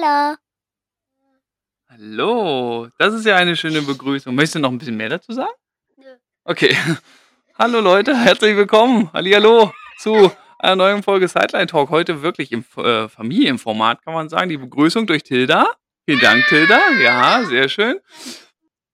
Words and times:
Hallo. 0.00 0.36
Hallo, 1.90 2.88
das 2.96 3.12
ist 3.12 3.26
ja 3.26 3.36
eine 3.36 3.54
schöne 3.54 3.82
Begrüßung. 3.82 4.34
Möchtest 4.34 4.54
du 4.54 4.58
noch 4.60 4.70
ein 4.70 4.78
bisschen 4.78 4.96
mehr 4.96 5.10
dazu 5.10 5.32
sagen? 5.32 5.52
Nö. 5.96 6.06
Okay. 6.44 6.74
Hallo 7.58 7.80
Leute, 7.80 8.16
herzlich 8.16 8.56
willkommen. 8.56 9.12
Hallihallo 9.12 9.72
zu 9.98 10.32
einer 10.58 10.76
neuen 10.76 11.02
Folge 11.02 11.28
Sideline 11.28 11.66
Talk. 11.66 11.90
Heute 11.90 12.22
wirklich 12.22 12.50
im 12.52 12.64
äh, 12.76 13.08
Familienformat, 13.08 14.02
kann 14.02 14.14
man 14.14 14.30
sagen. 14.30 14.48
Die 14.48 14.56
Begrüßung 14.56 15.06
durch 15.06 15.22
Tilda. 15.22 15.70
Vielen 16.06 16.20
Dank, 16.20 16.46
Tilda. 16.46 16.80
Ja, 17.02 17.44
sehr 17.44 17.68
schön. 17.68 18.00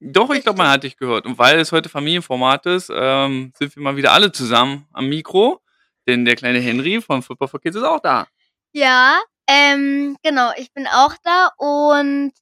Doch, 0.01 0.31
ich 0.31 0.43
glaube, 0.43 0.59
man 0.59 0.69
hat 0.69 0.83
dich 0.83 0.97
gehört. 0.97 1.25
Und 1.25 1.39
weil 1.39 1.61
es 1.61 1.71
heute 1.71 1.89
Familienformat 1.89 2.67
ist, 2.67 2.91
ähm, 2.93 3.53
sind 3.57 3.77
wir 3.77 3.83
mal 3.83 3.97
wieder 3.97 4.13
alle 4.13 4.33
zusammen 4.33 4.89
am 4.93 5.09
Mikro. 5.09 5.63
Denn 6.09 6.25
der 6.25 6.35
kleine 6.35 6.59
Henry 6.59 7.01
von 7.01 7.23
Football 7.23 7.49
for 7.49 7.61
Kids 7.61 7.77
ist 7.77 7.85
auch 7.85 8.01
da. 8.01 8.27
Ja, 8.73 9.21
ähm, 9.47 10.17
genau, 10.23 10.53
ich 10.57 10.73
bin 10.73 10.87
auch 10.87 11.15
da 11.23 11.51
und 11.59 12.33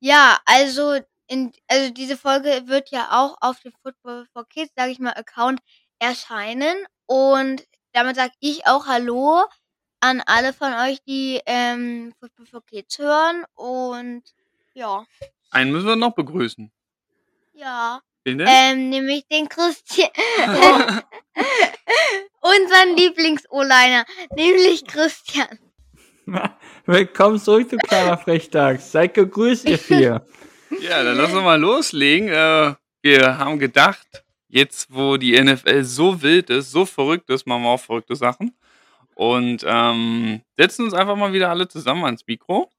ja, 0.00 0.38
also 0.44 0.98
in, 1.26 1.52
also 1.68 1.90
diese 1.90 2.16
Folge 2.16 2.62
wird 2.66 2.90
ja 2.90 3.08
auch 3.10 3.36
auf 3.40 3.60
dem 3.60 3.72
Football 3.82 4.26
for 4.32 4.46
Kids, 4.48 4.72
sage 4.76 4.92
ich 4.92 4.98
mal, 4.98 5.14
Account 5.14 5.60
erscheinen 5.98 6.76
und 7.06 7.64
damit 7.92 8.16
sage 8.16 8.32
ich 8.40 8.66
auch 8.66 8.86
Hallo 8.86 9.44
an 10.00 10.22
alle 10.26 10.52
von 10.52 10.72
euch, 10.74 11.02
die 11.06 11.40
ähm, 11.46 12.12
Football 12.20 12.46
for 12.46 12.66
Kids 12.66 12.98
hören 12.98 13.44
und 13.54 14.22
ja. 14.74 15.06
Einen 15.50 15.72
müssen 15.72 15.86
wir 15.86 15.96
noch 15.96 16.14
begrüßen. 16.14 16.70
Ja. 17.54 18.00
Wen 18.24 18.38
denn? 18.38 18.48
Ähm, 18.50 18.90
nämlich 18.90 19.26
den 19.28 19.48
Christian. 19.48 20.10
Unseren 22.40 22.96
Lieblings-O-Liner, 22.96 24.04
nämlich 24.36 24.84
Christian. 24.84 25.58
Willkommen 26.86 27.38
zurück 27.38 27.68
zu 27.68 27.76
kleiner 27.76 28.16
Frechtag. 28.16 28.80
Seid 28.80 29.14
gegrüßt, 29.14 29.68
ihr 29.68 29.78
vier. 29.78 30.26
Ja, 30.80 31.04
dann 31.04 31.16
lassen 31.16 31.34
wir 31.34 31.42
mal 31.42 31.60
loslegen. 31.60 32.28
Äh, 32.28 32.74
wir 33.00 33.38
haben 33.38 33.60
gedacht, 33.60 34.24
jetzt 34.48 34.92
wo 34.92 35.16
die 35.16 35.40
NFL 35.40 35.84
so 35.84 36.20
wild 36.20 36.50
ist, 36.50 36.72
so 36.72 36.84
verrückt 36.84 37.30
ist, 37.30 37.46
machen 37.46 37.62
wir 37.62 37.68
auch 37.68 37.80
verrückte 37.80 38.16
Sachen. 38.16 38.56
Und 39.14 39.64
ähm, 39.64 40.40
setzen 40.56 40.86
uns 40.86 40.94
einfach 40.94 41.14
mal 41.14 41.32
wieder 41.32 41.50
alle 41.50 41.68
zusammen 41.68 42.04
ans 42.04 42.26
Mikro, 42.26 42.70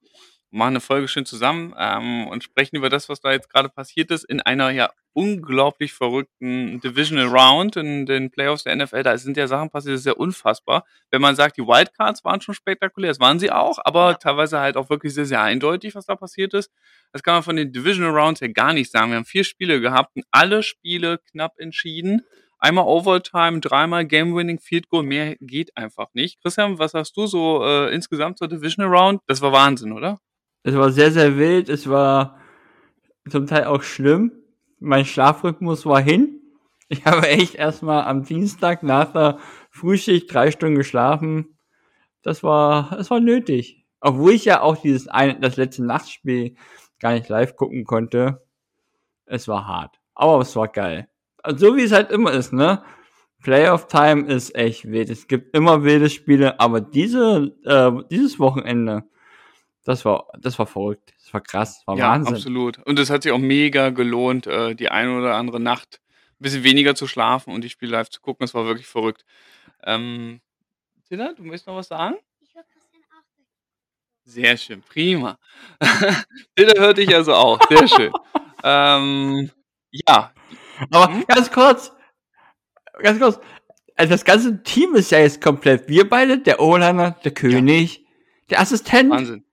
machen 0.56 0.70
eine 0.70 0.80
Folge 0.80 1.06
schön 1.08 1.26
zusammen 1.26 1.74
ähm, 1.78 2.26
und 2.28 2.42
sprechen 2.42 2.76
über 2.76 2.88
das, 2.88 3.08
was 3.08 3.20
da 3.20 3.32
jetzt 3.32 3.50
gerade 3.50 3.68
passiert 3.68 4.10
ist, 4.10 4.24
in 4.24 4.40
einer 4.40 4.70
ja 4.70 4.90
unglaublich 5.12 5.92
verrückten 5.92 6.80
Divisional 6.80 7.28
Round 7.28 7.76
in 7.76 8.04
den 8.04 8.30
Playoffs 8.30 8.64
der 8.64 8.76
NFL. 8.76 9.02
Da 9.02 9.16
sind 9.16 9.36
ja 9.36 9.46
Sachen 9.46 9.70
passiert, 9.70 9.94
das 9.94 10.00
ist 10.00 10.06
ja 10.06 10.12
unfassbar. 10.12 10.84
Wenn 11.10 11.22
man 11.22 11.36
sagt, 11.36 11.56
die 11.56 11.62
Wildcards 11.62 12.24
waren 12.24 12.40
schon 12.40 12.54
spektakulär, 12.54 13.10
das 13.10 13.20
waren 13.20 13.38
sie 13.38 13.50
auch, 13.50 13.78
aber 13.84 14.18
teilweise 14.18 14.60
halt 14.60 14.76
auch 14.76 14.90
wirklich 14.90 15.14
sehr, 15.14 15.24
sehr 15.24 15.40
eindeutig, 15.40 15.94
was 15.94 16.06
da 16.06 16.16
passiert 16.16 16.52
ist. 16.54 16.70
Das 17.12 17.22
kann 17.22 17.34
man 17.34 17.42
von 17.42 17.56
den 17.56 17.72
Divisional 17.72 18.18
Rounds 18.18 18.40
ja 18.40 18.48
gar 18.48 18.72
nicht 18.72 18.90
sagen. 18.90 19.10
Wir 19.10 19.16
haben 19.16 19.24
vier 19.24 19.44
Spiele 19.44 19.80
gehabt 19.80 20.16
und 20.16 20.24
alle 20.30 20.62
Spiele 20.62 21.18
knapp 21.30 21.58
entschieden. 21.58 22.22
Einmal 22.58 22.86
Overtime, 22.86 23.60
dreimal 23.60 24.06
Game-Winning, 24.06 24.58
Field 24.58 24.88
Goal, 24.88 25.02
mehr 25.02 25.36
geht 25.40 25.76
einfach 25.76 26.08
nicht. 26.14 26.40
Christian, 26.42 26.78
was 26.78 26.94
hast 26.94 27.16
du 27.16 27.26
so 27.26 27.62
äh, 27.64 27.94
insgesamt 27.94 28.38
zur 28.38 28.48
Divisional 28.48 28.94
Round? 28.94 29.20
Das 29.26 29.42
war 29.42 29.52
Wahnsinn, 29.52 29.92
oder? 29.92 30.18
Es 30.66 30.74
war 30.74 30.90
sehr, 30.90 31.12
sehr 31.12 31.38
wild. 31.38 31.68
Es 31.68 31.88
war 31.88 32.40
zum 33.30 33.46
Teil 33.46 33.66
auch 33.66 33.84
schlimm. 33.84 34.32
Mein 34.80 35.04
Schlafrhythmus 35.04 35.86
war 35.86 36.00
hin. 36.00 36.40
Ich 36.88 37.04
habe 37.06 37.28
echt 37.28 37.54
erstmal 37.54 38.02
am 38.02 38.24
Dienstag 38.24 38.82
nach 38.82 39.12
der 39.12 39.38
Frühschicht 39.70 40.34
drei 40.34 40.50
Stunden 40.50 40.74
geschlafen. 40.74 41.56
Das 42.22 42.42
war, 42.42 42.98
es 42.98 43.12
war 43.12 43.20
nötig. 43.20 43.86
Obwohl 44.00 44.32
ich 44.32 44.44
ja 44.44 44.60
auch 44.60 44.76
dieses 44.76 45.06
eine, 45.06 45.38
das 45.38 45.56
letzte 45.56 45.84
Nachtspiel 45.84 46.56
gar 46.98 47.12
nicht 47.12 47.28
live 47.28 47.54
gucken 47.54 47.84
konnte. 47.84 48.44
Es 49.24 49.46
war 49.46 49.68
hart. 49.68 50.00
Aber 50.16 50.40
es 50.40 50.56
war 50.56 50.66
geil. 50.66 51.08
Also, 51.44 51.68
so 51.68 51.76
wie 51.76 51.84
es 51.84 51.92
halt 51.92 52.10
immer 52.10 52.32
ist, 52.32 52.52
ne? 52.52 52.82
Playoff 53.40 53.86
Time 53.86 54.26
ist 54.26 54.52
echt 54.56 54.90
wild. 54.90 55.10
Es 55.10 55.28
gibt 55.28 55.56
immer 55.56 55.84
wilde 55.84 56.10
Spiele, 56.10 56.58
aber 56.58 56.80
diese, 56.80 57.54
äh, 57.64 57.92
dieses 58.10 58.40
Wochenende, 58.40 59.04
das 59.86 60.04
war, 60.04 60.26
das 60.38 60.58
war 60.58 60.66
verrückt. 60.66 61.14
Das 61.22 61.32
war 61.32 61.40
krass. 61.40 61.78
Das 61.78 61.86
war 61.86 61.96
Ja, 61.96 62.10
Wahnsinn. 62.10 62.34
absolut. 62.34 62.78
Und 62.86 62.98
es 62.98 63.08
hat 63.10 63.22
sich 63.22 63.32
auch 63.32 63.38
mega 63.38 63.90
gelohnt, 63.90 64.46
äh, 64.46 64.74
die 64.74 64.88
eine 64.90 65.16
oder 65.16 65.34
andere 65.36 65.60
Nacht 65.60 66.00
ein 66.32 66.42
bisschen 66.42 66.64
weniger 66.64 66.94
zu 66.94 67.06
schlafen 67.06 67.54
und 67.54 67.62
die 67.62 67.70
Spiele 67.70 67.92
live 67.92 68.10
zu 68.10 68.20
gucken. 68.20 68.44
Das 68.44 68.52
war 68.54 68.66
wirklich 68.66 68.86
verrückt. 68.86 69.24
Ähm, 69.84 70.40
Tina, 71.08 71.32
du 71.34 71.42
möchtest 71.44 71.66
noch 71.68 71.76
was 71.76 71.88
sagen? 71.88 72.16
Ich 72.40 72.54
höre 72.54 72.64
Christian 72.64 73.02
auch. 73.12 73.22
Sehr 74.24 74.56
schön, 74.56 74.82
prima. 74.82 75.38
Tina 76.56 76.72
hört 76.76 76.98
dich 76.98 77.14
also 77.14 77.34
auch. 77.34 77.60
Sehr 77.68 77.86
schön. 77.88 78.12
ähm, 78.64 79.50
ja, 79.92 80.32
Aber 80.90 81.08
Hm? 81.14 81.24
ganz 81.28 81.50
kurz, 81.50 81.92
ganz 83.02 83.18
kurz. 83.20 83.38
Also 83.94 84.10
das 84.10 84.24
ganze 84.26 84.62
Team 84.62 84.94
ist 84.94 85.10
ja 85.10 85.20
jetzt 85.20 85.40
komplett. 85.40 85.88
Wir 85.88 86.06
beide, 86.08 86.38
der 86.38 86.60
O-Liner, 86.60 87.12
der 87.24 87.32
König, 87.32 88.04
der 88.50 88.60
Assistent, 88.60 89.10
Wahnsinn. 89.10 89.45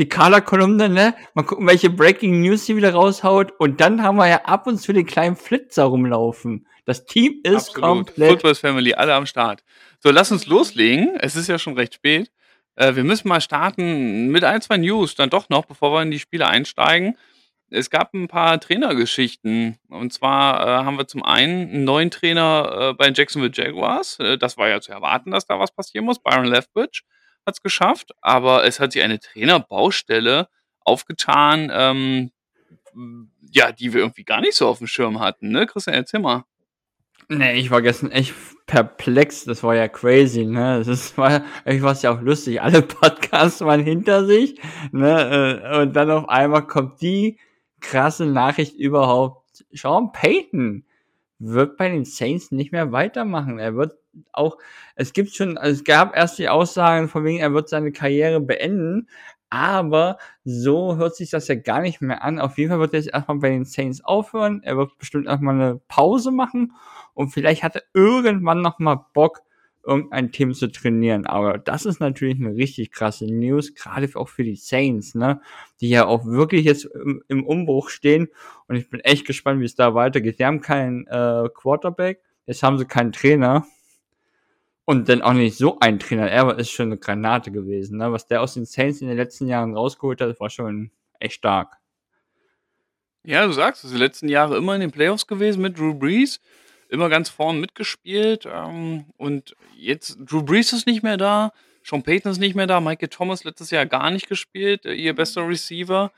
Die 0.00 0.08
Color-Kolumne, 0.08 0.88
ne? 0.88 1.14
Mal 1.34 1.42
gucken, 1.42 1.66
welche 1.66 1.90
Breaking 1.90 2.40
News 2.40 2.64
sie 2.64 2.74
wieder 2.74 2.94
raushaut. 2.94 3.52
Und 3.58 3.80
dann 3.80 4.02
haben 4.02 4.16
wir 4.16 4.26
ja 4.26 4.44
ab 4.46 4.66
und 4.66 4.78
zu 4.78 4.94
den 4.94 5.04
kleinen 5.04 5.36
Flitzer 5.36 5.84
rumlaufen. 5.84 6.66
Das 6.86 7.04
Team 7.04 7.40
ist 7.42 7.68
Absolut. 7.68 7.80
komplett. 7.82 8.30
Football 8.30 8.54
Family, 8.54 8.94
alle 8.94 9.14
am 9.14 9.26
Start. 9.26 9.62
So, 10.00 10.10
lass 10.10 10.32
uns 10.32 10.46
loslegen. 10.46 11.16
Es 11.20 11.36
ist 11.36 11.48
ja 11.48 11.58
schon 11.58 11.74
recht 11.74 11.94
spät. 11.94 12.32
Äh, 12.76 12.96
wir 12.96 13.04
müssen 13.04 13.28
mal 13.28 13.42
starten 13.42 14.28
mit 14.28 14.42
ein, 14.42 14.62
zwei 14.62 14.78
News, 14.78 15.14
dann 15.14 15.28
doch 15.28 15.50
noch, 15.50 15.66
bevor 15.66 15.92
wir 15.92 16.02
in 16.02 16.10
die 16.10 16.18
Spiele 16.18 16.46
einsteigen. 16.46 17.16
Es 17.68 17.90
gab 17.90 18.14
ein 18.14 18.26
paar 18.26 18.58
Trainergeschichten. 18.58 19.76
Und 19.90 20.14
zwar 20.14 20.62
äh, 20.62 20.84
haben 20.84 20.96
wir 20.96 21.06
zum 21.06 21.22
einen 21.22 21.68
einen 21.70 21.84
neuen 21.84 22.10
Trainer 22.10 22.90
äh, 22.90 22.94
bei 22.94 23.04
den 23.04 23.14
Jacksonville 23.14 23.52
Jaguars. 23.54 24.18
Äh, 24.18 24.38
das 24.38 24.56
war 24.56 24.68
ja 24.70 24.80
zu 24.80 24.92
erwarten, 24.92 25.30
dass 25.30 25.44
da 25.44 25.60
was 25.60 25.72
passieren 25.72 26.06
muss. 26.06 26.18
Byron 26.18 26.46
Leftwich 26.46 27.02
hat 27.50 27.56
es 27.56 27.62
geschafft. 27.62 28.12
Aber 28.20 28.64
es 28.64 28.80
hat 28.80 28.92
sich 28.92 29.02
eine 29.02 29.20
Trainerbaustelle 29.20 30.48
aufgetan, 30.80 31.70
ähm, 31.72 32.30
ja, 33.52 33.72
die 33.72 33.92
wir 33.92 34.00
irgendwie 34.00 34.24
gar 34.24 34.40
nicht 34.40 34.54
so 34.54 34.66
auf 34.66 34.78
dem 34.78 34.86
Schirm 34.86 35.20
hatten. 35.20 35.50
Ne? 35.50 35.66
Christian, 35.66 35.94
erzähl 35.94 36.20
mal. 36.20 36.44
Nee, 37.28 37.60
ich 37.60 37.70
war 37.70 37.80
gestern 37.80 38.10
echt 38.10 38.34
perplex. 38.66 39.44
Das 39.44 39.62
war 39.62 39.76
ja 39.76 39.86
crazy, 39.86 40.44
ne? 40.44 40.82
Das 40.84 41.16
war, 41.18 41.44
ich 41.64 41.80
war 41.80 41.94
ja 41.94 42.12
auch 42.12 42.20
lustig. 42.20 42.60
Alle 42.60 42.82
Podcasts 43.00 43.60
waren 43.60 43.84
hinter 43.84 44.26
sich, 44.26 44.60
ne? 44.90 45.60
äh, 45.62 45.82
Und 45.82 45.94
dann 45.94 46.10
auf 46.10 46.28
einmal 46.28 46.66
kommt 46.66 47.00
die 47.00 47.38
krasse 47.80 48.26
Nachricht 48.26 48.76
überhaupt. 48.76 49.64
Sean 49.72 50.10
Payton 50.12 50.84
wird 51.38 51.76
bei 51.76 51.88
den 51.88 52.04
Saints 52.04 52.50
nicht 52.50 52.72
mehr 52.72 52.92
weitermachen. 52.92 53.58
Er 53.58 53.76
wird 53.76 53.94
auch, 54.32 54.58
es 54.96 55.12
gibt 55.12 55.34
schon, 55.34 55.58
also 55.58 55.72
es 55.72 55.84
gab 55.84 56.16
erst 56.16 56.38
die 56.38 56.48
Aussagen 56.48 57.08
von 57.08 57.24
wegen, 57.24 57.38
er 57.38 57.52
wird 57.54 57.68
seine 57.68 57.92
Karriere 57.92 58.40
beenden. 58.40 59.08
Aber 59.52 60.18
so 60.44 60.96
hört 60.96 61.16
sich 61.16 61.30
das 61.30 61.48
ja 61.48 61.56
gar 61.56 61.80
nicht 61.80 62.00
mehr 62.00 62.22
an. 62.22 62.38
Auf 62.38 62.56
jeden 62.56 62.70
Fall 62.70 62.78
wird 62.78 62.94
er 62.94 63.00
jetzt 63.00 63.12
erstmal 63.12 63.38
bei 63.38 63.50
den 63.50 63.64
Saints 63.64 64.02
aufhören. 64.02 64.62
Er 64.62 64.76
wird 64.76 64.96
bestimmt 64.98 65.26
erstmal 65.26 65.56
eine 65.56 65.80
Pause 65.88 66.30
machen 66.30 66.72
und 67.14 67.30
vielleicht 67.30 67.64
hat 67.64 67.74
er 67.74 67.82
irgendwann 67.92 68.62
noch 68.62 68.78
mal 68.78 69.06
Bock, 69.12 69.42
irgendein 69.84 70.30
Team 70.30 70.54
zu 70.54 70.70
trainieren. 70.70 71.26
Aber 71.26 71.58
das 71.58 71.84
ist 71.84 72.00
natürlich 72.00 72.38
eine 72.38 72.54
richtig 72.54 72.92
krasse 72.92 73.26
News, 73.26 73.74
gerade 73.74 74.08
auch 74.14 74.28
für 74.28 74.44
die 74.44 74.54
Saints, 74.56 75.16
ne? 75.16 75.40
Die 75.80 75.88
ja 75.88 76.06
auch 76.06 76.24
wirklich 76.26 76.64
jetzt 76.64 76.84
im, 76.84 77.22
im 77.28 77.44
Umbruch 77.44 77.90
stehen. 77.90 78.28
Und 78.68 78.76
ich 78.76 78.88
bin 78.88 79.00
echt 79.00 79.26
gespannt, 79.26 79.60
wie 79.60 79.64
es 79.64 79.74
da 79.74 79.94
weitergeht. 79.94 80.36
Sie 80.38 80.44
haben 80.44 80.60
keinen 80.60 81.06
äh, 81.08 81.48
Quarterback, 81.54 82.22
jetzt 82.46 82.62
haben 82.62 82.78
sie 82.78 82.86
keinen 82.86 83.12
Trainer. 83.12 83.66
Und 84.90 85.08
dann 85.08 85.22
auch 85.22 85.34
nicht 85.34 85.56
so 85.56 85.78
ein 85.78 86.00
Trainer. 86.00 86.28
Er 86.28 86.58
ist 86.58 86.72
schon 86.72 86.86
eine 86.86 86.98
Granate 86.98 87.52
gewesen. 87.52 87.98
Ne? 87.98 88.10
Was 88.10 88.26
der 88.26 88.42
aus 88.42 88.54
den 88.54 88.66
Saints 88.66 89.00
in 89.00 89.06
den 89.06 89.16
letzten 89.16 89.46
Jahren 89.46 89.76
rausgeholt 89.76 90.20
hat, 90.20 90.40
war 90.40 90.50
schon 90.50 90.90
echt 91.20 91.34
stark. 91.34 91.76
Ja, 93.22 93.46
du 93.46 93.52
sagst 93.52 93.84
es, 93.84 93.92
die 93.92 93.98
letzten 93.98 94.28
Jahre 94.28 94.56
immer 94.56 94.74
in 94.74 94.80
den 94.80 94.90
Playoffs 94.90 95.28
gewesen 95.28 95.62
mit 95.62 95.78
Drew 95.78 95.94
Brees, 95.94 96.40
immer 96.88 97.08
ganz 97.08 97.28
vorn 97.28 97.60
mitgespielt. 97.60 98.48
Ähm, 98.52 99.04
und 99.16 99.54
jetzt, 99.76 100.18
Drew 100.24 100.42
Brees 100.42 100.72
ist 100.72 100.88
nicht 100.88 101.04
mehr 101.04 101.16
da, 101.16 101.52
Sean 101.84 102.02
Payton 102.02 102.32
ist 102.32 102.40
nicht 102.40 102.56
mehr 102.56 102.66
da, 102.66 102.80
Michael 102.80 103.10
Thomas 103.10 103.44
letztes 103.44 103.70
Jahr 103.70 103.86
gar 103.86 104.10
nicht 104.10 104.28
gespielt, 104.28 104.86
äh, 104.86 104.94
ihr 104.94 105.14
bester 105.14 105.46
Receiver. 105.46 106.10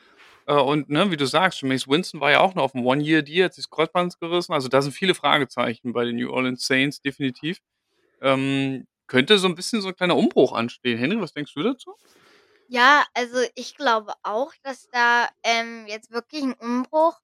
Äh, 0.47 0.55
und 0.55 0.89
ne, 0.89 1.11
wie 1.11 1.19
du 1.19 1.27
sagst, 1.27 1.61
Jameis 1.61 1.87
Winston 1.89 2.23
war 2.23 2.31
ja 2.31 2.41
auch 2.41 2.55
noch 2.55 2.63
auf 2.63 2.73
dem 2.73 2.87
One-Year-Deal, 2.87 3.45
hat 3.45 3.53
sich 3.53 3.67
das 3.67 3.71
Kreuzband 3.71 4.19
gerissen. 4.19 4.55
Also 4.55 4.69
da 4.69 4.81
sind 4.81 4.93
viele 4.93 5.15
Fragezeichen 5.15 5.93
bei 5.93 6.07
den 6.07 6.17
New 6.17 6.31
Orleans 6.31 6.67
Saints, 6.67 7.03
definitiv. 7.03 7.59
Ähm, 8.23 8.87
könnte 9.07 9.39
so 9.39 9.49
ein 9.49 9.55
bisschen 9.55 9.83
so 9.83 9.89
ein 9.89 9.97
kleiner 9.97 10.17
Umbruch 10.17 10.53
anstehen. 10.53 10.99
Henry, 10.99 11.21
was 11.21 11.35
denkst 11.35 11.53
du 11.55 11.63
dazu? 11.63 11.95
Ja, 12.69 13.05
also 13.13 13.37
ich 13.55 13.77
glaube 13.77 14.15
auch, 14.23 14.53
dass 14.63 14.89
da 14.91 15.29
ähm, 15.43 15.85
jetzt 15.87 16.11
wirklich 16.11 16.43
ein 16.43 16.55
Umbruch 16.55 17.21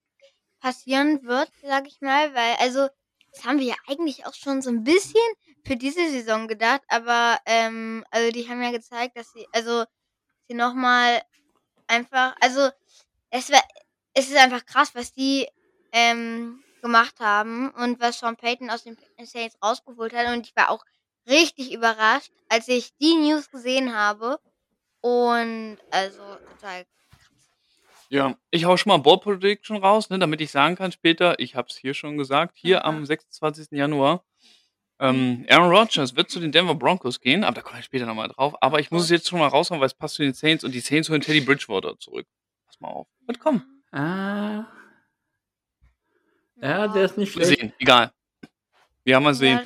passieren 0.60 1.22
wird, 1.24 1.50
sag 1.62 1.86
ich 1.86 2.00
mal, 2.00 2.34
weil 2.34 2.56
also 2.58 2.88
das 3.32 3.44
haben 3.44 3.58
wir 3.58 3.68
ja 3.68 3.76
eigentlich 3.86 4.26
auch 4.26 4.34
schon 4.34 4.60
so 4.60 4.70
ein 4.70 4.84
bisschen 4.84 5.20
für 5.64 5.76
diese 5.76 6.10
Saison 6.10 6.48
gedacht, 6.48 6.82
aber 6.88 7.38
ähm, 7.46 8.04
also 8.10 8.30
die 8.32 8.48
haben 8.48 8.62
ja 8.62 8.70
gezeigt, 8.70 9.16
dass 9.16 9.32
sie 9.32 9.46
also 9.52 9.84
sie 10.48 10.54
noch 10.54 10.74
mal 10.74 11.22
einfach, 11.86 12.34
also 12.40 12.68
es, 13.30 13.50
wär, 13.50 13.62
es 14.14 14.28
ist 14.28 14.36
einfach 14.36 14.64
krass, 14.66 14.94
was 14.94 15.12
die 15.12 15.46
ähm, 15.92 16.62
gemacht 16.80 17.20
haben 17.20 17.70
und 17.70 18.00
was 18.00 18.18
Sean 18.18 18.36
Payton 18.36 18.70
aus 18.70 18.84
den 18.84 18.96
Saints 19.24 19.56
rausgeholt 19.62 20.14
hat. 20.14 20.28
Und 20.34 20.46
ich 20.46 20.56
war 20.56 20.70
auch 20.70 20.84
richtig 21.28 21.72
überrascht, 21.72 22.30
als 22.48 22.68
ich 22.68 22.96
die 23.00 23.14
News 23.14 23.50
gesehen 23.50 23.94
habe. 23.94 24.38
Und 25.00 25.78
also 25.90 26.22
total 26.50 26.84
Ja, 28.08 28.36
ich 28.50 28.64
hau 28.64 28.76
schon 28.76 28.90
mal 28.90 28.98
Ball 28.98 29.18
Prediction 29.18 29.76
raus, 29.76 30.10
ne, 30.10 30.18
damit 30.18 30.40
ich 30.40 30.50
sagen 30.50 30.76
kann 30.76 30.90
später, 30.90 31.38
ich 31.38 31.54
habe 31.54 31.68
es 31.68 31.76
hier 31.76 31.94
schon 31.94 32.16
gesagt, 32.16 32.56
hier 32.56 32.84
Aha. 32.84 32.88
am 32.88 33.06
26. 33.06 33.68
Januar, 33.72 34.24
ähm, 35.00 35.46
Aaron 35.48 35.70
Rodgers 35.70 36.16
wird 36.16 36.30
zu 36.30 36.40
den 36.40 36.50
Denver 36.50 36.74
Broncos 36.74 37.20
gehen, 37.20 37.44
aber 37.44 37.54
da 37.56 37.60
komme 37.62 37.78
ich 37.78 37.84
später 37.84 38.06
nochmal 38.06 38.28
drauf. 38.28 38.54
Aber 38.60 38.80
ich 38.80 38.90
muss 38.90 39.04
es 39.04 39.10
jetzt 39.10 39.28
schon 39.28 39.38
mal 39.38 39.46
raushauen, 39.46 39.80
weil 39.80 39.86
es 39.86 39.94
passt 39.94 40.16
zu 40.16 40.22
den 40.22 40.34
Saints 40.34 40.64
und 40.64 40.72
die 40.74 40.80
Saints 40.80 41.08
holen 41.08 41.20
Teddy 41.20 41.40
Bridgewater 41.40 41.96
zurück. 41.98 42.26
Pass 42.66 42.80
mal 42.80 42.88
auf. 42.88 43.06
Wird 43.26 43.38
kommen. 43.38 43.84
Ah. 43.92 44.66
Ja, 46.60 46.88
der 46.88 47.04
ist 47.04 47.16
nicht 47.16 47.32
schlecht. 47.32 47.58
sehen. 47.58 47.72
Egal. 47.78 48.12
Wir 49.04 49.16
haben 49.16 49.24
mal 49.24 49.34
sehen. 49.34 49.60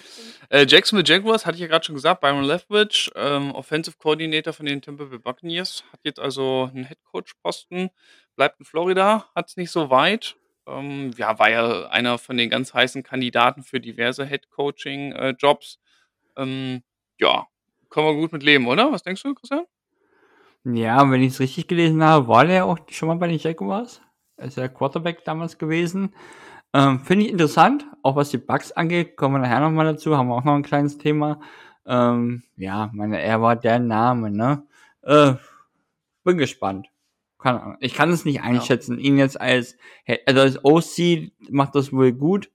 Ja. 0.51 0.59
Äh, 0.59 0.67
Jacksonville 0.69 1.09
Jaguars, 1.09 1.47
hatte 1.47 1.57
ich 1.57 1.63
ja 1.63 1.67
gerade 1.67 1.85
schon 1.85 1.95
gesagt, 1.95 2.21
Byron 2.21 2.45
Leftwich, 2.45 3.11
ähm, 3.17 3.53
Offensive 3.55 3.97
Coordinator 3.97 4.53
von 4.53 4.67
den 4.67 4.83
Tampa 4.83 5.05
Bay 5.05 5.19
Buccaneers, 5.19 5.83
hat 5.93 6.01
jetzt 6.05 6.21
also 6.21 6.71
einen 6.73 6.85
Headcoach-Posten, 6.85 7.91
bleibt 8.37 8.61
in 8.61 8.67
Florida, 8.67 9.27
hat 9.35 9.49
es 9.49 9.57
nicht 9.57 9.71
so 9.71 9.89
weit. 9.89 10.37
Ähm, 10.67 11.11
ja, 11.17 11.39
war 11.39 11.51
ja 11.51 11.89
einer 11.89 12.19
von 12.19 12.37
den 12.37 12.51
ganz 12.51 12.75
heißen 12.75 13.03
Kandidaten 13.03 13.63
für 13.63 13.81
diverse 13.81 14.25
Headcoaching-Jobs. 14.25 15.79
ähm, 16.37 16.83
ja, 17.19 17.47
können 17.89 18.07
wir 18.07 18.15
gut 18.15 18.33
mit 18.33 18.43
leben, 18.43 18.67
oder? 18.67 18.93
Was 18.93 19.03
denkst 19.03 19.23
du, 19.23 19.35
Christian? 19.35 19.65
Ja, 20.65 21.11
wenn 21.11 21.23
ich 21.23 21.33
es 21.33 21.41
richtig 21.41 21.67
gelesen 21.67 22.03
habe, 22.05 22.29
war 22.29 22.45
der 22.45 22.67
auch 22.67 22.79
schon 22.91 23.09
mal 23.09 23.17
bei 23.17 23.27
den 23.27 23.39
Jaguars. 23.39 24.01
Er 24.37 24.47
ist 24.47 24.57
ja 24.57 24.69
Quarterback 24.69 25.25
damals 25.25 25.59
gewesen. 25.59 26.15
Ähm, 26.75 27.01
Finde 27.01 27.27
ich 27.27 27.33
interessant, 27.33 27.87
auch 28.03 28.17
was 28.17 28.31
die 28.31 28.39
Bugs 28.39 28.73
angeht, 28.73 29.17
kommen 29.17 29.35
wir 29.35 29.39
nachher 29.41 29.61
nochmal 29.61 29.85
dazu, 29.85 30.17
haben 30.17 30.29
wir 30.29 30.37
auch 30.37 30.45
noch 30.45 30.55
ein 30.55 30.63
kleines 30.63 30.99
Thema. 30.99 31.41
Ähm, 31.87 32.43
ja, 32.57 32.91
meine, 32.93 33.21
er 33.21 33.43
war 33.43 33.57
der 33.57 33.79
Name, 33.79 34.31
ne? 34.31 34.63
Äh, 35.03 35.35
bin 36.25 36.39
gespannt. 36.39 36.89
Keine 37.39 37.61
Ahnung. 37.61 37.77
Ich 37.81 37.95
kann 37.95 38.11
es 38.11 38.25
nicht 38.25 38.43
einschätzen. 38.43 38.99
Ihn 38.99 39.19
jetzt 39.19 39.41
als, 39.41 39.77
also 40.27 40.41
als 40.41 40.65
OC 40.65 41.33
macht 41.51 41.75
das 41.75 41.93
wohl 41.93 42.13
gut. 42.13 42.51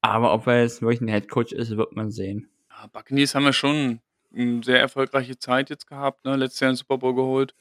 Aber 0.00 0.32
ob 0.32 0.46
er 0.46 0.62
jetzt 0.62 0.80
wirklich 0.82 1.02
ein 1.02 1.08
Headcoach 1.08 1.52
ist, 1.52 1.76
wird 1.76 1.94
man 1.94 2.10
sehen. 2.10 2.48
Ja, 2.70 2.86
Buccaneers 2.88 3.34
haben 3.34 3.44
ja 3.44 3.52
schon 3.52 4.00
eine 4.34 4.64
sehr 4.64 4.80
erfolgreiche 4.80 5.38
Zeit 5.38 5.70
jetzt 5.70 5.86
gehabt, 5.86 6.24
ne? 6.24 6.36
Letztes 6.36 6.60
Jahr 6.60 6.68
einen 6.70 6.76
Super 6.76 6.98
Bowl 6.98 7.14
geholt. 7.14 7.54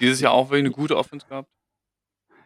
Dieses 0.00 0.20
Jahr 0.20 0.32
auch 0.32 0.50
wieder 0.50 0.58
eine 0.58 0.70
gute 0.70 0.96
Offense 0.96 1.26
gehabt. 1.26 1.48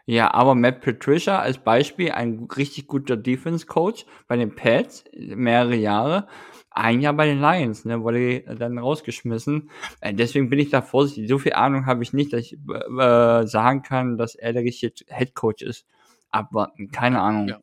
Ja, 0.04 0.34
aber 0.34 0.54
Matt 0.54 0.80
Patricia 0.80 1.38
als 1.38 1.58
Beispiel, 1.58 2.10
ein 2.12 2.48
richtig 2.56 2.88
guter 2.88 3.16
Defense-Coach 3.16 4.04
bei 4.26 4.36
den 4.36 4.54
Pats, 4.54 5.04
mehrere 5.14 5.76
Jahre. 5.76 6.26
Ein 6.70 7.00
Jahr 7.00 7.12
bei 7.12 7.26
den 7.26 7.40
Lions, 7.40 7.84
ne, 7.84 8.02
wurde 8.02 8.40
dann 8.40 8.78
rausgeschmissen. 8.78 9.70
Äh, 10.00 10.14
deswegen 10.14 10.48
bin 10.48 10.58
ich 10.58 10.70
da 10.70 10.80
vorsichtig. 10.82 11.28
So 11.28 11.38
viel 11.38 11.52
Ahnung 11.52 11.86
habe 11.86 12.02
ich 12.02 12.12
nicht, 12.14 12.32
dass 12.32 12.40
ich 12.40 12.54
äh, 12.54 13.46
sagen 13.46 13.82
kann, 13.82 14.16
dass 14.16 14.34
er 14.34 14.52
der 14.54 14.62
richtige 14.62 14.92
Headcoach 15.08 15.60
ist. 15.60 15.86
Abwarten, 16.30 16.90
keine 16.90 17.20
Ahnung. 17.20 17.48
Ja. 17.48 17.60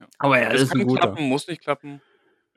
Ja. 0.00 0.06
Aber 0.18 0.38
er 0.38 0.54
Es 0.54 0.62
ist 0.62 0.72
ein 0.72 0.78
kann 0.78 0.86
guter. 0.86 1.00
klappen, 1.08 1.24
muss 1.28 1.48
nicht 1.48 1.62
klappen. 1.62 2.00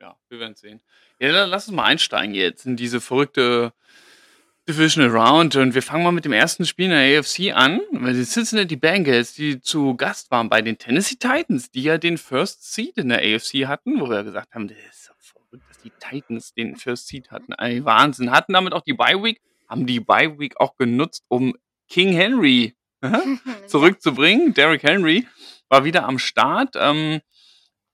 Ja, 0.00 0.16
wir 0.28 0.38
werden 0.38 0.54
sehen. 0.54 0.80
Ja, 1.18 1.32
dann 1.32 1.50
lass 1.50 1.66
uns 1.66 1.76
mal 1.76 1.84
einsteigen 1.84 2.34
jetzt 2.34 2.64
in 2.64 2.76
diese 2.76 3.00
verrückte 3.00 3.72
Divisional 4.68 5.16
Round 5.16 5.54
und 5.54 5.74
wir 5.76 5.82
fangen 5.82 6.02
mal 6.02 6.10
mit 6.10 6.24
dem 6.24 6.32
ersten 6.32 6.66
Spiel 6.66 6.86
in 6.86 6.90
der 6.90 7.20
AFC 7.20 7.54
an, 7.54 7.80
weil 7.92 8.14
die 8.14 8.24
Cincinnati 8.24 8.74
Bengals, 8.74 9.34
die 9.34 9.60
zu 9.60 9.94
Gast 9.94 10.32
waren 10.32 10.48
bei 10.48 10.60
den 10.60 10.76
Tennessee 10.76 11.14
Titans, 11.14 11.70
die 11.70 11.84
ja 11.84 11.98
den 11.98 12.18
First 12.18 12.72
Seed 12.74 12.96
in 12.96 13.10
der 13.10 13.18
AFC 13.18 13.68
hatten, 13.68 14.00
wo 14.00 14.10
wir 14.10 14.24
gesagt 14.24 14.56
haben, 14.56 14.66
das 14.66 14.76
ist 14.76 15.04
so 15.04 15.12
verrückt, 15.20 15.64
dass 15.68 15.78
die 15.78 15.92
Titans 16.00 16.52
den 16.52 16.74
First 16.74 17.06
Seed 17.06 17.30
hatten. 17.30 17.52
Ey, 17.52 17.84
Wahnsinn. 17.84 18.32
Hatten 18.32 18.54
damit 18.54 18.72
auch 18.72 18.80
die 18.82 18.94
Bye 18.94 19.22
Week, 19.22 19.40
haben 19.68 19.86
die 19.86 20.00
Bye 20.00 20.36
Week 20.40 20.58
auch 20.58 20.76
genutzt, 20.76 21.24
um 21.28 21.54
King 21.88 22.12
Henry 22.12 22.74
zurückzubringen. 23.68 24.52
Derrick 24.52 24.82
Henry 24.82 25.28
war 25.68 25.84
wieder 25.84 26.06
am 26.06 26.18
Start. 26.18 26.74
Ähm, 26.74 27.20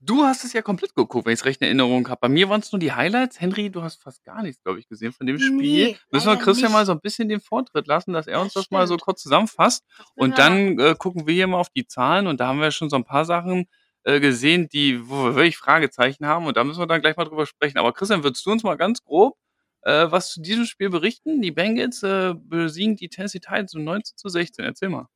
du 0.04 0.22
hast 0.25 0.44
es 0.44 0.52
ja 0.52 0.62
komplett 0.62 0.94
geguckt, 0.94 1.26
wenn 1.26 1.32
ich 1.32 1.40
es 1.40 1.44
recht 1.44 1.60
in 1.60 1.66
Erinnerung 1.66 2.08
habe. 2.08 2.19
Bei 2.22 2.28
mir 2.28 2.49
waren 2.49 2.60
es 2.60 2.72
nur 2.72 2.78
die 2.81 2.93
Highlights. 2.93 3.40
Henry, 3.40 3.70
du 3.70 3.82
hast 3.82 4.02
fast 4.02 4.25
gar 4.25 4.43
nichts, 4.43 4.62
glaube 4.62 4.78
ich, 4.78 4.88
gesehen 4.88 5.12
von 5.12 5.26
dem 5.26 5.38
Spiel. 5.38 5.87
Nee, 5.87 5.96
Müssen 6.10 6.26
wir 6.28 6.37
Christian 6.37 6.70
nicht. 6.70 6.78
mal 6.78 6.87
so 6.87 6.93
ein 6.93 7.00
bisschen 7.00 7.28
den 7.28 7.40
Vortritt 7.40 7.87
lassen, 7.87 8.12
dass 8.12 8.26
er 8.26 8.40
uns 8.40 8.52
Das 8.54 8.64
das 8.64 8.70
mal 8.70 8.87
so 8.87 8.96
kurz 8.96 9.22
zusammenfasst. 9.22 9.84
Und 10.16 10.38
dann 10.38 10.78
äh, 10.78 10.94
gucken 10.99 11.26
wir 11.26 11.34
hier 11.34 11.46
mal 11.46 11.58
auf 11.58 11.70
die 11.70 11.87
Zahlen 11.87 12.26
und 12.26 12.40
da 12.40 12.49
haben 12.49 12.60
wir 12.60 12.70
schon 12.72 12.90
so 12.90 12.96
ein 12.96 13.04
paar 13.04 13.25
Sachen 13.25 13.66
äh, 14.04 14.19
gesehen, 14.20 14.69
die, 14.69 15.08
wo 15.08 15.25
wir 15.25 15.34
wirklich 15.37 15.56
Fragezeichen 15.56 16.26
haben 16.26 16.46
und 16.46 16.56
da 16.56 16.64
müssen 16.64 16.81
wir 16.81 16.87
dann 16.87 17.00
gleich 17.00 17.16
mal 17.16 17.25
drüber 17.25 17.46
sprechen. 17.46 17.78
Aber 17.78 17.93
Christian, 17.93 18.25
würdest 18.25 18.44
du 18.44 18.50
uns 18.50 18.62
mal 18.64 18.76
ganz 18.76 19.02
grob 19.05 19.37
äh, 19.82 20.10
was 20.10 20.32
zu 20.32 20.40
diesem 20.43 20.64
Spiel 20.64 20.90
berichten? 20.90 21.40
Die 21.43 21.50
Bengals 21.52 22.02
äh, 22.02 22.34
besiegen 22.37 22.96
die 22.96 23.08
Tennessee 23.08 23.40
Titans 23.40 23.75
um 23.75 23.84
19 23.84 24.16
zu 24.16 24.28
16. 24.28 24.64
Erzähl 24.64 24.88
mal. 24.88 25.06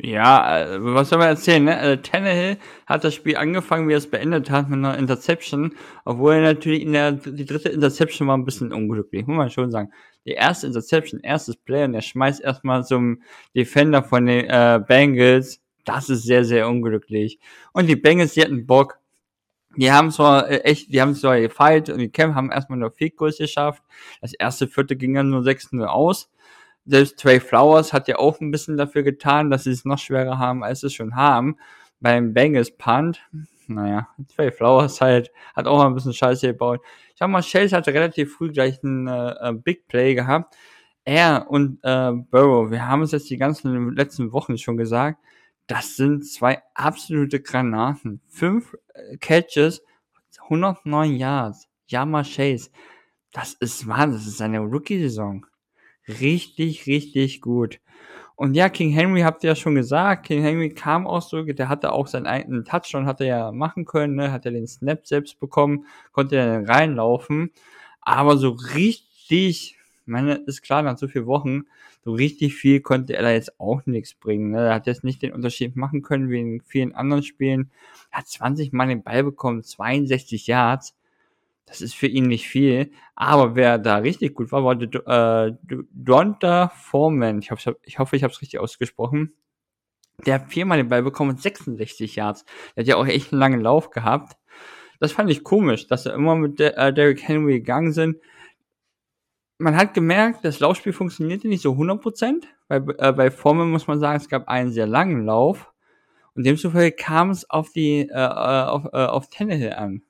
Ja, 0.00 0.60
äh, 0.76 0.78
was 0.80 1.08
soll 1.08 1.18
man 1.18 1.26
erzählen, 1.28 1.64
ne? 1.64 1.76
Also 1.76 2.00
Tannehill 2.00 2.58
hat 2.86 3.02
das 3.02 3.14
Spiel 3.14 3.36
angefangen, 3.36 3.88
wie 3.88 3.94
er 3.94 3.98
es 3.98 4.08
beendet 4.08 4.48
hat, 4.48 4.68
mit 4.68 4.78
einer 4.78 4.96
Interception, 4.96 5.74
obwohl 6.04 6.34
er 6.34 6.42
natürlich 6.42 6.82
in 6.82 6.92
der, 6.92 7.12
die 7.12 7.44
dritte 7.44 7.70
Interception 7.70 8.28
war 8.28 8.36
ein 8.36 8.44
bisschen 8.44 8.72
unglücklich, 8.72 9.26
muss 9.26 9.36
man 9.36 9.50
schon 9.50 9.72
sagen. 9.72 9.90
Die 10.24 10.32
erste 10.32 10.68
Interception, 10.68 11.20
erstes 11.20 11.56
Play 11.56 11.82
und 11.84 11.94
er 11.94 12.02
schmeißt 12.02 12.40
erstmal 12.40 12.84
zum 12.84 13.22
Defender 13.56 14.04
von 14.04 14.26
den 14.26 14.44
äh, 14.48 14.80
Bengals, 14.86 15.60
das 15.84 16.08
ist 16.10 16.22
sehr, 16.22 16.44
sehr 16.44 16.68
unglücklich. 16.68 17.40
Und 17.72 17.88
die 17.88 17.96
Bengals, 17.96 18.34
die 18.34 18.42
hatten 18.42 18.66
Bock, 18.66 19.00
die 19.76 19.90
haben 19.90 20.10
zwar 20.12 20.48
äh, 20.48 20.58
echt, 20.60 20.92
die 20.92 21.00
haben 21.00 21.14
zwar 21.14 21.40
gefeilt 21.40 21.90
und 21.90 21.98
die 21.98 22.10
Camp 22.10 22.34
haben 22.36 22.52
erstmal 22.52 22.78
nur 22.78 22.92
Field 22.92 23.16
geschafft. 23.16 23.82
Das 24.20 24.32
erste 24.32 24.68
Vierte 24.68 24.96
ging 24.96 25.14
dann 25.14 25.30
nur 25.30 25.42
6-0 25.42 25.84
aus. 25.84 26.30
Selbst 26.88 27.18
Trey 27.18 27.38
Flowers 27.38 27.92
hat 27.92 28.08
ja 28.08 28.16
auch 28.16 28.40
ein 28.40 28.50
bisschen 28.50 28.78
dafür 28.78 29.02
getan, 29.02 29.50
dass 29.50 29.64
sie 29.64 29.72
es 29.72 29.84
noch 29.84 29.98
schwerer 29.98 30.38
haben, 30.38 30.64
als 30.64 30.80
sie 30.80 30.86
es 30.86 30.94
schon 30.94 31.14
haben. 31.14 31.58
Beim 32.00 32.32
Bengals 32.32 32.74
Punt, 32.76 33.20
naja, 33.66 34.08
Trey 34.34 34.50
Flowers 34.50 35.00
halt, 35.02 35.30
hat 35.54 35.66
auch 35.66 35.78
mal 35.78 35.86
ein 35.86 35.94
bisschen 35.94 36.14
Scheiße 36.14 36.46
gebaut. 36.46 36.80
Ich 37.10 37.18
sag 37.18 37.28
mal, 37.28 37.42
Shells 37.42 37.72
hatte 37.72 37.92
relativ 37.92 38.34
früh 38.34 38.50
gleich 38.50 38.82
einen 38.82 39.06
äh, 39.06 39.52
Big 39.54 39.86
Play 39.86 40.14
gehabt. 40.14 40.56
Er 41.04 41.46
und 41.50 41.78
äh, 41.82 42.12
Burrow, 42.12 42.70
wir 42.70 42.86
haben 42.88 43.02
es 43.02 43.12
jetzt 43.12 43.28
die 43.28 43.36
ganzen 43.36 43.94
letzten 43.94 44.32
Wochen 44.32 44.56
schon 44.56 44.76
gesagt, 44.78 45.18
das 45.66 45.96
sind 45.96 46.26
zwei 46.26 46.62
absolute 46.74 47.40
Granaten. 47.40 48.22
Fünf 48.28 48.74
äh, 48.94 49.18
Catches, 49.18 49.82
109 50.42 51.16
Yards. 51.16 51.68
Yama 51.88 52.22
Chase. 52.22 52.70
Das 53.32 53.54
ist 53.54 53.86
Wahnsinn, 53.86 54.18
das 54.18 54.26
ist 54.26 54.40
eine 54.40 54.60
Rookie-Saison. 54.60 55.44
Richtig, 56.08 56.86
richtig 56.86 57.40
gut. 57.40 57.80
Und 58.34 58.54
ja, 58.54 58.68
King 58.68 58.90
Henry 58.90 59.22
habt 59.22 59.42
ihr 59.42 59.50
ja 59.50 59.56
schon 59.56 59.74
gesagt. 59.74 60.26
King 60.26 60.42
Henry 60.42 60.70
kam 60.70 61.06
auch 61.06 61.22
so, 61.22 61.42
der 61.42 61.68
hatte 61.68 61.92
auch 61.92 62.06
seinen 62.06 62.26
eigenen 62.26 62.64
Touchdown, 62.64 63.06
hat 63.06 63.20
er 63.20 63.26
ja 63.26 63.52
machen 63.52 63.84
können, 63.84 64.14
ne? 64.14 64.30
hat 64.32 64.46
er 64.46 64.52
den 64.52 64.66
Snap 64.66 65.06
selbst 65.06 65.40
bekommen, 65.40 65.86
konnte 66.12 66.36
dann 66.36 66.64
reinlaufen. 66.64 67.50
Aber 68.00 68.36
so 68.36 68.50
richtig, 68.50 69.76
ich 69.76 70.06
meine, 70.06 70.34
ist 70.46 70.62
klar, 70.62 70.82
nach 70.82 70.96
so 70.96 71.08
vielen 71.08 71.26
Wochen, 71.26 71.64
so 72.04 72.12
richtig 72.12 72.54
viel 72.54 72.80
konnte 72.80 73.14
er 73.16 73.22
da 73.22 73.32
jetzt 73.32 73.60
auch 73.60 73.84
nichts 73.86 74.14
bringen. 74.14 74.52
Ne? 74.52 74.68
Er 74.68 74.74
hat 74.74 74.86
jetzt 74.86 75.04
nicht 75.04 75.20
den 75.20 75.32
Unterschied 75.32 75.76
machen 75.76 76.02
können 76.02 76.30
wie 76.30 76.40
in 76.40 76.62
vielen 76.62 76.94
anderen 76.94 77.22
Spielen. 77.24 77.70
Er 78.12 78.20
hat 78.20 78.28
20 78.28 78.72
Mal 78.72 78.86
den 78.86 79.02
Ball 79.02 79.24
bekommen, 79.24 79.64
62 79.64 80.46
Yards. 80.46 80.94
Das 81.68 81.82
ist 81.82 81.94
für 81.94 82.06
ihn 82.06 82.26
nicht 82.26 82.48
viel. 82.48 82.90
Aber 83.14 83.54
wer 83.54 83.78
da 83.78 83.96
richtig 83.96 84.34
gut 84.34 84.50
war, 84.52 84.64
war 84.64 84.80
äh, 84.80 85.52
Donta 85.92 86.68
Foreman. 86.68 87.40
Ich 87.40 87.50
hoffe, 87.50 87.76
ich, 87.82 87.98
habe 87.98 88.16
es 88.16 88.40
richtig 88.40 88.58
ausgesprochen. 88.58 89.34
Der 90.26 90.34
hat 90.34 90.50
viermal 90.52 90.78
den 90.78 90.88
Ball 90.88 91.02
bekommen 91.02 91.30
und 91.30 91.42
66 91.42 92.16
Yards. 92.16 92.44
Der 92.74 92.82
hat 92.82 92.88
ja 92.88 92.96
auch 92.96 93.06
echt 93.06 93.32
einen 93.32 93.40
langen 93.40 93.60
Lauf 93.60 93.90
gehabt. 93.90 94.36
Das 94.98 95.12
fand 95.12 95.30
ich 95.30 95.44
komisch, 95.44 95.86
dass 95.86 96.06
er 96.06 96.14
immer 96.14 96.34
mit 96.36 96.58
der, 96.58 96.76
äh, 96.76 96.92
Derrick 96.92 97.22
Henry 97.22 97.60
gegangen 97.60 97.92
sind. 97.92 98.16
Man 99.58 99.76
hat 99.76 99.94
gemerkt, 99.94 100.44
das 100.44 100.60
Laufspiel 100.60 100.92
funktionierte 100.92 101.48
nicht 101.48 101.62
so 101.62 101.76
100%. 101.76 102.48
Bei, 102.68 102.76
äh, 102.76 103.12
bei 103.12 103.30
Foreman 103.30 103.70
muss 103.70 103.86
man 103.86 104.00
sagen, 104.00 104.16
es 104.16 104.28
gab 104.28 104.48
einen 104.48 104.72
sehr 104.72 104.86
langen 104.86 105.24
Lauf. 105.24 105.72
Und 106.34 106.46
demzufolge 106.46 106.92
kam 106.92 107.30
es 107.30 107.48
auf 107.50 107.70
die, 107.72 108.08
äh, 108.08 108.14
auf, 108.14 108.86
äh, 108.92 109.06
auf 109.06 109.28
Tannehill 109.28 109.72
an. 109.72 110.02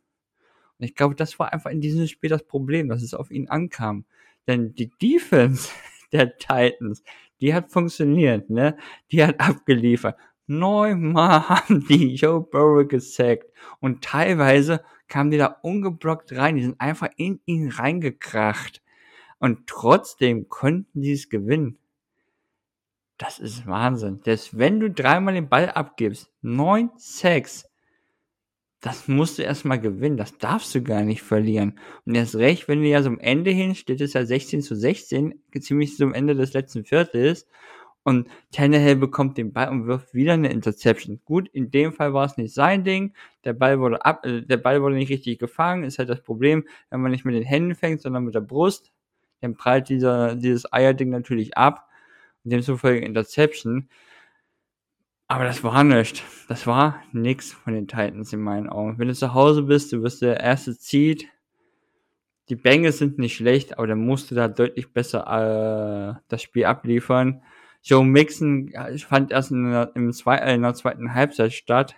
Und 0.78 0.84
ich 0.84 0.94
glaube, 0.94 1.14
das 1.14 1.38
war 1.38 1.52
einfach 1.52 1.70
in 1.70 1.80
diesem 1.80 2.06
Spiel 2.06 2.30
das 2.30 2.44
Problem, 2.44 2.88
dass 2.88 3.02
es 3.02 3.14
auf 3.14 3.30
ihn 3.30 3.48
ankam. 3.48 4.04
Denn 4.46 4.74
die 4.74 4.90
Defense 5.02 5.70
der 6.12 6.36
Titans, 6.36 7.02
die 7.40 7.54
hat 7.54 7.70
funktioniert, 7.70 8.50
ne? 8.50 8.76
Die 9.12 9.22
hat 9.22 9.40
abgeliefert. 9.40 10.16
Neunmal 10.46 11.48
haben 11.48 11.86
die 11.86 12.14
Joe 12.14 12.40
Burrow 12.40 12.86
gesackt. 12.86 13.52
Und 13.80 14.02
teilweise 14.02 14.82
kamen 15.08 15.30
die 15.30 15.38
da 15.38 15.58
ungeblockt 15.62 16.32
rein. 16.32 16.56
Die 16.56 16.62
sind 16.62 16.80
einfach 16.80 17.08
in 17.16 17.40
ihn 17.44 17.70
reingekracht. 17.70 18.82
Und 19.38 19.66
trotzdem 19.66 20.48
konnten 20.48 21.02
die 21.02 21.12
es 21.12 21.28
gewinnen. 21.28 21.78
Das 23.18 23.40
ist 23.40 23.66
Wahnsinn. 23.66 24.20
Selbst 24.24 24.56
wenn 24.56 24.78
du 24.78 24.90
dreimal 24.90 25.34
den 25.34 25.48
Ball 25.48 25.70
abgibst, 25.70 26.30
neun 26.40 26.90
Sacks, 26.96 27.67
das 28.80 29.08
musst 29.08 29.38
du 29.38 29.42
erstmal 29.42 29.80
gewinnen. 29.80 30.16
Das 30.16 30.38
darfst 30.38 30.74
du 30.74 30.82
gar 30.82 31.02
nicht 31.02 31.22
verlieren. 31.22 31.78
Und 32.04 32.14
erst 32.14 32.36
recht, 32.36 32.68
wenn 32.68 32.80
du 32.80 32.88
ja 32.88 33.02
so 33.02 33.08
am 33.08 33.18
Ende 33.18 33.50
hin, 33.50 33.74
steht 33.74 34.00
es 34.00 34.12
ja 34.12 34.24
16 34.24 34.62
zu 34.62 34.76
16, 34.76 35.34
ziemlich 35.60 35.96
zum 35.96 36.14
Ende 36.14 36.36
des 36.36 36.52
letzten 36.52 36.84
Viertels. 36.84 37.46
Und 38.04 38.28
Tannehill 38.52 38.96
bekommt 38.96 39.36
den 39.36 39.52
Ball 39.52 39.68
und 39.68 39.86
wirft 39.86 40.14
wieder 40.14 40.32
eine 40.34 40.50
Interception. 40.50 41.20
Gut, 41.24 41.48
in 41.48 41.70
dem 41.70 41.92
Fall 41.92 42.14
war 42.14 42.24
es 42.24 42.36
nicht 42.36 42.54
sein 42.54 42.84
Ding. 42.84 43.14
Der 43.44 43.52
Ball 43.52 43.80
wurde 43.80 44.04
ab, 44.04 44.24
äh, 44.24 44.42
der 44.42 44.56
Ball 44.56 44.80
wurde 44.80 44.94
nicht 44.94 45.10
richtig 45.10 45.38
gefangen. 45.38 45.84
Ist 45.84 45.98
halt 45.98 46.08
das 46.08 46.22
Problem, 46.22 46.64
wenn 46.90 47.00
man 47.00 47.10
nicht 47.10 47.24
mit 47.24 47.34
den 47.34 47.42
Händen 47.42 47.74
fängt, 47.74 48.00
sondern 48.00 48.24
mit 48.24 48.34
der 48.34 48.40
Brust. 48.40 48.92
Dann 49.40 49.56
prallt 49.56 49.88
dieser, 49.88 50.36
dieses 50.36 50.72
Eierding 50.72 51.10
natürlich 51.10 51.56
ab. 51.56 51.88
Und 52.44 52.52
demzufolge 52.52 53.04
Interception. 53.04 53.88
Aber 55.30 55.44
das 55.44 55.62
war 55.62 55.84
nicht. 55.84 56.24
Das 56.48 56.66
war 56.66 57.02
nix 57.12 57.52
von 57.52 57.74
den 57.74 57.86
Titans 57.86 58.32
in 58.32 58.40
meinen 58.40 58.70
Augen. 58.70 58.98
Wenn 58.98 59.08
du 59.08 59.14
zu 59.14 59.34
Hause 59.34 59.62
bist, 59.62 59.92
du 59.92 60.02
wirst 60.02 60.22
der 60.22 60.40
erste 60.40 60.72
Seed. 60.72 61.26
Die 62.48 62.56
Bengals 62.56 62.96
sind 62.96 63.18
nicht 63.18 63.36
schlecht, 63.36 63.76
aber 63.76 63.86
dann 63.86 63.98
musst 63.98 64.30
du 64.30 64.34
da 64.34 64.48
deutlich 64.48 64.90
besser 64.94 66.16
äh, 66.16 66.20
das 66.28 66.40
Spiel 66.40 66.64
abliefern. 66.64 67.42
Joe 67.82 68.04
Mixon 68.04 68.72
fand 69.06 69.30
erst 69.30 69.50
in 69.50 69.70
der, 69.70 69.92
im 69.94 70.14
zwei, 70.14 70.36
äh, 70.36 70.54
in 70.54 70.62
der 70.62 70.72
zweiten 70.72 71.12
Halbzeit 71.12 71.52
statt. 71.52 71.94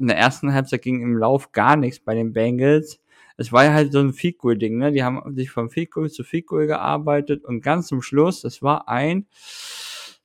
In 0.00 0.08
der 0.08 0.18
ersten 0.18 0.52
Halbzeit 0.52 0.82
ging 0.82 1.02
im 1.02 1.16
Lauf 1.16 1.52
gar 1.52 1.76
nichts 1.76 2.00
bei 2.00 2.16
den 2.16 2.32
Bengals. 2.32 3.00
Es 3.36 3.52
war 3.52 3.64
ja 3.64 3.72
halt 3.72 3.92
so 3.92 4.00
ein 4.00 4.12
Field 4.12 4.38
Goal 4.38 4.58
Ding, 4.58 4.76
ne? 4.76 4.90
Die 4.90 5.04
haben 5.04 5.36
sich 5.36 5.52
vom 5.52 5.70
Field 5.70 5.90
zu 6.12 6.24
Field 6.24 6.48
gearbeitet 6.48 7.44
und 7.44 7.62
ganz 7.62 7.86
zum 7.86 8.02
Schluss, 8.02 8.42
das 8.42 8.60
war 8.60 8.88
ein 8.88 9.26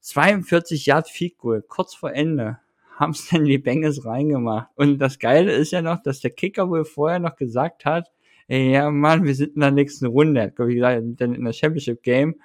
42 0.05 0.85
Yard 0.85 1.09
Field 1.09 1.37
Goal, 1.39 1.63
kurz 1.67 1.95
vor 1.95 2.13
Ende, 2.13 2.59
haben 2.95 3.15
die 3.31 3.57
Bengals 3.57 4.05
reingemacht. 4.05 4.69
Und 4.75 4.99
das 4.99 5.17
Geile 5.17 5.51
ist 5.51 5.71
ja 5.71 5.81
noch, 5.81 6.01
dass 6.03 6.19
der 6.19 6.31
Kicker 6.31 6.69
wohl 6.69 6.85
vorher 6.85 7.19
noch 7.19 7.35
gesagt 7.35 7.85
hat, 7.85 8.11
ey, 8.47 8.71
ja 8.71 8.91
Mann, 8.91 9.23
wir 9.23 9.33
sind 9.33 9.55
in 9.55 9.61
der 9.61 9.71
nächsten 9.71 10.05
Runde, 10.05 10.53
wie 10.57 10.75
gesagt, 10.75 11.03
dann 11.17 11.33
in 11.33 11.43
der 11.43 11.53
Championship 11.53 12.03
Game. 12.03 12.35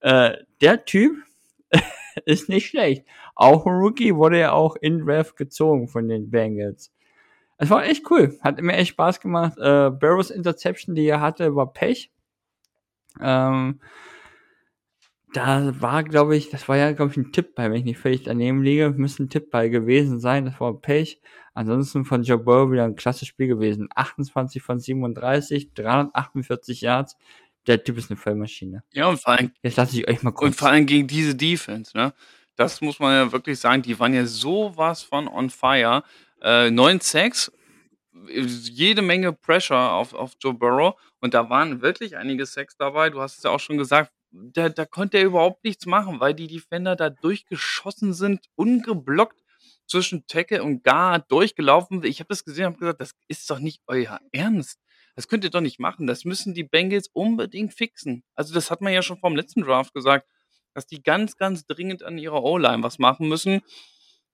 Äh, 0.00 0.36
der 0.60 0.84
Typ 0.84 1.16
ist 2.26 2.50
nicht 2.50 2.68
schlecht. 2.68 3.06
Auch 3.34 3.64
ein 3.64 3.72
Rookie 3.72 4.14
wurde 4.14 4.40
ja 4.40 4.52
auch 4.52 4.76
in 4.76 5.04
Draft 5.04 5.36
gezogen 5.36 5.88
von 5.88 6.08
den 6.08 6.30
Bengals. 6.30 6.92
Es 7.56 7.70
war 7.70 7.86
echt 7.86 8.08
cool. 8.10 8.38
Hat 8.42 8.60
mir 8.60 8.74
echt 8.74 8.90
Spaß 8.90 9.20
gemacht. 9.20 9.56
Äh, 9.56 9.90
Barrows 9.90 10.30
Interception, 10.30 10.94
die 10.94 11.06
er 11.06 11.20
hatte, 11.20 11.56
war 11.56 11.72
Pech. 11.72 12.12
Ähm, 13.20 13.80
da 15.32 15.72
war, 15.80 16.04
glaube 16.04 16.36
ich, 16.36 16.50
das 16.50 16.68
war 16.68 16.76
ja, 16.76 16.92
glaube 16.92 17.10
ich, 17.12 17.16
ein 17.18 17.32
Tippball, 17.32 17.70
wenn 17.70 17.78
ich 17.78 17.84
nicht 17.84 17.98
völlig 17.98 18.22
daneben 18.22 18.62
liege, 18.62 18.90
müsste 18.96 19.24
ein 19.24 19.28
Tippball 19.28 19.70
gewesen 19.70 20.20
sein, 20.20 20.46
das 20.46 20.58
war 20.60 20.80
Pech. 20.80 21.20
Ansonsten 21.54 22.04
von 22.04 22.22
Joe 22.22 22.38
Burrow 22.38 22.70
wieder 22.70 22.84
ein 22.84 22.94
klasse 22.96 23.26
Spiel 23.26 23.48
gewesen. 23.48 23.88
28 23.94 24.62
von 24.62 24.78
37, 24.78 25.74
348 25.74 26.80
Yards. 26.80 27.16
Der 27.66 27.82
Typ 27.82 27.98
ist 27.98 28.10
eine 28.10 28.16
Vollmaschine. 28.16 28.82
Ja, 28.92 29.08
und 29.08 29.20
vor 29.20 29.34
allem, 29.34 29.50
Jetzt 29.62 29.76
lasse 29.76 29.98
ich 29.98 30.08
euch 30.08 30.22
mal 30.22 30.30
kurz. 30.30 30.52
und 30.52 30.54
vor 30.54 30.68
allem 30.68 30.86
gegen 30.86 31.06
diese 31.06 31.34
Defense, 31.34 31.96
ne? 31.96 32.14
Das 32.56 32.80
muss 32.80 32.98
man 32.98 33.12
ja 33.12 33.32
wirklich 33.32 33.58
sagen, 33.58 33.82
die 33.82 33.98
waren 34.00 34.14
ja 34.14 34.24
sowas 34.26 35.02
von 35.02 35.28
on 35.28 35.50
fire. 35.50 36.02
Äh, 36.40 36.70
9 36.70 37.00
Sacks, 37.00 37.52
jede 38.26 39.02
Menge 39.02 39.32
Pressure 39.32 39.92
auf, 39.92 40.14
auf 40.14 40.32
Joe 40.40 40.54
Burrow 40.54 40.94
und 41.20 41.34
da 41.34 41.50
waren 41.50 41.82
wirklich 41.82 42.16
einige 42.16 42.46
Sacks 42.46 42.76
dabei. 42.76 43.10
Du 43.10 43.20
hast 43.20 43.38
es 43.38 43.42
ja 43.44 43.50
auch 43.50 43.60
schon 43.60 43.78
gesagt, 43.78 44.12
da, 44.30 44.68
da 44.68 44.84
konnte 44.84 45.18
er 45.18 45.24
überhaupt 45.24 45.64
nichts 45.64 45.86
machen, 45.86 46.20
weil 46.20 46.34
die 46.34 46.46
Defender 46.46 46.96
da 46.96 47.10
durchgeschossen 47.10 48.12
sind, 48.12 48.46
ungeblockt 48.56 49.40
zwischen 49.86 50.26
Tackle 50.26 50.62
und 50.62 50.84
Gar 50.84 51.20
durchgelaufen. 51.20 52.04
Ich 52.04 52.20
habe 52.20 52.28
das 52.28 52.44
gesehen 52.44 52.66
und 52.66 52.72
habe 52.74 52.80
gesagt, 52.80 53.00
das 53.00 53.14
ist 53.26 53.48
doch 53.50 53.58
nicht 53.58 53.82
euer 53.86 54.20
Ernst. 54.32 54.78
Das 55.16 55.26
könnt 55.28 55.44
ihr 55.44 55.50
doch 55.50 55.60
nicht 55.60 55.80
machen. 55.80 56.06
Das 56.06 56.24
müssen 56.24 56.54
die 56.54 56.62
Bengals 56.62 57.08
unbedingt 57.12 57.74
fixen. 57.74 58.22
Also 58.34 58.54
das 58.54 58.70
hat 58.70 58.80
man 58.80 58.92
ja 58.92 59.02
schon 59.02 59.18
vom 59.18 59.34
letzten 59.34 59.62
Draft 59.62 59.92
gesagt, 59.94 60.28
dass 60.74 60.86
die 60.86 61.02
ganz, 61.02 61.36
ganz 61.36 61.66
dringend 61.66 62.02
an 62.04 62.18
ihrer 62.18 62.44
O-Line 62.44 62.82
was 62.82 62.98
machen 62.98 63.28
müssen. 63.28 63.62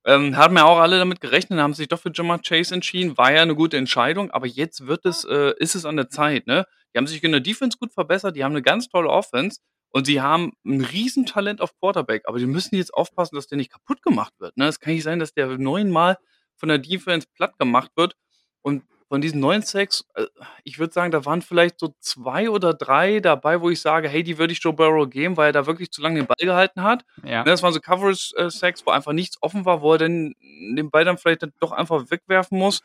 Ähm, 0.05 0.37
haben 0.37 0.57
ja 0.57 0.65
auch 0.65 0.79
alle 0.79 0.99
damit 0.99 1.23
gerechnet, 1.23 1.59
haben 1.61 1.73
sich 1.73 1.89
doch 1.89 2.01
für 2.01 2.11
Jamar 2.13 2.41
Chase 2.43 2.75
entschieden. 2.75 3.17
War 3.17 3.33
ja 3.33 3.41
eine 3.41 3.55
gute 3.55 3.79
Entscheidung, 3.79 4.31
aber 4.33 4.47
jetzt 4.47 4.87
wird 4.87 5.07
es, 5.07 5.25
äh, 5.25 5.55
ist 5.59 5.75
es 5.75 5.87
an 5.87 5.97
der 5.97 6.11
Zeit. 6.11 6.47
Ne? 6.47 6.67
Die 6.93 6.99
haben 6.99 7.07
sich 7.07 7.25
in 7.25 7.33
der 7.33 7.41
Defense 7.41 7.79
gut 7.79 7.95
verbessert, 7.95 8.37
die 8.37 8.45
haben 8.45 8.53
eine 8.53 8.61
ganz 8.61 8.89
tolle 8.89 9.09
Offense 9.09 9.61
und 9.95 10.07
sie 10.07 10.21
haben 10.21 10.55
ein 10.67 10.81
Riesentalent 10.81 11.61
auf 11.61 11.73
Quarterback, 11.79 12.23
aber 12.27 12.41
die 12.41 12.47
müssen 12.47 12.75
jetzt 12.75 12.93
aufpassen, 12.93 13.37
dass 13.37 13.47
der 13.47 13.59
nicht 13.59 13.71
kaputt 13.71 14.03
gemacht 14.03 14.33
wird. 14.41 14.57
Ne? 14.57 14.67
Es 14.67 14.81
kann 14.81 14.93
nicht 14.93 15.05
sein, 15.05 15.21
dass 15.21 15.35
der 15.35 15.47
neunmal 15.57 16.19
von 16.57 16.69
der 16.69 16.79
Defense 16.79 17.29
platt 17.33 17.57
gemacht 17.61 17.93
wird 17.95 18.17
und 18.63 18.83
von 19.09 19.21
diesen 19.21 19.39
neun 19.39 19.63
Sacks, 19.63 20.05
äh, 20.15 20.27
ich 20.65 20.81
würde 20.81 20.93
sagen, 20.93 21.13
da 21.13 21.25
waren 21.25 21.43
vielleicht 21.43 21.79
so 21.79 21.95
zwei 22.01 22.51
oder 22.51 22.75
drei 22.75 23.21
dabei, 23.21 23.61
wo 23.61 23.71
ich 23.71 23.81
sage, 23.81 24.09
hey, 24.09 24.25
die 24.25 24.37
würde 24.37 24.53
ich 24.53 24.61
Joe 24.61 24.73
Burrow 24.73 25.09
geben, 25.09 25.37
weil 25.37 25.51
er 25.51 25.53
da 25.53 25.67
wirklich 25.67 25.93
zu 25.93 26.03
lange 26.03 26.19
den 26.19 26.27
Ball 26.27 26.35
gehalten 26.41 26.83
hat. 26.83 27.05
Ja. 27.23 27.45
Ne, 27.45 27.51
Das 27.51 27.63
waren 27.63 27.73
so 27.73 27.79
Coverage-Sacks, 27.79 28.85
wo 28.85 28.91
einfach 28.91 29.13
nichts 29.13 29.39
offen 29.43 29.65
war, 29.65 29.81
wo 29.81 29.93
er 29.93 29.99
dann 29.99 30.35
den 30.75 30.91
Ball 30.91 31.05
dann 31.05 31.19
vielleicht 31.19 31.45
dann 31.45 31.53
doch 31.61 31.71
einfach 31.71 32.11
wegwerfen 32.11 32.59
muss. 32.59 32.81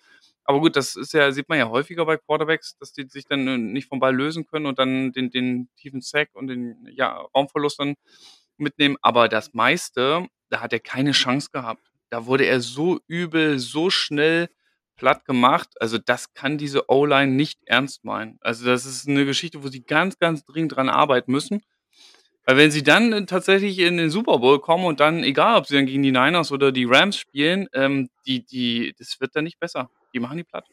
Aber 0.49 0.61
gut, 0.61 0.75
das 0.75 0.95
ist 0.95 1.13
ja, 1.13 1.31
sieht 1.31 1.47
man 1.47 1.59
ja 1.59 1.69
häufiger 1.69 2.07
bei 2.07 2.17
Quarterbacks, 2.17 2.75
dass 2.79 2.91
die 2.91 3.07
sich 3.07 3.25
dann 3.25 3.47
äh, 3.47 3.59
nicht 3.59 3.87
vom 3.87 3.99
Ball 3.99 4.15
lösen 4.15 4.47
können 4.47 4.65
und 4.65 4.79
dann 4.79 5.11
den, 5.11 5.29
den 5.29 5.69
tiefen 5.75 6.01
Sack 6.01 6.29
und 6.33 6.47
den 6.47 6.87
ja, 6.91 7.19
Raumverlust 7.35 7.79
dann 7.79 7.93
mitnehmen. 8.57 8.97
Aber 9.03 9.29
das 9.29 9.53
meiste, 9.53 10.25
da 10.49 10.61
hat 10.61 10.73
er 10.73 10.79
keine 10.79 11.11
Chance 11.11 11.49
gehabt. 11.53 11.91
Da 12.09 12.25
wurde 12.25 12.45
er 12.45 12.61
so 12.61 12.99
übel, 13.05 13.59
so 13.59 13.91
schnell 13.91 14.49
platt 14.95 15.23
gemacht. 15.23 15.69
Also 15.79 15.99
das 15.99 16.33
kann 16.33 16.57
diese 16.57 16.89
O-Line 16.89 17.31
nicht 17.31 17.59
ernst 17.67 18.03
meinen. 18.03 18.39
Also 18.41 18.65
das 18.65 18.87
ist 18.87 19.07
eine 19.07 19.25
Geschichte, 19.25 19.63
wo 19.63 19.67
sie 19.67 19.83
ganz, 19.83 20.17
ganz 20.17 20.45
dringend 20.45 20.75
dran 20.75 20.89
arbeiten 20.89 21.31
müssen. 21.31 21.61
Weil 22.49 22.57
wenn 22.57 22.71
sie 22.71 22.81
dann 22.81 23.13
äh, 23.13 23.25
tatsächlich 23.27 23.77
in 23.77 23.97
den 23.97 24.09
Super 24.09 24.39
Bowl 24.39 24.59
kommen 24.59 24.85
und 24.85 24.99
dann, 24.99 25.23
egal 25.23 25.55
ob 25.59 25.67
sie 25.67 25.75
dann 25.75 25.85
gegen 25.85 26.01
die 26.01 26.11
Niners 26.11 26.51
oder 26.51 26.71
die 26.71 26.85
Rams 26.85 27.15
spielen, 27.15 27.67
ähm, 27.73 28.09
die, 28.25 28.43
die, 28.43 28.95
das 28.97 29.21
wird 29.21 29.35
dann 29.35 29.43
nicht 29.43 29.59
besser. 29.59 29.91
Die 30.15 30.19
machen 30.19 30.37
die 30.37 30.43
platt. 30.43 30.65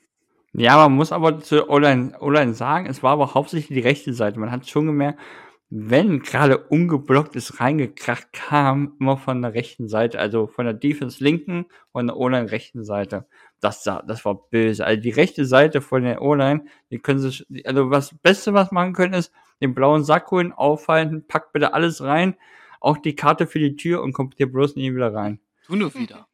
Ja, 0.55 0.79
man 0.79 0.93
muss 0.93 1.13
aber 1.13 1.39
zu 1.41 1.69
O-Line 1.69 2.17
O-Line 2.19 2.55
sagen, 2.55 2.87
es 2.87 3.03
war 3.03 3.13
aber 3.13 3.35
hauptsächlich 3.35 3.77
die 3.77 3.87
rechte 3.87 4.15
Seite. 4.15 4.41
Man 4.41 4.51
hat 4.51 4.67
schon 4.67 4.87
gemerkt, 4.87 5.21
wenn 5.69 6.21
gerade 6.21 6.57
ungeblocktes 6.57 7.61
reingekracht 7.61 8.33
kam, 8.33 8.95
immer 8.99 9.19
von 9.19 9.43
der 9.43 9.53
rechten 9.53 9.87
Seite, 9.87 10.19
also 10.19 10.47
von 10.47 10.65
der 10.65 10.73
Defense 10.73 11.23
linken 11.23 11.67
und 11.93 12.07
der 12.07 12.17
O-Line 12.17 12.51
rechten 12.51 12.85
Seite. 12.85 13.27
Das, 13.61 13.83
das 13.83 14.25
war 14.25 14.49
böse. 14.49 14.87
Also 14.87 15.03
die 15.03 15.11
rechte 15.11 15.45
Seite 15.45 15.83
von 15.83 16.05
der 16.05 16.23
O-Line, 16.23 16.65
die 16.91 17.01
können 17.01 17.19
sich, 17.19 17.45
also 17.67 17.91
was 17.91 18.17
Beste, 18.23 18.55
was 18.55 18.73
machen 18.73 18.95
können, 18.95 19.13
ist 19.13 19.31
den 19.61 19.75
blauen 19.75 20.05
Sack 20.05 20.31
holen, 20.31 20.53
aufhalten, 20.53 21.27
packt 21.27 21.53
bitte 21.53 21.75
alles 21.75 22.03
rein, 22.03 22.37
auch 22.81 22.99
die 22.99 23.17
Karte 23.17 23.47
für 23.47 23.59
die 23.59 23.77
Tür 23.77 24.03
und 24.03 24.13
kommt 24.13 24.35
hier 24.37 24.51
bloß 24.51 24.77
nie 24.77 24.95
wieder 24.95 25.15
rein. 25.15 25.41
Tu 25.67 25.77
nur 25.77 25.95
wieder. 25.95 26.29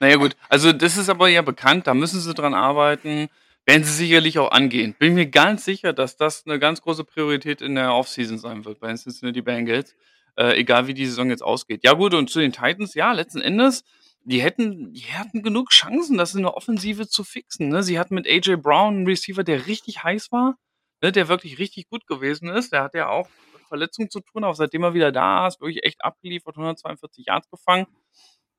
Naja 0.00 0.16
gut, 0.16 0.36
also 0.48 0.72
das 0.72 0.96
ist 0.96 1.08
aber 1.08 1.28
ja 1.28 1.42
bekannt, 1.42 1.86
da 1.86 1.94
müssen 1.94 2.20
sie 2.20 2.34
dran 2.34 2.54
arbeiten. 2.54 3.28
Werden 3.64 3.84
sie 3.84 3.92
sicherlich 3.92 4.40
auch 4.40 4.50
angehen. 4.50 4.96
Bin 4.98 5.14
mir 5.14 5.26
ganz 5.26 5.64
sicher, 5.64 5.92
dass 5.92 6.16
das 6.16 6.44
eine 6.46 6.58
ganz 6.58 6.82
große 6.82 7.04
Priorität 7.04 7.62
in 7.62 7.76
der 7.76 7.94
Offseason 7.94 8.38
sein 8.38 8.64
wird 8.64 8.80
bei 8.80 8.88
den 8.88 8.96
Cincinnati 8.96 9.40
Bengals. 9.40 9.94
Äh, 10.36 10.58
egal 10.58 10.88
wie 10.88 10.94
die 10.94 11.06
Saison 11.06 11.30
jetzt 11.30 11.42
ausgeht. 11.42 11.84
Ja 11.84 11.92
gut, 11.92 12.14
und 12.14 12.28
zu 12.28 12.40
den 12.40 12.52
Titans, 12.52 12.94
ja, 12.94 13.12
letzten 13.12 13.40
Endes, 13.40 13.84
die 14.24 14.40
hätten, 14.40 14.92
die 14.92 15.12
hatten 15.12 15.42
genug 15.42 15.70
Chancen, 15.70 16.16
das 16.16 16.34
in 16.34 16.42
der 16.42 16.56
Offensive 16.56 17.06
zu 17.06 17.22
fixen. 17.22 17.68
Ne? 17.68 17.82
Sie 17.82 17.98
hatten 17.98 18.14
mit 18.14 18.26
AJ 18.26 18.56
Brown 18.56 18.96
einen 18.96 19.06
Receiver, 19.06 19.44
der 19.44 19.66
richtig 19.66 20.02
heiß 20.02 20.32
war, 20.32 20.56
ne? 21.02 21.12
der 21.12 21.28
wirklich 21.28 21.58
richtig 21.58 21.88
gut 21.88 22.06
gewesen 22.06 22.48
ist. 22.48 22.72
Der 22.72 22.82
hat 22.82 22.94
ja 22.94 23.08
auch 23.08 23.28
mit 23.52 23.62
Verletzungen 23.68 24.10
zu 24.10 24.20
tun, 24.20 24.44
aber 24.44 24.54
seitdem 24.54 24.82
er 24.84 24.94
wieder 24.94 25.12
da 25.12 25.46
ist, 25.46 25.60
wirklich 25.60 25.84
echt 25.84 26.04
abgeliefert, 26.04 26.56
142 26.56 27.26
Yards 27.26 27.50
gefangen. 27.50 27.86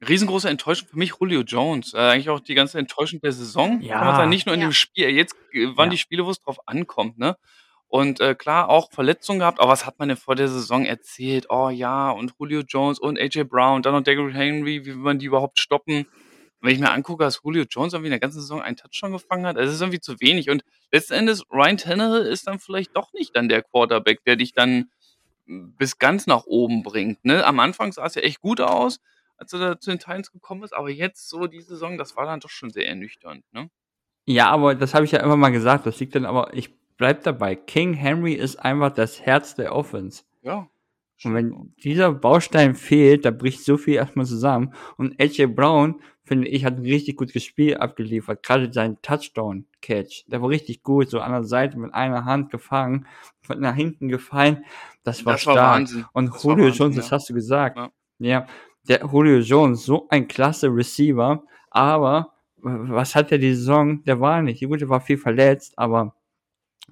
Riesengroße 0.07 0.49
Enttäuschung 0.49 0.89
für 0.89 0.97
mich 0.97 1.13
Julio 1.19 1.41
Jones. 1.41 1.93
Äh, 1.93 1.97
eigentlich 1.99 2.29
auch 2.29 2.41
die 2.41 2.55
ganze 2.55 2.77
Enttäuschung 2.77 3.21
der 3.21 3.31
Saison. 3.31 3.79
Ja. 3.81 3.97
Kann 3.99 4.07
man 4.07 4.15
sagen, 4.17 4.29
nicht 4.29 4.45
nur 4.45 4.55
in 4.55 4.61
Ja. 4.61 4.67
dem 4.67 4.73
Spiel. 4.73 5.09
Jetzt 5.09 5.35
äh, 5.53 5.67
waren 5.77 5.85
Ja. 5.87 5.91
die 5.91 5.97
Spiele, 5.97 6.25
wo 6.25 6.29
es 6.29 6.39
drauf 6.41 6.57
ankommt, 6.67 7.17
ne? 7.17 7.37
Und 7.87 8.19
äh, 8.19 8.33
klar, 8.33 8.69
auch 8.69 8.91
Verletzungen 8.91 9.39
gehabt, 9.39 9.59
aber 9.59 9.71
was 9.71 9.85
hat 9.85 9.99
man 9.99 10.07
denn 10.09 10.17
vor 10.17 10.35
der 10.35 10.47
Saison 10.47 10.83
erzählt? 10.83 11.45
Oh 11.49 11.69
ja, 11.69 12.09
und 12.09 12.33
Julio 12.39 12.61
Jones 12.67 12.97
und 12.99 13.19
AJ 13.19 13.43
Brown, 13.43 13.83
dann 13.83 13.93
noch 13.93 14.01
Derrick 14.01 14.33
Henry, 14.33 14.81
wie 14.83 14.87
will 14.87 14.95
man 14.95 15.19
die 15.19 15.27
überhaupt 15.27 15.59
stoppen? 15.59 16.07
Wenn 16.63 16.73
ich 16.73 16.79
mir 16.79 16.91
angucke, 16.91 17.25
dass 17.25 17.41
Julio 17.43 17.65
Jones 17.69 17.91
irgendwie 17.91 18.07
in 18.07 18.11
der 18.11 18.21
ganzen 18.21 18.39
Saison 18.39 18.61
einen 18.61 18.77
Touchdown 18.77 19.11
gefangen 19.11 19.45
hat, 19.45 19.57
das 19.57 19.73
ist 19.73 19.81
irgendwie 19.81 19.99
zu 19.99 20.21
wenig. 20.21 20.49
Und 20.49 20.63
letzten 20.93 21.13
Endes, 21.13 21.43
Ryan 21.51 21.75
Tannehill 21.75 22.25
ist 22.25 22.47
dann 22.47 22.57
vielleicht 22.57 22.95
doch 22.95 23.11
nicht 23.11 23.35
dann 23.35 23.49
der 23.49 23.63
Quarterback, 23.63 24.23
der 24.23 24.37
dich 24.37 24.53
dann 24.53 24.89
bis 25.45 25.99
ganz 25.99 26.25
nach 26.25 26.45
oben 26.45 26.81
bringt. 26.81 27.25
Ne? 27.25 27.45
Am 27.45 27.59
Anfang 27.59 27.91
sah 27.91 28.05
es 28.05 28.15
ja 28.15 28.21
echt 28.21 28.39
gut 28.39 28.61
aus, 28.61 29.01
als 29.35 29.51
er 29.51 29.59
da 29.59 29.79
zu 29.79 29.89
den 29.89 29.99
Titans 29.99 30.31
gekommen 30.31 30.63
ist, 30.63 30.73
aber 30.73 30.89
jetzt 30.89 31.27
so 31.27 31.47
die 31.47 31.59
Saison, 31.59 31.97
das 31.97 32.15
war 32.15 32.25
dann 32.25 32.39
doch 32.39 32.49
schon 32.49 32.69
sehr 32.69 32.87
ernüchternd. 32.87 33.43
Ne? 33.51 33.69
Ja, 34.25 34.49
aber 34.49 34.73
das 34.73 34.93
habe 34.93 35.03
ich 35.03 35.11
ja 35.11 35.19
immer 35.19 35.35
mal 35.35 35.49
gesagt. 35.49 35.85
Das 35.85 35.99
liegt 35.99 36.15
dann 36.15 36.25
aber, 36.25 36.53
ich 36.53 36.73
bleib 36.95 37.23
dabei. 37.23 37.55
King 37.55 37.93
Henry 37.93 38.35
ist 38.35 38.55
einfach 38.55 38.93
das 38.93 39.19
Herz 39.19 39.55
der 39.55 39.75
Offense. 39.75 40.23
Ja. 40.41 40.69
Und 41.23 41.35
wenn 41.35 41.73
dieser 41.83 42.11
Baustein 42.11 42.75
fehlt, 42.75 43.25
da 43.25 43.31
bricht 43.31 43.63
so 43.63 43.77
viel 43.77 43.95
erstmal 43.95 44.25
zusammen. 44.25 44.73
Und 44.97 45.19
AJ 45.21 45.47
Brown, 45.47 46.01
finde 46.23 46.47
ich, 46.47 46.65
hat 46.65 46.77
ein 46.77 46.83
richtig 46.83 47.17
gut 47.17 47.31
Spiel 47.41 47.77
abgeliefert. 47.77 48.43
Gerade 48.43 48.71
sein 48.73 48.97
Touchdown-Catch. 49.01 50.25
Der 50.27 50.41
war 50.41 50.49
richtig 50.49 50.83
gut, 50.83 51.09
so 51.09 51.19
an 51.19 51.31
der 51.31 51.43
Seite 51.43 51.77
mit 51.77 51.93
einer 51.93 52.25
Hand 52.25 52.49
gefangen, 52.49 53.07
von 53.41 53.59
nach 53.59 53.75
hinten 53.75 54.07
gefallen. 54.09 54.65
Das 55.03 55.25
war 55.25 55.33
Das 55.33 55.45
war 55.45 55.53
stark. 55.53 55.75
Wahnsinn. 55.79 56.05
Und 56.13 56.33
Das 56.33 56.45
war 56.45 56.51
Julio 56.51 56.65
Wahnsinn, 56.65 56.79
Jones, 56.79 56.95
ja. 56.95 57.01
das 57.01 57.11
hast 57.11 57.29
du 57.29 57.33
gesagt. 57.33 57.77
Ja. 57.77 57.91
Ja. 58.19 58.47
der 58.87 59.01
Julio 59.11 59.39
Jones, 59.39 59.85
so 59.85 60.07
ein 60.09 60.27
klasse 60.27 60.67
Receiver, 60.67 61.43
aber 61.71 62.33
was 62.57 63.15
hat 63.15 63.31
er 63.31 63.37
die 63.37 63.53
Saison? 63.55 64.03
Der 64.05 64.19
war 64.19 64.41
nicht. 64.41 64.63
Gut, 64.65 64.79
der 64.81 64.89
war 64.89 65.01
viel 65.01 65.17
verletzt, 65.17 65.73
aber 65.77 66.15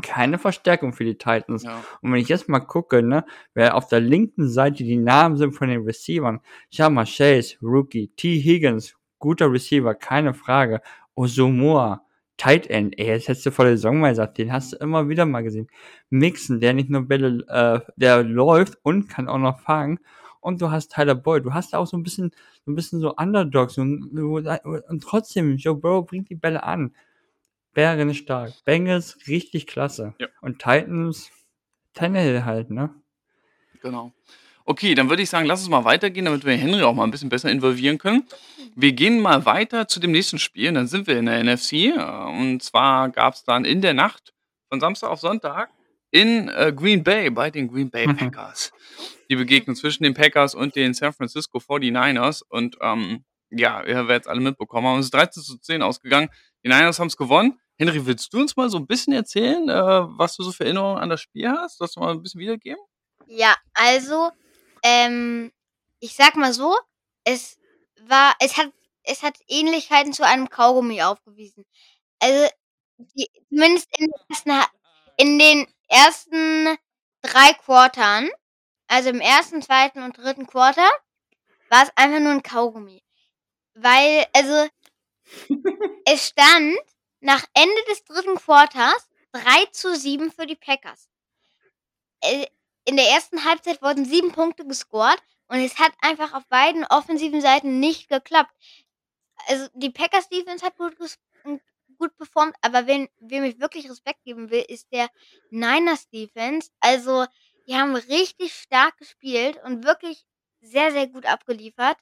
keine 0.02 0.38
Verstärkung 0.38 0.94
für 0.94 1.04
die 1.04 1.18
Titans. 1.18 1.64
Ja. 1.64 1.84
Und 2.02 2.12
wenn 2.12 2.20
ich 2.20 2.30
jetzt 2.30 2.50
mal 2.50 2.60
gucke, 2.60 3.04
ne, 3.04 3.26
wer 3.54 3.76
auf 3.76 3.88
der 3.88 4.00
linken 4.00 4.50
Seite 4.50 4.84
die 4.84 4.98
Namen 4.98 5.38
sind 5.38 5.54
von 5.54 5.68
den 5.68 5.84
Receivern, 5.84 6.40
Shama 6.72 7.04
Chase, 7.06 7.58
Rookie, 7.62 8.08
T. 8.16 8.40
Higgins, 8.40 8.96
guter 9.20 9.52
Receiver, 9.52 9.94
keine 9.96 10.34
Frage. 10.34 10.82
Ozomoa, 11.16 12.06
Tight 12.38 12.68
End, 12.68 12.98
ey, 12.98 13.08
jetzt 13.08 13.28
hättest 13.28 13.46
du 13.46 13.52
vor 13.52 13.66
der 13.66 13.76
Saison 13.76 14.00
mal 14.00 14.10
gesagt, 14.10 14.38
den 14.38 14.52
hast 14.52 14.74
du 14.74 14.78
immer 14.78 15.10
wieder 15.10 15.26
mal 15.26 15.44
gesehen. 15.44 15.68
Mixon, 16.10 16.60
der 16.60 16.74
nicht 16.74 16.90
nur 16.90 17.08
Bälle, 17.08 17.46
äh, 17.48 17.92
der 17.98 18.24
läuft 18.24 18.80
und 18.84 19.10
kann 19.10 19.28
auch 19.28 19.38
noch 19.38 19.60
fangen. 19.60 20.00
Und 20.40 20.60
du 20.60 20.72
hast 20.72 20.92
Tyler 20.92 21.14
Boyd, 21.14 21.46
du 21.46 21.54
hast 21.54 21.76
auch 21.76 21.86
so 21.86 21.96
ein 21.98 22.04
bisschen, 22.04 22.32
so 22.66 22.72
ein 22.72 22.76
bisschen 22.76 23.00
so 23.00 23.14
Underdogs 23.16 23.78
und, 23.78 24.18
und 24.18 25.04
trotzdem, 25.04 25.58
Joe 25.58 25.76
Burrow 25.76 26.04
bringt 26.04 26.30
die 26.30 26.36
Bälle 26.36 26.64
an. 26.64 26.96
Bären 27.74 28.14
stark. 28.14 28.52
Bengals 28.66 29.18
richtig 29.28 29.68
klasse. 29.68 30.14
Ja. 30.20 30.28
Und 30.42 30.60
Titans, 30.60 31.30
Tannehill 31.94 32.46
halt, 32.46 32.70
ne? 32.70 32.94
Genau. 33.82 34.12
Okay, 34.66 34.94
dann 34.94 35.10
würde 35.10 35.24
ich 35.24 35.30
sagen, 35.30 35.48
lass 35.48 35.62
uns 35.62 35.70
mal 35.70 35.86
weitergehen, 35.86 36.26
damit 36.26 36.46
wir 36.46 36.54
Henry 36.56 36.84
auch 36.84 36.94
mal 36.94 37.04
ein 37.04 37.12
bisschen 37.12 37.30
besser 37.30 37.50
involvieren 37.50 37.98
können. 37.98 38.24
Wir 38.76 38.94
gehen 38.94 39.20
mal 39.20 39.46
weiter 39.46 39.88
zu 39.88 40.00
dem 40.00 40.12
nächsten 40.12 40.38
Spiel. 40.38 40.72
Dann 40.72 40.88
sind 40.88 41.08
wir 41.08 41.18
in 41.18 41.26
der 41.26 41.44
NFC. 41.44 41.74
äh, 41.74 41.92
Und 42.00 42.62
zwar 42.62 43.10
gab 43.10 43.34
es 43.34 43.44
dann 43.44 43.66
in 43.66 43.82
der 43.82 43.94
Nacht 43.94 44.34
von 44.70 44.80
Samstag 44.80 45.10
auf 45.10 45.20
Sonntag 45.20 45.70
in 46.12 46.48
äh, 46.50 46.72
Green 46.76 47.04
Bay 47.04 47.30
bei 47.32 47.50
den 47.50 47.68
Green 47.70 47.90
Bay 47.90 48.08
Mhm. 48.08 48.18
Packers. 48.18 48.72
Die 49.30 49.36
Begegnung 49.36 49.76
zwischen 49.76 50.04
den 50.04 50.14
Packers 50.14 50.54
und 50.56 50.76
den 50.76 50.94
San 50.94 51.12
Francisco 51.14 51.58
49ers. 51.58 52.44
Und 52.48 52.78
ähm, 52.82 53.24
ja, 53.50 53.84
ihr 53.84 54.08
werdet 54.08 54.24
es 54.24 54.28
alle 54.28 54.42
mitbekommen 54.42 54.88
haben. 54.88 55.00
Es 55.00 55.06
ist 55.08 55.14
13 55.14 55.42
zu 55.44 55.58
10 55.58 55.82
ausgegangen. 55.82 56.30
Die 56.64 56.70
Niners 56.70 57.00
haben 57.00 57.08
es 57.08 57.18
gewonnen. 57.18 57.60
Henry, 57.78 58.06
willst 58.06 58.32
du 58.34 58.40
uns 58.40 58.56
mal 58.56 58.70
so 58.70 58.78
ein 58.78 58.86
bisschen 58.86 59.14
erzählen, 59.14 59.68
äh, 59.68 59.74
was 59.74 60.36
du 60.36 60.44
so 60.44 60.52
für 60.52 60.66
Erinnerungen 60.66 61.02
an 61.02 61.10
das 61.10 61.22
Spiel 61.22 61.50
hast? 61.50 61.82
Das 61.82 61.96
mal 61.96 62.12
ein 62.12 62.22
bisschen 62.22 62.40
wiedergeben? 62.40 62.82
Ja, 63.26 63.56
also, 63.74 64.32
ähm, 64.84 65.52
ich 66.00 66.16
sag 66.16 66.36
mal 66.36 66.54
so, 66.54 66.78
es 67.24 67.58
war, 68.02 68.36
es 68.40 68.58
hat, 68.58 68.72
es 69.04 69.24
hat 69.24 69.38
Ähnlichkeiten 69.48 70.14
zu 70.14 70.26
einem 70.26 70.50
Kaugummi 70.50 71.02
aufgewiesen. 71.02 71.66
Also, 72.20 72.50
die, 72.98 73.28
zumindest 73.50 73.88
in 73.98 74.06
den 74.06 74.14
ersten, 74.30 74.52
in 75.18 75.40
den 75.40 75.68
ersten 75.88 76.78
drei 77.22 77.54
Quartern, 77.54 78.30
also 78.88 79.10
im 79.10 79.22
ersten, 79.22 79.62
zweiten 79.64 80.04
und 80.04 80.18
dritten 80.18 80.46
Quarter, 80.46 80.88
war 81.70 81.84
es 81.84 81.92
einfach 81.96 82.20
nur 82.20 82.34
ein 82.34 82.44
Kaugummi. 82.44 83.02
Weil, 83.74 84.26
also, 84.34 84.68
es 86.06 86.28
stand 86.28 86.78
nach 87.20 87.46
Ende 87.54 87.84
des 87.90 88.04
dritten 88.04 88.36
Quarters 88.36 89.10
3 89.34 89.66
zu 89.72 89.96
7 89.96 90.32
für 90.32 90.46
die 90.46 90.56
Packers. 90.56 91.10
Äh, 92.22 92.48
in 92.86 92.98
der 92.98 93.10
ersten 93.10 93.46
Halbzeit 93.46 93.82
wurden 93.82 94.06
sieben 94.06 94.32
Punkte 94.32 94.66
gescored 94.66 95.22
und 95.48 95.60
es 95.60 95.78
hat 95.78 95.94
einfach 96.02 96.34
auf 96.34 96.48
beiden 96.48 96.86
offensiven 96.86 97.42
Seiten 97.42 97.80
nicht 97.80 98.10
geklappt. 98.10 98.54
Also 99.48 99.68
die 99.74 99.90
Packers 99.90 100.30
Defense 100.30 100.66
hat 100.66 100.78
gut, 100.78 100.96
gut 101.98 102.18
performt, 102.18 102.56
aber 102.62 102.88
wen, 102.88 103.08
wem 103.20 103.44
ich 103.44 103.60
wirklich 103.60 103.90
Respekt 103.90 104.24
geben 104.24 104.50
will, 104.50 104.66
ist 104.68 104.92
der 104.92 105.10
Niners 105.50 106.10
Defense. 106.10 106.72
Also 106.80 107.26
die 107.68 107.76
haben 107.76 107.96
richtig 107.96 108.54
stark 108.54 108.98
gespielt 108.98 109.60
und 109.64 109.84
wirklich 109.84 110.26
sehr, 110.62 110.92
sehr 110.92 111.08
gut 111.08 111.26
abgeliefert. 111.26 111.98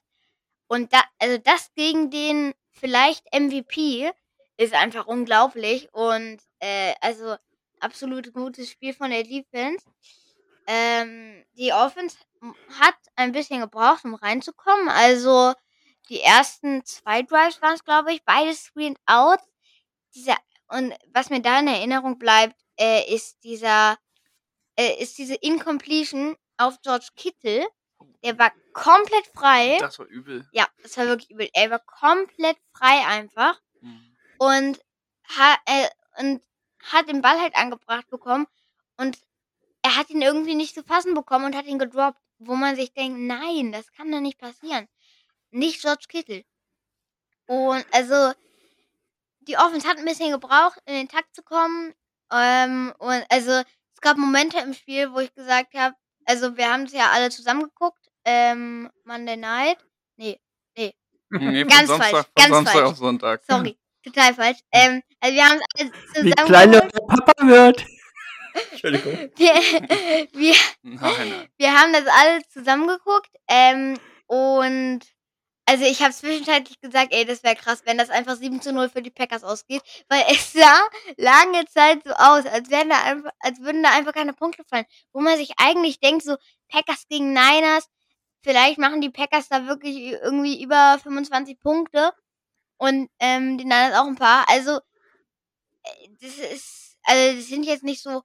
Und 0.66 0.92
da, 0.92 1.02
also 1.18 1.38
das 1.38 1.72
gegen 1.74 2.10
den 2.10 2.54
vielleicht 2.80 3.24
MVP 3.34 4.10
ist 4.56 4.74
einfach 4.74 5.06
unglaublich 5.06 5.88
und 5.92 6.38
äh, 6.58 6.94
also 7.00 7.36
absolut 7.80 8.32
gutes 8.32 8.70
Spiel 8.70 8.94
von 8.94 9.10
der 9.10 9.22
Defense. 9.22 9.84
Ähm, 10.66 11.44
die 11.54 11.72
Offense 11.72 12.18
hat 12.78 12.96
ein 13.16 13.32
bisschen 13.32 13.60
gebraucht, 13.60 14.04
um 14.04 14.14
reinzukommen. 14.14 14.88
Also 14.88 15.54
die 16.08 16.20
ersten 16.20 16.84
zwei 16.84 17.22
Drives 17.22 17.60
waren 17.62 17.74
es, 17.74 17.84
glaube 17.84 18.12
ich, 18.12 18.24
beide 18.24 18.54
screened 18.54 18.98
out. 19.06 19.40
Dieser, 20.14 20.36
und 20.68 20.94
was 21.12 21.30
mir 21.30 21.40
da 21.40 21.60
in 21.60 21.68
Erinnerung 21.68 22.18
bleibt, 22.18 22.56
äh, 22.78 23.14
ist 23.14 23.42
dieser, 23.44 23.98
äh, 24.76 25.02
ist 25.02 25.18
diese 25.18 25.34
Incompletion 25.34 26.36
auf 26.56 26.80
George 26.82 27.08
Kittle. 27.16 27.66
Der 28.22 28.38
war 28.38 28.52
komplett 28.72 29.26
frei. 29.34 29.78
Das 29.80 29.98
war 29.98 30.06
übel. 30.06 30.46
Ja, 30.52 30.66
das 30.82 30.96
war 30.96 31.06
wirklich 31.06 31.30
übel. 31.30 31.48
Er 31.54 31.70
war 31.70 31.78
komplett 31.80 32.56
frei 32.72 33.06
einfach 33.06 33.60
Mhm. 33.80 34.16
und, 34.38 34.80
ha, 35.36 35.56
äh, 35.66 35.88
und 36.18 36.42
hat 36.82 37.08
den 37.08 37.22
Ball 37.22 37.40
halt 37.40 37.54
angebracht 37.56 38.08
bekommen 38.10 38.46
und 38.98 39.18
er 39.82 39.96
hat 39.96 40.10
ihn 40.10 40.20
irgendwie 40.22 40.54
nicht 40.54 40.74
zu 40.74 40.82
fassen 40.84 41.14
bekommen 41.14 41.46
und 41.46 41.56
hat 41.56 41.64
ihn 41.66 41.78
gedroppt, 41.78 42.20
wo 42.38 42.54
man 42.54 42.76
sich 42.76 42.92
denkt, 42.92 43.18
nein, 43.20 43.72
das 43.72 43.90
kann 43.92 44.12
doch 44.12 44.20
nicht 44.20 44.38
passieren. 44.38 44.86
Nicht 45.50 45.80
George 45.80 46.04
Kittle. 46.08 46.44
Und 47.46 47.84
also 47.92 48.32
die 49.40 49.56
Offense 49.56 49.88
hat 49.88 49.98
ein 49.98 50.04
bisschen 50.04 50.30
gebraucht, 50.30 50.78
in 50.86 50.94
den 50.94 51.08
Takt 51.08 51.34
zu 51.34 51.42
kommen. 51.42 51.94
Ähm, 52.32 52.94
und 52.98 53.24
also 53.30 53.50
es 53.94 54.00
gab 54.00 54.16
Momente 54.16 54.58
im 54.60 54.74
Spiel, 54.74 55.12
wo 55.12 55.18
ich 55.20 55.34
gesagt 55.34 55.74
habe, 55.74 55.94
also 56.26 56.56
wir 56.56 56.70
haben 56.72 56.84
es 56.84 56.92
ja 56.92 57.10
alle 57.10 57.30
zusammen 57.30 57.64
geguckt, 57.64 57.99
ähm, 58.24 58.90
Monday 59.04 59.36
Night. 59.36 59.78
Nee, 60.16 60.38
Nee, 60.76 60.94
von 61.64 61.68
Ganz 61.68 61.88
Samstag, 61.88 62.10
falsch, 62.10 62.26
ganz 62.34 62.50
Samstag 62.50 62.72
falsch. 62.74 62.84
auf 62.86 62.96
Sonntag. 62.96 63.42
sorry, 63.48 63.78
total 64.04 64.34
falsch. 64.34 64.58
Ähm, 64.72 65.02
also 65.20 65.34
wir 65.36 65.44
haben 65.44 65.60
es 65.76 65.80
alle 65.80 65.92
Wie 66.24 66.30
zusammen 66.30 66.46
klein 66.46 66.72
geguckt. 66.72 66.92
der 66.94 67.00
Papa 67.06 67.46
wird. 67.46 67.84
Entschuldigung. 68.72 69.30
Wir, 69.36 69.54
wir, 70.32 70.54
Nein, 70.82 71.28
nein. 71.28 71.48
wir 71.56 71.72
haben 71.72 71.92
das 71.92 72.04
alle 72.06 72.42
zusammengeguckt. 72.48 73.30
Ähm, 73.48 73.96
und 74.26 75.00
also 75.66 75.84
ich 75.84 76.02
habe 76.02 76.12
zwischenzeitlich 76.12 76.80
gesagt, 76.80 77.12
ey, 77.14 77.24
das 77.24 77.44
wäre 77.44 77.54
krass, 77.54 77.82
wenn 77.84 77.96
das 77.96 78.10
einfach 78.10 78.34
7 78.36 78.60
zu 78.60 78.72
0 78.72 78.88
für 78.88 79.02
die 79.02 79.10
Packers 79.10 79.44
ausgeht. 79.44 79.82
Weil 80.08 80.24
es 80.30 80.52
sah 80.54 80.80
lange 81.16 81.64
Zeit 81.66 82.00
so 82.04 82.10
aus, 82.12 82.44
als, 82.46 82.70
wären 82.70 82.88
da 82.90 83.02
einfach, 83.04 83.30
als 83.40 83.60
würden 83.60 83.82
da 83.84 83.90
einfach 83.92 84.12
keine 84.14 84.32
Punkte 84.32 84.64
fallen. 84.64 84.86
Wo 85.12 85.20
man 85.20 85.36
sich 85.36 85.52
eigentlich 85.58 86.00
denkt, 86.00 86.24
so 86.24 86.36
Packers 86.68 87.06
gegen 87.08 87.32
Niners, 87.32 87.86
vielleicht 88.42 88.78
machen 88.78 89.00
die 89.00 89.10
Packers 89.10 89.48
da 89.48 89.66
wirklich 89.66 89.96
irgendwie 89.96 90.62
über 90.62 90.98
25 91.02 91.58
Punkte. 91.60 92.12
Und 92.78 93.10
ähm, 93.18 93.58
die 93.58 93.64
Niners 93.64 93.94
auch 93.94 94.06
ein 94.06 94.16
paar. 94.16 94.48
Also, 94.48 94.80
äh, 95.82 96.08
das 96.20 96.38
ist, 96.38 96.98
also 97.04 97.36
das 97.36 97.46
sind 97.48 97.64
jetzt 97.64 97.84
nicht 97.84 98.02
so 98.02 98.22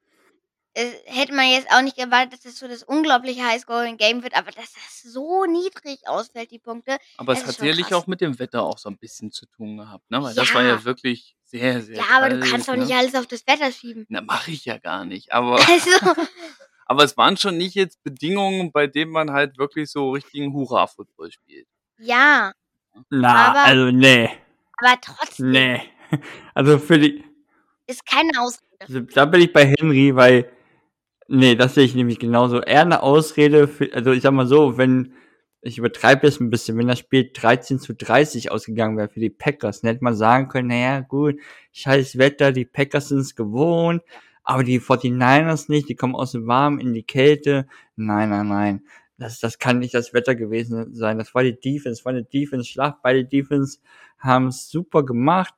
äh, 0.76 0.92
hätte 1.06 1.34
man 1.34 1.50
jetzt 1.50 1.72
auch 1.72 1.82
nicht 1.82 1.98
erwartet, 1.98 2.34
dass 2.34 2.42
das 2.42 2.60
so 2.60 2.68
das 2.68 2.84
unglaubliche 2.84 3.44
Highscoring-Game 3.46 4.24
wird, 4.24 4.36
aber 4.36 4.52
dass 4.52 4.74
das 4.74 5.02
so 5.04 5.46
niedrig 5.46 6.06
ausfällt, 6.08 6.52
die 6.52 6.60
Punkte. 6.60 6.98
Aber 7.18 7.32
es 7.34 7.46
hat 7.46 7.56
sicherlich 7.56 7.88
krass. 7.88 8.04
auch 8.04 8.08
mit 8.08 8.20
dem 8.22 8.38
Wetter 8.40 8.62
auch 8.64 8.78
so 8.78 8.90
ein 8.90 8.98
bisschen 8.98 9.32
zu 9.32 9.46
tun 9.46 9.78
gehabt, 9.78 10.12
ne? 10.12 10.22
Weil 10.22 10.36
das 10.36 10.54
war 10.54 10.64
ja 10.64 10.76
Ja. 10.76 10.84
wirklich 10.84 11.38
sehr, 11.46 11.82
sehr 11.82 11.96
Ja, 11.98 12.04
aber 12.18 12.30
du 12.30 12.40
kalt, 12.40 12.52
kannst 12.52 12.68
doch 12.68 12.76
ne? 12.76 12.84
nicht 12.84 12.94
alles 12.94 13.16
auf 13.16 13.26
das 13.26 13.48
Wetter 13.48 13.72
schieben. 13.72 14.06
Na, 14.10 14.20
mache 14.20 14.52
ich 14.52 14.66
ja 14.66 14.78
gar 14.78 15.06
nicht. 15.06 15.32
Aber, 15.32 15.56
Also, 15.56 15.90
aber 16.86 17.04
es 17.04 17.18
waren 17.18 17.38
schon 17.38 17.58
nicht 17.58 17.76
jetzt 17.76 18.02
Bedingungen, 18.04 18.72
bei 18.72 18.88
denen 18.88 19.12
man 19.12 19.32
halt 19.32 19.58
wirklich 19.58 19.90
so 19.92 20.12
richtigen 20.12 20.54
Hurra-Football 20.54 21.32
spielt. 21.32 21.68
ja, 21.98 22.52
Na, 23.10 23.50
Aber- 23.50 23.64
also 23.66 23.92
nee, 23.92 24.30
aber 24.78 25.00
trotzdem 25.02 25.52
nee. 25.52 25.82
Also 26.54 26.78
für 26.80 26.98
die, 27.00 27.24
ist 27.88 28.06
keine 28.06 28.32
Ausrede. 28.40 28.66
also 28.80 29.00
da 29.02 29.26
bin 29.26 29.42
ich 29.42 29.52
bei 29.52 29.66
Henry, 29.66 30.16
weil, 30.16 30.50
nee, 31.28 31.56
das 31.56 31.74
sehe 31.76 31.84
ich 31.86 31.96
nämlich 31.96 32.20
genauso. 32.20 32.62
Eher 32.62 32.82
eine 32.82 33.02
Ausrede 33.04 33.68
für, 33.68 33.92
also 33.94 34.12
ich 34.12 34.22
sag 34.22 34.32
mal 34.32 34.48
so, 34.48 34.78
wenn, 34.78 35.14
ich 35.62 35.78
übertreibe 35.80 36.28
es 36.28 36.40
ein 36.40 36.50
bisschen, 36.52 36.78
wenn 36.78 36.88
das 36.88 37.00
Spiel 37.00 37.32
13 37.34 37.80
zu 37.80 37.96
30 37.96 38.52
ausgegangen 38.52 38.98
wäre 38.98 39.10
für 39.10 39.20
die 39.20 39.30
Packers, 39.32 39.82
dann 39.82 39.90
hätte 39.92 40.04
man 40.04 40.16
sagen 40.16 40.48
können, 40.48 40.68
naja, 40.68 41.00
gut, 41.02 41.40
scheiß 41.74 42.18
Wetter, 42.20 42.52
die 42.52 42.66
Packers 42.66 43.10
sind 43.10 43.20
es 43.20 43.36
gewohnt, 43.36 44.04
aber 44.46 44.64
die 44.64 44.80
49ers 44.80 45.70
nicht, 45.70 45.90
die 45.90 45.96
kommen 45.96 46.16
aus 46.16 46.32
dem 46.32 46.48
Warmen 46.48 46.80
in 46.80 46.94
die 46.94 47.04
Kälte. 47.04 47.68
Nein, 47.96 48.30
nein, 48.30 48.48
nein. 48.48 48.84
Das, 49.18 49.40
das 49.40 49.60
kann 49.60 49.80
nicht 49.80 49.94
das 49.94 50.14
Wetter 50.14 50.36
gewesen 50.36 50.94
sein. 50.94 51.18
Das 51.18 51.34
war 51.34 51.44
die 51.44 51.60
Defense, 51.60 52.06
war 52.06 52.12
eine 52.12 52.24
Defense-Schlacht. 52.24 52.98
Beide 53.02 53.26
Defense 53.26 53.80
haben 54.20 54.48
es 54.48 54.70
super 54.70 55.04
gemacht. 55.04 55.54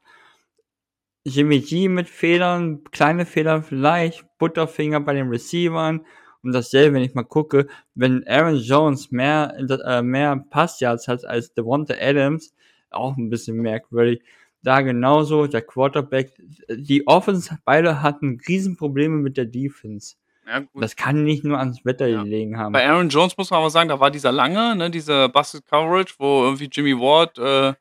Jimmy 1.26 1.60
G 1.60 1.90
mit 1.90 2.08
Fehlern, 2.08 2.84
kleine 2.86 3.26
Fehler 3.26 3.62
vielleicht, 3.62 4.26
Butterfinger 4.38 5.02
bei 5.02 5.14
den 5.14 5.28
Receivern. 5.28 6.00
Und 6.00 6.08
Und 6.44 6.54
dasselbe, 6.54 6.96
wenn 6.96 7.04
ich 7.04 7.14
mal 7.14 7.24
gucke, 7.24 7.68
wenn 7.94 8.26
Aaron 8.26 8.56
Jones 8.56 9.12
mehr, 9.12 9.54
äh, 9.58 10.02
mehr 10.02 10.38
Passyards 10.50 11.10
hat 11.10 11.26
als 11.26 11.54
Devonta 11.54 11.96
Adams, 12.00 12.54
auch 12.90 13.18
ein 13.18 13.30
bisschen 13.30 13.58
merkwürdig. 13.58 14.22
Da 14.64 14.82
genauso, 14.82 15.48
der 15.48 15.62
Quarterback, 15.62 16.34
die 16.70 17.08
Offense, 17.08 17.58
beide 17.64 18.02
hatten 18.02 18.40
Riesenprobleme 18.48 19.18
mit 19.18 19.38
der 19.38 19.46
Defense. 19.46 20.16
Ja, 20.48 20.64
das 20.74 20.96
kann 20.96 21.24
nicht 21.24 21.44
nur 21.44 21.60
ans 21.60 21.84
Wetter 21.84 22.08
ja. 22.08 22.24
gelegen 22.24 22.58
haben. 22.58 22.72
Bei 22.72 22.88
Aaron 22.88 23.10
Jones 23.10 23.38
muss 23.38 23.50
man 23.50 23.60
aber 23.60 23.70
sagen, 23.70 23.90
da 23.90 24.00
war 24.00 24.12
dieser 24.12 24.32
lange, 24.32 24.76
ne, 24.76 24.90
dieser 24.90 25.28
Busted 25.28 25.66
Coverage, 25.66 26.16
wo 26.18 26.44
irgendwie 26.44 26.70
Jimmy 26.72 26.98
Ward 26.98 27.38
äh, 27.38 27.74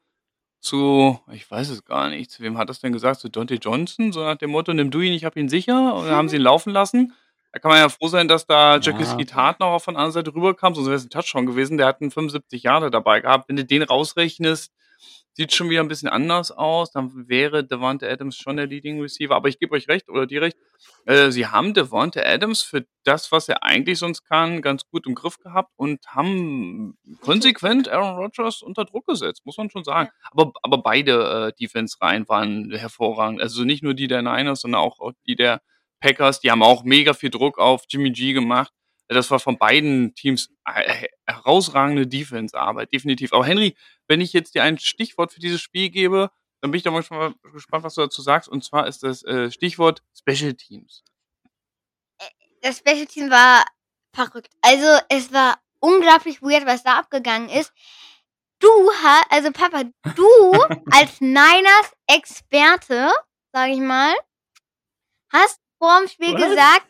zu, 0.60 1.20
ich 1.32 1.48
weiß 1.48 1.68
es 1.68 1.84
gar 1.84 2.08
nicht, 2.08 2.30
zu 2.30 2.42
wem 2.42 2.58
hat 2.58 2.68
das 2.68 2.80
denn 2.80 2.92
gesagt? 2.92 3.20
Zu 3.20 3.28
Dante 3.28 3.54
Johnson, 3.54 4.12
so 4.12 4.20
nach 4.24 4.36
dem 4.36 4.50
Motto, 4.50 4.74
nimm 4.74 4.90
du 4.90 5.00
ihn, 5.00 5.12
ich 5.12 5.24
hab 5.24 5.36
ihn 5.36 5.48
sicher. 5.48 5.94
Und 5.94 6.06
dann 6.06 6.16
haben 6.16 6.28
sie 6.28 6.36
ihn 6.36 6.42
laufen 6.42 6.72
lassen. 6.72 7.12
Da 7.52 7.60
kann 7.60 7.70
man 7.70 7.78
ja 7.78 7.88
froh 7.88 8.08
sein, 8.08 8.26
dass 8.26 8.46
da 8.46 8.78
Jackie 8.78 9.04
ja. 9.04 9.06
Skitat 9.06 9.60
noch 9.60 9.78
von 9.78 9.94
der 9.94 10.00
anderen 10.00 10.12
Seite 10.12 10.34
rüberkam, 10.34 10.74
sonst 10.74 10.88
wäre 10.88 10.96
es 10.96 11.04
ein 11.04 11.10
Touchdown 11.10 11.46
gewesen. 11.46 11.78
Der 11.78 11.86
hat 11.86 12.00
einen 12.00 12.10
75 12.10 12.64
Jahre 12.64 12.90
dabei 12.90 13.20
gehabt. 13.20 13.48
Wenn 13.48 13.56
du 13.56 13.64
den 13.64 13.82
rausrechnest, 13.82 14.72
sieht 15.36 15.52
schon 15.52 15.68
wieder 15.68 15.82
ein 15.82 15.88
bisschen 15.88 16.08
anders 16.08 16.50
aus. 16.50 16.90
Dann 16.90 17.28
wäre 17.28 17.62
Devonta 17.62 18.06
Adams 18.06 18.36
schon 18.36 18.56
der 18.56 18.66
Leading 18.66 19.00
Receiver. 19.00 19.36
Aber 19.36 19.48
ich 19.48 19.58
gebe 19.58 19.74
euch 19.76 19.86
recht, 19.86 20.08
oder 20.08 20.26
die 20.26 20.38
recht, 20.38 20.56
äh, 21.04 21.30
sie 21.30 21.46
haben 21.46 21.74
Devonta 21.74 22.22
Adams 22.22 22.62
für 22.62 22.86
das, 23.04 23.30
was 23.32 23.48
er 23.48 23.62
eigentlich 23.62 23.98
sonst 23.98 24.24
kann, 24.24 24.62
ganz 24.62 24.88
gut 24.88 25.06
im 25.06 25.14
Griff 25.14 25.38
gehabt 25.38 25.70
und 25.76 26.00
haben 26.08 26.96
konsequent 27.20 27.88
Aaron 27.88 28.16
Rodgers 28.16 28.62
unter 28.62 28.86
Druck 28.86 29.06
gesetzt, 29.06 29.44
muss 29.44 29.58
man 29.58 29.68
schon 29.68 29.84
sagen. 29.84 30.08
Aber, 30.30 30.52
aber 30.62 30.78
beide 30.78 31.48
äh, 31.48 31.52
Defense-Reihen 31.60 32.28
waren 32.28 32.72
hervorragend. 32.72 33.42
Also 33.42 33.64
nicht 33.64 33.82
nur 33.82 33.94
die 33.94 34.08
der 34.08 34.22
Niners, 34.22 34.62
sondern 34.62 34.80
auch 34.80 35.12
die 35.26 35.36
der 35.36 35.60
Packers. 36.00 36.40
Die 36.40 36.50
haben 36.50 36.62
auch 36.62 36.82
mega 36.82 37.12
viel 37.12 37.30
Druck 37.30 37.58
auf 37.58 37.84
Jimmy 37.88 38.10
G 38.10 38.32
gemacht. 38.32 38.72
Das 39.08 39.30
war 39.30 39.38
von 39.38 39.56
beiden 39.56 40.14
Teams 40.14 40.50
äh, 40.64 41.08
herausragende 41.26 42.06
Defense-Arbeit, 42.06 42.92
definitiv. 42.92 43.32
Aber 43.32 43.44
Henry, 43.44 43.76
wenn 44.08 44.20
ich 44.20 44.32
jetzt 44.32 44.54
dir 44.54 44.64
ein 44.64 44.78
Stichwort 44.78 45.32
für 45.32 45.40
dieses 45.40 45.60
Spiel 45.60 45.90
gebe, 45.90 46.30
dann 46.60 46.70
bin 46.70 46.78
ich 46.78 46.84
doch 46.84 46.92
mal 46.92 47.34
gespannt, 47.52 47.84
was 47.84 47.94
du 47.94 48.00
dazu 48.00 48.22
sagst. 48.22 48.48
Und 48.48 48.64
zwar 48.64 48.86
ist 48.86 49.02
das 49.02 49.22
äh, 49.24 49.50
Stichwort 49.50 50.02
Special 50.18 50.54
Teams. 50.54 51.04
Äh, 52.18 52.24
das 52.62 52.78
Special 52.78 53.06
Team 53.06 53.30
war 53.30 53.64
verrückt. 54.12 54.50
Also 54.62 54.98
es 55.08 55.32
war 55.32 55.58
unglaublich 55.80 56.42
weird, 56.42 56.66
was 56.66 56.82
da 56.82 56.98
abgegangen 56.98 57.48
ist. 57.48 57.72
Du 58.58 58.68
hast, 59.02 59.26
also 59.30 59.52
Papa, 59.52 59.84
du 60.14 60.52
als 60.90 61.20
Niners 61.20 61.92
Experte, 62.08 63.12
sag 63.52 63.70
ich 63.70 63.78
mal, 63.78 64.14
hast 65.30 65.60
vor 65.78 66.00
dem 66.00 66.08
Spiel 66.08 66.34
was? 66.34 66.42
gesagt, 66.42 66.86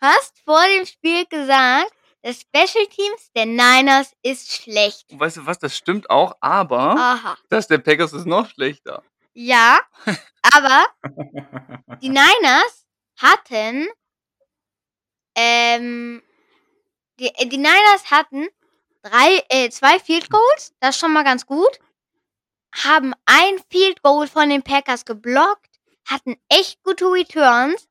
hast 0.00 0.38
vor 0.44 0.62
dem 0.76 0.86
Spiel 0.86 1.26
gesagt, 1.26 1.92
das 2.22 2.40
Special 2.40 2.86
Teams 2.86 3.30
der 3.34 3.46
Niners 3.46 4.12
ist 4.22 4.52
schlecht. 4.52 5.10
Und 5.10 5.20
weißt 5.20 5.38
du 5.38 5.46
was, 5.46 5.58
das 5.58 5.76
stimmt 5.76 6.10
auch, 6.10 6.36
aber 6.40 6.96
Aha. 6.96 7.38
das 7.48 7.66
der 7.66 7.78
Packers 7.78 8.12
ist 8.12 8.26
noch 8.26 8.48
schlechter. 8.50 9.02
Ja, 9.32 9.80
aber 10.54 10.86
die 12.02 12.08
Niners 12.08 12.86
hatten 13.16 13.88
ähm, 15.34 16.22
die, 17.18 17.30
die 17.48 17.58
Niners 17.58 18.10
hatten 18.10 18.48
drei, 19.02 19.44
äh, 19.48 19.70
zwei 19.70 19.98
Field 19.98 20.30
Goals, 20.30 20.74
das 20.80 20.96
ist 20.96 21.00
schon 21.00 21.12
mal 21.12 21.24
ganz 21.24 21.46
gut. 21.46 21.78
Haben 22.84 23.14
ein 23.26 23.58
Field 23.68 24.02
Goal 24.02 24.26
von 24.26 24.48
den 24.48 24.62
Packers 24.62 25.04
geblockt, 25.04 25.80
hatten 26.06 26.36
echt 26.48 26.82
gute 26.82 27.06
Returns 27.06 27.88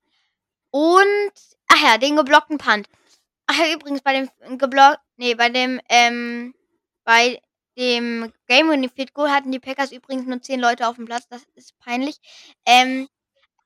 und 0.72 1.34
Ach 1.70 1.82
ja, 1.82 1.98
den 1.98 2.16
geblockten 2.16 2.58
Punt. 2.58 2.88
Ach 3.48 3.58
ja, 3.58 3.74
übrigens, 3.74 4.02
bei 4.02 4.14
dem 4.14 4.58
geblock, 4.58 4.98
nee, 5.18 5.36
bei 5.36 5.50
dem, 5.50 5.80
ähm, 5.90 6.54
bei 7.04 7.42
dem 7.78 8.34
Game 8.48 8.70
Winning 8.70 8.90
Field 8.90 9.14
Goal 9.14 9.32
hatten 9.32 9.52
die 9.52 9.60
Packers 9.60 9.92
übrigens 9.92 10.28
nur 10.28 10.42
zehn 10.42 10.60
Leute 10.60 10.88
auf 10.88 10.98
dem 10.98 11.06
Platz. 11.06 11.28
Das 11.30 11.44
ist 11.56 11.78
peinlich. 11.80 12.18
Ähm, 12.66 13.08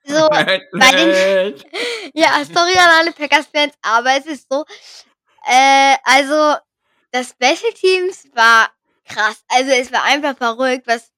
so, 0.05 0.29
bei 0.29 0.61
den, 0.91 1.55
ja, 2.13 2.43
sorry 2.45 2.77
an 2.77 2.89
alle 2.99 3.11
Packers-Fans, 3.11 3.73
aber 3.81 4.11
es 4.17 4.25
ist 4.25 4.47
so. 4.51 4.65
Äh, 5.45 5.95
also, 6.03 6.57
das 7.11 7.29
Special 7.31 7.73
Teams 7.73 8.27
war 8.33 8.69
krass. 9.05 9.43
Also, 9.49 9.71
es 9.71 9.91
war 9.91 10.03
einfach 10.03 10.37
verrückt, 10.37 10.87
was, 10.87 11.11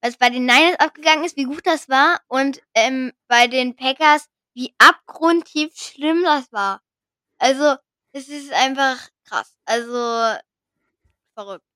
was 0.00 0.16
bei 0.16 0.30
den 0.30 0.46
Niners 0.46 0.78
abgegangen 0.78 1.24
ist, 1.24 1.36
wie 1.36 1.44
gut 1.44 1.66
das 1.66 1.88
war. 1.88 2.20
Und 2.28 2.60
ähm, 2.74 3.12
bei 3.28 3.46
den 3.48 3.76
Packers, 3.76 4.28
wie 4.56 4.74
abgrundtief 4.78 5.76
schlimm 5.76 6.24
das 6.24 6.50
war. 6.50 6.80
Also, 7.38 7.76
es 8.12 8.28
ist 8.28 8.52
einfach 8.52 8.96
krass. 9.24 9.54
Also, 9.66 10.38
verrückt. 11.34 11.66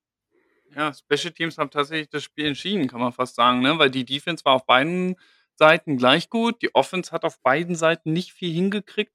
Ja, 0.74 0.92
Special 0.94 1.32
Teams 1.32 1.58
haben 1.58 1.70
tatsächlich 1.70 2.08
das 2.08 2.24
Spiel 2.24 2.46
entschieden, 2.46 2.88
kann 2.88 3.00
man 3.00 3.12
fast 3.12 3.34
sagen, 3.34 3.60
ne? 3.60 3.78
Weil 3.78 3.90
die 3.90 4.04
Defense 4.06 4.44
war 4.44 4.54
auf 4.54 4.64
beiden 4.64 5.16
Seiten 5.54 5.98
gleich 5.98 6.30
gut. 6.30 6.62
Die 6.62 6.74
Offense 6.74 7.12
hat 7.12 7.24
auf 7.24 7.40
beiden 7.42 7.74
Seiten 7.74 8.14
nicht 8.14 8.32
viel 8.32 8.52
hingekriegt. 8.52 9.14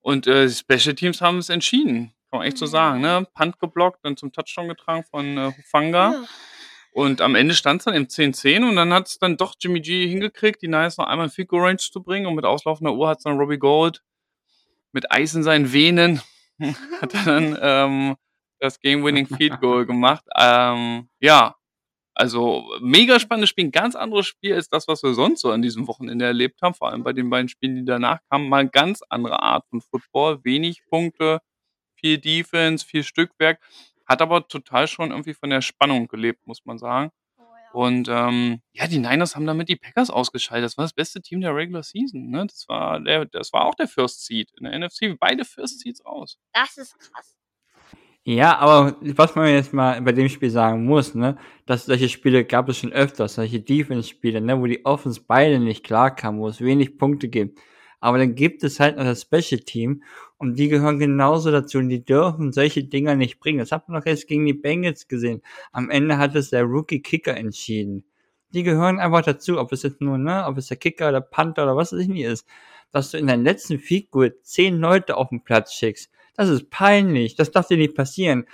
Und 0.00 0.26
äh, 0.26 0.50
Special 0.50 0.94
Teams 0.94 1.22
haben 1.22 1.38
es 1.38 1.48
entschieden, 1.48 2.12
kann 2.30 2.40
man 2.40 2.46
echt 2.46 2.58
so 2.58 2.66
sagen, 2.66 3.00
ne? 3.00 3.26
Punt 3.34 3.58
geblockt, 3.58 4.04
dann 4.04 4.18
zum 4.18 4.32
Touchdown 4.32 4.68
getragen 4.68 5.04
von 5.04 5.38
äh, 5.38 5.52
Hufanga. 5.56 6.12
Ja. 6.12 6.24
Und 6.96 7.20
am 7.20 7.34
Ende 7.34 7.54
stand 7.54 7.82
es 7.82 7.84
dann 7.84 7.92
im 7.92 8.06
10-10 8.06 8.66
und 8.66 8.76
dann 8.76 8.90
hat 8.94 9.06
es 9.06 9.18
dann 9.18 9.36
doch 9.36 9.54
Jimmy 9.60 9.82
G 9.82 10.08
hingekriegt, 10.08 10.62
die 10.62 10.66
Niners 10.66 10.96
noch 10.96 11.04
einmal 11.04 11.26
in 11.26 11.30
Field 11.30 11.52
Range 11.52 11.76
zu 11.76 12.02
bringen. 12.02 12.24
Und 12.24 12.36
mit 12.36 12.46
auslaufender 12.46 12.94
Uhr 12.94 13.06
hat 13.08 13.18
es 13.18 13.24
dann 13.24 13.36
Robbie 13.36 13.58
Gold 13.58 14.02
mit 14.92 15.12
Eis 15.12 15.34
in 15.34 15.42
seinen 15.42 15.74
Venen 15.74 16.22
hat 17.02 17.12
er 17.12 17.24
dann 17.24 17.58
ähm, 17.60 18.16
das 18.60 18.80
Game-Winning 18.80 19.26
Field 19.26 19.60
Goal 19.60 19.84
gemacht. 19.86 20.24
Ähm, 20.38 21.10
ja, 21.20 21.56
also 22.14 22.64
mega 22.80 23.20
spannendes 23.20 23.50
Spiel, 23.50 23.66
ein 23.66 23.72
ganz 23.72 23.94
anderes 23.94 24.26
Spiel 24.26 24.54
als 24.54 24.70
das, 24.70 24.88
was 24.88 25.02
wir 25.02 25.12
sonst 25.12 25.42
so 25.42 25.50
an 25.50 25.60
diesem 25.60 25.86
Wochenende 25.88 26.24
erlebt 26.24 26.62
haben. 26.62 26.72
Vor 26.72 26.88
allem 26.88 27.04
bei 27.04 27.12
den 27.12 27.28
beiden 27.28 27.50
Spielen, 27.50 27.76
die 27.76 27.84
danach 27.84 28.20
kamen, 28.30 28.48
mal 28.48 28.66
ganz 28.70 29.02
andere 29.10 29.42
Art 29.42 29.66
von 29.68 29.82
Football, 29.82 30.42
wenig 30.44 30.80
Punkte, 30.88 31.40
viel 31.94 32.16
Defense, 32.16 32.86
viel 32.86 33.02
Stückwerk. 33.02 33.60
Hat 34.06 34.22
aber 34.22 34.46
total 34.48 34.88
schon 34.88 35.10
irgendwie 35.10 35.34
von 35.34 35.50
der 35.50 35.60
Spannung 35.60 36.08
gelebt, 36.08 36.46
muss 36.46 36.64
man 36.64 36.78
sagen. 36.78 37.10
Oh, 37.36 37.42
ja. 37.42 37.72
Und 37.72 38.08
ähm, 38.08 38.60
ja, 38.72 38.86
die 38.86 38.98
Niners 38.98 39.34
haben 39.34 39.46
damit 39.46 39.68
die 39.68 39.76
Packers 39.76 40.10
ausgeschaltet. 40.10 40.64
Das 40.64 40.78
war 40.78 40.84
das 40.84 40.92
beste 40.92 41.20
Team 41.20 41.40
der 41.40 41.54
Regular 41.54 41.82
Season. 41.82 42.30
Ne? 42.30 42.46
Das, 42.46 42.66
war 42.68 43.00
der, 43.00 43.26
das 43.26 43.52
war 43.52 43.64
auch 43.64 43.74
der 43.74 43.88
First 43.88 44.24
Seed 44.24 44.52
in 44.58 44.64
der 44.64 44.78
NFC. 44.78 45.18
Beide 45.18 45.44
First 45.44 45.80
Seeds 45.80 46.04
raus. 46.04 46.38
Das 46.52 46.76
ist 46.76 46.98
krass. 46.98 47.36
Ja, 48.28 48.58
aber 48.58 48.96
was 49.00 49.36
man 49.36 49.48
jetzt 49.48 49.72
mal 49.72 50.02
bei 50.02 50.10
dem 50.10 50.28
Spiel 50.28 50.50
sagen 50.50 50.84
muss, 50.84 51.14
ne, 51.14 51.38
dass 51.64 51.86
solche 51.86 52.08
Spiele 52.08 52.44
gab 52.44 52.68
es 52.68 52.78
schon 52.78 52.92
öfters, 52.92 53.34
solche 53.34 53.60
Defense-Spiele, 53.60 54.40
ne, 54.40 54.60
wo 54.60 54.66
die 54.66 54.84
Offense 54.84 55.22
beide 55.24 55.60
nicht 55.60 55.84
klar 55.84 56.12
kam, 56.12 56.40
wo 56.40 56.48
es 56.48 56.60
wenig 56.60 56.98
Punkte 56.98 57.28
gibt. 57.28 57.60
Aber 58.00 58.18
dann 58.18 58.34
gibt 58.34 58.64
es 58.64 58.80
halt 58.80 58.96
noch 58.96 59.04
das 59.04 59.22
Special 59.22 59.60
Team 59.60 60.02
und 60.38 60.58
die 60.58 60.68
gehören 60.68 60.98
genauso 60.98 61.50
dazu 61.50 61.78
und 61.78 61.88
die 61.88 62.04
dürfen 62.04 62.52
solche 62.52 62.84
Dinger 62.84 63.14
nicht 63.14 63.40
bringen. 63.40 63.58
Das 63.58 63.72
hat 63.72 63.88
man 63.88 64.00
doch 64.00 64.06
jetzt 64.06 64.28
gegen 64.28 64.44
die 64.44 64.52
Bengals 64.52 65.08
gesehen. 65.08 65.42
Am 65.72 65.90
Ende 65.90 66.18
hat 66.18 66.34
es 66.34 66.50
der 66.50 66.64
Rookie 66.64 67.00
Kicker 67.00 67.36
entschieden. 67.36 68.04
Die 68.50 68.62
gehören 68.62 68.98
einfach 68.98 69.22
dazu, 69.22 69.58
ob 69.58 69.72
es 69.72 69.82
jetzt 69.82 70.00
nur, 70.00 70.18
ne, 70.18 70.44
ob 70.46 70.58
es 70.58 70.68
der 70.68 70.76
Kicker 70.76 71.08
oder 71.08 71.20
Panther 71.20 71.64
oder 71.64 71.76
was 71.76 71.92
es 71.92 72.06
nicht 72.06 72.24
ist. 72.24 72.46
Dass 72.92 73.10
du 73.10 73.18
in 73.18 73.26
deinem 73.26 73.44
letzten 73.44 73.78
Feed 73.78 74.08
zehn 74.42 74.78
Leute 74.78 75.16
auf 75.16 75.30
den 75.30 75.42
Platz 75.42 75.72
schickst. 75.72 76.10
Das 76.36 76.48
ist 76.48 76.70
peinlich. 76.70 77.34
Das 77.34 77.50
darf 77.50 77.68
dir 77.68 77.78
nicht 77.78 77.94
passieren. 77.94 78.46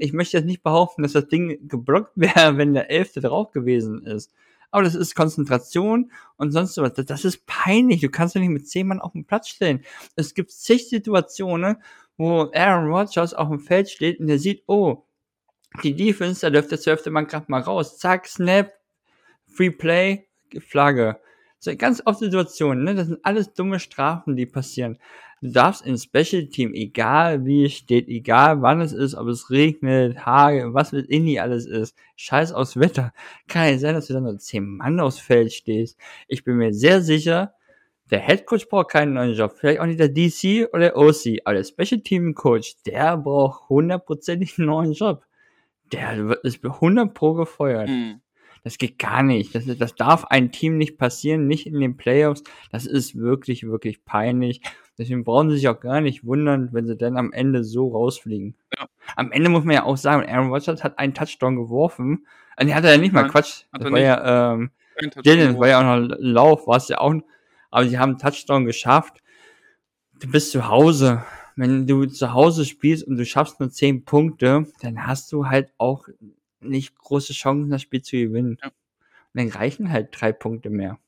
Ich 0.00 0.12
möchte 0.12 0.36
jetzt 0.36 0.46
nicht 0.46 0.62
behaupten, 0.62 1.02
dass 1.02 1.12
das 1.12 1.28
Ding 1.28 1.68
geblockt 1.68 2.12
wäre, 2.16 2.56
wenn 2.56 2.74
der 2.74 2.90
Elfte 2.90 3.20
drauf 3.20 3.52
gewesen 3.52 4.04
ist 4.04 4.32
aber 4.70 4.84
das 4.84 4.94
ist 4.94 5.14
Konzentration 5.14 6.12
und 6.36 6.52
sonst 6.52 6.76
was. 6.78 6.94
Das 6.94 7.24
ist 7.24 7.46
peinlich. 7.46 8.00
Du 8.00 8.08
kannst 8.08 8.34
dich 8.34 8.40
nicht 8.40 8.50
mit 8.50 8.68
zehn 8.68 8.86
Mann 8.86 9.00
auf 9.00 9.12
den 9.12 9.24
Platz 9.24 9.48
stellen. 9.48 9.84
Es 10.16 10.34
gibt 10.34 10.50
zig 10.50 10.88
Situationen, 10.88 11.76
wo 12.16 12.50
Aaron 12.54 12.90
Rodgers 12.90 13.34
auf 13.34 13.48
dem 13.48 13.60
Feld 13.60 13.90
steht 13.90 14.20
und 14.20 14.26
der 14.26 14.38
sieht, 14.38 14.62
oh, 14.66 15.04
die 15.82 15.94
Defense, 15.94 16.40
da 16.40 16.48
läuft 16.48 16.70
der 16.70 16.80
zwölfte 16.80 17.10
Mann 17.10 17.26
gerade 17.26 17.46
mal 17.48 17.60
raus. 17.60 17.98
Zack, 17.98 18.26
Snap, 18.26 18.72
Free 19.46 19.70
Play, 19.70 20.28
Flagge. 20.58 21.20
So 21.58 21.76
ganz 21.76 22.02
oft 22.06 22.20
Situationen, 22.20 22.84
ne? 22.84 22.94
Das 22.94 23.08
sind 23.08 23.20
alles 23.22 23.52
dumme 23.52 23.78
Strafen, 23.78 24.34
die 24.34 24.46
passieren. 24.46 24.98
Du 25.42 25.50
darfst 25.50 25.86
im 25.86 25.96
Special 25.96 26.46
Team, 26.48 26.74
egal 26.74 27.46
wie 27.46 27.64
es 27.64 27.72
steht, 27.72 28.08
egal 28.08 28.60
wann 28.60 28.82
es 28.82 28.92
ist, 28.92 29.14
ob 29.14 29.26
es 29.28 29.48
regnet, 29.50 30.26
Hage, 30.26 30.74
was 30.74 30.92
mit 30.92 31.08
Inni 31.08 31.38
alles 31.38 31.64
ist, 31.64 31.96
scheiß 32.16 32.52
aufs 32.52 32.78
Wetter, 32.78 33.14
kann 33.48 33.68
ja 33.68 33.78
sein, 33.78 33.94
dass 33.94 34.08
du 34.08 34.12
dann 34.12 34.24
nur 34.24 34.36
zehn 34.36 34.76
Mann 34.76 35.00
aufs 35.00 35.18
Feld 35.18 35.52
stehst. 35.52 35.98
Ich 36.28 36.44
bin 36.44 36.56
mir 36.56 36.74
sehr 36.74 37.00
sicher, 37.00 37.54
der 38.10 38.20
Head 38.20 38.44
Coach 38.44 38.68
braucht 38.68 38.90
keinen 38.90 39.14
neuen 39.14 39.34
Job. 39.34 39.54
Vielleicht 39.56 39.80
auch 39.80 39.86
nicht 39.86 40.00
der 40.00 40.08
DC 40.08 40.68
oder 40.74 40.90
der 40.90 40.96
OC, 40.96 41.40
aber 41.44 41.54
der 41.54 41.64
Special 41.64 42.00
Team 42.00 42.34
Coach, 42.34 42.76
der 42.84 43.16
braucht 43.16 43.68
hundertprozentig 43.68 44.58
einen 44.58 44.66
neuen 44.66 44.92
Job. 44.92 45.24
Der 45.92 46.38
ist 46.42 46.64
100 46.64 47.14
pro 47.14 47.34
gefeuert. 47.34 47.88
Mhm. 47.88 48.20
Das 48.62 48.78
geht 48.78 48.98
gar 48.98 49.22
nicht. 49.22 49.54
Das, 49.54 49.64
das 49.64 49.94
darf 49.94 50.24
ein 50.24 50.52
Team 50.52 50.76
nicht 50.76 50.98
passieren, 50.98 51.46
nicht 51.46 51.66
in 51.66 51.80
den 51.80 51.96
Playoffs. 51.96 52.42
Das 52.70 52.84
ist 52.84 53.16
wirklich, 53.16 53.64
wirklich 53.64 54.04
peinlich. 54.04 54.60
Deswegen 55.00 55.24
brauchen 55.24 55.48
sie 55.48 55.56
sich 55.56 55.68
auch 55.68 55.80
gar 55.80 56.02
nicht 56.02 56.26
wundern, 56.26 56.68
wenn 56.72 56.86
sie 56.86 56.94
dann 56.94 57.16
am 57.16 57.32
Ende 57.32 57.64
so 57.64 57.88
rausfliegen. 57.88 58.54
Ja. 58.78 58.86
Am 59.16 59.32
Ende 59.32 59.48
muss 59.48 59.64
man 59.64 59.74
ja 59.74 59.84
auch 59.84 59.96
sagen, 59.96 60.28
Aaron 60.28 60.50
Rodgers 60.50 60.84
hat 60.84 60.98
einen 60.98 61.14
Touchdown 61.14 61.56
geworfen. 61.56 62.26
Äh, 62.58 62.66
nee, 62.66 62.74
hat 62.74 62.84
er 62.84 62.92
ja 62.92 62.98
nicht 62.98 63.14
mal, 63.14 63.22
Nein, 63.22 63.30
Quatsch. 63.30 63.64
Das 63.72 63.82
war 63.82 63.90
nicht. 63.92 64.02
ja, 64.02 64.52
ähm, 64.52 64.70
Dylan 65.24 65.58
war 65.58 65.68
ja 65.68 65.78
auch 65.78 65.84
noch 65.84 66.14
ein 66.14 66.22
Lauf, 66.22 66.66
war 66.66 66.76
es 66.76 66.88
ja 66.88 66.98
auch. 66.98 67.14
Aber 67.70 67.88
sie 67.88 67.98
haben 67.98 68.10
einen 68.10 68.18
Touchdown 68.18 68.66
geschafft. 68.66 69.22
Du 70.20 70.30
bist 70.30 70.50
zu 70.50 70.68
Hause. 70.68 71.24
Wenn 71.56 71.86
du 71.86 72.04
zu 72.04 72.34
Hause 72.34 72.66
spielst 72.66 73.06
und 73.06 73.16
du 73.16 73.24
schaffst 73.24 73.58
nur 73.58 73.70
10 73.70 74.04
Punkte, 74.04 74.66
dann 74.82 75.06
hast 75.06 75.32
du 75.32 75.46
halt 75.46 75.72
auch 75.78 76.08
nicht 76.60 76.94
große 76.98 77.32
Chancen, 77.32 77.70
das 77.70 77.80
Spiel 77.80 78.02
zu 78.02 78.18
gewinnen. 78.18 78.58
Ja. 78.62 78.68
Und 78.68 78.74
dann 79.32 79.48
reichen 79.48 79.90
halt 79.90 80.08
drei 80.12 80.32
Punkte 80.32 80.68
mehr. 80.68 80.98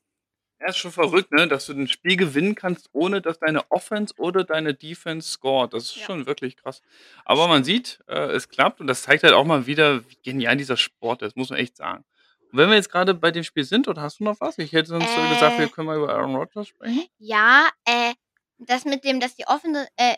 Ja, 0.63 0.69
ist 0.69 0.77
schon 0.77 0.91
verrückt, 0.93 1.31
ne? 1.33 1.45
dass 1.49 1.65
du 1.65 1.73
ein 1.73 1.89
Spiel 1.89 2.15
gewinnen 2.15 2.55
kannst, 2.55 2.87
ohne 2.93 3.21
dass 3.21 3.37
deine 3.39 3.69
Offense 3.69 4.13
oder 4.17 4.45
deine 4.45 4.73
Defense 4.73 5.29
scored. 5.29 5.73
Das 5.73 5.83
ist 5.83 5.97
Ja. 5.97 6.05
schon 6.05 6.25
wirklich 6.25 6.55
krass. 6.55 6.81
Aber 7.25 7.49
man 7.49 7.65
sieht, 7.65 7.99
äh, 8.07 8.31
es 8.31 8.47
klappt 8.47 8.79
und 8.79 8.87
das 8.87 9.03
zeigt 9.03 9.23
halt 9.23 9.33
auch 9.33 9.43
mal 9.43 9.65
wieder, 9.67 10.09
wie 10.09 10.17
genial 10.23 10.55
dieser 10.55 10.77
Sport 10.77 11.21
ist, 11.21 11.35
muss 11.35 11.49
man 11.49 11.59
echt 11.59 11.75
sagen. 11.75 12.05
Und 12.51 12.57
wenn 12.59 12.69
wir 12.69 12.75
jetzt 12.77 12.89
gerade 12.91 13.13
bei 13.13 13.31
dem 13.31 13.43
Spiel 13.43 13.65
sind, 13.65 13.89
oder 13.89 14.01
hast 14.01 14.21
du 14.21 14.23
noch 14.23 14.39
was? 14.39 14.57
Ich 14.57 14.71
hätte 14.71 14.87
sonst 14.87 15.09
äh, 15.17 15.29
gesagt, 15.33 15.57
wir 15.57 15.65
Äh. 15.65 15.69
können 15.69 15.87
mal 15.87 15.97
über 15.97 16.13
Aaron 16.13 16.35
Rodgers 16.35 16.69
sprechen. 16.69 17.03
Ja, 17.17 17.67
äh, 17.85 18.13
das 18.57 18.85
mit 18.85 19.03
dem, 19.03 19.19
dass 19.19 19.35
die 19.35 19.45
Offense, 19.47 19.85
äh, 19.97 20.15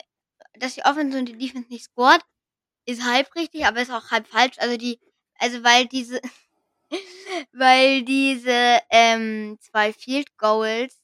dass 0.60 0.74
die 0.74 0.84
Offense 0.84 1.18
und 1.18 1.26
die 1.26 1.36
Defense 1.36 1.68
nicht 1.70 1.84
scored, 1.86 2.20
ist 2.86 3.04
halb 3.04 3.34
richtig, 3.34 3.66
aber 3.66 3.80
ist 3.80 3.90
auch 3.90 4.12
halb 4.12 4.28
falsch. 4.28 4.56
Also 4.58 4.76
die, 4.76 5.00
also 5.38 5.64
weil 5.64 5.86
diese, 5.86 6.20
weil 7.52 8.02
diese 8.02 8.78
ähm, 8.90 9.58
zwei 9.60 9.92
Field 9.92 10.36
Goals, 10.38 10.98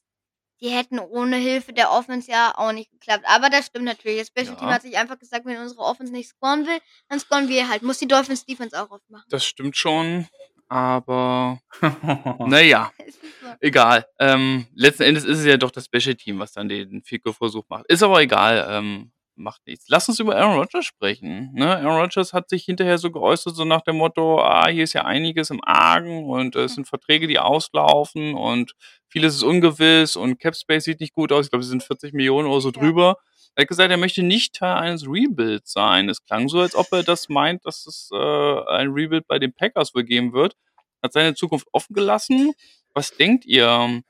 die 0.61 0.69
hätten 0.69 0.99
ohne 0.99 1.35
Hilfe 1.37 1.73
der 1.73 1.91
Offense 1.91 2.31
ja 2.31 2.53
auch 2.55 2.71
nicht 2.71 2.89
geklappt. 2.91 3.25
Aber 3.27 3.49
das 3.49 3.65
stimmt 3.67 3.85
natürlich. 3.85 4.19
Das 4.19 4.27
Special 4.27 4.53
Ja. 4.53 4.55
Team 4.55 4.69
hat 4.69 4.81
sich 4.81 4.97
einfach 4.97 5.19
gesagt, 5.19 5.45
wenn 5.45 5.57
unsere 5.57 5.81
Offense 5.81 6.13
nicht 6.13 6.29
scoren 6.29 6.65
will, 6.65 6.79
dann 7.09 7.19
scoren 7.19 7.49
wir 7.49 7.67
halt. 7.67 7.83
Muss 7.83 7.97
die 7.99 8.07
Dolphins 8.07 8.45
Defense 8.45 8.81
auch 8.81 8.89
aufmachen. 8.89 9.25
Das 9.29 9.45
stimmt 9.45 9.75
schon, 9.75 10.27
aber 10.69 11.59
naja. 12.47 12.91
Egal. 13.59 14.05
Ähm, 14.19 14.67
letzten 14.73 15.03
Endes 15.03 15.23
ist 15.25 15.39
es 15.39 15.45
ja 15.45 15.57
doch 15.57 15.71
das 15.71 15.85
Special 15.85 16.15
Team, 16.15 16.39
was 16.39 16.53
dann 16.53 16.67
den 16.69 17.03
Fico-Versuch 17.03 17.65
macht. 17.69 17.85
Ist 17.87 18.03
aber 18.03 18.21
egal. 18.21 18.65
Ähm, 18.69 19.11
macht 19.35 19.65
nichts. 19.67 19.85
Lass 19.89 20.07
uns 20.09 20.19
über 20.19 20.35
Aaron 20.35 20.57
Rodgers 20.57 20.85
sprechen. 20.85 21.51
Ne? 21.53 21.77
Aaron 21.77 22.01
Rodgers 22.01 22.33
hat 22.33 22.49
sich 22.49 22.63
hinterher 22.65 22.97
so 22.97 23.11
geäußert, 23.11 23.55
so 23.55 23.65
nach 23.65 23.81
dem 23.81 23.97
Motto, 23.97 24.39
ah, 24.41 24.67
hier 24.67 24.83
ist 24.83 24.93
ja 24.93 25.05
einiges 25.05 25.49
im 25.49 25.59
Argen 25.63 26.25
und 26.29 26.55
es 26.55 26.75
sind 26.75 26.87
Verträge, 26.87 27.27
die 27.27 27.39
auslaufen 27.39 28.35
und 28.35 28.73
vieles 29.07 29.35
ist 29.35 29.43
ungewiss 29.43 30.15
und 30.15 30.39
Cap 30.39 30.55
Space 30.55 30.83
sieht 30.85 30.99
nicht 30.99 31.13
gut 31.13 31.31
aus. 31.31 31.45
Ich 31.45 31.51
glaube, 31.51 31.63
es 31.63 31.69
sind 31.69 31.83
40 31.83 32.13
Millionen 32.13 32.47
oder 32.47 32.61
so 32.61 32.69
Ja. 32.69 32.79
drüber. 32.79 33.17
Er 33.55 33.61
hat 33.63 33.67
gesagt, 33.69 33.91
er 33.91 33.97
möchte 33.97 34.23
nicht 34.23 34.55
Teil 34.55 34.75
eines 34.77 35.05
Rebuilds 35.07 35.71
sein. 35.73 36.09
Es 36.09 36.23
klang 36.25 36.47
so, 36.49 36.59
als 36.61 36.75
ob 36.75 36.87
er 36.91 37.03
das 37.03 37.29
meint, 37.29 37.65
dass 37.65 37.85
es 37.85 38.09
äh, 38.11 38.15
ein 38.17 38.89
Rebuild 38.91 39.27
bei 39.27 39.37
den 39.39 39.53
Packers 39.53 39.93
wohl 39.93 40.03
geben 40.03 40.33
wird. 40.33 40.55
Hat 41.03 41.13
seine 41.13 41.35
Zukunft 41.35 41.67
offen 41.71 41.93
gelassen. 41.93 42.53
Was 42.95 43.15
denkt 43.15 43.45
ihr? 43.45 44.01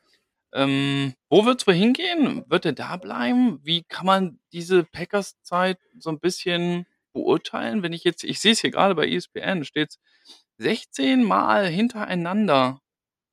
Ähm, 0.54 1.14
wo 1.30 1.46
wird 1.46 1.62
es 1.62 1.68
wohl 1.68 1.74
hingehen? 1.74 2.46
Wird 2.48 2.66
er 2.66 2.74
da 2.74 2.98
bleiben? 2.98 3.60
Wie 3.64 3.84
kann 3.84 4.06
man 4.06 4.40
diese 4.52 4.84
Packers-Zeit 4.84 5.80
so 5.98 6.12
ein 6.12 6.20
bisschen 6.20 6.86
beurteilen? 7.12 7.82
Wenn 7.82 7.94
ich 7.94 8.04
jetzt, 8.04 8.24
ich 8.24 8.40
sehe 8.40 8.54
es 8.54 8.62
hier 8.62 8.72
gerade 8.72 8.96
bei 8.96 9.08
ESPN, 9.08 9.66
steht 9.66 9.98
16 10.58 11.24
Mal 11.24 11.68
hintereinander 11.68 12.80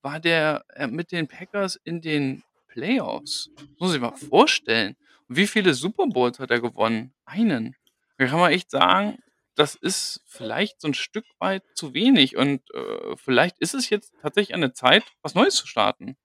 war 0.03 0.21
der 0.21 0.65
äh, 0.75 0.87
mit 0.87 1.13
den 1.13 1.29
Packers 1.29 1.77
in 1.77 2.01
den 2.01 2.43
Playoffs. 2.69 3.51
Das 3.57 3.67
muss 3.79 3.95
ich 3.95 4.01
mal 4.01 4.17
vorstellen. 4.17 4.97
Und 5.29 5.37
wie 5.37 5.47
viele 5.47 5.75
Super 5.75 6.07
Bowls 6.07 6.39
hat 6.39 6.51
er 6.51 6.61
gewonnen? 6.61 7.13
Einen. 7.25 7.77
Da 8.19 8.27
kann 8.27 8.41
man 8.41 8.53
echt 8.53 8.71
sagen, 8.71 9.19
das 9.55 9.75
ist 9.75 10.23
vielleicht 10.27 10.81
so 10.81 10.89
ein 10.89 10.95
Stück 10.95 11.27
weit 11.39 11.63
zu 11.75 11.95
wenig. 11.95 12.37
Und 12.37 12.63
äh, 12.75 13.17
vielleicht 13.17 13.59
ist 13.59 13.75
es 13.75 13.91
jetzt 13.91 14.15
tatsächlich 14.23 14.55
eine 14.55 14.73
Zeit, 14.73 15.05
was 15.23 15.35
Neues 15.35 15.57
zu 15.57 15.67
starten. 15.67 16.17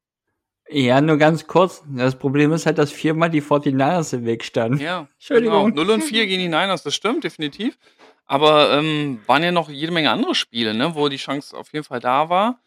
Ja, 0.70 1.00
nur 1.00 1.18
ganz 1.18 1.46
kurz. 1.46 1.84
Das 1.88 2.18
Problem 2.18 2.52
ist 2.52 2.66
halt, 2.66 2.78
dass 2.78 2.92
viermal 2.92 3.30
die 3.30 3.42
49ers 3.42 4.16
im 4.16 4.26
Weg 4.26 4.44
standen. 4.44 4.80
Ja, 4.80 5.08
Entschuldigung. 5.14 5.72
Genau. 5.72 5.84
0 5.84 5.94
und 5.96 6.04
4 6.04 6.26
gegen 6.26 6.42
die 6.42 6.48
Niners, 6.48 6.84
das 6.84 6.96
stimmt, 6.96 7.24
definitiv. 7.24 7.78
Aber 8.26 8.72
ähm, 8.74 9.20
waren 9.28 9.44
ja 9.44 9.52
noch 9.52 9.70
jede 9.70 9.92
Menge 9.92 10.10
andere 10.10 10.34
Spiele, 10.34 10.74
ne, 10.74 10.96
wo 10.96 11.10
die 11.10 11.18
Chance 11.18 11.56
auf 11.56 11.72
jeden 11.74 11.86
Fall 11.86 12.00
da 12.00 12.30
war. 12.30 12.60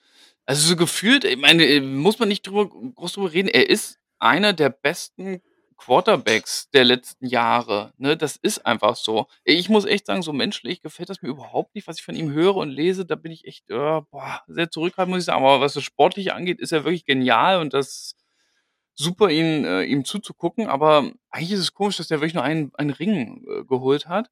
Also 0.47 0.67
so 0.67 0.77
gefühlt, 0.77 1.25
ich 1.25 1.37
meine, 1.37 1.67
äh, 1.67 1.81
muss 1.81 2.19
man 2.21 2.29
nicht 2.29 2.47
drüber, 2.47 2.69
groß 2.69 3.15
drüber 3.15 3.33
reden, 3.33 3.49
er 3.49 3.69
ist 3.69 3.99
einer 4.19 4.53
der 4.53 4.71
besten 4.71 5.43
Quarterbacks 5.79 6.69
der 6.71 6.85
letzten 6.85 7.27
Jahre. 7.27 7.95
Ne? 7.97 8.17
Das 8.17 8.37
ist 8.37 8.67
einfach 8.67 8.97
so. 8.97 9.27
Ich 9.45 9.69
muss 9.69 9.87
echt 9.87 10.07
sagen, 10.07 10.23
so 10.23 10.33
menschlich 10.33 10.83
gefällt 10.83 11.09
das 11.09 11.23
mir 11.23 11.29
überhaupt 11.31 11.75
nicht, 11.75 11.87
was 11.87 11.99
ich 11.99 12.05
von 12.05 12.17
ihm 12.17 12.31
höre 12.31 12.57
und 12.57 12.69
lese. 12.69 13.07
Da 13.07 13.15
bin 13.15 13.33
ich 13.33 13.47
echt 13.47 13.71
äh, 13.71 14.01
boah, 14.11 14.43
sehr 14.49 14.71
zurückhaltend, 14.71 15.15
muss 15.15 15.23
ich 15.23 15.27
sagen. 15.27 15.45
Aber 15.45 15.61
was 15.61 15.75
das 15.75 15.85
Sportliche 15.85 16.35
angeht, 16.35 16.61
ist 16.61 16.73
er 16.73 16.85
wirklich 16.85 17.07
genial 17.07 17.61
und 17.61 17.73
das 17.73 18.17
super, 18.95 19.31
ihn, 19.31 19.65
äh, 19.65 19.85
ihm 19.85 20.05
zuzugucken. 20.05 20.67
Aber 20.67 21.11
eigentlich 21.31 21.53
ist 21.53 21.61
es 21.61 21.75
komisch, 21.75 21.97
dass 21.97 22.09
der 22.09 22.19
wirklich 22.19 22.35
nur 22.35 22.43
einen, 22.43 22.73
einen 22.75 22.91
Ring 22.91 23.45
äh, 23.49 23.65
geholt 23.65 24.09
hat. 24.09 24.31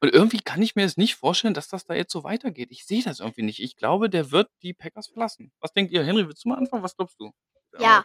Und 0.00 0.12
irgendwie 0.12 0.40
kann 0.40 0.62
ich 0.62 0.76
mir 0.76 0.84
es 0.84 0.96
nicht 0.96 1.16
vorstellen, 1.16 1.54
dass 1.54 1.68
das 1.68 1.86
da 1.86 1.94
jetzt 1.94 2.12
so 2.12 2.22
weitergeht. 2.22 2.68
Ich 2.70 2.86
sehe 2.86 3.02
das 3.02 3.20
irgendwie 3.20 3.42
nicht. 3.42 3.60
Ich 3.60 3.76
glaube, 3.76 4.08
der 4.08 4.30
wird 4.30 4.48
die 4.62 4.74
Packers 4.74 5.08
verlassen. 5.08 5.52
Was 5.60 5.72
denkt 5.72 5.90
ihr? 5.92 6.04
Henry, 6.04 6.28
willst 6.28 6.44
du 6.44 6.50
mal 6.50 6.58
anfangen? 6.58 6.82
Was 6.82 6.96
glaubst 6.96 7.18
du? 7.18 7.32
Ja. 7.78 8.04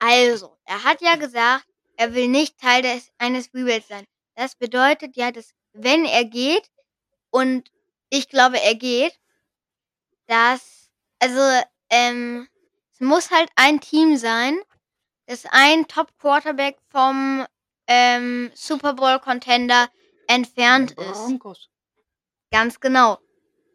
Also, 0.00 0.56
er 0.64 0.84
hat 0.84 1.00
ja 1.00 1.16
gesagt, 1.16 1.67
er 1.98 2.14
will 2.14 2.28
nicht 2.28 2.58
Teil 2.58 2.82
des, 2.82 3.10
eines 3.18 3.52
Rebuilds 3.52 3.88
sein. 3.88 4.04
Das 4.36 4.54
bedeutet 4.54 5.16
ja, 5.16 5.32
dass 5.32 5.52
wenn 5.72 6.04
er 6.04 6.24
geht, 6.24 6.70
und 7.30 7.70
ich 8.08 8.28
glaube, 8.28 8.60
er 8.62 8.76
geht, 8.76 9.18
dass, 10.26 10.90
also, 11.18 11.40
ähm, 11.90 12.48
es 12.92 13.00
muss 13.00 13.30
halt 13.30 13.50
ein 13.56 13.80
Team 13.80 14.16
sein, 14.16 14.58
das 15.26 15.44
ein 15.50 15.86
Top-Quarterback 15.88 16.78
vom 16.88 17.44
ähm, 17.88 18.50
Super 18.54 18.94
Bowl-Contender 18.94 19.90
entfernt 20.28 20.92
ist. 20.92 21.12
Broncos. 21.12 21.68
Ganz 22.52 22.78
genau. 22.78 23.18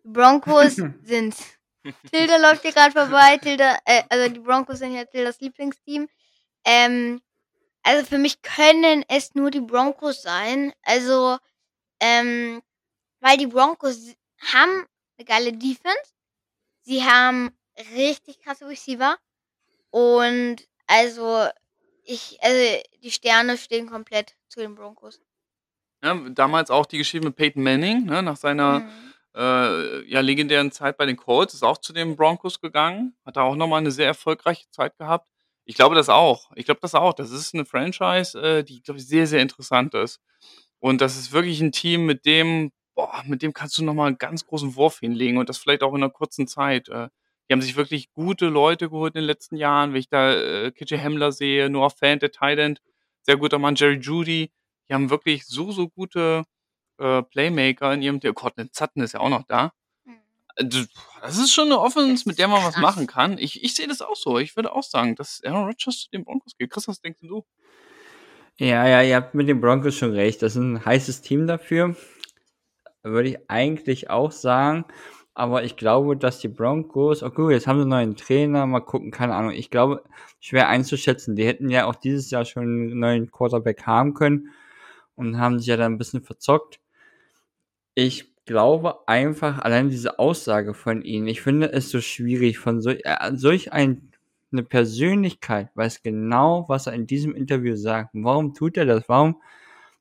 Die 0.03 0.09
Broncos 0.09 0.75
sind's. 1.03 1.57
Tilda 2.09 2.37
läuft 2.37 2.61
hier 2.61 2.71
gerade 2.71 2.93
vorbei. 2.93 3.37
Tilda, 3.37 3.77
äh, 3.85 4.03
also 4.09 4.33
die 4.33 4.39
Broncos 4.39 4.79
sind 4.79 4.93
ja 4.93 5.03
Tildas 5.03 5.41
Lieblingsteam. 5.41 6.07
Ähm, 6.65 7.21
also 7.83 8.05
für 8.05 8.17
mich 8.17 8.41
können 8.41 9.03
es 9.07 9.35
nur 9.35 9.51
die 9.51 9.61
Broncos 9.61 10.21
sein. 10.21 10.73
Also, 10.83 11.37
ähm, 11.99 12.61
weil 13.21 13.37
die 13.37 13.47
Broncos 13.47 14.15
haben 14.53 14.85
eine 15.17 15.25
geile 15.25 15.53
Defense. 15.53 16.13
Sie 16.81 17.03
haben 17.03 17.51
richtig 17.95 18.39
krasse 18.39 18.67
Receiver. 18.67 19.17
Und 19.91 20.57
also, 20.87 21.47
ich, 22.03 22.39
also 22.41 22.83
die 23.03 23.11
Sterne 23.11 23.57
stehen 23.57 23.89
komplett 23.89 24.35
zu 24.49 24.59
den 24.59 24.75
Broncos. 24.75 25.21
Ja, 26.03 26.15
damals 26.31 26.69
auch 26.69 26.85
die 26.85 26.97
Geschichte 26.97 27.25
mit 27.25 27.35
Peyton 27.37 27.63
Manning, 27.63 28.05
ne, 28.05 28.21
nach 28.21 28.35
seiner 28.35 28.81
Mhm. 28.81 29.13
äh, 29.35 30.01
ja, 30.09 30.19
legendären 30.19 30.71
Zeit 30.71 30.97
bei 30.97 31.05
den 31.05 31.17
Colts, 31.17 31.53
ist 31.53 31.63
auch 31.63 31.77
zu 31.79 31.93
den 31.93 32.15
Broncos 32.15 32.59
gegangen, 32.59 33.15
hat 33.25 33.37
da 33.37 33.41
auch 33.43 33.55
nochmal 33.55 33.79
eine 33.79 33.91
sehr 33.91 34.05
erfolgreiche 34.07 34.69
Zeit 34.69 34.97
gehabt. 34.97 35.29
Ich 35.65 35.75
glaube 35.75 35.95
das 35.95 36.09
auch. 36.09 36.51
Ich 36.55 36.65
glaube 36.65 36.81
das 36.81 36.95
auch. 36.95 37.13
Das 37.13 37.31
ist 37.31 37.53
eine 37.53 37.65
Franchise, 37.65 38.39
äh, 38.39 38.63
die, 38.63 38.81
glaube 38.81 38.99
ich, 38.99 39.07
sehr, 39.07 39.27
sehr 39.27 39.41
interessant 39.41 39.93
ist. 39.93 40.19
Und 40.79 41.01
das 41.01 41.17
ist 41.17 41.31
wirklich 41.31 41.61
ein 41.61 41.71
Team, 41.71 42.05
mit 42.05 42.25
dem, 42.25 42.71
boah, 42.95 43.23
mit 43.25 43.41
dem 43.41 43.53
kannst 43.53 43.77
du 43.77 43.83
nochmal 43.83 44.07
einen 44.07 44.17
ganz 44.17 44.45
großen 44.45 44.75
Wurf 44.75 44.99
hinlegen 44.99 45.37
und 45.37 45.49
das 45.49 45.57
vielleicht 45.57 45.83
auch 45.83 45.93
in 45.93 46.03
einer 46.03 46.09
kurzen 46.11 46.47
Zeit. 46.47 46.89
Äh, 46.89 47.09
die 47.49 47.53
haben 47.53 47.61
sich 47.61 47.75
wirklich 47.77 48.11
gute 48.13 48.47
Leute 48.47 48.89
geholt 48.89 49.15
in 49.15 49.21
den 49.21 49.27
letzten 49.27 49.55
Jahren. 49.57 49.93
Wenn 49.93 49.99
ich 49.99 50.09
da 50.09 50.33
äh, 50.33 50.71
KJ 50.71 50.97
Hamler 50.97 51.31
sehe, 51.31 51.69
Noah 51.69 51.89
Fant, 51.91 52.21
der 52.21 52.31
Tight 52.31 52.79
sehr 53.23 53.37
guter 53.37 53.59
Mann, 53.59 53.75
Jerry 53.75 53.99
Judy. 53.99 54.51
Die 54.89 54.93
haben 54.93 55.09
wirklich 55.09 55.45
so, 55.45 55.71
so 55.71 55.87
gute 55.89 56.43
äh, 56.99 57.23
Playmaker 57.23 57.93
in 57.93 58.01
ihrem 58.01 58.19
Team. 58.19 58.33
Cortland 58.35 58.75
Sutton 58.75 59.03
ist 59.03 59.13
ja 59.13 59.21
auch 59.21 59.29
noch 59.29 59.43
da. 59.43 59.71
Das 60.55 61.37
ist 61.37 61.51
schon 61.51 61.65
eine 61.65 61.79
Offense, 61.79 62.27
mit 62.27 62.37
der 62.37 62.47
man 62.47 62.63
was 62.63 62.77
machen 62.77 63.07
kann. 63.07 63.37
Ich, 63.37 63.63
ich 63.63 63.75
sehe 63.75 63.87
das 63.87 64.01
auch 64.01 64.15
so. 64.15 64.37
Ich 64.37 64.55
würde 64.55 64.71
auch 64.73 64.83
sagen, 64.83 65.15
dass 65.15 65.41
Aaron 65.43 65.65
Rodgers 65.65 66.01
zu 66.01 66.09
den 66.11 66.23
Broncos 66.23 66.55
geht. 66.57 66.69
Chris, 66.69 66.87
was 66.87 67.01
denkst 67.01 67.21
denn 67.21 67.29
du? 67.29 67.45
Ja, 68.57 68.87
ja, 68.87 69.01
ihr 69.01 69.15
habt 69.15 69.33
mit 69.33 69.47
den 69.47 69.61
Broncos 69.61 69.95
schon 69.95 70.11
recht. 70.11 70.43
Das 70.43 70.55
ist 70.55 70.61
ein 70.61 70.85
heißes 70.85 71.21
Team 71.21 71.47
dafür. 71.47 71.95
Würde 73.01 73.29
ich 73.29 73.49
eigentlich 73.49 74.09
auch 74.11 74.31
sagen. 74.31 74.85
Aber 75.33 75.63
ich 75.63 75.75
glaube, 75.75 76.15
dass 76.15 76.39
die 76.39 76.47
Broncos, 76.47 77.23
oh 77.23 77.31
gut, 77.31 77.51
jetzt 77.51 77.65
haben 77.65 77.77
sie 77.79 77.81
einen 77.81 77.89
neuen 77.89 78.15
Trainer, 78.15 78.67
mal 78.67 78.81
gucken, 78.81 79.09
keine 79.09 79.33
Ahnung. 79.33 79.51
Ich 79.51 79.71
glaube, 79.71 80.03
schwer 80.39 80.69
einzuschätzen. 80.69 81.35
Die 81.35 81.45
hätten 81.45 81.69
ja 81.69 81.85
auch 81.85 81.95
dieses 81.95 82.29
Jahr 82.29 82.45
schon 82.45 82.63
einen 82.63 82.99
neuen 82.99 83.31
Quarterback 83.31 83.87
haben 83.87 84.13
können 84.13 84.49
und 85.15 85.39
haben 85.39 85.57
sich 85.57 85.67
ja 85.67 85.77
dann 85.77 85.93
ein 85.93 85.97
bisschen 85.97 86.21
verzockt. 86.23 86.79
Ich 87.95 88.32
glaube 88.45 89.07
einfach, 89.07 89.59
allein 89.59 89.89
diese 89.89 90.19
Aussage 90.19 90.73
von 90.73 91.01
ihnen, 91.03 91.27
ich 91.27 91.41
finde 91.41 91.71
es 91.71 91.89
so 91.89 92.01
schwierig, 92.01 92.59
von 92.59 92.81
so, 92.81 92.91
äh, 92.91 93.31
solch 93.35 93.73
ein 93.73 94.09
eine 94.53 94.63
Persönlichkeit, 94.63 95.69
weiß 95.75 96.03
genau, 96.03 96.65
was 96.69 96.87
er 96.87 96.93
in 96.93 97.07
diesem 97.07 97.35
Interview 97.35 97.75
sagt. 97.75 98.11
Warum 98.13 98.53
tut 98.53 98.77
er 98.77 98.85
das? 98.85 99.03
Warum? 99.09 99.41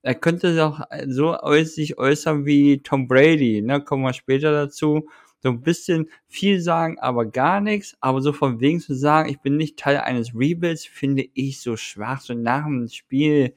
Er 0.02 0.14
könnte 0.14 0.56
doch 0.56 0.82
so 1.06 1.36
sich 1.64 1.98
äußern 1.98 2.44
wie 2.44 2.82
Tom 2.82 3.08
Brady, 3.08 3.62
ne? 3.62 3.82
Kommen 3.82 4.02
wir 4.02 4.12
später 4.12 4.52
dazu. 4.52 5.08
So 5.42 5.48
ein 5.50 5.62
bisschen 5.62 6.08
viel 6.28 6.60
sagen, 6.60 6.98
aber 7.00 7.26
gar 7.26 7.60
nichts. 7.60 7.96
Aber 8.00 8.20
so 8.20 8.32
von 8.32 8.60
wegen 8.60 8.80
zu 8.80 8.94
sagen, 8.94 9.28
ich 9.28 9.40
bin 9.40 9.56
nicht 9.56 9.78
Teil 9.78 9.98
eines 9.98 10.34
Rebuilds, 10.34 10.86
finde 10.86 11.24
ich 11.34 11.60
so 11.60 11.76
schwach. 11.76 12.20
So 12.20 12.34
nach 12.34 12.64
dem 12.64 12.88
Spiel, 12.88 13.54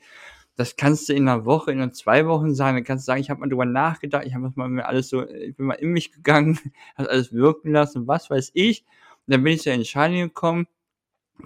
das 0.56 0.76
kannst 0.76 1.10
du 1.10 1.14
in 1.14 1.28
einer 1.28 1.46
Woche, 1.46 1.72
in 1.72 1.94
zwei 1.94 2.26
Wochen 2.28 2.56
sagen. 2.56 2.78
Dann 2.78 2.84
kannst 2.84 3.04
du 3.04 3.08
sagen, 3.08 3.22
ich 3.22 3.30
habe 3.30 3.42
mal 3.42 3.50
drüber 3.50 3.66
nachgedacht, 3.66 4.26
ich 4.26 4.34
habe 4.34 4.52
mal 4.56 4.70
mir 4.70 4.86
alles 4.86 5.10
so, 5.10 5.28
ich 5.28 5.56
bin 5.56 5.66
mal 5.68 5.74
in 5.76 5.92
mich 5.92 6.12
gegangen, 6.12 6.60
habe 6.98 7.10
alles 7.10 7.34
wirken 7.34 7.72
lassen, 7.72 8.08
was 8.08 8.30
weiß 8.30 8.52
ich. 8.54 8.86
Und 9.28 9.34
dann 9.34 9.44
bin 9.44 9.54
ich 9.54 9.62
zur 9.62 9.74
Entscheidung 9.74 10.22
gekommen, 10.22 10.68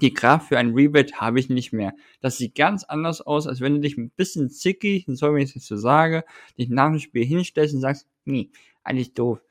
die 0.01 0.13
Kraft 0.13 0.49
für 0.49 0.57
ein 0.59 0.73
Rebate 0.73 1.15
habe 1.15 1.39
ich 1.39 1.49
nicht 1.49 1.73
mehr. 1.73 1.93
Das 2.21 2.37
sieht 2.37 2.55
ganz 2.55 2.83
anders 2.83 3.21
aus, 3.21 3.47
als 3.47 3.59
wenn 3.59 3.75
du 3.75 3.79
dich 3.81 3.97
ein 3.97 4.11
bisschen 4.11 4.49
zickig, 4.49 5.05
soll 5.07 5.39
ich 5.39 5.55
jetzt 5.55 5.67
so 5.67 5.77
sage, 5.77 6.23
dich 6.57 6.69
nach 6.69 6.89
dem 6.89 6.99
Spiel 6.99 7.25
hinstellst 7.25 7.73
und 7.73 7.81
sagst, 7.81 8.07
nee, 8.25 8.51
eigentlich 8.83 9.13
doof. 9.13 9.41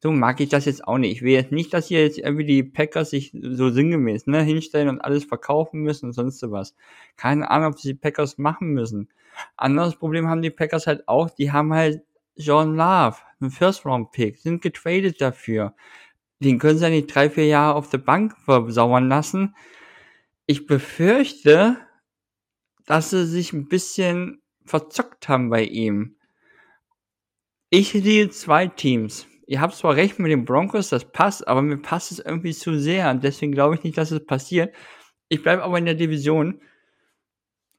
So 0.00 0.12
mag 0.12 0.40
ich 0.40 0.48
das 0.48 0.66
jetzt 0.66 0.86
auch 0.86 0.98
nicht. 0.98 1.12
Ich 1.12 1.22
will 1.22 1.32
jetzt 1.32 1.52
nicht, 1.52 1.72
dass 1.72 1.88
hier 1.88 2.02
jetzt 2.02 2.18
irgendwie 2.18 2.44
die 2.44 2.62
Packers 2.62 3.10
sich 3.10 3.32
so 3.32 3.70
sinngemäß 3.70 4.26
ne, 4.26 4.42
hinstellen 4.42 4.88
und 4.88 5.00
alles 5.00 5.24
verkaufen 5.24 5.80
müssen 5.80 6.06
und 6.06 6.12
sonst 6.12 6.42
was. 6.50 6.74
Keine 7.16 7.50
Ahnung, 7.50 7.72
ob 7.72 7.78
sie 7.78 7.88
die 7.88 7.98
Packers 7.98 8.38
machen 8.38 8.68
müssen. 8.68 9.08
Anderes 9.56 9.96
Problem 9.96 10.28
haben 10.28 10.42
die 10.42 10.50
Packers 10.50 10.86
halt 10.86 11.08
auch, 11.08 11.30
die 11.30 11.52
haben 11.52 11.72
halt 11.72 12.02
John 12.36 12.76
Love, 12.76 13.16
einen 13.40 13.50
First-Round-Pick, 13.50 14.38
sind 14.38 14.62
getradet 14.62 15.20
dafür. 15.20 15.74
Den 16.40 16.58
können 16.58 16.78
sie 16.78 16.84
ja 16.84 16.90
nicht 16.90 17.14
drei, 17.14 17.30
vier 17.30 17.46
Jahre 17.46 17.74
auf 17.74 17.88
der 17.88 17.98
Bank 17.98 18.36
versauern 18.44 19.08
lassen 19.08 19.54
ich 20.46 20.66
befürchte, 20.66 21.76
dass 22.86 23.10
sie 23.10 23.26
sich 23.26 23.52
ein 23.52 23.68
bisschen 23.68 24.42
verzockt 24.64 25.28
haben 25.28 25.50
bei 25.50 25.64
ihm. 25.64 26.16
Ich 27.68 27.90
sehe 27.90 28.30
zwei 28.30 28.68
Teams. 28.68 29.26
Ihr 29.46 29.60
habt 29.60 29.74
zwar 29.74 29.94
recht 29.94 30.18
mit 30.18 30.32
den 30.32 30.44
Broncos, 30.44 30.88
das 30.88 31.10
passt, 31.12 31.46
aber 31.46 31.62
mir 31.62 31.78
passt 31.78 32.10
es 32.10 32.18
irgendwie 32.18 32.52
zu 32.52 32.78
sehr 32.78 33.10
und 33.10 33.22
deswegen 33.22 33.52
glaube 33.52 33.76
ich 33.76 33.84
nicht, 33.84 33.96
dass 33.96 34.10
es 34.10 34.26
passiert. 34.26 34.74
Ich 35.28 35.42
bleibe 35.42 35.62
aber 35.62 35.78
in 35.78 35.84
der 35.84 35.94
Division. 35.94 36.60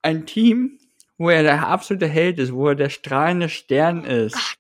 Ein 0.02 0.26
Team, 0.26 0.80
wo 1.18 1.30
er 1.30 1.44
der 1.44 1.68
absolute 1.68 2.08
Held 2.08 2.40
ist, 2.40 2.54
wo 2.54 2.70
er 2.70 2.76
der 2.76 2.90
strahlende 2.90 3.50
Stern 3.50 4.06
ist, 4.06 4.58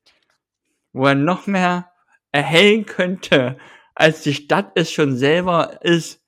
wo 0.92 1.06
er 1.06 1.16
noch 1.16 1.48
mehr 1.48 1.92
erhellen 2.32 2.86
könnte, 2.86 3.58
als 3.96 4.24
die 4.24 4.34
Stadt 4.34 4.72
es 4.76 4.92
schon 4.92 5.16
selber 5.16 5.80
ist, 5.84 6.22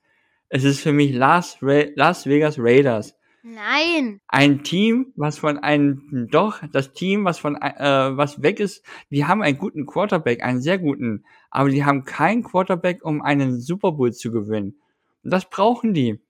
es 0.48 0.64
ist 0.64 0.80
für 0.80 0.92
mich 0.92 1.12
Las, 1.12 1.58
Ra 1.62 1.84
Las 1.94 2.26
Vegas 2.26 2.56
Raiders. 2.58 3.14
Nein. 3.42 4.20
Ein 4.28 4.62
Team, 4.62 5.12
was 5.16 5.38
von 5.38 5.58
einem, 5.58 6.28
doch, 6.30 6.62
das 6.72 6.92
Team, 6.92 7.24
was 7.24 7.38
von, 7.38 7.56
äh, 7.56 8.16
was 8.16 8.42
weg 8.42 8.60
ist, 8.60 8.84
die 9.08 9.24
haben 9.24 9.42
einen 9.42 9.56
guten 9.56 9.86
Quarterback, 9.86 10.42
einen 10.42 10.60
sehr 10.60 10.78
guten, 10.78 11.24
aber 11.50 11.70
die 11.70 11.84
haben 11.84 12.04
keinen 12.04 12.42
Quarterback, 12.42 13.04
um 13.04 13.22
einen 13.22 13.60
Super 13.60 13.92
Bowl 13.92 14.12
zu 14.12 14.30
gewinnen. 14.30 14.78
Und 15.24 15.32
das 15.32 15.48
brauchen 15.48 15.94
die. 15.94 16.20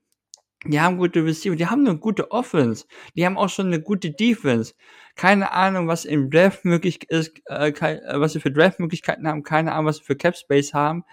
Die 0.67 0.79
haben 0.81 0.99
gute 0.99 1.25
Receiver, 1.25 1.57
die 1.57 1.67
haben 1.67 1.87
eine 1.87 1.97
gute 1.99 2.31
Offense, 2.31 2.85
die 3.17 3.25
haben 3.25 3.39
auch 3.39 3.49
schon 3.49 3.69
eine 3.69 3.81
gute 3.81 4.11
Defense. 4.11 4.75
Keine 5.17 5.53
Ahnung, 5.53 5.89
was 5.89 6.05
im 6.05 6.31
Draft 6.31 6.67
möglich 6.67 7.09
ist, 7.09 7.41
äh, 7.47 7.71
äh 7.71 8.21
was 8.21 8.35
sie 8.35 8.41
für 8.41 8.53
Draftmöglichkeiten 8.53 9.27
haben, 9.27 9.43
keine 9.43 9.73
Ahnung, 9.73 9.87
was 9.87 9.97
sie 9.97 10.05
für 10.05 10.17
Cap 10.17 10.37
Space 10.37 10.75
haben. 10.75 11.05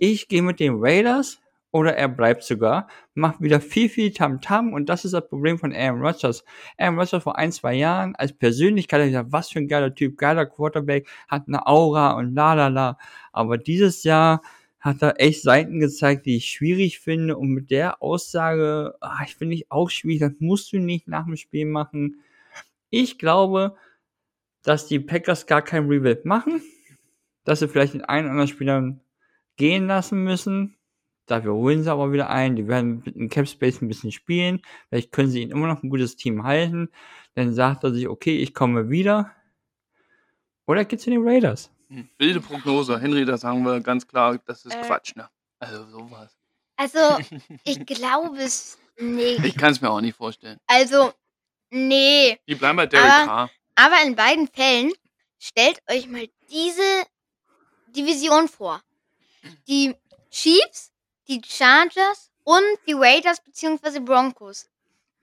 Ich 0.00 0.26
gehe 0.26 0.42
mit 0.42 0.58
den 0.58 0.74
Raiders, 0.78 1.40
oder 1.70 1.96
er 1.96 2.08
bleibt 2.08 2.42
sogar, 2.42 2.88
macht 3.14 3.40
wieder 3.40 3.60
viel, 3.60 3.88
viel 3.88 4.12
Tamtam 4.12 4.68
-Tam 4.68 4.72
und 4.74 4.88
das 4.88 5.04
ist 5.04 5.12
das 5.12 5.28
Problem 5.28 5.58
von 5.58 5.72
Aaron 5.74 6.00
Rodgers. 6.00 6.44
Aaron 6.78 6.98
Rodgers 6.98 7.22
vor 7.22 7.38
ein, 7.38 7.52
zwei 7.52 7.74
Jahren 7.74 8.14
als 8.16 8.32
Persönlichkeit 8.32 9.00
hat 9.00 9.08
gesagt, 9.08 9.32
was 9.32 9.50
für 9.50 9.58
ein 9.58 9.68
geiler 9.68 9.94
Typ, 9.94 10.16
geiler 10.16 10.46
Quarterback, 10.46 11.08
hat 11.28 11.48
eine 11.48 11.66
Aura 11.66 12.12
und 12.12 12.34
la 12.34 12.54
la 12.54 12.68
la. 12.68 12.98
Aber 13.32 13.58
dieses 13.58 14.04
Jahr 14.04 14.42
hat 14.86 15.02
er 15.02 15.20
echt 15.20 15.42
Seiten 15.42 15.80
gezeigt, 15.80 16.26
die 16.26 16.36
ich 16.36 16.46
schwierig 16.46 17.00
finde 17.00 17.36
und 17.36 17.48
mit 17.48 17.70
der 17.70 18.02
Aussage, 18.02 18.94
ach, 19.00 19.24
ich 19.26 19.34
finde 19.34 19.56
ich 19.56 19.70
auch 19.70 19.90
schwierig, 19.90 20.20
das 20.20 20.32
musst 20.38 20.72
du 20.72 20.78
nicht 20.78 21.08
nach 21.08 21.24
dem 21.24 21.36
Spiel 21.36 21.66
machen. 21.66 22.20
Ich 22.90 23.18
glaube, 23.18 23.76
dass 24.62 24.86
die 24.86 25.00
Packers 25.00 25.46
gar 25.46 25.62
kein 25.62 25.86
Rebuild 25.88 26.24
machen, 26.24 26.62
dass 27.44 27.58
sie 27.60 27.68
vielleicht 27.68 27.94
den 27.94 28.04
einen 28.04 28.26
oder 28.26 28.32
anderen 28.32 28.48
Spieler 28.48 28.96
gehen 29.56 29.86
lassen 29.88 30.22
müssen, 30.22 30.75
Dafür 31.26 31.54
holen 31.54 31.82
sie 31.82 31.90
aber 31.90 32.12
wieder 32.12 32.30
ein. 32.30 32.56
Die 32.56 32.68
werden 32.68 33.02
mit 33.04 33.16
dem 33.16 33.28
Cap 33.28 33.48
Space 33.48 33.82
ein 33.82 33.88
bisschen 33.88 34.12
spielen. 34.12 34.62
Vielleicht 34.88 35.12
können 35.12 35.30
sie 35.30 35.42
ihn 35.42 35.50
immer 35.50 35.66
noch 35.66 35.82
ein 35.82 35.90
gutes 35.90 36.16
Team 36.16 36.44
halten. 36.44 36.88
Dann 37.34 37.52
sagt 37.52 37.84
er 37.84 37.92
sich, 37.92 38.08
okay, 38.08 38.38
ich 38.38 38.54
komme 38.54 38.88
wieder. 38.90 39.32
Oder 40.66 40.84
geht's 40.84 41.04
zu 41.04 41.10
den 41.10 41.26
Raiders? 41.26 41.70
Hm, 41.88 42.08
wilde 42.18 42.40
Prognose. 42.40 43.00
Henry, 43.00 43.24
da 43.24 43.36
sagen 43.36 43.64
wir 43.64 43.80
ganz 43.80 44.06
klar, 44.06 44.38
das 44.46 44.64
ist 44.64 44.74
äh, 44.74 44.82
Quatsch, 44.82 45.16
ne? 45.16 45.28
Also 45.58 45.84
sowas. 45.86 46.36
Also, 46.76 46.98
ich 47.64 47.84
glaube 47.86 48.38
es 48.38 48.78
nicht. 48.98 49.44
Ich 49.44 49.56
kann 49.56 49.72
es 49.72 49.80
mir 49.80 49.90
auch 49.90 50.00
nicht 50.00 50.16
vorstellen. 50.16 50.58
Also, 50.66 51.12
nee. 51.70 52.38
Die 52.48 52.54
bleiben 52.54 52.76
bei 52.76 52.86
Derek 52.86 53.10
aber, 53.10 53.24
Carr. 53.24 53.50
Aber 53.74 54.02
in 54.04 54.16
beiden 54.16 54.48
Fällen, 54.48 54.92
stellt 55.38 55.80
euch 55.90 56.08
mal 56.08 56.26
diese 56.50 57.06
Division 57.88 58.48
vor. 58.48 58.80
Die 59.68 59.94
Chiefs 60.30 60.92
die 61.28 61.42
Chargers 61.44 62.30
und 62.44 62.62
die 62.86 62.94
Raiders 62.94 63.40
bzw. 63.40 64.00
Broncos. 64.00 64.68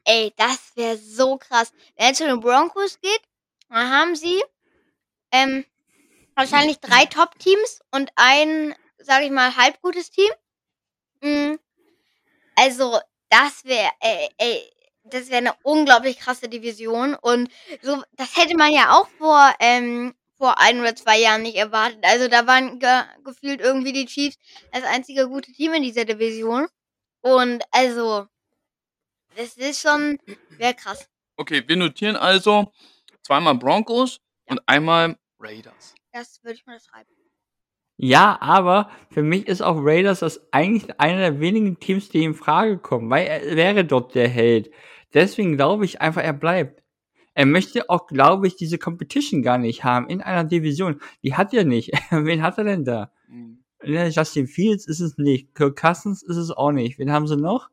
Ey, 0.05 0.33
das 0.37 0.71
wäre 0.75 0.97
so 0.97 1.37
krass. 1.37 1.71
Wenn 1.97 2.11
es 2.11 2.17
zu 2.17 2.25
den 2.27 2.39
Broncos 2.39 2.99
geht, 3.01 3.21
dann 3.69 3.89
haben 3.89 4.15
sie 4.15 4.41
ähm, 5.31 5.65
wahrscheinlich 6.35 6.79
drei 6.79 7.05
Top-Teams 7.05 7.81
und 7.91 8.11
ein, 8.15 8.75
sage 8.99 9.25
ich 9.25 9.31
mal, 9.31 9.55
halb 9.55 9.81
gutes 9.81 10.11
Team. 10.11 10.31
Mhm. 11.21 11.59
Also, 12.55 12.99
das 13.29 13.65
wäre, 13.65 13.91
ey, 13.99 14.29
ey, 14.37 14.71
das 15.03 15.27
wäre 15.29 15.37
eine 15.37 15.55
unglaublich 15.63 16.19
krasse 16.19 16.47
Division. 16.49 17.15
Und 17.15 17.49
so, 17.81 18.03
das 18.13 18.37
hätte 18.37 18.55
man 18.55 18.71
ja 18.71 18.91
auch 18.97 19.07
vor 19.17 19.53
ähm, 19.59 20.13
vor 20.37 20.59
ein 20.59 20.79
oder 20.79 20.95
zwei 20.95 21.19
Jahren 21.19 21.43
nicht 21.43 21.57
erwartet. 21.57 21.99
Also 22.03 22.27
da 22.27 22.47
waren 22.47 22.79
ge 22.79 23.03
gefühlt 23.23 23.61
irgendwie 23.61 23.93
die 23.93 24.05
Chiefs 24.05 24.37
das 24.71 24.83
einzige 24.83 25.27
gute 25.27 25.51
Team 25.51 25.73
in 25.73 25.83
dieser 25.83 26.05
Division. 26.05 26.67
Und 27.21 27.63
also, 27.71 28.27
das 29.35 29.55
ist 29.55 29.81
schon 29.81 30.19
sehr 30.57 30.73
krass. 30.73 31.07
Okay, 31.37 31.63
wir 31.65 31.77
notieren 31.77 32.15
also 32.15 32.71
zweimal 33.21 33.55
Broncos 33.55 34.17
ja. 34.17 34.51
und 34.51 34.61
einmal 34.67 35.17
Raiders. 35.39 35.95
Das 36.11 36.43
würde 36.43 36.55
ich 36.55 36.65
mal 36.65 36.79
schreiben. 36.79 37.09
Ja, 37.97 38.37
aber 38.41 38.91
für 39.11 39.23
mich 39.23 39.47
ist 39.47 39.61
auch 39.61 39.77
Raiders 39.77 40.19
das 40.19 40.41
eigentlich 40.51 40.99
einer 40.99 41.19
der 41.19 41.39
wenigen 41.39 41.79
Teams, 41.79 42.09
die 42.09 42.23
in 42.23 42.33
Frage 42.33 42.77
kommen, 42.77 43.09
weil 43.09 43.27
er 43.27 43.55
wäre 43.55 43.85
dort 43.85 44.15
der 44.15 44.27
Held. 44.27 44.71
Deswegen 45.13 45.55
glaube 45.55 45.85
ich 45.85 46.01
einfach, 46.01 46.23
er 46.23 46.33
bleibt. 46.33 46.82
Er 47.33 47.45
möchte 47.45 47.89
auch, 47.89 48.07
glaube 48.07 48.47
ich, 48.47 48.55
diese 48.55 48.77
Competition 48.77 49.41
gar 49.41 49.57
nicht 49.57 49.83
haben 49.83 50.07
in 50.07 50.21
einer 50.21 50.43
Division. 50.43 50.99
Die 51.23 51.35
hat 51.35 51.53
er 51.53 51.65
nicht. 51.65 51.91
Wen 52.11 52.43
hat 52.43 52.57
er 52.57 52.63
denn 52.63 52.85
da? 52.85 53.11
Mhm. 53.27 53.59
Justin 53.85 54.47
Fields 54.47 54.87
ist 54.87 55.01
es 55.01 55.17
nicht. 55.17 55.53
Kirk 55.55 55.79
Cousins 55.79 56.23
ist 56.23 56.37
es 56.37 56.51
auch 56.51 56.71
nicht. 56.71 56.99
Wen 56.99 57.11
haben 57.11 57.27
sie 57.27 57.35
noch? 57.35 57.69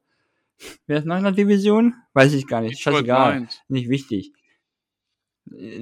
Wer 0.86 0.98
ist 0.98 1.06
noch 1.06 1.16
in 1.16 1.22
der 1.22 1.32
Division? 1.32 1.94
Weiß 2.14 2.32
ich 2.32 2.46
gar 2.46 2.60
nicht. 2.60 2.80
Scheißegal. 2.80 3.48
Nicht 3.68 3.88
wichtig. 3.88 4.32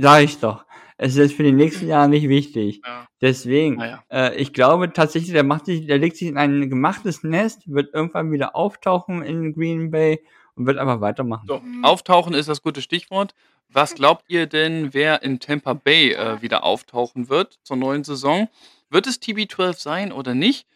Sag 0.00 0.22
ich 0.22 0.38
doch. 0.38 0.64
Es 0.96 1.16
ist 1.16 1.34
für 1.34 1.44
die 1.44 1.52
nächsten 1.52 1.86
Jahre 1.86 2.08
nicht 2.08 2.28
wichtig. 2.28 2.82
Ja. 2.84 3.06
Deswegen, 3.20 3.80
ja. 3.80 4.02
äh, 4.10 4.36
ich 4.36 4.52
glaube 4.52 4.92
tatsächlich, 4.92 5.32
der 5.32 5.44
macht 5.44 5.66
sich, 5.66 5.86
der 5.86 5.98
legt 5.98 6.16
sich 6.16 6.28
in 6.28 6.36
ein 6.36 6.68
gemachtes 6.68 7.22
Nest, 7.22 7.72
wird 7.72 7.94
irgendwann 7.94 8.32
wieder 8.32 8.56
auftauchen 8.56 9.22
in 9.22 9.54
Green 9.54 9.90
Bay 9.90 10.20
und 10.58 10.66
wird 10.66 10.78
einfach 10.78 11.00
weitermachen. 11.00 11.46
So, 11.46 11.62
auftauchen 11.82 12.34
ist 12.34 12.48
das 12.48 12.62
gute 12.62 12.82
Stichwort. 12.82 13.34
Was 13.70 13.94
glaubt 13.94 14.24
ihr 14.28 14.46
denn, 14.46 14.94
wer 14.94 15.22
in 15.22 15.40
Tampa 15.40 15.74
Bay 15.74 16.12
äh, 16.12 16.40
wieder 16.42 16.64
auftauchen 16.64 17.28
wird 17.28 17.58
zur 17.62 17.76
neuen 17.76 18.02
Saison? 18.02 18.48
Wird 18.90 19.06
es 19.06 19.20
TB12 19.20 19.78
sein 19.78 20.12
oder 20.12 20.34
nicht? 20.34 20.66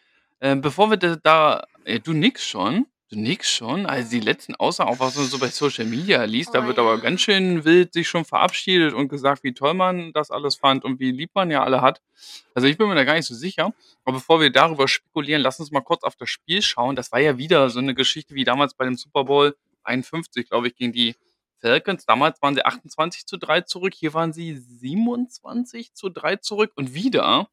Äh, 0.40 0.56
bevor 0.56 0.90
wir 0.90 0.98
da, 0.98 1.64
äh, 1.84 2.00
du 2.00 2.12
nix 2.12 2.44
schon, 2.44 2.86
du 3.10 3.18
nix 3.18 3.50
schon. 3.50 3.86
Also 3.86 4.10
die 4.10 4.20
letzten 4.20 4.54
Aussagen, 4.56 4.90
auch 4.90 5.00
was 5.00 5.16
man 5.16 5.24
so 5.24 5.38
bei 5.38 5.48
Social 5.48 5.86
Media 5.86 6.22
liest, 6.24 6.50
oh, 6.50 6.52
da 6.52 6.66
wird 6.66 6.76
ja. 6.76 6.82
aber 6.82 6.98
ganz 6.98 7.22
schön 7.22 7.64
wild 7.64 7.94
sich 7.94 8.08
schon 8.08 8.26
verabschiedet 8.26 8.92
und 8.92 9.08
gesagt, 9.08 9.42
wie 9.42 9.54
toll 9.54 9.72
man 9.72 10.12
das 10.12 10.30
alles 10.30 10.56
fand 10.56 10.84
und 10.84 11.00
wie 11.00 11.12
lieb 11.12 11.30
man 11.34 11.50
ja 11.50 11.62
alle 11.62 11.80
hat. 11.80 12.02
Also 12.54 12.68
ich 12.68 12.76
bin 12.76 12.88
mir 12.88 12.94
da 12.94 13.04
gar 13.04 13.14
nicht 13.14 13.26
so 13.26 13.34
sicher. 13.34 13.72
Aber 14.04 14.16
bevor 14.16 14.38
wir 14.38 14.50
darüber 14.50 14.86
spekulieren, 14.86 15.40
lass 15.40 15.60
uns 15.60 15.70
mal 15.70 15.80
kurz 15.80 16.02
auf 16.02 16.16
das 16.16 16.28
Spiel 16.28 16.60
schauen. 16.60 16.94
Das 16.94 17.10
war 17.10 17.20
ja 17.20 17.38
wieder 17.38 17.70
so 17.70 17.78
eine 17.78 17.94
Geschichte 17.94 18.34
wie 18.34 18.44
damals 18.44 18.74
bei 18.74 18.84
dem 18.84 18.96
Super 18.96 19.24
Bowl 19.24 19.56
51, 19.84 20.48
glaube 20.48 20.68
ich, 20.68 20.76
gegen 20.76 20.92
die 20.92 21.14
Falcons. 21.60 22.04
Damals 22.06 22.40
waren 22.42 22.54
sie 22.54 22.64
28 22.64 23.26
zu 23.26 23.36
3 23.38 23.62
zurück, 23.62 23.94
hier 23.94 24.14
waren 24.14 24.32
sie 24.32 24.56
27 24.56 25.94
zu 25.94 26.08
3 26.08 26.36
zurück 26.36 26.72
und 26.74 26.94
wieder 26.94 27.48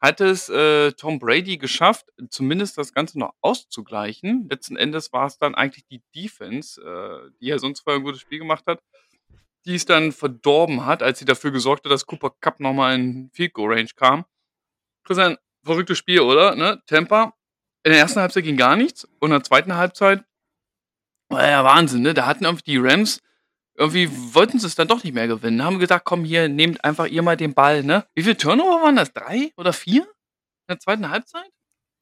hat 0.00 0.20
es 0.20 0.48
äh, 0.48 0.92
Tom 0.92 1.18
Brady 1.18 1.56
geschafft, 1.56 2.06
zumindest 2.28 2.76
das 2.76 2.92
Ganze 2.92 3.18
noch 3.18 3.32
auszugleichen. 3.40 4.46
Letzten 4.50 4.76
Endes 4.76 5.12
war 5.12 5.26
es 5.26 5.38
dann 5.38 5.54
eigentlich 5.54 5.86
die 5.86 6.02
Defense, 6.14 6.80
äh, 6.80 7.30
die 7.40 7.46
ja 7.46 7.58
sonst 7.58 7.80
vorher 7.80 8.00
ein 8.00 8.04
gutes 8.04 8.20
Spiel 8.20 8.38
gemacht 8.38 8.64
hat, 8.66 8.80
die 9.64 9.74
es 9.74 9.86
dann 9.86 10.12
verdorben 10.12 10.84
hat, 10.84 11.02
als 11.02 11.18
sie 11.18 11.24
dafür 11.24 11.50
gesorgt 11.50 11.84
hat, 11.84 11.92
dass 11.92 12.06
Cooper 12.06 12.30
Cup 12.40 12.60
nochmal 12.60 12.94
in 12.94 13.30
Field 13.32 13.54
Goal 13.54 13.72
Range 13.72 13.88
kam. 13.96 14.26
Christian, 15.04 15.38
verrücktes 15.64 15.98
Spiel, 15.98 16.20
oder? 16.20 16.54
Ne? 16.54 16.82
Tampa. 16.86 17.34
In 17.82 17.92
der 17.92 18.00
ersten 18.00 18.20
Halbzeit 18.20 18.44
ging 18.44 18.56
gar 18.56 18.76
nichts 18.76 19.04
und 19.04 19.30
in 19.30 19.30
der 19.30 19.44
zweiten 19.44 19.76
Halbzeit 19.76 20.24
ja 21.30 21.64
Wahnsinn, 21.64 22.02
ne? 22.02 22.14
Da 22.14 22.26
hatten 22.26 22.44
irgendwie 22.44 22.72
die 22.72 22.78
Rams 22.78 23.20
irgendwie 23.78 24.08
wollten 24.34 24.58
sie 24.58 24.66
es 24.66 24.74
dann 24.74 24.88
doch 24.88 25.04
nicht 25.04 25.14
mehr 25.14 25.28
gewinnen. 25.28 25.62
Haben 25.62 25.78
gesagt, 25.78 26.04
komm 26.04 26.24
hier, 26.24 26.48
nehmt 26.48 26.84
einfach 26.84 27.06
ihr 27.06 27.22
mal 27.22 27.36
den 27.36 27.54
Ball, 27.54 27.82
ne? 27.82 28.04
Wie 28.14 28.22
viele 28.22 28.36
Turnover 28.36 28.82
waren 28.82 28.96
das? 28.96 29.12
Drei 29.12 29.52
oder 29.56 29.72
vier? 29.72 30.02
In 30.02 30.72
der 30.72 30.78
zweiten 30.78 31.10
Halbzeit? 31.10 31.48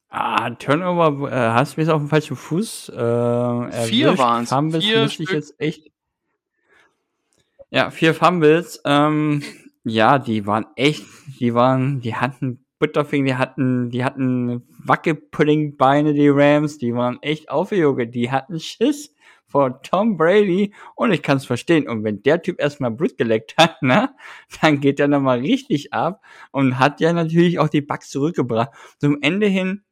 Ah, 0.08 0.50
Turnover, 0.50 1.30
äh, 1.30 1.34
hast 1.34 1.76
du 1.76 1.80
mich 1.80 1.90
auf 1.90 2.00
dem 2.00 2.08
falschen 2.08 2.36
Fuß 2.36 2.90
äh, 2.90 3.86
Vier 3.86 4.16
waren 4.16 4.44
es. 4.44 4.50
Fumbles 4.50 4.84
Vier 4.84 5.02
müsste 5.02 5.22
ich 5.24 5.30
jetzt 5.30 5.54
echt. 5.58 5.90
Ja, 7.70 7.90
vier 7.90 8.14
Fumbles. 8.14 8.80
Ähm, 8.84 9.42
ja, 9.82 10.18
die 10.18 10.46
waren 10.46 10.66
echt, 10.76 11.04
die 11.40 11.54
waren, 11.54 12.00
die 12.00 12.14
hatten 12.14 12.64
Butterfing, 12.78 13.24
die 13.24 13.34
hatten, 13.34 13.90
die 13.90 14.04
hatten 14.04 14.62
Wackelpuddingbeine, 14.84 16.14
die 16.14 16.28
Rams, 16.28 16.78
die 16.78 16.94
waren 16.94 17.20
echt 17.22 17.48
aufgejogt, 17.48 18.14
die 18.14 18.30
hatten 18.30 18.60
Schiss 18.60 19.13
vor 19.54 19.80
Tom 19.82 20.16
Brady 20.16 20.74
und 20.96 21.12
ich 21.12 21.22
kann 21.22 21.36
es 21.36 21.46
verstehen. 21.46 21.86
Und 21.86 22.02
wenn 22.02 22.24
der 22.24 22.42
Typ 22.42 22.60
erstmal 22.60 22.90
Blut 22.90 23.16
geleckt 23.16 23.54
hat, 23.56 23.80
ne, 23.82 24.10
dann 24.60 24.80
geht 24.80 24.98
er 24.98 25.06
nochmal 25.06 25.38
richtig 25.38 25.92
ab 25.92 26.24
und 26.50 26.80
hat 26.80 27.00
ja 27.00 27.12
natürlich 27.12 27.60
auch 27.60 27.68
die 27.68 27.80
Bugs 27.80 28.10
zurückgebracht. 28.10 28.70
Zum 28.98 29.18
Ende 29.22 29.46
hin, 29.46 29.84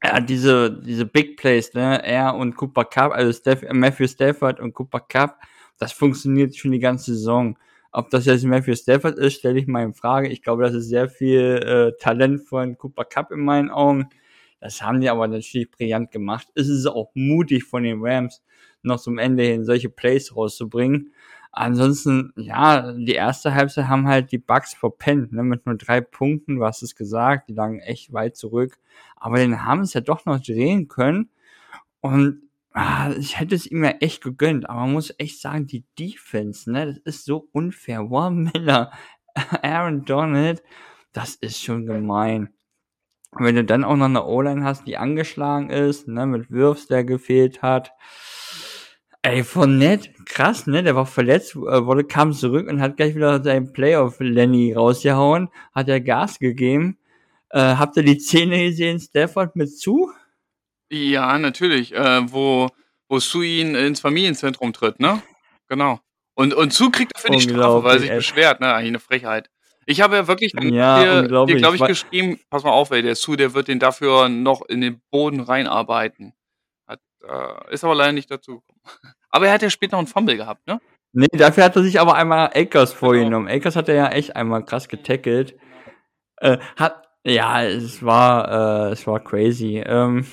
ja, 0.00 0.20
diese, 0.20 0.80
diese 0.80 1.06
Big 1.06 1.36
Plays, 1.36 1.74
ne, 1.74 2.04
er 2.04 2.36
und 2.36 2.54
Cooper 2.54 2.84
Cup, 2.84 3.10
also 3.12 3.32
Steph, 3.32 3.64
Matthew 3.72 4.06
Stafford 4.06 4.60
und 4.60 4.74
Cooper 4.74 5.00
Cup, 5.00 5.40
das 5.76 5.90
funktioniert 5.90 6.54
schon 6.54 6.70
die 6.70 6.78
ganze 6.78 7.14
Saison. 7.14 7.58
Ob 7.90 8.10
das 8.10 8.26
jetzt 8.26 8.44
Matthew 8.44 8.76
Stafford 8.76 9.18
ist, 9.18 9.34
stelle 9.34 9.58
ich 9.58 9.66
mal 9.66 9.82
in 9.82 9.94
Frage. 9.94 10.28
Ich 10.28 10.40
glaube, 10.40 10.62
das 10.62 10.72
ist 10.74 10.88
sehr 10.88 11.08
viel 11.08 11.40
äh, 11.40 12.00
Talent 12.00 12.42
von 12.42 12.78
Cooper 12.78 13.06
Cup 13.06 13.32
in 13.32 13.40
meinen 13.40 13.70
Augen. 13.70 14.08
Das 14.64 14.80
haben 14.80 15.02
die 15.02 15.10
aber 15.10 15.28
natürlich 15.28 15.70
brillant 15.70 16.10
gemacht. 16.10 16.48
Es 16.54 16.68
ist 16.68 16.86
auch 16.86 17.10
mutig 17.12 17.64
von 17.64 17.82
den 17.82 17.98
Rams, 18.00 18.42
noch 18.82 18.98
zum 18.98 19.18
Ende 19.18 19.42
hin 19.42 19.66
solche 19.66 19.90
Plays 19.90 20.34
rauszubringen. 20.34 21.12
Ansonsten, 21.52 22.32
ja, 22.36 22.92
die 22.94 23.12
erste 23.12 23.54
Halbzeit 23.54 23.88
haben 23.88 24.08
halt 24.08 24.32
die 24.32 24.38
Bucks 24.38 24.72
verpennt, 24.72 25.34
ne, 25.34 25.42
mit 25.42 25.66
nur 25.66 25.74
drei 25.76 26.00
Punkten, 26.00 26.62
hast 26.62 26.82
es 26.82 26.96
gesagt, 26.96 27.50
die 27.50 27.52
lagen 27.52 27.80
echt 27.80 28.14
weit 28.14 28.36
zurück. 28.38 28.78
Aber 29.16 29.36
den 29.36 29.66
haben 29.66 29.82
es 29.82 29.92
ja 29.92 30.00
doch 30.00 30.24
noch 30.24 30.40
drehen 30.40 30.88
können. 30.88 31.28
Und 32.00 32.48
ah, 32.72 33.10
ich 33.18 33.38
hätte 33.38 33.54
es 33.54 33.66
ihm 33.66 33.84
ja 33.84 33.90
echt 34.00 34.22
gegönnt, 34.22 34.66
aber 34.70 34.80
man 34.80 34.94
muss 34.94 35.14
echt 35.18 35.42
sagen, 35.42 35.66
die 35.66 35.84
Defense, 35.98 36.70
ne, 36.72 36.86
das 36.86 37.16
ist 37.16 37.26
so 37.26 37.50
unfair. 37.52 38.10
Warren 38.10 38.50
Miller, 38.54 38.92
Aaron 39.62 40.06
Donald, 40.06 40.62
das 41.12 41.34
ist 41.34 41.62
schon 41.62 41.84
gemein. 41.84 42.53
Und 43.36 43.44
wenn 43.44 43.56
du 43.56 43.64
dann 43.64 43.84
auch 43.84 43.96
noch 43.96 44.06
eine 44.06 44.24
O-Line 44.24 44.64
hast, 44.64 44.86
die 44.86 44.96
angeschlagen 44.96 45.70
ist, 45.70 46.06
ne, 46.08 46.26
mit 46.26 46.50
Wirfs, 46.50 46.86
der 46.86 47.04
gefehlt 47.04 47.62
hat. 47.62 47.92
Ey, 49.22 49.42
Fournette, 49.42 50.10
krass, 50.26 50.66
ne, 50.66 50.82
der 50.82 50.94
war 50.94 51.06
verletzt, 51.06 51.56
äh, 51.56 51.84
wurde, 51.86 52.04
kam 52.04 52.32
zurück 52.32 52.68
und 52.68 52.80
hat 52.80 52.96
gleich 52.96 53.14
wieder 53.14 53.42
seinen 53.42 53.72
Playoff 53.72 54.16
Lenny 54.20 54.74
rausgehauen, 54.74 55.48
hat 55.74 55.88
er 55.88 56.00
Gas 56.00 56.38
gegeben. 56.38 56.98
Äh, 57.50 57.60
habt 57.76 57.96
ihr 57.96 58.02
die 58.02 58.18
Szene 58.18 58.64
gesehen, 58.64 59.00
Stafford 59.00 59.56
mit 59.56 59.76
zu? 59.76 60.10
Ja, 60.90 61.38
natürlich. 61.38 61.94
Äh, 61.94 62.32
wo, 62.32 62.68
wo 63.08 63.18
Sue 63.18 63.46
ihn 63.46 63.74
ins 63.74 64.00
Familienzentrum 64.00 64.72
tritt, 64.72 65.00
ne? 65.00 65.22
Genau. 65.68 66.00
Und, 66.34 66.52
und 66.52 66.72
Sue 66.72 66.90
kriegt 66.90 67.16
dafür 67.16 67.30
die 67.30 67.40
Strafe, 67.40 67.84
weil 67.84 67.96
er 67.96 68.00
sich 68.00 68.10
ey. 68.10 68.16
beschwert, 68.16 68.60
ne? 68.60 68.74
Eigentlich 68.74 68.88
eine 68.88 69.00
Frechheit. 69.00 69.50
Ich 69.86 70.00
habe 70.00 70.16
ja 70.16 70.26
wirklich 70.26 70.52
Ja, 70.60 71.22
dir, 71.22 71.22
dir 71.46 71.56
glaube 71.56 71.76
ich, 71.76 71.84
geschrieben, 71.84 72.38
pass 72.50 72.64
mal 72.64 72.70
auf, 72.70 72.90
ey, 72.90 73.02
der 73.02 73.14
Sue, 73.14 73.36
der 73.36 73.54
wird 73.54 73.68
den 73.68 73.78
dafür 73.78 74.28
noch 74.28 74.62
in 74.62 74.80
den 74.80 75.00
Boden 75.10 75.40
reinarbeiten. 75.40 76.32
Hat, 76.86 77.00
äh, 77.22 77.72
ist 77.74 77.84
aber 77.84 77.94
leider 77.94 78.12
nicht 78.12 78.30
dazu 78.30 78.60
gekommen. 78.60 78.80
Aber 79.30 79.48
er 79.48 79.52
hat 79.54 79.62
ja 79.62 79.70
später 79.70 79.96
noch 79.96 79.98
einen 79.98 80.06
Fumble 80.06 80.36
gehabt, 80.36 80.64
ne? 80.68 80.80
Nee, 81.12 81.26
dafür 81.32 81.64
hat 81.64 81.74
er 81.74 81.82
sich 81.82 81.98
aber 81.98 82.14
einmal 82.14 82.50
Akers 82.54 82.90
Genau. 82.90 83.00
vorgenommen. 83.00 83.48
Akers 83.48 83.74
hat 83.74 83.88
er 83.88 83.96
ja 83.96 84.08
echt 84.10 84.36
einmal 84.36 84.64
krass 84.64 84.86
getackelt. 84.86 85.56
Äh, 86.36 86.58
hat, 86.76 87.02
ja, 87.24 87.64
es 87.64 88.04
war, 88.04 88.88
äh, 88.88 88.92
es 88.92 89.06
war 89.08 89.18
crazy. 89.18 89.82
Ähm, 89.84 90.24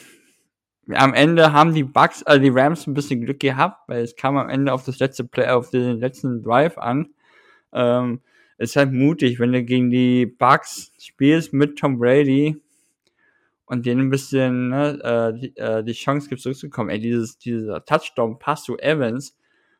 am 0.93 1.13
Ende 1.15 1.53
haben 1.53 1.73
die 1.73 1.83
Bucks, 1.83 2.21
also 2.23 2.41
die 2.41 2.49
Rams 2.49 2.85
ein 2.85 2.93
bisschen 2.93 3.21
Glück 3.25 3.39
gehabt, 3.39 3.87
weil 3.87 4.03
es 4.03 4.15
kam 4.15 4.37
am 4.37 4.49
Ende 4.49 4.71
auf 4.73 4.83
das 4.85 4.99
letzte 4.99 5.23
Play, 5.23 5.47
auf 5.47 5.71
den 5.71 5.99
letzten 5.99 6.43
Drive 6.43 6.77
an. 6.77 7.13
Ähm, 7.73 8.21
ist 8.61 8.75
halt 8.75 8.91
mutig, 8.91 9.39
wenn 9.39 9.51
du 9.51 9.63
gegen 9.63 9.89
die 9.89 10.25
Bucks 10.25 10.91
spielst 10.99 11.51
mit 11.53 11.79
Tom 11.79 11.97
Brady 11.97 12.61
und 13.65 13.85
denen 13.85 14.01
ein 14.01 14.09
bisschen 14.09 14.69
ne, 14.69 14.99
äh, 15.35 15.39
die, 15.39 15.57
äh, 15.57 15.83
die 15.83 15.93
Chance 15.93 16.29
gibt, 16.29 16.41
zurückzukommen. 16.41 16.89
Ey, 16.89 16.99
dieses, 16.99 17.37
dieser 17.37 17.83
Touchdown-Pass 17.83 18.63
zu 18.63 18.77
Evans, 18.77 19.35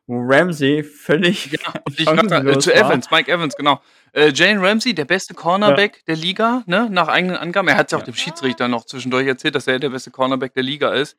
wo 0.06 0.18
Ramsey 0.20 0.82
völlig 0.82 1.52
Ja, 1.52 1.80
und 1.84 1.98
ich 2.00 2.06
dachte, 2.06 2.34
äh, 2.50 2.58
zu. 2.58 2.74
Evans, 2.74 3.10
Mike 3.10 3.30
Evans, 3.30 3.54
genau. 3.56 3.80
Äh, 4.12 4.32
Jane 4.34 4.60
Ramsey, 4.60 4.94
der 4.94 5.04
beste 5.04 5.34
Cornerback 5.34 6.04
der 6.06 6.16
Liga, 6.16 6.64
ne? 6.66 6.88
Nach 6.90 7.08
eigenen 7.08 7.36
Angaben. 7.36 7.68
Er 7.68 7.76
hat 7.76 7.86
es 7.86 7.92
ja 7.92 7.98
auch 7.98 8.02
Ja. 8.02 8.06
dem 8.06 8.14
Schiedsrichter 8.14 8.66
noch 8.66 8.84
zwischendurch 8.84 9.26
erzählt, 9.26 9.54
dass 9.54 9.66
er 9.68 9.78
der 9.78 9.90
beste 9.90 10.10
Cornerback 10.10 10.54
der 10.54 10.64
Liga 10.64 10.92
ist. 10.92 11.16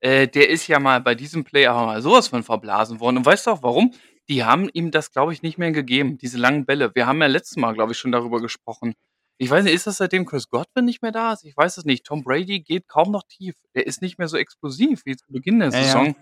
Äh, 0.00 0.28
der 0.28 0.48
ist 0.48 0.66
ja 0.66 0.80
mal 0.80 1.00
bei 1.00 1.14
diesem 1.14 1.44
Play 1.44 1.66
aber 1.66 1.86
mal 1.86 2.02
sowas 2.02 2.28
von 2.28 2.42
verblasen 2.42 2.98
worden. 3.00 3.18
Und 3.18 3.26
weißt 3.26 3.46
du 3.46 3.50
auch 3.52 3.62
warum? 3.62 3.92
Die 4.28 4.44
haben 4.44 4.68
ihm 4.72 4.90
das, 4.90 5.10
glaube 5.10 5.32
ich, 5.32 5.42
nicht 5.42 5.58
mehr 5.58 5.72
gegeben, 5.72 6.16
diese 6.18 6.38
langen 6.38 6.64
Bälle. 6.64 6.94
Wir 6.94 7.06
haben 7.06 7.20
ja 7.20 7.26
letztes 7.26 7.56
Mal, 7.56 7.74
glaube 7.74 7.92
ich, 7.92 7.98
schon 7.98 8.12
darüber 8.12 8.40
gesprochen. 8.40 8.94
Ich 9.38 9.50
weiß 9.50 9.64
nicht, 9.64 9.74
ist 9.74 9.86
das 9.86 9.96
seitdem 9.96 10.24
Chris 10.24 10.48
Godwin 10.48 10.84
nicht 10.84 11.02
mehr 11.02 11.10
da 11.10 11.32
ist? 11.32 11.44
Ich 11.44 11.56
weiß 11.56 11.76
es 11.76 11.84
nicht. 11.84 12.06
Tom 12.06 12.22
Brady 12.22 12.60
geht 12.60 12.86
kaum 12.86 13.10
noch 13.10 13.24
tief. 13.24 13.54
Er 13.72 13.86
ist 13.86 14.00
nicht 14.00 14.18
mehr 14.18 14.28
so 14.28 14.36
explosiv 14.36 15.02
wie 15.04 15.16
zu 15.16 15.26
Beginn 15.32 15.58
der 15.58 15.70
Ja, 15.70 15.78
ja. 15.78 15.84
Saison. 15.84 16.16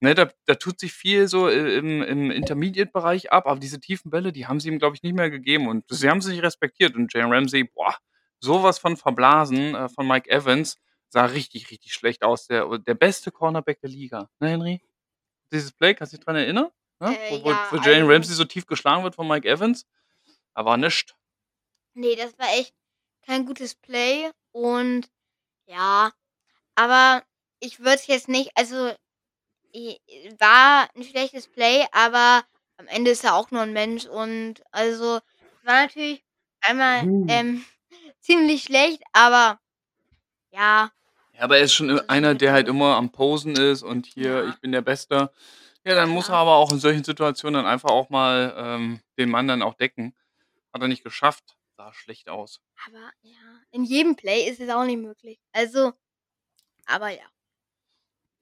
Ne, 0.00 0.14
da, 0.14 0.28
da 0.44 0.56
tut 0.56 0.78
sich 0.78 0.92
viel 0.92 1.26
so 1.26 1.48
äh, 1.48 1.78
im, 1.78 2.02
im 2.02 2.30
Intermediate-Bereich 2.30 3.32
ab, 3.32 3.46
aber 3.46 3.58
diese 3.58 3.80
tiefen 3.80 4.10
Bälle, 4.10 4.30
die 4.30 4.46
haben 4.46 4.60
sie 4.60 4.68
ihm, 4.68 4.78
glaube 4.78 4.94
ich, 4.94 5.02
nicht 5.02 5.14
mehr 5.14 5.30
gegeben. 5.30 5.68
Und 5.68 5.84
sie 5.88 6.10
haben 6.10 6.20
sich 6.20 6.42
respektiert. 6.42 6.94
Und 6.96 7.14
Jane 7.14 7.34
Ramsey, 7.34 7.64
boah, 7.64 7.96
sowas 8.40 8.78
von 8.78 8.98
verblasen 8.98 9.74
äh, 9.74 9.88
von 9.88 10.06
Mike 10.06 10.28
Evans, 10.28 10.76
sah 11.08 11.24
richtig, 11.24 11.70
richtig 11.70 11.94
schlecht 11.94 12.24
aus. 12.24 12.46
Der, 12.46 12.78
der 12.78 12.94
beste 12.94 13.32
Cornerback 13.32 13.80
der 13.80 13.88
Liga. 13.88 14.28
Ne, 14.38 14.50
Henry? 14.50 14.82
Dieses 15.50 15.72
Play, 15.72 15.94
kannst 15.94 16.12
du 16.12 16.18
dich 16.18 16.24
dran 16.26 16.36
erinnern? 16.36 16.68
Ne? 17.00 17.18
Äh, 17.18 17.42
wo, 17.44 17.50
ja, 17.50 17.66
wo 17.70 17.76
Jane 17.76 17.96
also- 18.02 18.10
Ramsey 18.12 18.34
so 18.34 18.44
tief 18.44 18.66
geschlagen 18.66 19.02
wird 19.04 19.14
von 19.14 19.28
Mike 19.28 19.48
Evans. 19.48 19.86
Da 20.54 20.64
war 20.64 20.76
nichts. 20.76 21.14
Nee, 21.94 22.16
das 22.16 22.38
war 22.38 22.48
echt 22.58 22.74
kein 23.26 23.46
gutes 23.46 23.74
Play 23.74 24.30
und 24.52 25.08
ja, 25.66 26.12
aber 26.74 27.22
ich 27.60 27.80
würde 27.80 27.94
es 27.96 28.06
jetzt 28.06 28.28
nicht, 28.28 28.50
also 28.54 28.92
war 30.38 30.88
ein 30.94 31.02
schlechtes 31.04 31.48
Play, 31.48 31.84
aber 31.92 32.44
am 32.78 32.86
Ende 32.88 33.10
ist 33.10 33.24
er 33.24 33.34
auch 33.34 33.50
nur 33.50 33.62
ein 33.62 33.72
Mensch 33.72 34.06
und 34.06 34.62
also 34.70 35.20
war 35.64 35.82
natürlich 35.82 36.24
einmal 36.60 37.04
Uh. 37.04 37.26
ähm, 37.28 37.64
ziemlich 38.20 38.62
schlecht, 38.62 39.02
aber 39.12 39.58
ja, 40.52 40.90
Ja, 41.34 41.40
aber 41.42 41.58
er 41.58 41.64
ist 41.64 41.74
schon 41.74 41.90
ist 41.90 42.08
einer, 42.08 42.34
der 42.34 42.52
halt 42.52 42.68
immer 42.68 42.96
am 42.96 43.10
Posen 43.12 43.56
ist 43.56 43.82
und 43.82 44.06
hier, 44.06 44.44
Ja. 44.44 44.48
ich 44.48 44.56
bin 44.60 44.72
der 44.72 44.82
Beste. 44.82 45.30
Ja, 45.86 45.94
dann 45.94 46.10
muss 46.10 46.28
er 46.28 46.34
aber 46.34 46.56
auch 46.56 46.72
in 46.72 46.80
solchen 46.80 47.04
Situationen 47.04 47.62
dann 47.62 47.72
einfach 47.72 47.90
auch 47.90 48.10
mal 48.10 48.52
ähm, 48.56 49.00
den 49.18 49.30
Mann 49.30 49.46
dann 49.46 49.62
auch 49.62 49.74
decken. 49.74 50.16
Hat 50.74 50.82
er 50.82 50.88
nicht 50.88 51.04
geschafft. 51.04 51.56
Sah 51.76 51.92
schlecht 51.92 52.28
aus. 52.28 52.60
aber 52.88 53.12
ja, 53.22 53.36
in 53.70 53.84
jedem 53.84 54.16
Play 54.16 54.48
ist 54.50 54.58
es 54.60 54.68
auch 54.68 54.84
nicht 54.84 55.00
möglich. 55.00 55.38
Also, 55.52 55.92
aber 56.86 57.10
ja, 57.10 57.24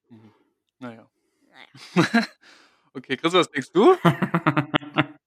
Mhm. 0.08 0.32
Naja. 0.78 1.10
naja. 1.50 2.26
okay, 2.94 3.16
Chris, 3.18 3.34
was 3.34 3.50
denkst 3.50 3.72
du? 3.72 3.96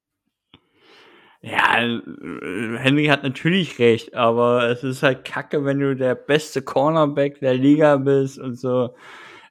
Ja, 1.41 1.80
äh, 1.80 2.78
Henry 2.80 3.05
hat 3.05 3.22
natürlich 3.24 3.78
recht, 3.78 4.15
aber 4.15 4.70
es 4.70 4.84
ist 4.84 5.03
halt 5.03 5.24
kacke, 5.24 5.63
wenn 5.65 5.80
du 5.80 5.95
der 5.95 6.15
beste 6.15 6.63
Cornerback 6.63 7.39
der 7.39 7.53
Liga 7.53 7.97
bist 7.97 8.39
und 8.39 8.55
so. 8.55 8.95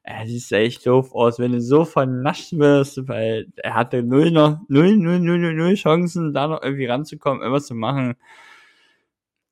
Es 0.09 0.29
sieht 0.31 0.53
echt 0.53 0.87
doof 0.87 1.13
aus, 1.13 1.41
wenn 1.41 1.51
du 1.51 1.61
so 1.61 1.85
vernascht 1.85 2.53
wirst, 2.53 3.09
weil 3.09 3.49
er 3.57 3.75
hatte 3.75 4.05
null 4.05 4.31
noch, 4.31 4.61
null, 4.69 4.97
null, 4.97 5.19
null, 5.19 5.39
null, 5.39 5.55
null 5.55 5.75
Chancen, 5.75 6.33
da 6.33 6.47
noch 6.47 6.63
irgendwie 6.63 6.87
ranzukommen, 6.87 7.43
irgendwas 7.43 7.67
zu 7.67 7.75
machen. 7.75 8.15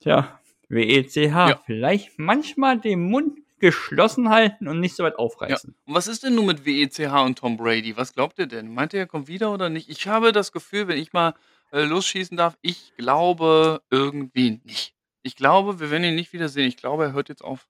Tja, 0.01 0.39
WECH, 0.69 1.17
Ja. 1.17 1.61
vielleicht 1.67 2.19
manchmal 2.19 2.79
den 2.79 3.09
Mund 3.11 3.39
geschlossen 3.59 4.29
halten 4.29 4.69
und 4.69 4.79
nicht 4.79 4.95
so 4.95 5.03
weit 5.03 5.15
Ja. 5.15 5.19
aufreißen. 5.19 5.75
Und 5.87 5.95
was 5.95 6.07
ist 6.07 6.23
denn 6.23 6.35
nun 6.37 6.47
mit 6.47 6.65
WECH 6.65 7.01
und 7.25 7.39
Tom 7.39 7.57
Brady? 7.57 7.97
Was 7.97 8.13
glaubt 8.13 8.39
ihr 8.39 8.47
denn? 8.47 8.73
Meint 8.73 8.93
ihr, 8.93 9.01
er 9.01 9.07
kommt 9.07 9.27
wieder 9.27 9.53
oder 9.53 9.71
nicht? 9.71 9.89
Ich 9.89 10.07
habe 10.07 10.33
das 10.33 10.53
Gefühl, 10.53 10.87
wenn 10.87 10.99
ich 10.99 11.13
mal 11.13 11.35
äh, 11.73 11.83
losschießen 11.83 12.37
darf, 12.37 12.57
ich 12.63 12.93
glaube 12.97 13.83
irgendwie 13.91 14.61
nicht. 14.65 14.95
Ich 15.23 15.35
glaube, 15.35 15.81
wir 15.81 15.91
werden 15.91 16.05
ihn 16.05 16.15
nicht 16.15 16.33
wiedersehen. 16.33 16.69
Ich 16.69 16.77
glaube, 16.77 17.05
er 17.05 17.13
hört 17.13 17.29
jetzt 17.29 17.43
auf. 17.43 17.67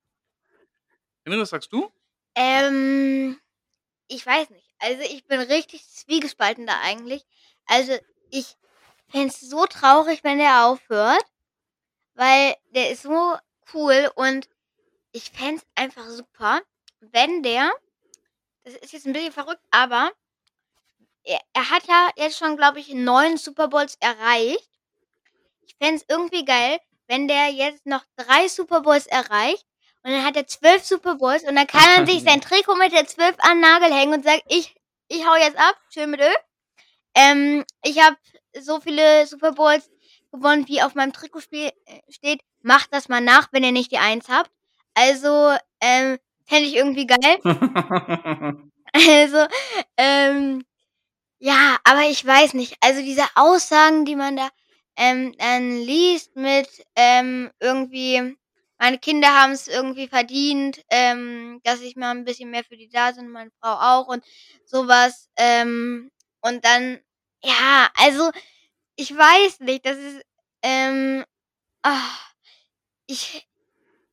Henry, 1.24 1.40
was 1.40 1.50
sagst 1.50 1.72
du? 1.72 1.88
Ähm, 2.34 3.40
ich 4.08 4.26
weiß 4.26 4.50
nicht. 4.50 4.68
Also, 4.78 5.02
ich 5.02 5.26
bin 5.26 5.40
richtig 5.40 5.88
zwiegespalten 5.88 6.66
da 6.66 6.80
eigentlich. 6.82 7.24
Also, 7.66 7.96
ich 8.30 8.56
fände 9.08 9.28
es 9.28 9.40
so 9.40 9.66
traurig, 9.66 10.24
wenn 10.24 10.38
der 10.38 10.66
aufhört, 10.66 11.24
weil 12.14 12.56
der 12.74 12.90
ist 12.90 13.02
so 13.02 13.36
cool 13.74 14.10
und 14.16 14.48
ich 15.12 15.30
fände 15.30 15.62
es 15.62 15.66
einfach 15.82 16.08
super, 16.08 16.60
wenn 17.00 17.42
der 17.42 17.72
das 18.64 18.74
ist 18.74 18.92
jetzt 18.92 19.06
ein 19.06 19.12
bisschen 19.12 19.32
verrückt, 19.32 19.62
aber 19.70 20.10
er 21.22 21.40
er 21.52 21.70
hat 21.70 21.86
ja 21.86 22.10
jetzt 22.16 22.38
schon, 22.38 22.56
glaube 22.56 22.80
ich, 22.80 22.92
9 22.94 23.36
Super 23.36 23.68
Bowls 23.68 23.96
erreicht. 24.00 24.70
Ich 25.62 25.76
fände 25.76 25.96
es 25.96 26.04
irgendwie 26.08 26.44
geil, 26.44 26.78
wenn 27.06 27.28
der 27.28 27.50
jetzt 27.50 27.86
noch 27.86 28.04
3 28.16 28.48
Super 28.48 28.80
Bowls 28.80 29.06
erreicht 29.06 29.66
und 30.04 30.12
dann 30.12 30.24
hat 30.24 30.36
er 30.36 30.46
12 30.46 30.84
Super 30.84 31.16
Bowls 31.16 31.44
und 31.44 31.56
dann 31.56 31.66
kann 31.66 31.82
er 31.98 32.06
sich 32.06 32.22
sein 32.24 32.40
Trikot 32.42 32.76
mit 32.76 32.92
der 32.92 33.06
12 33.06 33.36
an 33.40 33.58
'n 33.58 33.60
Nagel 33.60 33.92
hängen 33.94 34.14
und 34.14 34.24
sagt: 34.24 34.42
„Ich 34.48 34.74
ich 35.08 35.26
hau 35.26 35.36
jetzt 35.36 35.58
ab, 35.58 35.76
schön 35.92 36.10
mit 36.10 36.20
Öl. 36.20 36.34
Ähm, 37.16 37.64
ich 37.84 38.00
habe 38.02 38.16
so 38.60 38.80
viele 38.80 39.26
Super 39.26 39.52
Bowls 39.52 39.90
gewonnen, 40.32 40.66
wie 40.68 40.82
auf 40.82 40.94
meinem 40.94 41.12
Trikot 41.12 41.40
äh, 41.52 41.72
steht. 42.10 42.42
Macht 42.62 42.92
das 42.92 43.08
mal 43.08 43.20
nach, 43.20 43.48
wenn 43.52 43.64
ihr 43.64 43.72
nicht 43.72 43.92
die 43.92 43.98
1 43.98 44.28
habt.“ 44.28 44.50
Also, 44.94 45.56
ähm, 45.80 46.18
fände 46.46 46.68
ich 46.68 46.76
irgendwie 46.76 47.06
geil. 47.06 47.38
Also, 48.96 49.46
ähm, 49.96 50.64
ja, 51.40 51.78
aber 51.84 52.02
ich 52.10 52.24
weiß 52.26 52.54
nicht. 52.54 52.76
Also, 52.80 53.02
diese 53.02 53.24
Aussagen, 53.36 54.04
die 54.06 54.16
man 54.16 54.36
da, 54.36 54.48
ähm, 54.96 55.34
dann 55.38 55.78
liest 55.78 56.36
mit, 56.36 56.68
ähm, 56.96 57.50
irgendwie: 57.60 58.36
„Meine 58.84 58.98
Kinder 58.98 59.28
haben's 59.28 59.66
irgendwie 59.66 60.08
verdient, 60.08 60.82
ähm, 60.90 61.58
dass 61.64 61.80
ich 61.80 61.96
mal 61.96 62.10
'n 62.14 62.24
bisschen 62.26 62.50
mehr 62.50 62.64
für 62.64 62.76
die 62.76 62.90
da 62.90 63.12
bin, 63.12 63.30
meine 63.30 63.50
Frau 63.62 63.72
auch“ 63.72 64.08
und 64.08 64.22
so 64.66 64.88
was. 64.88 65.30
Ähm, 65.36 66.10
und 66.42 66.62
dann 66.66 67.00
ja, 67.42 67.88
also, 67.96 68.30
ich 68.96 69.10
weiß 69.16 69.60
nicht, 69.60 69.86
das 69.86 69.98
ist, 69.98 70.22
ähm 70.62 71.24
ah, 71.84 72.00
ich 73.08 73.48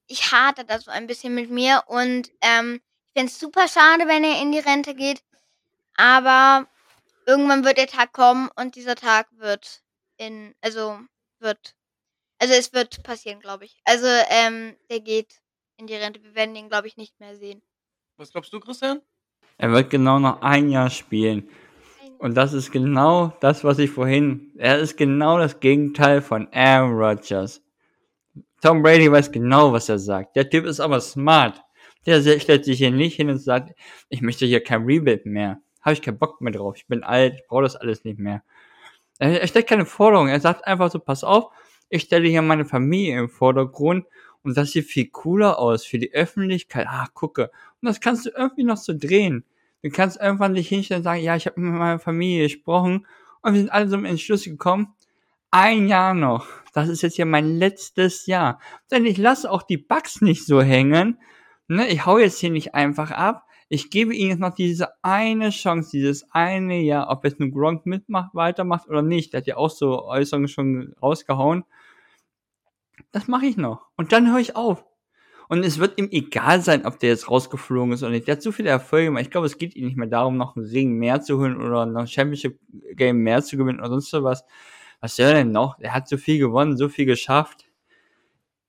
ich 0.07 0.32
hadere 0.34 0.65
da 0.65 0.80
so 0.80 0.91
ein 0.91 1.07
bisschen 1.07 1.36
mit 1.36 1.49
mir 1.51 1.84
und, 1.88 2.32
ähm, 2.41 2.82
ich 3.07 3.13
fände 3.22 3.32
es 3.34 3.39
super 3.39 3.67
schade, 3.69 4.07
wenn 4.07 4.24
er 4.26 4.41
in 4.41 4.51
die 4.53 4.59
Rente 4.59 4.95
geht, 4.95 5.24
aber 5.97 6.67
irgendwann 7.28 7.65
wird 7.65 7.78
der 7.80 7.88
Tag 7.88 8.13
kommen 8.13 8.49
und 8.57 8.76
dieser 8.76 8.95
Tag 8.95 9.28
wird 9.34 9.82
in 10.17 10.55
also, 10.61 10.99
wird 11.39 11.74
also, 12.42 12.54
es 12.56 12.74
wird 12.74 13.04
passieren, 13.04 13.39
glaube 13.39 13.66
ich. 13.66 13.80
Also, 13.86 14.08
ähm, 14.30 14.76
der 14.89 15.00
geht 15.00 15.42
in 15.78 15.86
die 15.88 15.96
Rente. 15.96 16.24
Wir 16.24 16.34
werden 16.36 16.56
ihn, 16.56 16.70
glaube 16.70 16.88
ich, 16.88 16.98
nicht 16.98 17.20
mehr 17.20 17.36
sehen. 17.36 17.62
Was 18.18 18.32
glaubst 18.32 18.52
du, 18.52 18.60
Christian? 18.60 19.02
Er 19.58 19.72
wird 19.72 19.92
genau 19.92 20.18
noch 20.18 20.42
ein 20.42 20.70
Jahr 20.70 20.89
spielen. 20.89 21.48
Und 22.18 22.36
das 22.36 22.54
ist 22.54 22.72
genau 22.72 23.34
das, 23.42 23.64
was 23.64 23.80
ich 23.80 23.92
vorhin 23.92 24.52
er 24.58 24.80
ist 24.80 24.98
genau 24.98 25.38
das 25.38 25.60
Gegenteil 25.60 26.22
von 26.22 26.48
Aaron 26.52 26.94
Rodgers. 26.94 27.62
Tom 28.62 28.82
Brady 28.84 29.12
weiß 29.12 29.32
genau, 29.32 29.74
was 29.74 29.89
er 29.89 30.00
sagt. 30.00 30.36
Der 30.36 30.50
Typ 30.50 30.66
ist 30.66 30.80
aber 30.80 31.00
smart. 31.02 31.62
Der 32.06 32.22
stellt 32.39 32.66
sich 32.66 32.78
hier 32.78 32.92
nicht 32.92 33.16
hin 33.16 33.30
und 33.30 33.39
sagt: 33.39 33.72
„Ich 34.10 34.22
möchte 34.22 34.46
hier 34.46 34.64
kein 34.64 34.84
Rebuild 34.86 35.26
mehr. 35.26 35.60
Habe 35.82 35.94
ich 35.94 36.02
keinen 36.02 36.20
Bock 36.20 36.42
mehr 36.42 36.54
drauf. 36.54 36.76
Ich 36.78 36.88
bin 36.88 37.04
alt, 37.04 37.36
ich 37.36 37.48
brauche 37.48 37.64
das 37.64 37.76
alles 37.76 38.04
nicht 38.04 38.20
mehr.“ 38.20 38.44
Er 39.20 39.42
er 39.42 39.48
stellt 39.48 39.68
keine 39.68 39.86
Forderung. 39.86 40.28
Er 40.30 40.39
sagt 40.42 40.68
einfach 40.68 40.92
so: 40.92 41.00
„Pass 41.00 41.24
auf, 41.24 41.52
ich 41.92 42.04
stelle 42.04 42.28
hier 42.30 42.42
meine 42.42 42.66
Familie 42.66 43.20
im 43.20 43.30
Vordergrund 43.30 44.06
und 44.44 44.58
das 44.58 44.72
sieht 44.72 44.86
viel 44.86 45.08
cooler 45.10 45.60
aus 45.60 45.86
für 45.86 46.00
die 46.00 46.14
Öffentlichkeit. 46.14 46.88
Ah, 46.89 47.08
gucke.“ 47.14 47.52
Und 47.82 47.88
das 47.88 48.00
kannst 48.02 48.26
du 48.26 48.32
irgendwie 48.36 48.64
noch 48.64 48.78
so 48.78 48.94
drehen. 48.98 49.46
Du 49.84 49.89
kannst 49.92 50.20
irgendwann 50.20 50.56
dich 50.56 50.70
hinstellen 50.70 51.02
und 51.02 51.04
sagen: 51.06 51.22
„Ja, 51.24 51.36
ich 51.36 51.46
habe 51.48 51.62
mit 51.62 51.74
meiner 51.74 52.00
Familie 52.00 52.44
gesprochen 52.44 53.06
und 53.44 53.54
wir 53.54 53.62
sind 53.62 53.72
alle 53.72 53.89
zum 53.89 54.06
Entschluss 54.06 54.46
gekommen, 54.46 54.96
ein 55.52 55.88
Jahr 55.88 56.14
noch. 56.14 56.48
Das 56.74 56.88
ist 56.89 57.02
jetzt 57.02 57.16
hier 57.16 57.26
mein 57.26 57.58
letztes 57.58 58.26
Jahr. 58.26 58.60
Denn 58.92 59.06
ich 59.06 59.18
lasse 59.18 59.52
auch 59.52 59.64
die 59.64 59.78
Bugs 59.78 60.22
nicht 60.22 60.46
so 60.46 60.62
hängen, 60.62 61.20
ne? 61.68 61.88
Ich 61.89 62.06
haue 62.06 62.22
jetzt 62.22 62.39
hier 62.39 62.52
nicht 62.52 62.74
einfach 62.76 63.12
ab. 63.12 63.44
Ich 63.70 63.89
gebe 63.89 64.14
ihnen 64.16 64.32
jetzt 64.32 64.39
noch 64.39 64.54
diese 64.54 64.89
eine 65.04 65.50
Chance, 65.50 65.92
dieses 65.92 66.26
eine 66.32 66.80
Jahr, 66.82 67.10
ob 67.10 67.24
jetzt 67.26 67.39
nun 67.39 67.52
Gronk 67.52 67.86
mitmacht 67.86 68.34
weitermacht 68.36 68.88
oder 68.89 69.02
nicht. 69.02 69.34
Der 69.34 69.39
hat 69.42 69.48
ja 69.48 69.58
auch 69.58 69.70
so 69.70 70.06
Äußerungen 70.06 70.48
schon 70.50 70.94
rausgehauen. 71.02 71.64
Das 73.12 73.28
mache 73.28 73.45
ich 73.45 73.58
noch 73.58 73.88
und 73.97 74.12
dann 74.12 74.32
höre 74.32 74.39
ich 74.39 74.56
auf. 74.56 74.86
Und 75.49 75.64
es 75.66 75.80
wird 75.80 75.97
ihm 75.99 76.10
egal 76.12 76.62
sein, 76.62 76.86
ob 76.86 76.99
der 76.99 77.10
jetzt 77.10 77.30
rausgeflogen 77.30 77.93
ist 77.93 78.04
oder 78.04 78.12
nicht. 78.12 78.28
Der 78.28 78.36
hat 78.38 78.41
so 78.43 78.52
viele 78.54 78.70
Erfolge 78.70 79.08
gemacht. 79.08 79.24
Ich 79.24 79.32
glaube, 79.32 79.47
es 79.47 79.58
geht 79.58 79.76
ihm 79.76 79.86
nicht 79.86 79.97
mehr 79.97 80.08
darum, 80.08 80.38
noch 80.38 80.56
'n 80.56 80.64
Ring 80.66 80.93
mehr 80.93 81.22
zu 81.22 81.39
holen 81.39 81.58
oder 81.62 81.86
noch 81.86 82.02
'n 82.04 82.08
Championship 82.08 82.60
Game 82.95 83.18
mehr 83.20 83.43
zu 83.43 83.58
gewinnen 83.58 83.80
oder 83.80 83.89
sonst 83.89 84.10
so 84.12 84.24
was. 84.24 84.45
Was 85.02 85.16
soll 85.18 85.28
er 85.28 85.34
denn 85.36 85.52
noch? 85.52 85.78
Er 85.80 85.93
hat 85.93 86.08
so 86.08 86.18
viel 86.18 86.39
gewonnen, 86.39 86.78
so 86.78 86.89
viel 86.89 87.06
geschafft. 87.06 87.66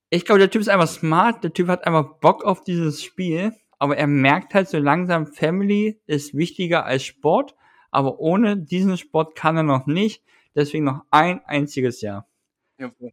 Ich 0.09 0.25
glaube, 0.25 0.39
der 0.39 0.49
Typ 0.51 0.61
ist 0.61 0.69
einfach 0.69 0.87
smart. 0.87 1.43
Der 1.43 1.53
Typ 1.53 1.67
hat 1.67 1.85
einfach 1.87 2.19
Bock 2.19 2.43
auf 2.43 2.63
dieses 2.63 3.03
Spiel, 3.03 3.53
aber 3.79 3.97
er 3.97 4.07
merkt 4.07 4.53
halt 4.53 4.69
so 4.69 4.77
langsam, 4.77 5.25
Family 5.27 5.99
ist 6.05 6.35
wichtiger 6.35 6.85
als 6.85 7.03
Sport, 7.03 7.55
aber 7.91 8.19
ohne 8.19 8.57
diesen 8.57 8.97
Sport 8.97 9.35
kann 9.35 9.57
er 9.57 9.63
noch 9.63 9.87
nicht. 9.87 10.23
Deswegen 10.55 10.85
noch 10.85 11.01
ein 11.09 11.41
einziges 11.45 12.01
Jahr. 12.01 12.27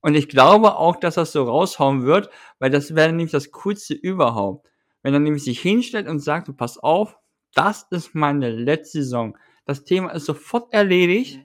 Und 0.03 0.15
ich 0.15 0.29
glaube 0.29 0.77
auch, 0.77 0.97
dass 0.97 1.17
er's 1.17 1.33
so 1.33 1.45
raushauen 1.45 2.03
wird, 2.05 2.31
weil 2.59 2.71
das 2.71 2.95
wäre 2.95 3.09
nämlich 3.11 3.33
das 3.33 3.51
Coolste 3.51 3.95
überhaupt. 3.95 4.67
Wenn 5.03 5.15
er 5.15 5.21
nämlich 5.21 5.45
sich 5.45 5.61
hinstellt 5.61 6.09
und 6.09 6.21
sagt: 6.21 6.49
„Du, 6.49 6.53
pass 6.53 6.79
auf, 6.79 7.17
das 7.55 7.87
ist 7.91 8.15
meine 8.15 8.51
letzte 8.51 9.03
Saison.“ 9.03 9.37
Das 9.67 9.85
Thema 9.85 10.11
ist 10.11 10.25
sofort 10.27 10.73
erledigt. 10.73 11.41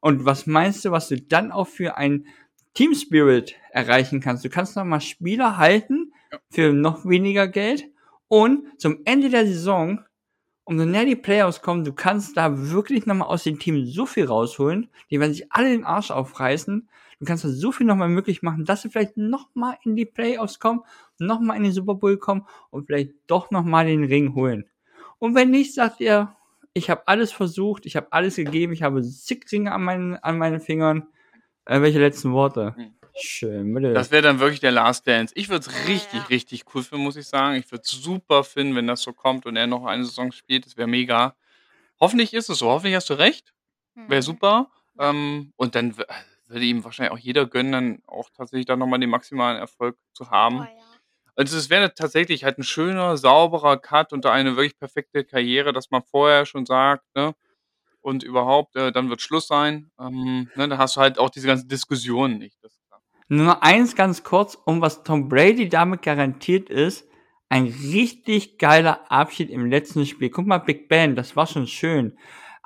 Und 0.00 0.24
was 0.24 0.46
meinst 0.46 0.84
du, 0.84 0.92
was 0.92 1.08
du 1.08 1.20
dann 1.20 1.52
auch 1.52 1.68
für 1.68 1.96
ein 1.96 2.26
Team 2.74 2.94
Spirit 2.94 3.56
erreichen 3.72 4.20
kannst? 4.20 4.44
Du 4.44 4.50
kannst 4.50 4.76
noch 4.76 4.84
mal 4.84 5.00
Spieler 5.00 5.56
halten 5.58 6.12
für 6.50 6.72
noch 6.72 7.04
weniger 7.06 7.48
Geld 7.48 7.84
und 8.28 8.80
zum 8.80 9.00
Ende 9.06 9.30
der 9.30 9.46
Saison, 9.46 10.00
umso 10.64 10.84
näher 10.84 11.04
die 11.06 11.16
Playoffs 11.16 11.62
kommen, 11.62 11.84
du 11.84 11.92
kannst 11.92 12.36
da 12.36 12.70
wirklich 12.70 13.06
noch 13.06 13.14
mal 13.16 13.26
aus 13.26 13.44
dem 13.44 13.58
Team 13.58 13.86
so 13.86 14.06
viel 14.06 14.26
rausholen. 14.26 14.88
Die 15.10 15.20
werden 15.20 15.32
sich 15.32 15.50
alle 15.52 15.70
den 15.70 15.84
Arsch 15.84 16.10
aufreißen. 16.10 16.88
Du 17.20 17.26
kannst 17.26 17.44
da 17.44 17.48
so 17.48 17.72
viel 17.72 17.86
noch 17.86 17.96
mal 17.96 18.08
möglich 18.08 18.42
machen, 18.42 18.64
dass 18.64 18.82
sie 18.82 18.90
vielleicht 18.90 19.16
noch 19.16 19.48
mal 19.54 19.76
in 19.84 19.96
die 19.96 20.06
Playoffs 20.06 20.60
kommen, 20.60 20.82
noch 21.18 21.40
mal 21.40 21.56
in 21.56 21.64
den 21.64 21.72
Super 21.72 21.94
Bowl 21.94 22.16
kommen 22.16 22.46
und 22.70 22.86
vielleicht 22.86 23.10
doch 23.26 23.50
noch 23.50 23.64
mal 23.64 23.86
den 23.86 24.04
Ring 24.04 24.34
holen. 24.34 24.66
Und 25.18 25.34
wenn 25.34 25.50
nicht, 25.50 25.74
sagt 25.74 26.00
er: 26.00 26.36
„Ich 26.74 26.90
habe 26.90 27.06
alles 27.08 27.32
versucht, 27.32 27.86
ich 27.86 27.96
habe 27.96 28.12
alles 28.12 28.36
gegeben, 28.36 28.72
ich 28.72 28.82
habe 28.82 29.02
zig 29.02 29.44
Ringe 29.50 29.72
an 29.72 29.82
meinen 29.82 30.16
an 30.16 30.38
meinen 30.38 30.60
Fingern.“ 30.60 31.08
Äh, 31.64 31.80
welche 31.82 31.98
letzten 31.98 32.32
Worte? 32.32 32.74
Mhm. 32.76 32.94
Schön, 33.20 33.74
bitte. 33.74 33.92
Das 33.92 34.10
wäre 34.12 34.22
dann 34.22 34.38
wirklich 34.38 34.60
der 34.60 34.70
Last 34.70 35.06
Dance. 35.06 35.34
Ich 35.36 35.48
würde 35.48 35.66
es 35.68 35.88
richtig, 35.88 36.20
ja. 36.20 36.26
richtig 36.28 36.64
cool 36.74 36.84
finden, 36.84 37.02
muss 37.04 37.16
ich 37.16 37.26
sagen. 37.26 37.56
Ich 37.56 37.70
würde 37.72 37.82
es 37.84 37.90
super 37.90 38.44
finden, 38.44 38.76
wenn 38.76 38.86
das 38.86 39.02
so 39.02 39.12
kommt 39.12 39.44
und 39.44 39.56
er 39.56 39.66
noch 39.66 39.84
eine 39.86 40.04
Saison 40.04 40.30
spielt. 40.30 40.66
Das 40.66 40.76
wäre 40.76 40.86
mega. 40.88 41.34
Hoffentlich 42.00 42.32
ist 42.32 42.48
es 42.48 42.58
so. 42.58 42.68
Hoffentlich 42.68 42.94
hast 42.94 43.10
du 43.10 43.14
recht. 43.14 43.52
Wäre 43.94 44.20
Mhm. 44.20 44.24
super. 44.24 44.70
Ähm, 45.00 45.52
und 45.56 45.74
dann 45.74 45.94
würde 46.48 46.64
ihm 46.64 46.84
wahrscheinlich 46.84 47.12
auch 47.12 47.18
jeder 47.18 47.46
gönnen, 47.46 47.72
dann 47.72 48.02
auch 48.06 48.30
tatsächlich 48.30 48.66
dann 48.66 48.78
noch 48.80 48.86
mal 48.86 48.98
den 48.98 49.10
maximalen 49.10 49.58
Erfolg 49.58 49.96
zu 50.14 50.24
Oh 50.26 50.30
haben. 50.30 50.58
ja. 50.60 50.68
Also, 51.36 51.56
es 51.56 51.70
wäre 51.70 51.94
tatsächlich 51.94 52.44
halt 52.44 52.58
'n 52.58 52.64
schöner, 52.64 53.16
sauberer 53.16 53.78
Cut 53.78 54.12
und 54.12 54.26
eine 54.26 54.56
wirklich 54.56 54.78
perfekte 54.78 55.24
Karriere, 55.24 55.72
dass 55.72 55.90
man 55.90 56.02
vorher 56.04 56.46
schon 56.46 56.66
sagt, 56.66 57.04
ne? 57.16 57.34
Und 58.02 58.22
überhaupt, 58.24 58.76
äh, 58.76 58.92
dann 58.92 59.10
wird 59.10 59.20
Schluss 59.22 59.48
sein. 59.48 59.90
Ähm, 60.00 60.50
ne, 60.54 60.68
dann 60.68 60.78
hast 60.78 60.96
du 60.96 61.00
halt 61.00 61.18
auch 61.18 61.30
diese 61.30 61.46
ganzen 61.48 61.68
Diskussionen 61.68 62.38
nicht. 62.38 62.58
Nur 63.28 63.46
noch 63.46 63.60
eins 63.62 63.94
ganz 63.96 64.22
kurz, 64.24 64.54
um 64.64 64.80
was 64.80 65.02
Tom 65.04 65.28
Brady 65.28 65.68
damit 65.68 66.02
garantiert 66.02 66.70
ist, 66.70 67.06
ein 67.50 67.64
richtig 67.66 68.58
geiler 68.58 69.10
Abschied 69.10 69.50
im 69.50 69.66
letzten 69.70 70.06
Spiel. 70.06 70.30
Guck 70.30 70.46
mal, 70.46 70.58
Big 70.58 70.88
Ben, 70.88 71.14
das 71.16 71.36
war 71.36 71.46
schon 71.46 71.66
schön. 71.66 72.18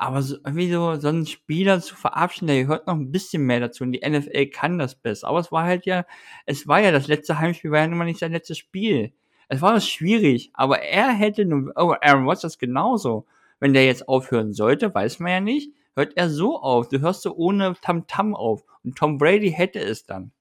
Aber 0.03 0.21
so 0.23 0.35
irgendwie 0.45 0.69
so 0.73 0.97
so 0.97 1.09
'n 1.09 1.27
Spieler 1.27 1.81
zu 1.81 1.95
verabschieden, 1.95 2.49
der 2.49 2.63
gehört 2.63 2.89
noch 2.89 2.95
'n 2.97 3.13
bisschen 3.13 3.45
mehr 3.47 3.61
dazu 3.61 3.85
und 3.85 3.93
die 3.93 4.03
NFL 4.03 4.47
kann 4.49 4.77
das 4.77 4.97
besser. 4.97 5.29
Aber 5.29 5.39
es 5.39 5.53
war 5.53 5.63
halt 5.65 5.87
ja 5.87 6.05
es 6.45 6.67
war 6.67 6.81
ja 6.81 6.91
das 6.91 7.07
letzte 7.07 7.39
Heimspiel 7.39 7.71
war 7.71 7.81
ja 7.81 7.87
nun 7.87 7.99
mal 7.99 8.05
nicht 8.07 8.19
sein 8.19 8.33
letztes 8.33 8.59
Spiel. 8.59 9.13
Es 9.49 9.63
war 9.63 9.81
schwierig, 9.81 10.51
aber 10.55 10.81
er 10.83 11.13
hätte 11.13 11.45
nun 11.45 11.71
oh, 11.77 11.95
Aaron 12.01 12.25
Rodgers 12.27 12.59
genauso. 12.59 13.27
Wenn 13.61 13.75
der 13.75 13.87
jetzt 13.87 14.09
aufhören 14.09 14.53
sollte, 14.53 14.93
weiß 14.93 15.21
man 15.21 15.31
ja 15.31 15.41
nicht, 15.41 15.71
hört 15.95 16.17
er 16.17 16.29
so 16.31 16.59
auf. 16.61 16.89
Du 16.89 17.01
hörst 17.01 17.23
so 17.23 17.37
ohne 17.37 17.75
Tamtam 17.81 18.35
auf. 18.35 18.65
Und 18.83 18.97
Tom 18.99 19.19
Brady 19.19 19.53
hätte 19.53 19.79
es 19.79 20.05
dann. 20.05 20.33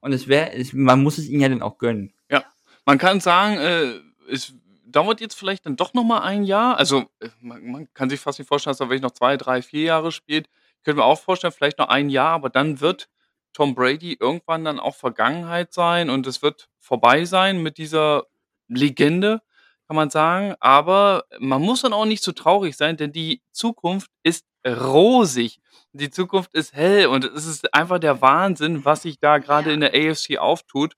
Und 0.00 0.12
es 0.12 0.28
wäre 0.28 0.50
man 0.74 1.02
muss 1.02 1.16
es 1.16 1.28
ihm 1.28 1.40
ja 1.40 1.48
dann 1.48 1.62
auch 1.62 1.78
gönnen. 1.78 2.12
Ja, 2.30 2.44
man 2.84 2.98
kann 2.98 3.20
sagen, 3.20 3.56
äh, 3.56 3.92
es 4.30 4.52
dauert 4.96 5.20
jetzt 5.20 5.34
vielleicht 5.34 5.66
dann 5.66 5.76
doch 5.76 5.94
noch 5.94 6.04
mal 6.04 6.20
ein 6.20 6.44
Jahr. 6.44 6.78
Also, 6.78 7.04
äh, 7.20 7.28
man 7.40 7.64
man 7.70 7.88
kann 7.94 8.10
sich 8.10 8.20
fast 8.20 8.38
nicht 8.38 8.48
vorstellen, 8.48 8.72
dass 8.72 8.80
er 8.80 8.88
wirklich 8.88 9.02
noch 9.02 9.10
2, 9.12 9.36
3, 9.36 9.62
4 9.62 9.82
Jahre 9.82 10.12
spielt. 10.12 10.48
Ich 10.78 10.84
könnte 10.84 10.98
mir 11.00 11.04
auch 11.04 11.20
vorstellen, 11.20 11.52
vielleicht 11.52 11.78
noch 11.78 11.88
ein 11.88 12.08
Jahr, 12.08 12.30
aber 12.30 12.50
dann 12.50 12.80
wird 12.80 13.08
Tom 13.52 13.74
Brady 13.74 14.16
irgendwann 14.18 14.64
dann 14.64 14.80
auch 14.80 14.94
Vergangenheit 14.94 15.72
sein 15.72 16.10
und 16.10 16.26
es 16.26 16.42
wird 16.42 16.68
vorbei 16.78 17.24
sein 17.24 17.62
mit 17.62 17.78
dieser 17.78 18.24
Legende, 18.68 19.42
kann 19.86 19.96
man 19.96 20.10
sagen. 20.10 20.54
Aber 20.60 21.24
man 21.38 21.62
muss 21.62 21.82
dann 21.82 21.92
auch 21.92 22.04
nicht 22.06 22.22
so 22.22 22.32
traurig 22.32 22.76
sein, 22.76 22.96
denn 22.96 23.12
die 23.12 23.42
Zukunft 23.52 24.10
ist 24.22 24.46
rosig. 24.66 25.60
Die 25.92 26.10
Zukunft 26.10 26.54
ist 26.54 26.74
hell 26.74 27.06
und 27.06 27.24
es 27.24 27.46
ist 27.46 27.72
einfach 27.74 27.98
der 27.98 28.20
Wahnsinn, 28.20 28.84
was 28.84 29.02
sich 29.02 29.18
da 29.18 29.38
gerade 29.38 29.72
in 29.72 29.80
der 29.80 29.94
AFC 29.94 30.38
auftut. 30.38 30.94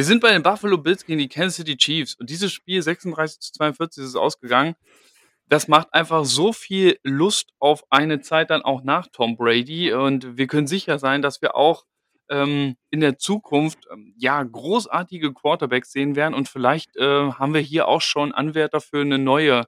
Wir 0.00 0.06
sind 0.06 0.22
bei 0.22 0.32
den 0.32 0.42
Buffalo 0.42 0.78
Bills 0.78 1.04
gegen 1.04 1.18
die 1.18 1.28
Kansas 1.28 1.56
City 1.56 1.76
Chiefs 1.76 2.14
und 2.14 2.30
dieses 2.30 2.50
Spiel 2.50 2.80
36 2.80 3.38
zu 3.38 3.52
42 3.52 4.02
ist 4.02 4.16
ausgegangen. 4.16 4.74
Das 5.46 5.68
macht 5.68 5.92
einfach 5.92 6.24
so 6.24 6.54
viel 6.54 6.98
Lust 7.02 7.50
auf 7.58 7.84
eine 7.90 8.22
Zeit 8.22 8.48
dann 8.48 8.62
auch 8.62 8.82
nach 8.82 9.08
Tom 9.12 9.36
Brady 9.36 9.92
und 9.92 10.38
wir 10.38 10.46
können 10.46 10.66
sicher 10.66 10.98
sein, 10.98 11.20
dass 11.20 11.42
wir 11.42 11.54
auch 11.54 11.84
ähm, 12.30 12.76
in 12.88 13.00
der 13.00 13.18
Zukunft 13.18 13.88
ähm, 13.92 14.14
ja 14.16 14.42
großartige 14.42 15.34
Quarterbacks 15.34 15.92
sehen 15.92 16.16
werden 16.16 16.32
und 16.32 16.48
vielleicht 16.48 16.96
äh, 16.96 17.32
haben 17.32 17.52
wir 17.52 17.60
hier 17.60 17.86
auch 17.86 18.00
schon 18.00 18.32
Anwärter 18.32 18.80
für 18.80 19.02
eine 19.02 19.18
neue, 19.18 19.66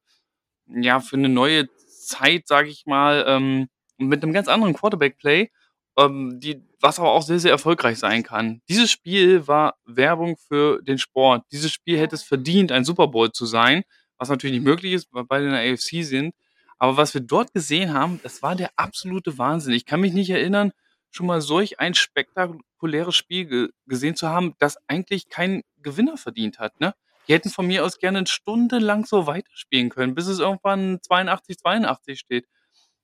ja 0.67 1.01
für 1.01 1.17
eine 1.17 1.29
neue 1.29 1.69
Zeit, 1.77 2.49
sage 2.49 2.71
ich 2.71 2.87
mal, 2.87 3.27
ähm, 3.29 3.69
mit 3.99 4.23
einem 4.23 4.33
ganz 4.33 4.49
anderen 4.49 4.73
Quarterback-Play, 4.73 5.51
ähm, 5.99 6.41
die, 6.41 6.63
was 6.81 6.99
aber 6.99 7.11
auch 7.13 7.23
sehr, 7.23 7.39
sehr 7.39 7.51
erfolgreich 7.51 7.99
sein 7.99 8.23
kann. 8.23 8.61
Dieses 8.69 8.91
Spiel 8.91 9.47
war 9.47 9.75
Werbung 9.85 10.37
für 10.37 10.81
den 10.83 10.99
Sport. 10.99 11.45
Dieses 11.53 11.73
Spiel 11.73 11.99
hätte 11.99 12.15
es 12.15 12.23
verdient, 12.23 12.73
ein 12.73 12.85
Super 12.85 13.09
Bowl 13.09 13.31
zu 13.33 13.47
sein, 13.47 13.83
was 14.19 14.29
natürlich 14.29 14.57
nicht 14.57 14.65
möglich 14.65 14.93
ist, 14.93 15.09
weil 15.13 15.25
beide 15.25 15.47
in 15.47 15.53
der 15.53 15.73
AFC 15.73 16.05
sind. 16.05 16.35
Aber 16.79 16.97
was 16.97 17.15
wir 17.15 17.21
dort 17.21 17.53
gesehen 17.53 17.95
haben, 17.95 18.21
das 18.23 18.43
war 18.43 18.57
der 18.57 18.71
absolute 18.77 19.39
Wahnsinn. 19.39 19.75
Ich 19.75 19.87
kann 19.87 20.01
mich 20.01 20.13
nicht 20.13 20.31
erinnern, 20.31 20.73
schon 21.11 21.27
mal 21.27 21.41
solch 21.41 21.79
ein 21.79 21.95
spektakuläres 21.95 23.15
Spiel 23.15 23.45
ge 23.47 23.69
gesehen 23.87 24.17
zu 24.17 24.29
haben, 24.29 24.55
das 24.59 24.79
eigentlich 24.89 25.29
keinen 25.29 25.63
Gewinner 25.83 26.17
verdient 26.17 26.59
hat. 26.59 26.81
Ne? 26.81 26.95
Die 27.29 27.35
hätten 27.35 27.51
von 27.51 27.67
mir 27.67 27.85
aus 27.85 27.99
gerne 27.99 28.19
eine 28.19 28.27
Stunde 28.27 28.79
lang 28.79 29.05
so 29.07 29.27
weiterspielen 29.27 29.91
können, 29.91 30.15
bis 30.15 30.27
es 30.27 30.39
irgendwann 30.39 30.99
82, 31.03 31.59
82 31.59 32.19
steht. 32.19 32.47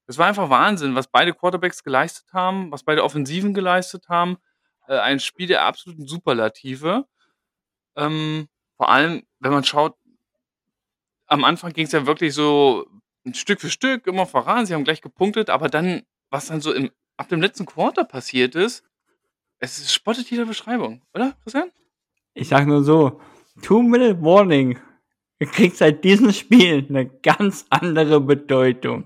Es 0.09 0.17
war 0.17 0.27
einfach 0.27 0.49
Wahnsinn, 0.49 0.95
was 0.95 1.07
beide 1.07 1.35
Quarterbacks 1.35 1.85
geleistet 1.85 2.33
haben, 2.33 2.73
was 2.73 2.83
beide 2.83 3.05
Offensiven 3.05 3.53
geleistet 3.53 4.09
haben. 4.09 4.39
Äh, 4.89 4.99
ein 4.99 5.21
Spiel 5.21 5.47
der 5.47 5.65
absoluten 5.65 6.07
Superlative. 6.07 7.07
Ähm, 7.95 8.49
vor 8.77 8.89
allem, 8.89 9.23
wenn 9.39 9.53
man 9.53 9.65
schaut, 9.65 9.97
am 11.27 11.45
Anfang 11.45 11.75
ging 11.75 11.85
es 11.85 11.93
ja 11.93 12.07
wirklich 12.07 12.33
so 12.33 12.87
Stück 13.33 13.61
für 13.61 13.69
Stück 13.69 14.07
immer 14.07 14.25
voran. 14.25 14.65
Sie 14.65 14.73
haben 14.73 14.85
gleich 14.85 15.03
gepunktet, 15.03 15.51
aber 15.51 15.69
dann, 15.69 16.03
was 16.31 16.47
dann 16.47 16.63
so 16.63 16.73
im, 16.73 16.91
ab 17.19 17.29
dem 17.29 17.43
letzten 17.43 17.67
Quarter 17.67 18.05
passiert 18.05 18.55
ist, 18.55 18.85
es 19.59 19.79
ist 19.79 19.93
spottet 19.93 20.31
jeder 20.31 20.47
Beschreibung, 20.47 21.03
oder, 21.13 21.37
Christian? 21.43 21.71
Ich 22.33 22.49
sag 22.49 22.67
nur 22.67 22.83
so, 22.83 23.21
Two-Minute 23.61 24.23
Warning. 24.23 24.79
Kriegt 25.41 25.77
seit 25.77 26.03
diesem 26.03 26.33
Spiel 26.33 26.87
eine 26.89 27.07
ganz 27.07 27.67
andere 27.71 28.21
Bedeutung. 28.21 29.05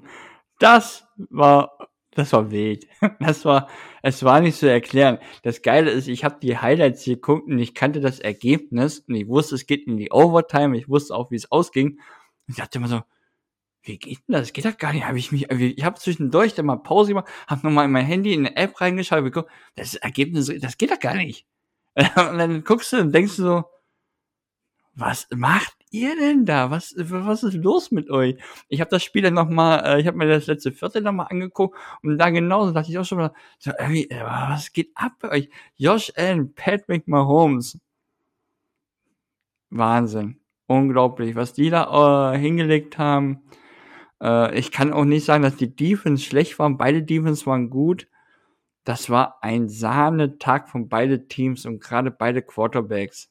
Das 0.62 1.04
war, 1.16 1.76
das 2.12 2.32
war 2.32 2.52
wild. 2.52 2.86
Das 3.18 3.44
war, 3.44 3.68
es 4.02 4.22
war 4.22 4.40
nicht 4.40 4.56
zu 4.56 4.70
erklären. 4.70 5.18
Das 5.42 5.60
Geile 5.62 5.90
ist, 5.90 6.06
ich 6.06 6.22
habe 6.24 6.38
die 6.40 6.56
Highlights 6.56 7.04
geguckt 7.04 7.48
und 7.48 7.58
ich 7.58 7.74
kannte 7.74 8.00
das 8.00 8.20
Ergebnis 8.20 9.00
und 9.00 9.16
ich 9.16 9.26
wusste, 9.26 9.56
es 9.56 9.66
geht 9.66 9.88
in 9.88 9.96
die 9.96 10.12
Overtime. 10.12 10.78
Ich 10.78 10.88
wusste 10.88 11.16
auch, 11.16 11.32
wie 11.32 11.36
es 11.36 11.50
ausging. 11.50 11.98
Und 12.46 12.48
ich 12.48 12.56
dachte 12.56 12.78
immer 12.78 12.86
so, 12.86 13.02
wie 13.82 13.98
geht 13.98 14.18
denn 14.28 14.34
das? 14.34 14.52
Geht 14.52 14.64
doch 14.64 14.78
gar 14.78 14.92
nicht. 14.92 15.04
Hab 15.04 15.16
ich 15.16 15.32
mich, 15.32 15.50
ich 15.50 15.84
habe 15.84 15.98
zwischendurch 15.98 16.54
dann 16.54 16.66
mal 16.66 16.76
Pause 16.76 17.08
gemacht, 17.08 17.28
habe 17.48 17.66
nochmal 17.66 17.86
in 17.86 17.92
mein 17.92 18.06
Handy 18.06 18.32
in 18.32 18.46
eine 18.46 18.56
App 18.56 18.80
reingeschaut, 18.80 19.24
geguckt, 19.24 19.50
das 19.74 19.96
Ergebnis, 19.96 20.52
das 20.60 20.78
geht 20.78 20.92
doch 20.92 21.00
gar 21.00 21.16
nicht. 21.16 21.44
Und 21.96 22.38
dann 22.38 22.62
guckst 22.62 22.92
du 22.92 22.98
und 22.98 23.12
denkst 23.12 23.36
du 23.36 23.42
so, 23.42 23.64
was 24.94 25.26
macht 25.34 25.81
ihr 25.92 26.16
denn 26.16 26.44
da? 26.44 26.70
Was, 26.70 26.94
was 26.96 27.42
ist 27.44 27.54
los 27.54 27.90
mit 27.90 28.10
euch? 28.10 28.36
Ich 28.68 28.80
habe 28.80 28.90
das 28.90 29.02
Spiel 29.02 29.22
dann 29.22 29.34
nochmal, 29.34 29.84
äh, 29.84 30.00
ich 30.00 30.06
habe 30.06 30.16
mir 30.18 30.26
das 30.26 30.46
letzte 30.46 30.72
Viertel 30.72 31.02
nochmal 31.02 31.28
angeguckt 31.30 31.76
und 32.02 32.18
da 32.18 32.30
genauso 32.30 32.72
dachte 32.72 32.90
ich 32.90 32.98
auch 32.98 33.04
schon 33.04 33.18
mal, 33.18 33.32
so, 33.58 33.72
irgendwie, 33.78 34.10
äh, 34.10 34.22
was 34.24 34.72
geht 34.72 34.90
ab 34.94 35.12
bei 35.20 35.30
euch? 35.30 35.50
Josh 35.76 36.12
Allen, 36.16 36.54
Patrick 36.54 37.08
Mahomes. 37.08 37.78
Wahnsinn. 39.70 40.40
Unglaublich, 40.66 41.34
was 41.34 41.52
die 41.52 41.70
da 41.70 42.34
äh, 42.34 42.38
hingelegt 42.38 42.98
haben. 42.98 43.42
Äh, 44.22 44.58
ich 44.58 44.70
kann 44.72 44.92
auch 44.92 45.04
nicht 45.04 45.24
sagen, 45.24 45.42
dass 45.42 45.56
die 45.56 45.74
Defense 45.74 46.24
schlecht 46.24 46.58
waren. 46.58 46.78
Beide 46.78 47.02
Defense 47.02 47.46
waren 47.46 47.70
gut. 47.70 48.08
Das 48.84 49.10
war 49.10 49.42
ein 49.42 49.68
Sahnetag 49.68 50.68
von 50.68 50.88
beide 50.88 51.28
Teams 51.28 51.66
und 51.66 51.80
gerade 51.80 52.10
beide 52.10 52.42
Quarterbacks. 52.42 53.30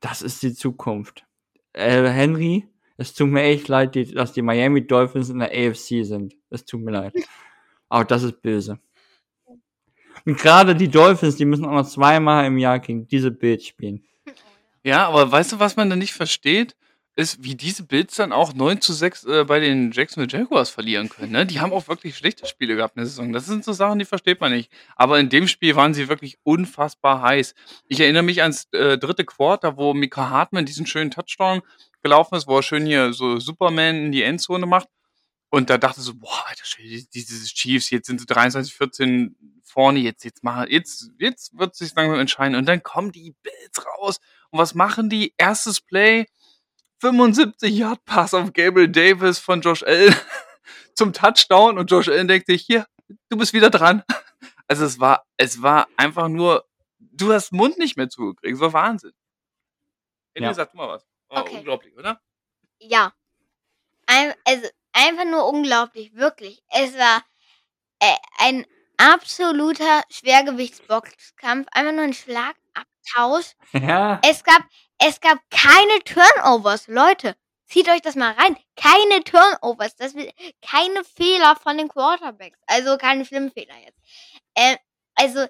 Das 0.00 0.22
ist 0.22 0.42
die 0.42 0.54
Zukunft. 0.54 1.24
Äh, 1.72 2.08
Henry, 2.08 2.66
es 2.96 3.14
tut 3.14 3.28
mir 3.28 3.42
echt 3.42 3.68
leid, 3.68 3.94
die, 3.94 4.12
dass 4.12 4.32
die 4.32 4.42
Miami 4.42 4.86
Dolphins 4.86 5.30
in 5.30 5.38
der 5.38 5.50
AFC 5.50 6.04
sind. 6.04 6.34
Es 6.50 6.64
tut 6.64 6.80
mir 6.80 6.92
leid. 6.92 7.14
Aber 7.88 8.04
das 8.04 8.22
ist 8.22 8.42
böse. 8.42 8.78
Und 10.24 10.38
gerade 10.38 10.74
die 10.76 10.88
Dolphins, 10.88 11.36
die 11.36 11.44
müssen 11.44 11.64
auch 11.64 11.72
noch 11.72 11.88
zweimal 11.88 12.46
im 12.46 12.58
Jahr 12.58 12.78
gegen 12.78 13.08
diese 13.08 13.30
Bills 13.30 13.66
spielen. 13.66 14.04
Ja, 14.84 15.08
aber 15.08 15.30
weißt 15.30 15.52
du, 15.52 15.58
was 15.58 15.76
man 15.76 15.90
da 15.90 15.96
nicht 15.96 16.12
versteht? 16.12 16.76
Ist, 17.14 17.44
wie 17.44 17.54
diese 17.54 17.82
Bills 17.82 18.14
dann 18.16 18.32
auch 18.32 18.54
9 18.54 18.80
zu 18.80 18.94
6 18.94 19.24
äh, 19.24 19.44
bei 19.44 19.60
den 19.60 19.92
Jacksonville 19.92 20.32
Jaguars 20.32 20.70
verlieren 20.70 21.10
können. 21.10 21.32
Ne? 21.32 21.44
Die 21.44 21.60
haben 21.60 21.72
auch 21.72 21.86
wirklich 21.86 22.16
schlechte 22.16 22.46
Spiele 22.46 22.74
gehabt 22.74 22.96
in 22.96 23.00
der 23.00 23.06
Saison. 23.06 23.34
Das 23.34 23.44
sind 23.44 23.64
so 23.64 23.74
Sachen, 23.74 23.98
die 23.98 24.06
versteht 24.06 24.40
man 24.40 24.52
nicht. 24.52 24.72
Aber 24.96 25.20
in 25.20 25.28
dem 25.28 25.46
Spiel 25.46 25.76
waren 25.76 25.92
sie 25.92 26.08
wirklich 26.08 26.38
unfassbar 26.42 27.20
heiß. 27.20 27.54
Ich 27.86 28.00
erinnere 28.00 28.22
mich 28.22 28.40
ans 28.40 28.66
äh, 28.72 28.96
dritte 28.96 29.26
Quarter, 29.26 29.76
wo 29.76 29.92
Mika 29.92 30.30
Hartmann 30.30 30.64
diesen 30.64 30.86
schönen 30.86 31.10
Touchdown 31.10 31.60
gelaufen 32.02 32.34
ist, 32.34 32.46
wo 32.46 32.56
er 32.56 32.62
schön 32.62 32.86
hier 32.86 33.12
so 33.12 33.38
Superman 33.38 33.96
in 33.96 34.12
die 34.12 34.22
Endzone 34.22 34.64
macht. 34.64 34.88
Und 35.50 35.68
da 35.68 35.76
dachte 35.76 36.00
so, 36.00 36.14
boah, 36.14 36.46
Alter, 36.48 36.64
diese 36.80 37.46
Chiefs, 37.54 37.90
jetzt 37.90 38.06
sind 38.06 38.20
sie 38.20 38.26
23, 38.26 38.72
14 38.74 39.36
vorne, 39.62 40.00
jetzt, 40.00 40.24
jetzt 40.24 40.42
machen, 40.42 40.66
jetzt, 40.70 41.10
jetzt 41.18 41.58
wird 41.58 41.74
sich 41.74 41.94
langsam 41.94 42.18
entscheiden. 42.18 42.56
Und 42.56 42.66
dann 42.66 42.82
kommen 42.82 43.12
die 43.12 43.34
Bills 43.42 43.86
raus. 43.86 44.18
Und 44.50 44.58
was 44.58 44.74
machen 44.74 45.10
die? 45.10 45.34
Erstes 45.36 45.82
Play, 45.82 46.26
75 47.02 47.68
Yard 47.76 48.04
Pass 48.04 48.32
auf 48.32 48.52
Gabriel 48.52 48.88
Davis 48.88 49.40
von 49.40 49.60
Josh 49.60 49.82
Allen 49.82 50.14
zum 50.94 51.12
Touchdown 51.12 51.76
und 51.76 51.90
Josh 51.90 52.08
Allen 52.08 52.28
denkt 52.28 52.46
sich, 52.46 52.62
hier, 52.62 52.86
du 53.28 53.36
bist 53.36 53.52
wieder 53.52 53.70
dran. 53.70 54.02
Also 54.68 54.86
es 54.86 54.98
war, 55.00 55.26
es 55.36 55.60
war 55.60 55.86
einfach 55.98 56.28
nur, 56.28 56.64
du 56.98 57.30
hast 57.30 57.52
Mund 57.52 57.76
nicht 57.76 57.98
mehr 57.98 58.08
zugekriegt. 58.08 58.54
Es 58.54 58.60
war 58.60 58.72
Wahnsinn. 58.72 59.12
Henry, 60.34 60.48
Ja. 60.48 60.54
sag 60.54 60.70
du 60.70 60.78
mal 60.78 60.88
was. 60.88 61.04
Oh, 61.28 61.40
Okay. 61.40 61.56
Unglaublich, 61.58 61.94
oder? 61.94 62.18
Ja. 62.78 63.12
Ein, 64.06 64.32
also 64.46 64.66
einfach 64.94 65.26
nur 65.26 65.46
unglaublich, 65.46 66.14
wirklich. 66.14 66.62
Es 66.70 66.94
war 66.96 67.22
äh, 67.98 68.14
ein 68.38 68.64
absoluter 68.96 70.02
Schwergewichtsboxkampf, 70.08 71.66
einfach 71.72 71.92
nur 71.92 72.04
ein 72.04 72.14
Schlagabtausch. 72.14 73.52
Ja. 73.74 74.20
Es 74.26 74.42
gab, 74.42 74.62
es 75.04 75.20
gab 75.20 75.38
keine 75.50 75.98
Turnovers, 76.04 76.86
Leute. 76.86 77.36
Zieht 77.66 77.88
euch 77.88 78.02
das 78.02 78.14
mal 78.14 78.32
rein. 78.34 78.56
Keine 78.76 79.24
Turnovers, 79.24 79.96
das 79.96 80.14
will, 80.14 80.30
keine 80.60 81.02
Fehler 81.04 81.56
von 81.56 81.76
den 81.76 81.88
Quarterbacks. 81.88 82.58
Also 82.66 82.96
keine 82.98 83.24
schlimmen 83.24 83.50
Fehler 83.50 83.74
jetzt. 83.84 83.98
Äh, 84.54 84.76
also 85.16 85.46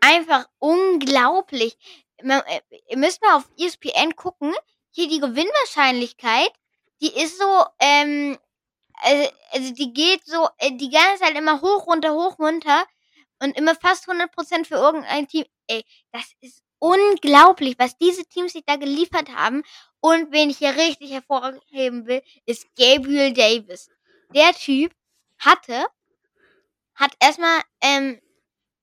einfach 0.00 0.48
unglaublich. 0.58 1.76
Man, 2.22 2.40
äh, 2.46 2.60
ihr 2.88 2.96
müsst 2.96 3.20
mal 3.22 3.36
auf 3.36 3.50
ESPN 3.58 4.16
gucken. 4.16 4.54
Hier 4.90 5.08
die 5.08 5.20
Gewinnwahrscheinlichkeit, 5.20 6.52
die 7.02 7.12
ist 7.14 7.38
so, 7.38 7.64
ähm, 7.80 8.38
also, 9.02 9.28
also 9.50 9.74
die 9.74 9.92
geht 9.92 10.24
so 10.24 10.48
äh, 10.58 10.70
die 10.72 10.90
ganze 10.90 11.24
Zeit 11.24 11.36
immer 11.36 11.60
hoch, 11.60 11.86
runter, 11.86 12.14
hoch, 12.14 12.38
runter 12.38 12.86
und 13.40 13.56
immer 13.58 13.74
fast 13.74 14.08
100% 14.08 14.64
für 14.64 14.76
irgendein 14.76 15.28
Team. 15.28 15.44
Ey, 15.66 15.84
das 16.12 16.32
ist 16.40 16.63
unglaublich, 16.84 17.76
was 17.78 17.96
diese 17.96 18.24
Teams 18.26 18.52
sich 18.52 18.64
da 18.66 18.76
geliefert 18.76 19.30
haben. 19.34 19.62
Und 20.00 20.32
wen 20.32 20.50
ich 20.50 20.58
hier 20.58 20.76
richtig 20.76 21.12
hervorheben 21.12 22.06
will, 22.06 22.22
ist 22.44 22.66
Gabriel 22.76 23.32
Davis. 23.32 23.88
Der 24.34 24.52
Typ 24.52 24.92
hatte, 25.38 25.86
hat 26.94 27.12
erstmal 27.20 27.62
ähm, 27.80 28.20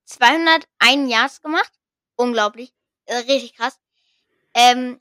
201 0.06 1.10
Yards 1.10 1.42
gemacht. 1.42 1.72
Unglaublich. 2.16 2.72
Äh, 3.06 3.18
richtig 3.18 3.54
krass. 3.54 3.78
Ähm, 4.54 5.00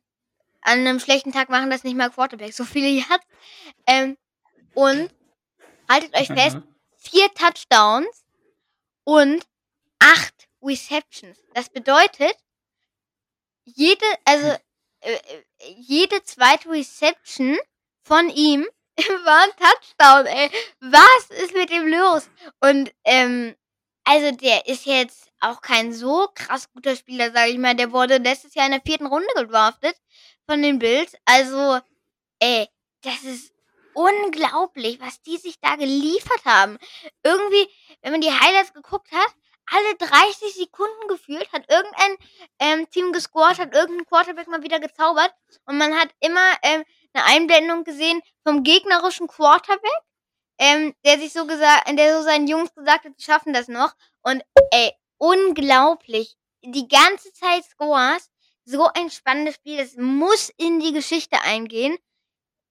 an 0.61 0.79
einem 0.79 0.99
schlechten 0.99 1.31
Tag 1.31 1.49
machen 1.49 1.71
das 1.71 1.83
nicht 1.83 1.97
mal 1.97 2.11
Quarterbacks. 2.11 2.55
So 2.57 2.65
viele 2.65 2.87
Yards. 2.87 3.25
Ähm, 3.87 4.17
und 4.75 5.09
haltet 5.89 6.15
euch 6.15 6.27
fest, 6.27 6.57
Mhm. 6.57 6.75
vier 6.97 7.33
Touchdowns 7.33 8.23
und 9.03 9.43
acht 9.99 10.47
Receptions. 10.61 11.39
Das 11.55 11.69
bedeutet, 11.69 12.35
jede, 13.75 14.05
also 14.25 14.47
äh, 15.01 15.13
äh, 15.13 15.43
jede 15.77 16.23
zweite 16.23 16.69
Reception 16.69 17.57
von 18.03 18.29
ihm 18.29 18.67
war 18.97 19.43
ein 19.43 19.49
Touchdown, 19.57 20.25
ey. 20.25 20.51
Was 20.79 21.29
ist 21.29 21.53
mit 21.53 21.69
dem 21.69 21.87
los? 21.87 22.29
Und 22.59 22.91
ähm, 23.03 23.55
also 24.03 24.31
der 24.31 24.67
ist 24.67 24.85
jetzt 24.85 25.29
auch 25.39 25.61
kein 25.61 25.93
so 25.93 26.27
krass 26.33 26.71
guter 26.73 26.95
Spieler, 26.95 27.31
sage 27.31 27.51
ich 27.51 27.57
mal. 27.57 27.75
Der 27.75 27.91
wurde 27.91 28.17
letztes 28.17 28.53
Jahr 28.53 28.65
in 28.65 28.73
der 28.73 28.81
vierten 28.81 29.05
Runde 29.07 29.27
gedraftet 29.35 29.95
von 30.47 30.61
den 30.61 30.79
Bills. 30.79 31.13
Also, 31.25 31.79
ey, 32.39 32.67
das 33.01 33.23
ist 33.23 33.53
unglaublich, 33.93 34.99
was 34.99 35.21
die 35.21 35.37
sich 35.37 35.59
da 35.59 35.75
geliefert 35.75 36.45
haben. 36.45 36.77
Irgendwie, 37.23 37.67
wenn 38.01 38.11
man 38.11 38.21
die 38.21 38.31
Highlights 38.31 38.73
geguckt 38.73 39.11
hat, 39.11 39.33
alle 39.65 39.95
30 39.95 40.53
Sekunden 40.53 41.07
gefühlt 41.07 41.51
hat 41.53 41.69
irgendein 41.69 42.17
ähm, 42.59 42.89
Team 42.89 43.11
gescored, 43.11 43.59
hat 43.59 43.73
irgendein 43.73 44.05
Quarterback 44.05 44.47
mal 44.47 44.63
wieder 44.63 44.79
gezaubert 44.79 45.33
und 45.65 45.77
man 45.77 45.97
hat 45.97 46.09
immer 46.19 46.53
ähm, 46.63 46.83
eine 47.13 47.25
Einblendung 47.25 47.83
gesehen 47.83 48.21
vom 48.43 48.63
gegnerischen 48.63 49.27
Quarterback, 49.27 50.01
ähm, 50.57 50.93
der 51.05 51.19
sich 51.19 51.33
so 51.33 51.45
gesagt, 51.45 51.87
der 51.97 52.17
so 52.17 52.23
seinen 52.23 52.47
Jungs 52.47 52.73
gesagt 52.73 53.05
hat, 53.05 53.13
die 53.17 53.23
schaffen 53.23 53.53
das 53.53 53.67
noch 53.67 53.93
und 54.21 54.43
ey, 54.71 54.93
unglaublich. 55.17 56.37
Die 56.63 56.87
ganze 56.87 57.33
Zeit 57.33 57.63
Scores, 57.65 58.29
so 58.65 58.87
ein 58.93 59.09
spannendes 59.09 59.55
Spiel, 59.55 59.77
das 59.77 59.95
muss 59.95 60.49
in 60.57 60.79
die 60.79 60.93
Geschichte 60.93 61.41
eingehen. 61.41 61.97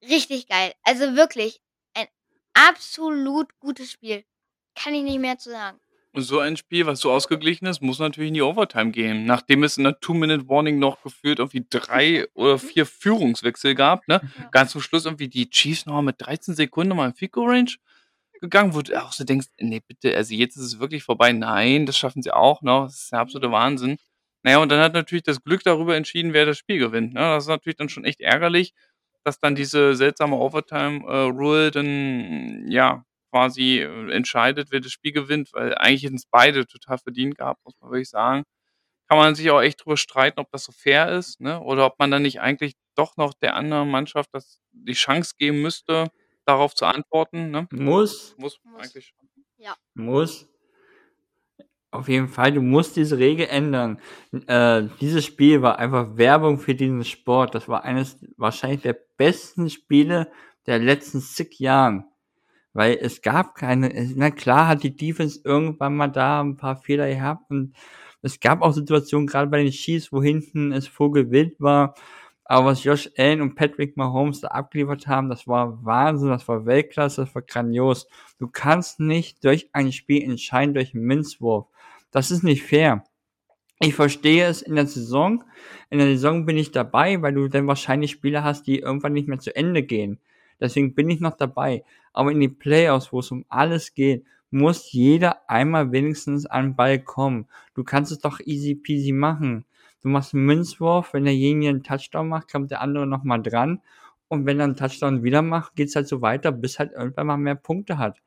Richtig 0.03 0.47
geil. 0.47 0.73
Also 0.83 1.17
wirklich 1.17 1.61
ein 1.95 2.07
absolut 2.55 3.59
gutes 3.59 3.91
Spiel. 3.91 4.25
Kann 4.75 4.95
ich 4.95 5.03
nicht 5.03 5.19
mehr 5.19 5.39
zu 5.39 5.51
sagen. 5.51 5.81
Und 6.13 6.23
so 6.23 6.41
ein 6.41 6.57
Spiel, 6.57 6.87
was 6.87 7.01
so 7.01 7.13
ausgeglichen 7.13 7.67
ist, 7.67 7.83
muss 7.83 8.01
natürlich 8.01 8.29
in 8.29 8.35
die 8.35 8.43
Overtime 8.43 8.91
gehen. 8.91 9.27
Nachdem 9.27 9.63
es 9.63 9.79
in 9.79 9.85
der 9.85 10.01
Two-Minute-Warning 10.01 10.79
noch 10.79 11.03
gefühlt 11.03 11.39
irgendwie 11.39 11.65
drei 11.71 12.27
oder 12.35 12.59
vier 12.59 12.85
Führungswechsel 12.85 13.77
gab, 13.77 14.09
ne? 14.09 14.21
Ja. 14.23 14.49
Ganz 14.51 14.73
zum 14.73 14.81
Schluss 14.81 15.05
irgendwie 15.05 15.29
die 15.29 15.49
Chiefs 15.49 15.87
noch 15.87 16.03
mit 16.03 16.17
13 16.19 16.55
Sekunden 16.55 16.97
mal 16.97 17.07
in 17.07 17.15
Fico-Range 17.15 17.71
gegangen, 18.41 18.75
wo 18.75 18.83
du 18.83 19.01
auch 19.01 19.13
so 19.13 19.23
denkst, 19.23 19.49
nee, 19.59 19.81
bitte, 19.87 20.17
also 20.17 20.35
jetzt 20.35 20.57
ist 20.57 20.65
es 20.65 20.81
wirklich 20.81 21.05
vorbei. 21.05 21.33
Nein, 21.33 21.87
das 21.87 21.97
schaffen 21.97 22.23
sie 22.23 22.33
auch 22.33 22.63
noch. 22.63 22.87
Das 22.87 23.03
ist 23.03 23.13
der 23.13 23.21
absolute 23.21 23.53
Wahnsinn. 23.53 23.99
Naja, 24.43 24.59
und 24.59 24.71
dann 24.73 24.81
hat 24.81 24.95
natürlich 24.95 25.23
das 25.25 25.45
Glück 25.45 25.63
darüber 25.63 25.97
entschieden, 25.97 26.33
wer 26.33 26.47
das 26.47 26.59
Spiel 26.59 26.79
gewinnt. 26.79 27.13
Ne? 27.15 27.21
Das 27.21 27.45
ist 27.45 27.49
natürlich 27.49 27.77
dann 27.77 27.91
schon 27.91 28.05
echt 28.05 28.21
ärgerlich, 28.21 28.73
dass 29.25 29.39
dann 29.39 29.55
diese 29.55 29.95
seltsame 29.95 30.37
Overtime-Rule 30.37 31.71
dann, 31.71 32.71
ja, 32.71 33.05
quasi 33.31 33.81
äh, 33.81 34.13
entscheidet, 34.13 34.69
wer 34.71 34.81
das 34.81 34.93
Spiel 34.93 35.13
gewinnt, 35.13 35.51
weil 35.53 35.75
eigentlich 35.77 36.05
hätten 36.05 36.17
es 36.17 36.27
beide 36.27 36.67
total 36.67 36.99
verdient 36.99 37.37
gehabt, 37.39 37.65
muss 37.65 37.75
man 37.81 37.91
wirklich 37.91 38.11
sagen. 38.11 38.45
Kann 39.09 39.19
man 39.19 39.35
sich 39.35 39.51
auch 39.51 39.61
echt 39.61 39.85
drüber 39.85 39.97
streiten, 39.97 40.41
ob 40.41 40.51
das 40.53 40.65
so 40.65 40.73
fair 40.73 41.11
ist, 41.11 41.41
ne? 41.41 41.61
Oder 41.61 41.87
ob 41.87 41.99
man 41.99 42.11
dann 42.11 42.23
nicht 42.23 42.41
eigentlich 42.41 42.75
doch 42.97 43.17
noch 43.17 43.35
der 43.35 43.57
anderen 43.57 43.91
Mannschaft 43.91 44.31
das 44.33 44.61
die 44.73 44.93
Chance 44.95 45.35
geben 45.39 45.63
müsste, 45.63 46.09
darauf 46.47 46.75
zu 46.75 46.87
antworten, 46.87 47.51
ne? 47.51 47.69
Muss, 47.73 48.37
Muss 48.39 48.61
Muss. 48.65 48.83
eigentlich 48.83 49.07
schon. 49.09 49.29
muss. 49.95 50.49
Auf 51.93 52.09
jeden 52.09 52.29
Fall, 52.29 52.53
du 52.53 52.63
musst 52.63 52.95
diese 52.97 53.19
Regel 53.19 53.47
ändern. 53.49 54.01
Äh, 54.47 54.85
dieses 55.01 55.25
Spiel 55.25 55.61
war 55.61 55.79
einfach 55.81 56.17
Werbung 56.17 56.59
für 56.61 56.75
diesen 56.77 57.05
Sport. 57.05 57.55
Das 57.57 57.69
war 57.69 57.83
eines 57.83 58.25
wahrscheinlich 58.37 58.83
der 58.83 58.97
besten 59.17 59.69
Spiele 59.71 60.31
der 60.67 60.79
letzten 60.79 61.21
zig 61.21 61.59
Jahren. 61.59 62.05
Weil 62.73 62.99
es 63.01 63.23
gab 63.23 63.55
keine, 63.55 63.91
na 64.15 64.31
klar 64.31 64.69
hat 64.69 64.83
die 64.83 64.95
Defense 64.95 65.41
irgendwann 65.45 65.97
mal 65.97 66.09
da 66.09 66.41
ein 66.41 66.57
paar 66.57 66.77
Fehler 66.77 67.09
gehabt 67.09 67.51
und 67.51 67.75
es 68.23 68.39
gab 68.39 68.63
auch 68.63 68.73
Situationen, 68.73 69.27
gerade 69.27 69.51
bei 69.51 69.63
den 69.63 69.73
Chiefs, 69.73 70.13
wo 70.13 70.23
hinten 70.23 70.73
es 70.73 70.87
vogelwild 70.87 71.61
war. 71.61 71.95
Aber 72.45 72.67
was 72.67 72.85
Josh 72.85 73.09
Allen 73.17 73.41
und 73.43 73.55
Patrick 73.55 73.97
Mahomes 73.97 74.41
da 74.41 74.49
abgeliefert 74.49 75.07
haben, 75.07 75.29
das 75.29 75.47
war 75.47 75.85
Wahnsinn, 75.85 76.31
das 76.31 76.47
war 76.49 76.67
Weltklasse, 76.67 77.23
das 77.23 77.35
war 77.35 77.43
grandios. 77.43 78.09
Du 78.39 78.49
kannst 78.49 78.99
nicht 79.01 79.45
durch 79.45 79.71
ein 79.73 79.93
Spiel 79.93 80.23
entscheiden, 80.23 80.75
durch 80.75 80.95
einen 80.95 81.05
Minzwurf. 81.05 81.67
Das 82.11 82.31
ist 82.31 82.43
nicht 82.43 82.65
fair. 82.65 83.05
Ich 83.79 83.95
verstehe 83.95 84.47
es 84.47 84.63
in 84.63 84.75
der 84.75 84.87
Saison. 84.87 85.45
In 85.89 85.99
der 85.99 86.09
Saison 86.09 86.45
bin 86.45 86.59
ich 86.59 86.73
dabei, 86.73 87.23
weil 87.23 87.33
du 87.35 87.49
dann 87.49 87.67
wahrscheinlich 87.67 88.11
Spieler 88.11 88.43
hast, 88.43 88.67
die 88.67 88.81
irgendwann 88.81 89.13
nicht 89.13 89.29
mehr 89.29 89.39
zu 89.39 89.55
Ende 89.55 89.83
gehen. 89.83 90.19
Deswegen 90.61 90.95
bin 90.95 91.09
ich 91.09 91.21
noch 91.21 91.37
dabei. 91.37 91.85
Aber 92.13 92.33
in 92.33 92.41
die 92.41 92.49
Playoffs, 92.49 93.13
wo 93.13 93.21
es 93.21 93.31
um 93.31 93.45
alles 93.49 93.95
geht, 93.95 94.25
muss 94.51 94.93
jeder 94.93 95.49
einmal 95.49 95.93
wenigstens 95.93 96.47
an 96.47 96.71
den 96.71 96.77
Ball 96.77 96.99
kommen. 96.99 97.47
Du 97.75 97.85
kannst 97.85 98.11
es 98.13 98.19
doch 98.19 98.41
easy 98.41 98.75
peasy 98.75 99.13
machen. 99.13 99.65
Du 100.03 100.09
machst 100.09 100.35
einen 100.35 100.47
Münzwurf, 100.47 101.13
wenn 101.13 101.25
derjenige 101.25 101.71
einen 101.71 101.83
Touchdown 101.83 102.29
macht, 102.29 102.51
kommt 102.51 102.71
der 102.71 102.81
andere 102.81 103.07
nochmal 103.07 103.43
dran. 103.43 103.81
Und 104.29 104.47
wenn 104.47 104.59
er 104.59 104.65
einen 104.65 104.77
Touchdown 104.77 105.23
wieder 105.23 105.43
macht, 105.43 105.77
geht's 105.77 105.97
halt 105.97 106.09
so 106.09 106.23
weiter, 106.23 106.53
bis 106.53 106.79
halt 106.79 106.93
irgendwann 106.93 107.27
mal 107.27 107.37
mehr 107.37 107.55
Punkte 107.55 107.99
hat. 107.99 108.21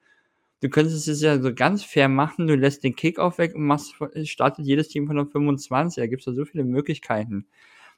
Du 0.62 0.70
könntest 0.70 1.08
es 1.08 1.22
ja 1.22 1.42
so 1.42 1.54
ganz 1.54 1.84
fair 1.84 2.08
machen, 2.08 2.48
du 2.48 2.56
lässt 2.56 2.84
den 2.84 2.96
Kickoff 2.96 3.38
weg 3.38 3.54
und 3.56 3.66
machst, 3.66 3.96
startet 4.24 4.66
jedes 4.66 4.88
Team 4.88 5.08
von 5.08 5.18
der 5.18 5.26
25. 5.26 6.02
Da 6.02 6.08
gibt's 6.08 6.26
da 6.26 6.32
so 6.32 6.46
viele 6.46 6.64
Möglichkeiten. 6.64 7.48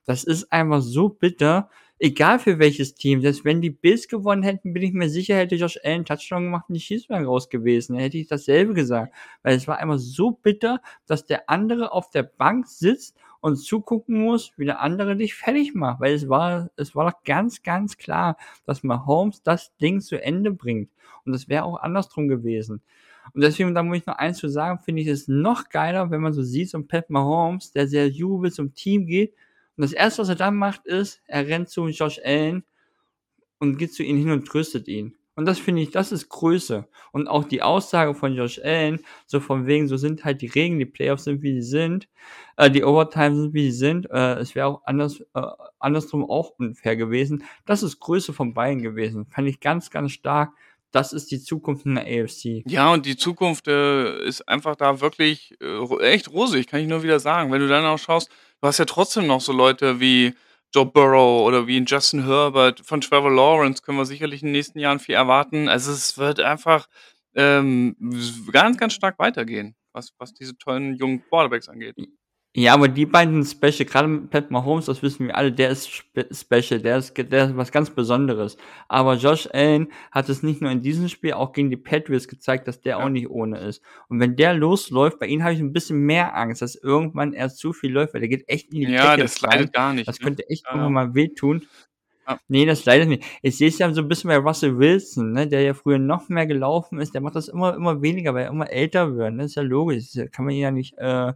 Das 0.05 0.23
ist 0.23 0.51
einfach 0.51 0.81
so 0.81 1.09
bitter, 1.09 1.69
egal 1.99 2.39
für 2.39 2.59
welches 2.59 2.95
Team. 2.95 3.21
Selbst 3.21 3.45
wenn 3.45 3.61
die 3.61 3.69
Bills 3.69 4.07
gewonnen 4.07 4.43
hätten, 4.43 4.73
bin 4.73 4.83
ich 4.83 4.93
mir 4.93 5.09
sicher, 5.09 5.35
hätte 5.35 5.55
Josh 5.55 5.79
Allen 5.83 6.05
Touchdown 6.05 6.43
gemacht 6.43 6.65
und 6.69 6.75
die 6.75 7.05
wären 7.09 7.25
raus 7.25 7.49
gewesen. 7.49 7.93
Dann 7.93 8.01
hätte 8.01 8.17
ich 8.17 8.27
dasselbe 8.27 8.73
gesagt. 8.73 9.13
Weil 9.43 9.55
es 9.55 9.67
war 9.67 9.77
einfach 9.79 9.97
so 9.99 10.31
bitter, 10.31 10.81
dass 11.05 11.25
der 11.25 11.49
andere 11.49 11.91
auf 11.91 12.09
der 12.09 12.23
Bank 12.23 12.67
sitzt 12.67 13.17
und 13.41 13.57
zugucken 13.57 14.21
muss, 14.23 14.51
wie 14.57 14.65
der 14.65 14.81
andere 14.81 15.15
dich 15.15 15.35
fertig 15.35 15.75
macht. 15.75 15.99
Weil 16.01 16.13
es 16.13 16.27
war, 16.29 16.69
es 16.75 16.95
war 16.95 17.09
doch 17.11 17.23
ganz, 17.23 17.63
ganz 17.63 17.97
klar, 17.97 18.37
dass 18.65 18.83
Mahomes 18.83 19.43
das 19.43 19.75
Ding 19.77 20.01
zu 20.01 20.21
Ende 20.21 20.51
bringt. 20.51 20.89
Und 21.25 21.33
das 21.33 21.47
wäre 21.47 21.63
auch 21.63 21.79
andersrum 21.79 22.27
gewesen. 22.27 22.81
Und 23.33 23.41
deswegen, 23.43 23.73
da 23.73 23.83
muss 23.83 23.97
ich 23.97 24.05
noch 24.05 24.17
eins 24.17 24.37
zu 24.37 24.47
sagen, 24.49 24.79
finde 24.79 25.01
ich 25.01 25.07
es 25.07 25.27
noch 25.27 25.69
geiler, 25.69 26.11
wenn 26.11 26.21
man 26.21 26.33
so 26.33 26.43
sieht, 26.43 26.69
so 26.69 26.77
ein 26.77 26.87
Pat 26.87 27.09
Mahomes, 27.09 27.71
der 27.71 27.87
sehr 27.87 28.07
jubel 28.07 28.51
zum 28.51 28.73
Team 28.73 29.07
geht. 29.07 29.33
Und 29.78 29.82
das 29.84 29.93
erste, 29.93 30.21
was 30.21 30.30
er 30.30 30.36
dann 30.36 30.55
macht, 30.55 30.86
ist, 30.86 31.21
er 31.28 31.47
rennt 31.47 31.69
zu 31.69 31.88
Josh 31.88 32.19
Allen 32.23 32.63
und 33.59 33.78
geht 33.78 33.93
zu 33.93 34.03
ihm 34.03 34.17
hin 34.17 34.32
und 34.32 34.45
tröstet 34.45 34.88
ihn. 34.88 35.15
Und 35.38 35.45
das 35.45 35.59
finde 35.59 35.82
ich, 35.82 35.91
das 35.91 36.13
ist 36.13 36.30
Größe. 36.30 36.88
Und 37.11 37.28
auch 37.28 37.43
die 37.43 37.61
Aussage 37.61 38.15
von 38.15 38.34
Josh 38.34 38.59
Allen, 38.63 39.01
so 39.26 39.41
von 39.41 39.67
wegen, 39.67 39.88
so 39.88 39.97
sind 39.97 40.23
halt 40.23 40.41
die 40.41 40.47
Regeln, 40.47 40.80
die 40.80 40.86
Playoffs 40.86 41.26
sind, 41.26 41.41
wie 41.41 41.61
sie 41.61 41.69
sind, 41.69 42.07
äh, 42.55 42.71
die 42.71 42.86
Overtime 42.86 43.36
sind, 43.36 43.53
wie 43.53 43.69
sie 43.69 43.78
sind. 43.78 44.09
Äh, 44.09 44.36
es 44.36 44.55
wäre 44.55 44.67
auch 44.67 44.82
anders, 44.86 45.19
äh, 45.34 45.41
andersrum 45.80 46.23
auch 46.30 46.51
unfair 46.57 46.95
gewesen. 46.95 47.43
Das 47.65 47.84
ist 47.84 47.99
Größe 47.99 48.32
von 48.32 48.53
beiden 48.53 48.82
gewesen. 48.82 49.26
Fand 49.26 49.49
ich 49.49 49.59
ganz, 49.59 49.91
ganz 49.91 50.13
stark. 50.13 50.53
Das 50.91 51.11
ist 51.11 51.30
die 51.32 51.41
Zukunft 51.41 51.86
in 51.86 51.95
der 51.95 52.05
AFC. 52.05 52.63
Ja, 52.67 52.93
und 52.93 53.05
die 53.05 53.17
Zukunft 53.17 53.67
äh, 53.67 54.26
ist 54.26 54.47
einfach 54.47 54.78
da 54.78 55.01
wirklich 55.01 55.57
äh, 55.59 55.97
echt 55.99 56.32
rosig, 56.32 56.67
kann 56.67 56.80
ich 56.80 56.88
nur 56.88 57.03
wieder 57.03 57.19
sagen. 57.19 57.51
Wenn 57.51 57.59
du 57.59 57.67
dann 57.67 57.84
auch 57.84 57.99
schaust, 57.99 58.32
du 58.66 58.70
hast 58.70 58.80
ja 58.80 58.86
trotzdem 58.86 59.28
noch 59.28 59.41
so 59.41 59.53
Leute 59.53 59.99
wie 59.99 60.34
Joe 60.74 60.88
Burrow 60.88 61.45
oder 61.45 61.68
wie 61.68 61.78
Justin 61.86 62.26
Herbert. 62.26 62.82
Von 62.84 62.99
Trevor 62.99 63.30
Lawrence 63.32 63.84
können 63.84 63.99
wir 63.99 64.05
sicherlich 64.05 64.41
in 64.41 64.47
den 64.47 64.53
nächsten 64.53 64.80
Jahren 64.80 64.97
viel 64.97 65.13
erwarten. 65.13 65.70
Also 65.70 65.91
es 65.91 66.18
wird 66.18 66.39
einfach 66.39 66.88
ähm, 67.36 67.95
ganz, 68.51 68.78
ganz 68.78 68.93
stark 68.93 69.20
weitergehen, 69.20 69.76
was, 69.93 70.13
was 70.18 70.34
diese 70.34 70.57
tollen 70.57 70.95
jungen 70.95 71.24
Quarterbacks 71.30 71.70
angeht. 71.70 71.95
Ja, 72.58 72.74
aber 72.74 72.88
die 72.88 73.06
beiden 73.06 73.43
Special, 73.43 73.84
gerade 73.84 74.08
mit 74.08 74.30
Pat 74.30 74.49
Mahomes, 74.49 74.86
das 74.86 75.03
wissen 75.03 75.28
wir 75.28 75.36
alle, 75.36 75.51
der 75.51 75.72
ist 75.72 75.91
spe 75.91 76.26
special, 76.32 76.80
der 76.80 76.99
ist, 76.99 77.14
der 77.18 77.49
ist 77.49 77.58
was 77.58 77.70
ganz 77.70 77.89
Besonderes. 77.89 78.56
Aber 78.88 79.16
Josh 79.16 79.49
Allen 79.51 79.89
hat 80.10 80.30
es 80.30 80.41
nicht 80.41 80.62
nur 80.62 80.72
in 80.72 80.82
diesem 80.82 81.10
Spiel, 81.10 81.34
auch 81.34 81.51
gegen 81.51 81.70
die 81.70 81.76
Patriots 81.76 82.30
gezeigt, 82.30 82.70
dass 82.70 82.80
der 82.80 82.99
Ja. 82.99 83.03
auch 83.03 83.10
nicht 83.10 83.30
ohne 83.30 83.60
ist. 83.60 83.82
Und 84.08 84.22
wenn 84.22 84.38
der 84.38 84.53
losläuft, 84.53 85.20
bei 85.20 85.26
ihm 85.28 85.43
habe 85.43 85.53
ich 85.53 85.60
ein 85.60 85.74
bisschen 85.74 85.99
mehr 85.99 86.38
Angst, 86.38 86.62
dass 86.62 86.76
irgendwann 86.76 87.34
er 87.34 87.49
zu 87.49 87.74
viel 87.74 87.91
läuft, 87.91 88.14
weil 88.14 88.22
der 88.22 88.30
geht 88.30 88.47
echt 88.47 88.74
in 88.74 88.80
die 88.80 88.93
Ja, 88.93 89.03
Tackles 89.03 89.34
das 89.34 89.41
leidet 89.41 89.74
gar 89.74 89.91
nicht. 89.93 90.08
Das 90.08 90.22
ne? 90.22 90.24
könnte 90.24 90.49
echt 90.49 90.66
ja. 90.66 90.89
mal 90.89 91.14
wehtun. 91.14 91.68
Ja. 92.26 92.39
Nee, 92.47 92.66
das 92.66 92.86
leidet 92.86 93.10
nicht. 93.10 93.26
Ich 93.41 93.58
sehe 93.58 93.68
es 93.68 93.78
ja 93.80 93.93
so 93.93 93.99
ein 94.01 94.08
bisschen 94.08 94.30
bei 94.30 94.38
Russell 94.38 94.78
Wilson, 94.80 95.34
ne, 95.34 95.45
der 95.45 95.62
ja 95.62 95.74
früher 95.74 95.99
noch 95.99 96.30
mehr 96.30 96.47
gelaufen 96.47 96.99
ist, 96.99 97.14
der 97.14 97.20
macht 97.22 97.36
das 97.36 97.49
immer, 97.49 97.76
immer 97.76 98.01
weniger, 98.01 98.34
weil 98.34 98.45
er 98.45 98.49
immer 98.51 98.70
älter 98.72 99.18
wird. 99.18 99.34
Ne? 99.34 99.43
Das 99.43 99.47
ist 99.51 99.56
ja 99.56 99.62
logisch. 99.62 100.14
Das 100.14 100.32
kann 100.32 100.45
man 100.45 100.53
ihn 100.53 100.62
ja 100.62 100.72
nicht 100.72 100.97
äh, 100.97 101.34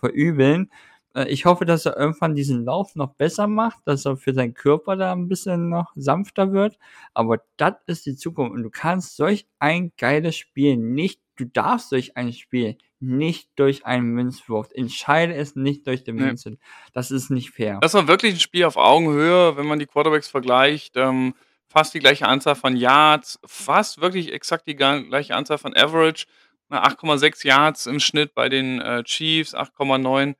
verübeln. 0.00 0.70
Äh, 1.14 1.28
Ich 1.28 1.44
hoffe, 1.44 1.64
dass 1.64 1.86
er 1.86 1.96
irgendwann 1.96 2.34
diesen 2.34 2.64
Lauf 2.64 2.94
noch 2.96 3.14
besser 3.14 3.46
macht, 3.46 3.78
dass 3.84 4.04
er 4.06 4.16
für 4.16 4.34
seinen 4.34 4.54
Körper 4.54 4.96
da 4.96 5.12
ein 5.12 5.28
bisschen 5.28 5.68
noch 5.68 5.92
sanfter 5.94 6.52
wird. 6.52 6.78
Aber 7.14 7.38
das 7.56 7.74
ist 7.86 8.06
die 8.06 8.16
Zukunft. 8.16 8.54
Und 8.54 8.62
du 8.62 8.70
kannst 8.70 9.16
solch 9.16 9.46
ein 9.58 9.92
geiles 9.98 10.36
Spiel 10.36 10.76
nicht, 10.76 11.20
du 11.36 11.44
darfst 11.44 11.92
durch 11.92 12.16
ein 12.16 12.32
Spiel 12.32 12.76
nicht 13.02 13.48
durch 13.56 13.86
einen 13.86 14.10
Münzwurf. 14.10 14.68
Entscheide 14.74 15.34
es 15.34 15.56
nicht 15.56 15.86
durch 15.86 16.04
den 16.04 16.16
Nee. 16.16 16.24
Münzen. 16.26 16.58
Das 16.92 17.10
ist 17.10 17.30
nicht 17.30 17.50
fair. 17.50 17.78
Das 17.80 17.94
war 17.94 18.06
wirklich 18.08 18.34
ein 18.34 18.40
Spiel 18.40 18.64
auf 18.64 18.76
Augenhöhe, 18.76 19.56
wenn 19.56 19.66
man 19.66 19.78
die 19.78 19.86
Quarterbacks 19.86 20.28
vergleicht. 20.28 20.96
Ähm, 20.96 21.32
fast 21.66 21.94
die 21.94 21.98
gleiche 22.00 22.28
Anzahl 22.28 22.56
von 22.56 22.76
Yards, 22.76 23.38
fast 23.46 24.02
wirklich 24.02 24.32
exakt 24.34 24.66
die 24.68 24.76
gleiche 24.76 25.34
Anzahl 25.34 25.56
von 25.56 25.74
Average. 25.74 26.26
Na, 26.70 26.86
8,6 26.86 27.46
Yards 27.46 27.86
im 27.86 27.98
Schnitt 27.98 28.32
bei 28.34 28.48
den 28.48 28.80
äh, 28.80 29.02
Chiefs, 29.02 29.56
8,9 29.56 30.36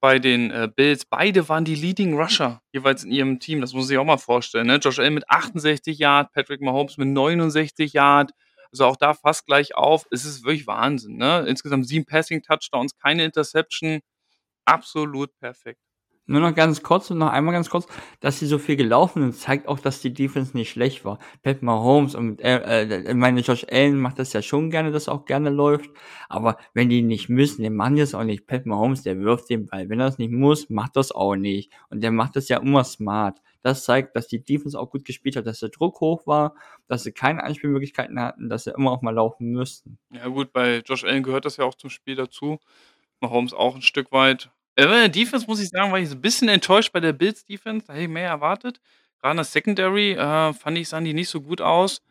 bei 0.00 0.18
den 0.18 0.50
äh, 0.50 0.70
Bills. 0.74 1.04
Beide 1.04 1.50
waren 1.50 1.66
die 1.66 1.74
Leading 1.74 2.18
Rusher 2.18 2.62
jeweils 2.72 3.04
in 3.04 3.10
ihrem 3.10 3.40
Team. 3.40 3.60
Das 3.60 3.74
muss 3.74 3.88
sich 3.88 3.98
auch 3.98 4.04
mal 4.04 4.16
vorstellen. 4.16 4.68
Ne? 4.68 4.76
Josh 4.76 4.98
Allen 4.98 5.12
mit 5.12 5.28
68 5.28 5.98
Yards, 5.98 6.32
Patrick 6.32 6.62
Mahomes 6.62 6.96
mit 6.96 7.08
69 7.08 7.92
Yards. 7.92 8.32
Also 8.72 8.86
auch 8.86 8.96
da 8.96 9.12
fast 9.12 9.44
gleich 9.46 9.74
auf. 9.74 10.06
Es 10.10 10.24
ist 10.24 10.44
wirklich 10.44 10.66
Wahnsinn, 10.66 11.16
ne? 11.18 11.44
Insgesamt 11.46 11.86
sieben 11.86 12.06
Passing-Touchdowns, 12.06 12.96
keine 12.98 13.24
Interception. 13.24 14.00
Absolut 14.64 15.36
perfekt. 15.38 15.80
Nur 16.28 16.40
noch 16.40 16.54
ganz 16.54 16.82
kurz 16.82 17.10
und 17.10 17.18
noch 17.18 17.30
einmal 17.30 17.54
ganz 17.54 17.70
kurz, 17.70 17.86
dass 18.20 18.40
sie 18.40 18.46
so 18.46 18.58
viel 18.58 18.74
gelaufen 18.76 19.22
sind, 19.22 19.36
zeigt 19.36 19.68
auch, 19.68 19.78
dass 19.78 20.00
die 20.00 20.12
Defense 20.12 20.56
nicht 20.56 20.70
schlecht 20.70 21.04
war. 21.04 21.20
Pat 21.42 21.62
Mahomes 21.62 22.16
und 22.16 22.40
äh, 22.40 22.82
äh, 22.82 23.14
meine 23.14 23.40
Josh 23.40 23.64
Allen 23.70 24.00
macht 24.00 24.18
das 24.18 24.32
ja 24.32 24.42
schon 24.42 24.70
gerne, 24.70 24.90
dass 24.90 25.08
auch 25.08 25.24
gerne 25.24 25.50
läuft. 25.50 25.90
Aber 26.28 26.58
wenn 26.74 26.88
die 26.88 27.02
nicht 27.02 27.28
müssen, 27.28 27.72
machen 27.76 27.94
die 27.94 28.02
es 28.02 28.14
auch 28.14 28.24
nicht. 28.24 28.48
Pat 28.48 28.66
Mahomes, 28.66 29.02
der 29.02 29.20
wirft 29.20 29.50
den 29.50 29.66
Ball. 29.66 29.88
Wenn 29.88 30.00
er 30.00 30.08
es 30.08 30.18
nicht 30.18 30.32
muss, 30.32 30.68
macht 30.68 30.96
das 30.96 31.12
auch 31.12 31.36
nicht. 31.36 31.72
Und 31.90 32.00
der 32.00 32.10
macht 32.10 32.34
das 32.34 32.48
ja 32.48 32.58
immer 32.58 32.82
smart. 32.82 33.40
Das 33.62 33.84
zeigt, 33.84 34.16
dass 34.16 34.26
die 34.26 34.42
Defense 34.44 34.78
auch 34.78 34.90
gut 34.90 35.04
gespielt 35.04 35.36
hat, 35.36 35.46
dass 35.46 35.60
der 35.60 35.70
Druck 35.70 36.00
hoch 36.00 36.26
war, 36.26 36.54
dass 36.88 37.04
sie 37.04 37.12
keine 37.12 37.42
Anspielmöglichkeiten 37.44 38.18
hatten, 38.20 38.48
dass 38.48 38.64
sie 38.64 38.70
immer 38.70 38.90
auch 38.92 39.02
mal 39.02 39.14
laufen 39.14 39.50
müssten. 39.50 39.98
Ja 40.10 40.26
gut, 40.28 40.52
bei 40.52 40.78
Josh 40.86 41.04
Allen 41.04 41.22
gehört 41.22 41.44
das 41.44 41.56
ja 41.56 41.64
auch 41.64 41.74
zum 41.74 41.90
Spiel 41.90 42.16
dazu. 42.16 42.58
Mahomes 43.20 43.52
auch 43.52 43.74
ein 43.74 43.82
Stück 43.82 44.12
weit. 44.12 44.50
Äh, 44.78 44.84
bei 44.86 44.98
der 45.00 45.08
Defense 45.08 45.46
muss 45.46 45.60
ich 45.60 45.70
sagen, 45.70 45.90
war 45.90 45.98
ich 45.98 46.08
so 46.10 46.14
'n 46.14 46.20
bisschen 46.20 46.48
enttäuscht 46.48 46.92
bei 46.92 47.00
der 47.00 47.12
Bills 47.14 47.44
Defense. 47.46 47.86
Da 47.86 47.94
hätte 47.94 48.02
ich 48.04 48.08
mehr 48.10 48.28
erwartet. 48.28 48.78
Grade 49.20 49.32
in 49.32 49.36
der 49.38 49.44
Secondary, 49.44 50.12
äh, 50.12 50.52
fand 50.52 50.76
ich, 50.78 50.88
sahen 50.88 51.04
die 51.04 51.14
nicht 51.14 51.30
so 51.30 51.40
gut 51.40 51.62
aus. 51.62 52.02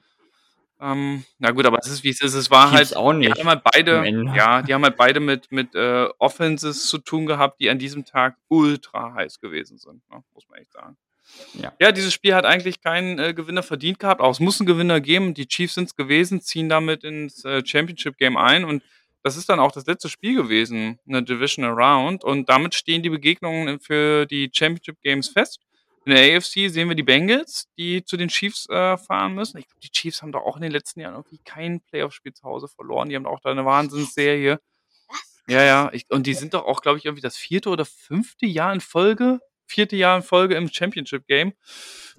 Ähm, 0.81 1.25
na 1.39 1.51
gut, 1.51 1.65
aber 1.65 1.79
es 1.79 1.87
ist, 1.89 2.03
wie 2.03 2.09
es 2.09 2.21
ist. 2.21 2.35
Es 2.35 2.51
war 2.51 2.71
halt 2.71 2.95
auch 2.95 3.13
die 3.13 3.19
nicht 3.19 3.39
haben 3.39 3.49
halt 3.49 3.63
beide 3.63 4.03
ja, 4.35 4.61
die 4.63 4.73
haben 4.73 4.83
halt 4.83 4.97
beide 4.97 5.19
mit 5.21 5.51
mit, 5.51 5.75
äh, 5.75 6.07
Offenses 6.19 6.87
zu 6.87 6.99
tun 6.99 7.25
gehabt, 7.27 7.59
die 7.61 7.69
an 7.69 7.79
diesem 7.79 8.05
Tag 8.05 8.37
ultra 8.49 9.13
heiß 9.15 9.39
gewesen 9.41 9.77
sind, 9.79 10.01
ne, 10.11 10.23
muss 10.33 10.45
man 10.49 10.59
echt 10.59 10.73
sagen. 10.73 10.97
Ja. 11.55 11.73
Ja, 11.81 11.91
dieses 11.93 12.13
Spiel 12.13 12.35
hat 12.35 12.45
eigentlich 12.45 12.81
keinen, 12.81 13.19
äh, 13.19 13.33
Gewinner 13.35 13.63
verdient 13.63 13.99
gehabt, 13.99 14.21
aber 14.21 14.31
es 14.31 14.39
muss 14.41 14.59
'n 14.61 14.65
Gewinner 14.67 15.01
geben. 15.01 15.33
Die 15.35 15.47
Chiefs 15.47 15.75
sind's 15.75 15.95
gewesen, 15.95 16.41
ziehen 16.41 16.69
damit 16.69 17.03
ins, 17.05 17.45
äh, 17.45 17.63
Championship 17.65 18.17
Game 18.17 18.37
ein 18.37 18.65
und 18.65 18.83
das 19.25 19.37
ist 19.37 19.49
dann 19.49 19.59
auch 19.59 19.71
das 19.71 19.87
letzte 19.87 20.07
Spiel 20.07 20.35
gewesen 20.35 20.99
in 21.07 21.13
der 21.13 21.23
Divisional 21.23 21.71
Round 21.73 22.23
und 22.23 22.47
damit 22.47 22.75
stehen 22.75 23.01
die 23.01 23.09
Begegnungen 23.09 23.79
für 23.79 24.27
die 24.27 24.51
Championship 24.53 25.01
Games 25.01 25.29
fest. 25.29 25.59
In 26.05 26.13
der 26.13 26.37
AFC 26.37 26.69
sehen 26.69 26.87
wir 26.89 26.95
die 26.95 27.01
Bengals, 27.01 27.67
die 27.75 28.05
zu 28.05 28.17
den 28.17 28.29
Chiefs, 28.29 28.69
äh, 28.69 28.95
fahren 28.97 29.33
müssen. 29.33 29.57
Ich 29.57 29.65
glaube, 29.67 29.79
die 29.81 29.89
Chiefs 29.89 30.21
haben 30.21 30.31
doch 30.31 30.43
auch 30.43 30.57
in 30.57 30.61
den 30.61 30.71
letzten 30.71 30.99
Jahren 30.99 31.15
irgendwie 31.15 31.39
kein 31.43 31.81
Playoff-Spiel 31.81 32.33
zu 32.33 32.43
Hause 32.43 32.67
verloren. 32.67 33.09
Die 33.09 33.15
haben 33.15 33.25
auch 33.25 33.39
da 33.39 33.51
'ne 33.51 33.65
Wahnsinnsserie. 33.65 34.59
Was? 35.09 35.43
Ja, 35.47 35.63
ja, 35.63 35.89
ich 35.91 36.05
und 36.11 36.27
die 36.27 36.35
sind 36.35 36.53
doch 36.53 36.65
auch, 36.65 36.81
glaube 36.81 36.99
ich, 36.99 37.05
irgendwie 37.05 37.23
das 37.23 37.35
vierte 37.35 37.69
oder 37.69 37.85
fünfte 37.85 38.45
Jahr 38.45 38.71
in 38.73 38.81
Folge 38.81 39.39
vierte 39.67 39.95
Jahr 39.95 40.17
in 40.17 40.21
Folge 40.23 40.53
im 40.55 40.69
Championship 40.71 41.25
Game. 41.25 41.53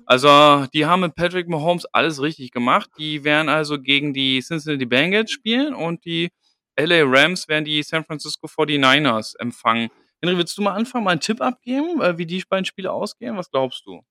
Also, 0.04 0.66
die 0.74 0.86
haben 0.86 1.00
mit 1.00 1.14
Patrick 1.14 1.48
Mahomes 1.48 1.86
alles 1.86 2.20
richtig 2.20 2.50
gemacht. 2.50 2.90
Die 2.98 3.22
werden 3.24 3.48
also 3.48 3.80
gegen 3.80 4.12
die 4.14 4.40
Cincinnati 4.40 4.86
Bengals 4.86 5.30
spielen 5.30 5.72
und 5.74 6.04
die 6.04 6.30
LA 6.76 7.02
Rams 7.04 7.48
werden 7.48 7.64
die 7.64 7.82
San 7.82 8.04
Francisco 8.04 8.46
49ers 8.48 9.34
empfangen. 9.38 9.90
Henry, 10.22 10.36
willst 10.38 10.56
du 10.58 10.62
mal 10.62 10.72
anfangen, 10.74 11.04
mal 11.04 11.12
'n 11.14 11.20
Tipp 11.20 11.40
abgeben, 11.40 12.00
äh, 12.02 12.16
wie 12.18 12.26
die 12.26 12.42
beiden 12.48 12.64
Spiele 12.64 12.92
ausgehen? 12.92 13.36
Was 13.36 13.50
glaubst 13.50 13.84
du? 13.86 14.02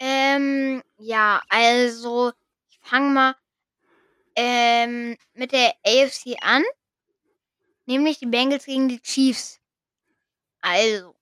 Ähm, 0.00 0.82
ja, 0.98 1.40
also, 1.48 2.32
ich 2.68 2.78
fange 2.82 3.10
mal, 3.10 3.34
ähm, 4.36 5.16
mit 5.34 5.52
der 5.52 5.74
AFC 5.84 6.36
an, 6.42 6.62
nämlich 7.86 8.18
die 8.20 8.26
Bengals 8.26 8.64
gegen 8.66 8.88
die 8.88 9.00
Chiefs. 9.00 9.60
Also 10.62 11.14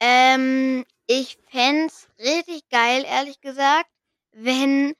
ähm, 0.00 0.84
ich 1.06 1.38
fände 1.50 1.92
richtig 2.18 2.68
geil, 2.70 3.04
ehrlich 3.06 3.40
gesagt, 3.40 3.90
wenn 4.32 4.94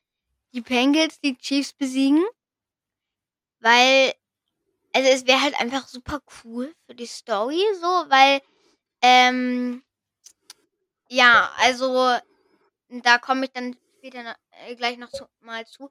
die 0.55 0.61
Bengals 0.63 1.21
die 1.21 1.37
Chiefs 1.39 1.73
besiegen. 1.75 2.25
Weil 3.63 4.15
also, 4.95 5.09
es 5.11 5.27
wäre 5.27 5.41
halt 5.43 5.61
einfach 5.61 5.89
super 5.89 6.21
cool 6.45 6.75
für 6.87 6.95
die 6.95 7.07
Story 7.07 7.63
so, 7.81 7.87
weil, 8.11 8.41
ähm 9.03 9.83
ja, 11.13 11.51
also, 11.59 12.17
da 12.91 13.19
komme 13.19 13.47
ich 13.47 13.53
dann 13.53 13.77
später 13.99 14.37
äh, 14.67 14.77
gleich 14.77 14.99
noch 14.99 15.11
zu 15.11 15.27
mal 15.41 15.67
zu. 15.67 15.91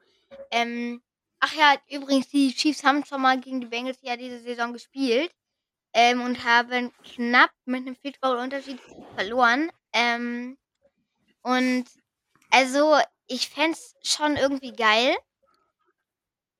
Ähm, 0.51 1.01
ach 1.41 1.53
ja, 1.55 1.75
übrigens, 1.89 2.29
die 2.29 2.53
Chiefs 2.55 2.83
haben 2.83 3.05
schon 3.05 3.21
mal 3.21 3.39
gegen 3.39 3.61
die 3.61 3.67
Bengals 3.67 3.99
ja 4.01 4.17
diese 4.17 4.39
Saison 4.41 4.73
gespielt, 4.73 5.31
ähm, 5.93 6.21
und 6.21 6.43
haben 6.45 6.93
knapp 7.03 7.51
mit 7.65 7.85
'nem 7.85 7.95
Field 7.97 8.19
Unterschied 8.23 8.81
verloren. 9.15 9.71
Ähm, 9.93 10.57
und 11.43 11.85
also, 12.51 12.97
ich 13.27 13.49
fände 13.49 13.73
es 13.77 13.95
schon 14.03 14.37
irgendwie 14.37 14.73
geil. 14.73 15.15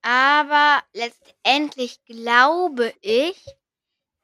Aber 0.02 0.82
letztendlich 0.94 2.02
glaube 2.04 2.94
ich, 3.00 3.44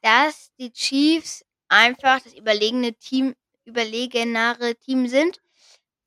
dass 0.02 0.52
die 0.58 0.72
Chiefs 0.72 1.44
einfach 1.68 2.20
das 2.20 2.34
überlegene 2.34 2.94
Team 2.94 3.34
überlegenere 3.64 4.76
Team 4.76 5.08
sind. 5.08 5.40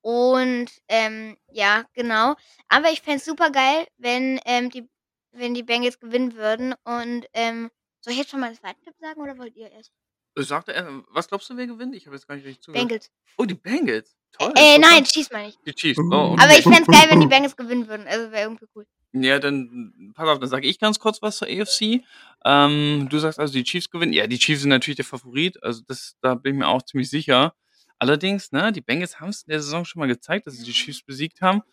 Und, 0.01 0.69
ähm, 0.87 1.37
ja, 1.51 1.83
genau. 1.93 2.35
Aber 2.69 2.89
ich 2.91 3.01
fände 3.01 3.17
es 3.17 3.25
supergeil, 3.25 3.85
wenn, 3.97 4.39
ähm, 4.45 4.69
die 4.69 4.87
wenn 5.31 5.53
die 5.53 5.63
Bengals 5.63 5.99
gewinnen 5.99 6.35
würden 6.35 6.73
und, 6.85 7.27
ähm 7.33 7.69
soll 8.01 8.13
ich 8.13 8.19
jetzt 8.19 8.31
schon 8.31 8.39
mal 8.39 8.49
den 8.49 8.57
zweiten 8.57 8.81
Tipp 8.81 8.93
sagen 8.99 9.21
oder 9.21 9.37
wollt 9.37 9.55
ihr 9.57 9.69
erst? 9.69 9.91
Äh, 10.37 10.43
sag 10.43 10.65
doch 10.65 10.73
erst 10.73 10.89
was 11.09 11.27
glaubst 11.27 11.49
du, 11.49 11.57
wer 11.57 11.67
gewinnt? 11.67 11.93
Ich 11.95 12.05
habe 12.05 12.15
jetzt 12.15 12.27
gar 12.27 12.35
nicht 12.35 12.45
richtig 12.45 12.63
zugehört. 12.63 12.87
Bengals. 12.87 13.11
Oh, 13.37 13.43
die 13.43 13.55
Bengals. 13.55 14.15
Toll, 14.31 14.53
Äh, 14.55 14.77
nein. 14.77 15.03
Chiefs 15.03 15.29
meine 15.31 15.49
ich. 15.49 15.57
Die 15.65 15.73
Chiefs. 15.73 15.99
Oh, 15.99 16.35
Aber 16.39 16.51
ich 16.57 16.65
okay. 16.65 16.75
fände 16.75 16.91
es 16.91 16.97
geil, 16.97 17.09
wenn 17.09 17.19
die 17.19 17.27
Bengals 17.27 17.57
gewinnen 17.57 17.87
würden. 17.87 18.07
Also, 18.07 18.31
wäre 18.31 18.43
irgendwie 18.43 18.67
cool. 18.73 18.85
Ja, 19.13 19.39
dann 19.39 20.11
pass 20.13 20.27
auf, 20.29 20.39
dann 20.39 20.49
sage 20.49 20.67
ich 20.67 20.79
ganz 20.79 20.99
kurz 20.99 21.21
was 21.21 21.37
zur 21.37 21.47
AFC. 21.47 22.03
Ähm, 22.45 23.07
du 23.09 23.17
sagst 23.19 23.39
also, 23.39 23.53
die 23.53 23.63
Chiefs 23.63 23.89
gewinnen. 23.89 24.13
Ja, 24.13 24.27
die 24.27 24.37
Chiefs 24.37 24.61
sind 24.61 24.69
natürlich 24.69 24.97
der 24.97 25.05
Favorit. 25.05 25.61
Also, 25.63 25.81
das 25.87 26.15
da 26.21 26.35
bin 26.35 26.53
ich 26.55 26.59
mir 26.59 26.67
auch 26.67 26.83
ziemlich 26.83 27.09
sicher. 27.09 27.53
Allerdings, 27.97 28.51
ne, 28.51 28.71
die 28.71 28.81
Bengals 28.81 29.19
haben's 29.19 29.43
in 29.43 29.51
der 29.51 29.61
Saison 29.61 29.83
schon 29.83 29.99
mal 29.99 30.07
gezeigt, 30.07 30.47
dass 30.47 30.55
sie 30.55 30.63
die 30.63 30.71
Chiefs 30.73 31.01
besiegt 31.03 31.41
haben. 31.41 31.63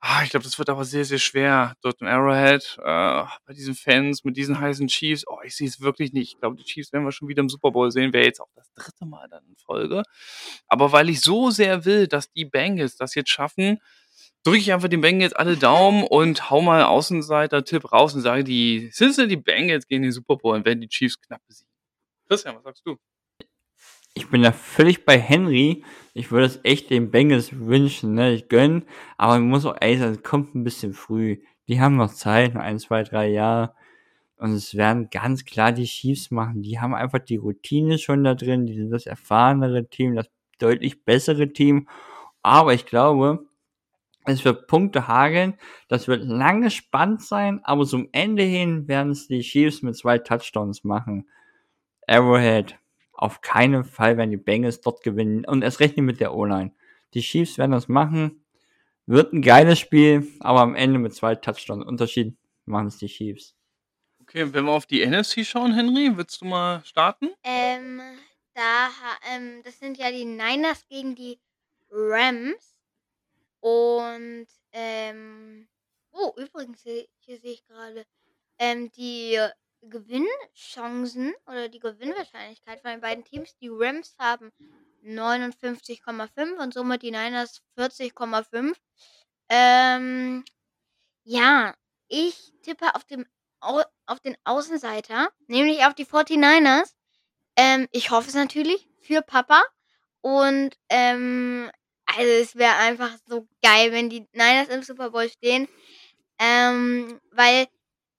Ah, 0.00 0.22
ich 0.24 0.30
glaube, 0.30 0.44
das 0.44 0.58
wird 0.58 0.68
aber 0.68 0.84
sehr, 0.84 1.04
sehr 1.04 1.18
schwer 1.18 1.74
dort 1.82 2.00
im 2.00 2.06
Arrowhead, 2.06 2.76
äh, 2.78 3.24
bei 3.46 3.54
diesen 3.54 3.74
Fans 3.74 4.24
mit 4.24 4.36
diesen 4.36 4.60
heißen 4.60 4.88
Chiefs. 4.88 5.24
Oh, 5.26 5.38
ich 5.44 5.56
sehe 5.56 5.68
es 5.68 5.80
wirklich 5.80 6.12
nicht. 6.12 6.34
Ich 6.34 6.40
glaube, 6.40 6.56
die 6.56 6.64
Chiefs 6.64 6.92
werden 6.92 7.04
wir 7.04 7.12
schon 7.12 7.28
wieder 7.28 7.40
im 7.40 7.48
Super 7.48 7.70
Bowl 7.70 7.90
sehen. 7.90 8.12
Wäre 8.12 8.26
jetzt 8.26 8.40
auch 8.40 8.50
das 8.54 8.72
dritte 8.74 9.06
Mal 9.06 9.28
dann 9.28 9.44
in 9.46 9.56
Folge. 9.56 10.02
Aber 10.68 10.92
weil 10.92 11.08
ich 11.08 11.20
so 11.20 11.50
sehr 11.50 11.84
will, 11.84 12.06
dass 12.08 12.30
die 12.30 12.44
Bengals 12.44 12.96
das 12.96 13.14
jetzt 13.14 13.30
schaffen, 13.30 13.80
drücke 14.46 14.58
ich 14.58 14.72
einfach 14.72 14.88
den 14.88 15.00
Bengals 15.00 15.32
alle 15.32 15.56
Daumen 15.56 16.04
und 16.04 16.50
hau 16.50 16.60
mal 16.60 16.84
Außenseiter-Tipp 16.84 17.92
raus 17.92 18.14
und 18.14 18.20
sage, 18.20 18.44
die 18.44 18.90
Cincinnati 18.90 19.34
Bengals 19.34 19.88
gehen 19.88 19.96
in 19.96 20.02
den 20.04 20.12
Super 20.12 20.36
Bowl 20.36 20.54
und 20.54 20.64
werden 20.64 20.80
die 20.80 20.88
Chiefs 20.88 21.20
knapp 21.20 21.40
besiegen. 21.48 21.72
Christian, 22.28 22.54
was 22.54 22.62
sagst 22.62 22.86
du? 22.86 22.96
Ich 24.14 24.30
bin 24.30 24.42
da 24.42 24.52
völlig 24.52 25.04
bei 25.04 25.18
Henry. 25.18 25.84
Ich 26.14 26.30
würde 26.30 26.46
es 26.46 26.60
echt 26.62 26.90
den 26.90 27.10
Bengals 27.10 27.58
wünschen, 27.58 28.14
ne? 28.14 28.34
Ich 28.34 28.48
gönne, 28.48 28.84
aber 29.16 29.34
man 29.34 29.48
muss 29.48 29.66
auch 29.66 29.76
ehrlich 29.80 29.98
sagen, 29.98 30.12
es 30.12 30.22
kommt 30.22 30.54
ein 30.54 30.64
bisschen 30.64 30.94
früh. 30.94 31.42
Die 31.68 31.80
haben 31.80 31.96
noch 31.96 32.12
Zeit, 32.12 32.54
noch 32.54 32.62
ein, 32.62 32.78
zwei, 32.78 33.02
drei 33.02 33.28
Jahre. 33.28 33.74
Und 34.36 34.52
es 34.52 34.76
werden 34.76 35.10
ganz 35.10 35.44
klar 35.44 35.72
die 35.72 35.86
Chiefs 35.86 36.30
machen. 36.30 36.62
Die 36.62 36.78
haben 36.78 36.94
einfach 36.94 37.18
die 37.18 37.36
Routine 37.36 37.98
schon 37.98 38.22
da 38.22 38.34
drin. 38.34 38.66
Die 38.66 38.74
sind 38.74 38.90
das 38.90 39.06
erfahrenere 39.06 39.88
Team, 39.88 40.14
das 40.14 40.30
deutlich 40.58 41.04
bessere 41.04 41.52
Team. 41.52 41.88
Aber 42.42 42.74
ich 42.74 42.86
glaube, 42.86 43.46
es 44.26 44.44
wird 44.44 44.66
Punkte 44.66 45.08
hageln. 45.08 45.58
Das 45.88 46.08
wird 46.08 46.24
lange 46.24 46.70
spannend 46.70 47.22
sein, 47.22 47.60
aber 47.64 47.86
zum 47.86 48.08
Ende 48.12 48.42
hin 48.42 48.88
werden 48.88 49.12
es 49.12 49.28
die 49.28 49.40
Chiefs 49.40 49.82
mit 49.82 49.96
zwei 49.96 50.18
Touchdowns 50.18 50.84
machen. 50.84 51.28
Arrowhead. 52.06 52.76
Auf 53.12 53.40
keinen 53.40 53.84
Fall 53.84 54.16
werden 54.16 54.30
die 54.30 54.36
Bengals 54.36 54.80
dort 54.80 55.02
gewinnen. 55.02 55.44
Und 55.46 55.62
es 55.62 55.80
rechnet 55.80 56.04
mit 56.04 56.20
der 56.20 56.34
O-Line. 56.34 56.72
Die 57.14 57.20
Chiefs 57.20 57.56
werden 57.56 57.72
das 57.72 57.88
machen. 57.88 58.44
Wird 59.06 59.32
ein 59.32 59.40
geiles 59.40 59.78
Spiel, 59.78 60.26
aber 60.40 60.60
am 60.60 60.74
Ende 60.74 60.98
mit 60.98 61.14
zwei 61.14 61.34
Touchdowns 61.34 61.84
Unterschied 61.84 62.36
machen 62.66 62.88
es 62.88 62.98
die 62.98 63.06
Chiefs. 63.06 63.54
Okay, 64.20 64.52
wenn 64.52 64.64
wir 64.64 64.72
auf 64.72 64.86
die 64.86 65.06
NFC 65.06 65.46
schauen, 65.46 65.72
Henry, 65.72 66.16
willst 66.16 66.42
du 66.42 66.46
mal 66.46 66.84
starten? 66.84 67.28
Ähm, 67.44 68.02
da 68.54 68.88
ähm, 69.32 69.62
das 69.62 69.78
sind 69.78 69.96
ja 69.98 70.10
die 70.10 70.24
Niners 70.24 70.84
gegen 70.88 71.14
die 71.14 71.38
Rams. 71.90 72.75
Und, 73.66 74.46
ähm 74.70 75.66
oh, 76.12 76.32
übrigens, 76.36 76.82
hier 76.82 77.08
sehe 77.40 77.54
ich 77.54 77.66
grade, 77.66 78.06
ähm, 78.60 78.92
die 78.92 79.40
Gewinnchancen 79.82 81.34
oder 81.46 81.68
die 81.68 81.80
Gewinnwahrscheinlichkeit 81.80 82.80
von 82.80 82.92
den 82.92 83.00
beiden 83.00 83.24
Teams. 83.24 83.56
Die 83.58 83.68
Rams 83.68 84.14
haben 84.20 84.52
59,5 85.02 86.62
und 86.62 86.74
somit 86.74 87.02
die 87.02 87.10
Niners 87.10 87.60
40,5. 87.76 88.76
Ähm, 89.48 90.44
ja, 91.24 91.74
ich 92.06 92.52
tippe 92.62 92.94
auf 92.94 93.04
dem 93.04 93.26
Au 93.60 93.82
auf 94.06 94.20
den 94.20 94.36
Außenseiter, 94.44 95.32
nämlich 95.48 95.84
auf 95.84 95.94
die 95.94 96.06
49ers. 96.06 96.94
Ähm, 97.56 97.88
ich 97.90 98.10
hoffe 98.12 98.28
es 98.28 98.34
natürlich 98.34 98.88
für 99.00 99.22
Papa 99.22 99.60
und, 100.20 100.78
ähm, 100.88 101.68
also, 102.16 102.30
es 102.30 102.56
wäre 102.56 102.74
einfach 102.76 103.16
so 103.26 103.46
geil, 103.62 103.92
wenn 103.92 104.10
die 104.10 104.26
Niners 104.32 104.68
im 104.68 104.82
Super 104.82 105.10
Bowl 105.10 105.28
stehen. 105.28 105.68
Ähm, 106.38 107.20
weil 107.32 107.66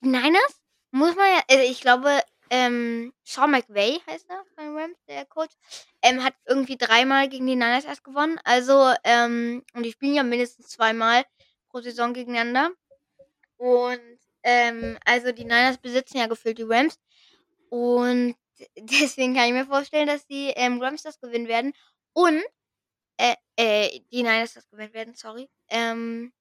die 0.01 0.09
Niners, 0.09 0.61
muss 0.91 1.15
man 1.15 1.27
ja, 1.29 1.41
also 1.49 1.63
ich 1.63 1.81
glaube, 1.81 2.21
ähm, 2.49 3.13
Sean 3.25 3.51
McVay 3.51 3.99
heißt 4.07 4.29
er 4.29 4.43
bei 4.55 4.63
Rams, 4.69 4.97
der 5.07 5.25
Coach, 5.25 5.53
ähm, 6.01 6.23
hat 6.23 6.33
irgendwie 6.45 6.77
dreimal 6.77 7.29
gegen 7.29 7.47
die 7.47 7.55
Niners 7.55 7.85
erst 7.85 8.03
gewonnen. 8.03 8.39
Also, 8.43 8.93
ähm, 9.03 9.63
und 9.73 9.83
die 9.83 9.91
spielen 9.91 10.15
ja 10.15 10.23
mindestens 10.23 10.69
zweimal 10.69 11.25
pro 11.69 11.81
Saison 11.81 12.13
gegeneinander. 12.13 12.71
Und, 13.57 13.99
ähm, 14.43 14.97
also 15.05 15.31
die 15.31 15.43
Niners 15.43 15.77
besitzen 15.77 16.17
ja 16.17 16.27
gefühlt 16.27 16.57
die 16.57 16.63
Rams. 16.63 16.99
Und 17.69 18.35
deswegen 18.77 19.35
kann 19.35 19.47
ich 19.47 19.53
mir 19.53 19.65
vorstellen, 19.65 20.07
dass 20.07 20.25
die 20.27 20.49
ähm, 20.55 20.81
Rams 20.81 21.03
das 21.03 21.19
gewinnen 21.19 21.47
werden. 21.47 21.73
Und, 22.13 22.43
äh, 23.17 23.35
äh, 23.55 23.99
die 24.11 24.23
Niners 24.23 24.53
das 24.53 24.69
gewinnen 24.69 24.93
werden, 24.93 25.15
sorry. 25.15 25.49
Ähm, 25.69 26.33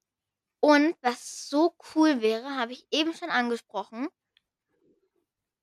und 0.61 0.97
was 1.03 1.49
so 1.49 1.75
cool 1.95 2.21
wäre, 2.21 2.57
habe 2.57 2.73
ich 2.73 2.87
eben 2.91 3.15
schon 3.15 3.31
angesprochen. 3.31 4.09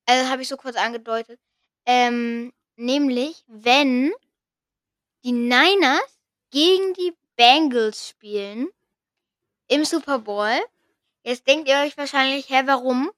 Also 0.06 0.28
habe 0.28 0.42
ich 0.42 0.48
so 0.48 0.56
kurz 0.56 0.76
angedeutet. 0.76 1.40
Ähm, 1.86 2.52
nämlich, 2.76 3.44
wenn 3.46 4.12
die 5.24 5.32
Niners 5.32 6.20
gegen 6.50 6.92
die 6.94 7.14
Bengals 7.36 8.08
spielen 8.08 8.68
im 9.68 9.84
Super 9.84 10.18
Bowl. 10.18 10.58
Jetzt 11.22 11.46
denkt 11.46 11.68
ihr 11.68 11.76
euch 11.78 11.96
wahrscheinlich, 11.96 12.48
hä, 12.50 12.62
warum? 12.66 13.10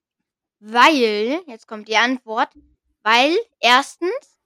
Weil, 0.60 1.42
jetzt 1.46 1.66
kommt 1.66 1.88
die 1.88 1.96
Antwort, 1.96 2.48
weil 3.02 3.36
erstens, 3.60 4.38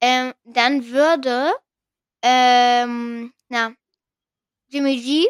ähm, 0.00 0.34
dann 0.44 0.90
würde, 0.90 1.52
ähm, 2.28 3.32
na, 3.48 3.72
Jimmy 4.68 5.00
G 5.00 5.28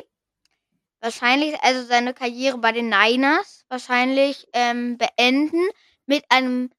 wahrscheinlich 1.00 1.54
also 1.60 1.84
seine 1.84 2.14
Karriere 2.14 2.56
bei 2.56 2.72
den 2.72 2.88
Niners 2.88 3.64
wahrscheinlich 3.68 4.48
ähm, 4.54 4.96
beenden 4.96 5.62
mit 6.06 6.24
einem 6.30 6.70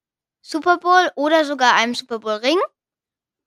Super 0.42 0.78
Bowl 0.80 1.12
oder 1.16 1.46
sogar 1.46 1.76
einem 1.76 1.94
Super 1.94 2.18
Bowl 2.20 2.34
Ring. 2.34 2.58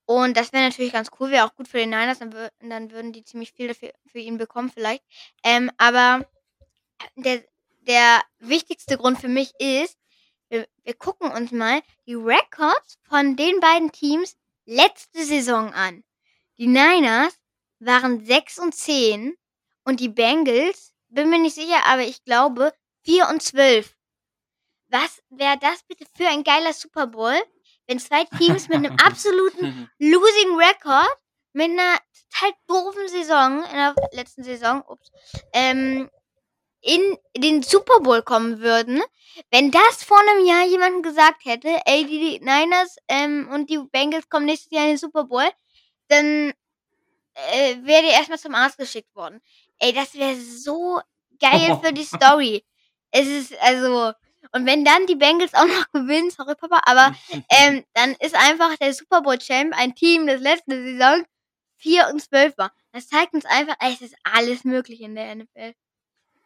Und 0.07 0.37
das 0.37 0.53
wäre 0.53 0.65
natürlich 0.65 0.93
ganz 0.93 1.11
cool, 1.19 1.31
wäre 1.31 1.45
auch 1.45 1.57
gut 1.57 1.67
für 1.67 1.79
den 1.79 1.91
Niners, 1.91 2.21
dann, 2.21 2.33
wür 2.33 2.51
dann 2.61 2.93
würden 2.93 3.13
die 3.13 3.25
ziemlich 3.25 3.53
viel 3.53 3.69
dafür, 3.69 3.93
für 4.07 4.21
ihn 4.21 4.39
bekommen 4.39 4.71
vielleicht. 4.71 5.05
Ähm, 5.43 5.73
aber 5.77 6.25
der, 7.17 7.43
der 7.81 8.23
wichtigste 8.39 8.97
Grund 8.97 9.19
für 9.21 9.29
mich 9.29 9.53
ist, 9.59 9.99
wir, 10.49 10.69
wir 10.85 10.95
gucken 10.95 11.33
uns 11.33 11.51
mal 11.51 11.81
die 12.07 12.15
Records 12.15 12.99
von 13.09 13.35
den 13.37 13.59
beiden 13.59 13.91
Teams 13.91 14.37
letzte 14.67 15.25
Saison 15.25 15.73
an. 15.73 16.05
Die 16.61 16.67
Niners 16.67 17.41
waren 17.79 18.23
6 18.23 18.59
und 18.59 18.75
10 18.75 19.35
und 19.85 19.99
die 19.99 20.11
Bengals, 20.11 20.93
bin 21.09 21.31
mir 21.31 21.39
nicht 21.39 21.55
sicher, 21.55 21.87
aber 21.87 22.03
ich 22.03 22.23
glaube 22.23 22.75
4 23.07 23.31
und 23.31 23.43
12. 23.43 23.97
Was 24.89 25.23
wäre 25.31 25.57
das 25.59 25.83
bitte 25.89 26.05
für 26.15 26.29
ein 26.29 26.45
geiler 26.45 26.75
Super 26.75 27.07
Bowl, 27.07 27.35
wenn 27.87 27.99
zwei 27.99 28.27
Teams 28.37 28.69
mit 28.69 28.77
einem 28.77 28.95
absoluten 29.03 29.89
losing 29.99 30.55
Record, 30.59 31.09
mit 31.55 31.71
einer 31.71 31.97
total 32.29 32.53
doofen 32.67 33.09
Saison, 33.09 33.65
in 33.65 33.77
der 33.77 33.95
letzten 34.13 34.45
Saison, 34.45 34.85
ups, 34.87 35.11
ähm, 35.55 36.11
in 36.83 37.17
den 37.39 37.63
Super 37.63 38.01
Bowl 38.01 38.21
kommen 38.21 38.61
würden. 38.61 39.01
Wenn 39.51 39.71
das 39.71 40.05
vor 40.05 40.21
einem 40.21 40.45
Jahr 40.45 40.67
jemandem 40.67 41.03
gesagt 41.03 41.43
hätte, 41.47 41.81
ey, 41.87 42.05
die 42.05 42.39
Niners 42.41 42.97
ähm, 43.09 43.49
und 43.51 43.71
die 43.71 43.79
Bengals 43.79 44.29
kommen 44.29 44.45
nächstes 44.45 44.71
Jahr 44.73 44.85
in 44.85 44.91
den 44.91 44.99
Super 44.99 45.25
Bowl, 45.25 45.49
dann 46.11 46.53
äh, 47.35 47.77
wäre 47.83 48.03
die 48.03 48.13
erstmal 48.13 48.39
zum 48.39 48.55
Arzt 48.55 48.79
geschickt 48.79 49.15
worden. 49.15 49.41
Ey, 49.79 49.93
das 49.93 50.15
wäre 50.15 50.37
so 50.37 51.01
geil 51.41 51.79
für 51.83 51.93
die 51.93 52.05
Story. 52.05 52.65
Es 53.11 53.27
ist 53.27 53.55
also 53.61 54.13
und 54.53 54.67
wenn 54.67 54.85
dann 54.85 55.07
die 55.07 55.17
Bengals 55.17 55.55
auch 55.55 55.67
noch 55.67 55.91
gewinnen, 55.93 56.31
sorry 56.31 56.55
Papa, 56.55 56.81
aber 56.85 57.15
ähm, 57.51 57.85
dann 57.95 58.15
ist 58.21 58.35
einfach 58.35 58.77
der 58.77 58.95
Super 58.95 59.23
Bowl 59.23 59.39
Champ 59.39 59.75
ein 59.77 59.95
Team, 59.95 60.27
das 60.27 60.41
letzte 60.41 60.83
Saison 60.83 61.25
4 61.77 62.09
und 62.13 62.21
12 62.21 62.59
war. 62.59 62.73
Das 62.93 63.09
zeigt 63.09 63.35
uns 63.35 63.45
einfach, 63.47 63.77
es 63.81 64.01
ist 64.01 64.15
alles 64.25 64.65
möglich 64.65 65.01
in 65.01 65.15
der 65.15 65.35
NFL. 65.35 65.75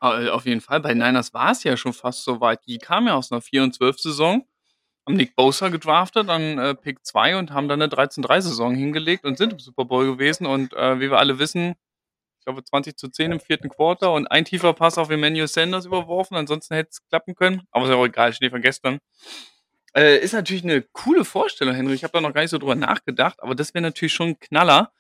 Äh, 0.01 0.29
Auf 0.29 0.47
jeden 0.47 0.61
Fall. 0.61 0.81
Bei 0.81 0.95
Niners 0.95 1.33
war 1.35 1.51
es 1.51 1.65
ja 1.65 1.77
schon 1.77 1.93
fast 1.93 2.25
so 2.25 2.41
weit. 2.41 2.61
Die 2.67 2.79
kamen 2.79 3.09
ja 3.09 3.15
aus 3.15 3.33
einer 3.33 3.41
4 3.41 3.63
und 3.63 3.75
12 3.75 3.99
Saison, 3.99 4.47
haben 5.07 5.17
Nick 5.17 5.37
Bosa 5.37 5.69
gedraftet 5.69 6.29
an 6.29 6.59
äh, 6.59 6.75
Pick 6.75 7.05
2 7.05 7.37
und 7.37 7.53
haben 7.53 7.69
dann 7.69 7.83
eine 7.83 7.93
13-3-Saison 7.93 8.75
hingelegt 8.75 9.25
und 9.25 9.37
sind 9.37 9.53
im 9.53 9.59
Super 9.59 9.85
Bowl 9.85 10.07
gewesen. 10.07 10.47
Und 10.47 10.73
äh, 10.75 10.99
wie 11.01 11.11
wir 11.11 11.19
alle 11.19 11.39
wissen, 11.39 11.75
ich 12.39 12.45
glaube 12.45 12.65
20 12.65 12.97
zu 12.97 13.09
10 13.09 13.33
im 13.33 13.41
vierten 13.41 13.69
Quarter 13.69 14.13
und 14.13 14.27
ein 14.27 14.45
tiefer 14.45 14.73
Pass 14.73 14.99
auf 14.99 15.11
Emmanuel 15.11 15.49
Sanders 15.49 15.87
überworfen. 15.87 16.37
Ansonsten 16.37 16.75
hätte 16.75 16.91
es 16.93 17.09
klappen 17.09 17.35
können. 17.35 17.63
Aber 17.71 17.85
ist 17.85 17.91
ja 17.91 17.97
auch 17.97 18.07
egal, 18.07 18.33
Schnee 18.33 18.51
von 18.51 18.63
gestern. 18.63 18.99
Äh, 19.95 20.19
ist 20.19 20.33
natürlich 20.33 20.65
eine 20.65 20.83
coole 20.83 21.25
Vorstellung, 21.25 21.75
Henry. 21.75 21.95
Ich 21.95 22.03
habe 22.03 22.13
da 22.13 22.21
noch 22.21 22.35
gar 22.35 22.41
nicht 22.41 22.51
so 22.51 22.59
drüber 22.59 22.75
nachgedacht, 22.75 23.43
aber 23.43 23.55
das 23.55 23.75
wäre 23.75 23.83
natürlich 23.83 24.13
schon 24.13 24.31
ein 24.31 24.41
Knaller. 24.41 24.93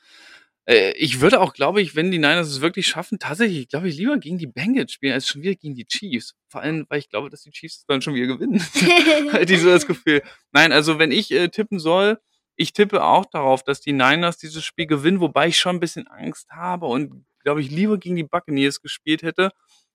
Äh, 0.67 0.93
ich 0.93 1.21
würde 1.21 1.41
auch, 1.41 1.53
glaube 1.53 1.83
ich, 1.83 1.95
wenn 1.95 2.11
die 2.11 2.19
Niners 2.19 2.49
es 2.49 2.61
wirklich 2.61 2.87
schaffen, 2.87 3.19
tatsächlich, 3.19 3.69
glaube 3.69 3.89
ich, 3.89 3.97
lieber 3.97 4.19
gegen 4.19 4.39
die 4.39 4.47
Bengals 4.47 4.93
spielen, 4.93 5.12
als 5.12 5.29
schon 5.29 5.43
wieder 5.43 5.55
gegen 5.55 5.75
die 5.75 5.87
Chiefs. 5.87 6.35
Vor 6.49 6.62
allem, 6.62 6.87
weil 6.89 6.99
ich 6.99 7.09
glaube, 7.11 7.31
dass 7.31 7.43
die 7.43 7.51
Chiefs 7.51 7.85
dann 7.87 8.03
schon 8.03 8.15
wieder 8.15 8.27
gewinnen. 8.27 8.61
Hatte 9.33 9.53
ich 9.53 9.61
so 9.61 9.69
das 9.69 9.87
Gefühl. 9.87 10.23
Nein, 10.53 10.73
also 10.73 10.99
wenn 10.99 11.12
ich 11.12 11.31
äh, 11.31 11.49
tippen 11.49 11.79
soll, 11.79 12.19
ich 12.57 12.73
tippe 12.73 13.03
auch 13.05 13.27
darauf, 13.27 13.62
dass 13.62 13.81
die 13.81 13.93
Niners 13.93 14.39
dieses 14.39 14.65
Spiel 14.65 14.87
gewinnen, 14.87 15.21
wobei 15.21 15.49
ich 15.49 15.59
schon 15.59 15.77
ein 15.77 15.81
bisschen 15.81 16.07
Angst 16.07 16.51
habe 16.51 16.87
und, 16.87 17.25
glaube 17.43 17.61
ich, 17.61 17.71
lieber 17.71 17.99
gegen 17.99 18.17
die 18.17 18.25
Buccaneers 18.25 18.81
gespielt 18.81 19.23
hätte. 19.23 19.51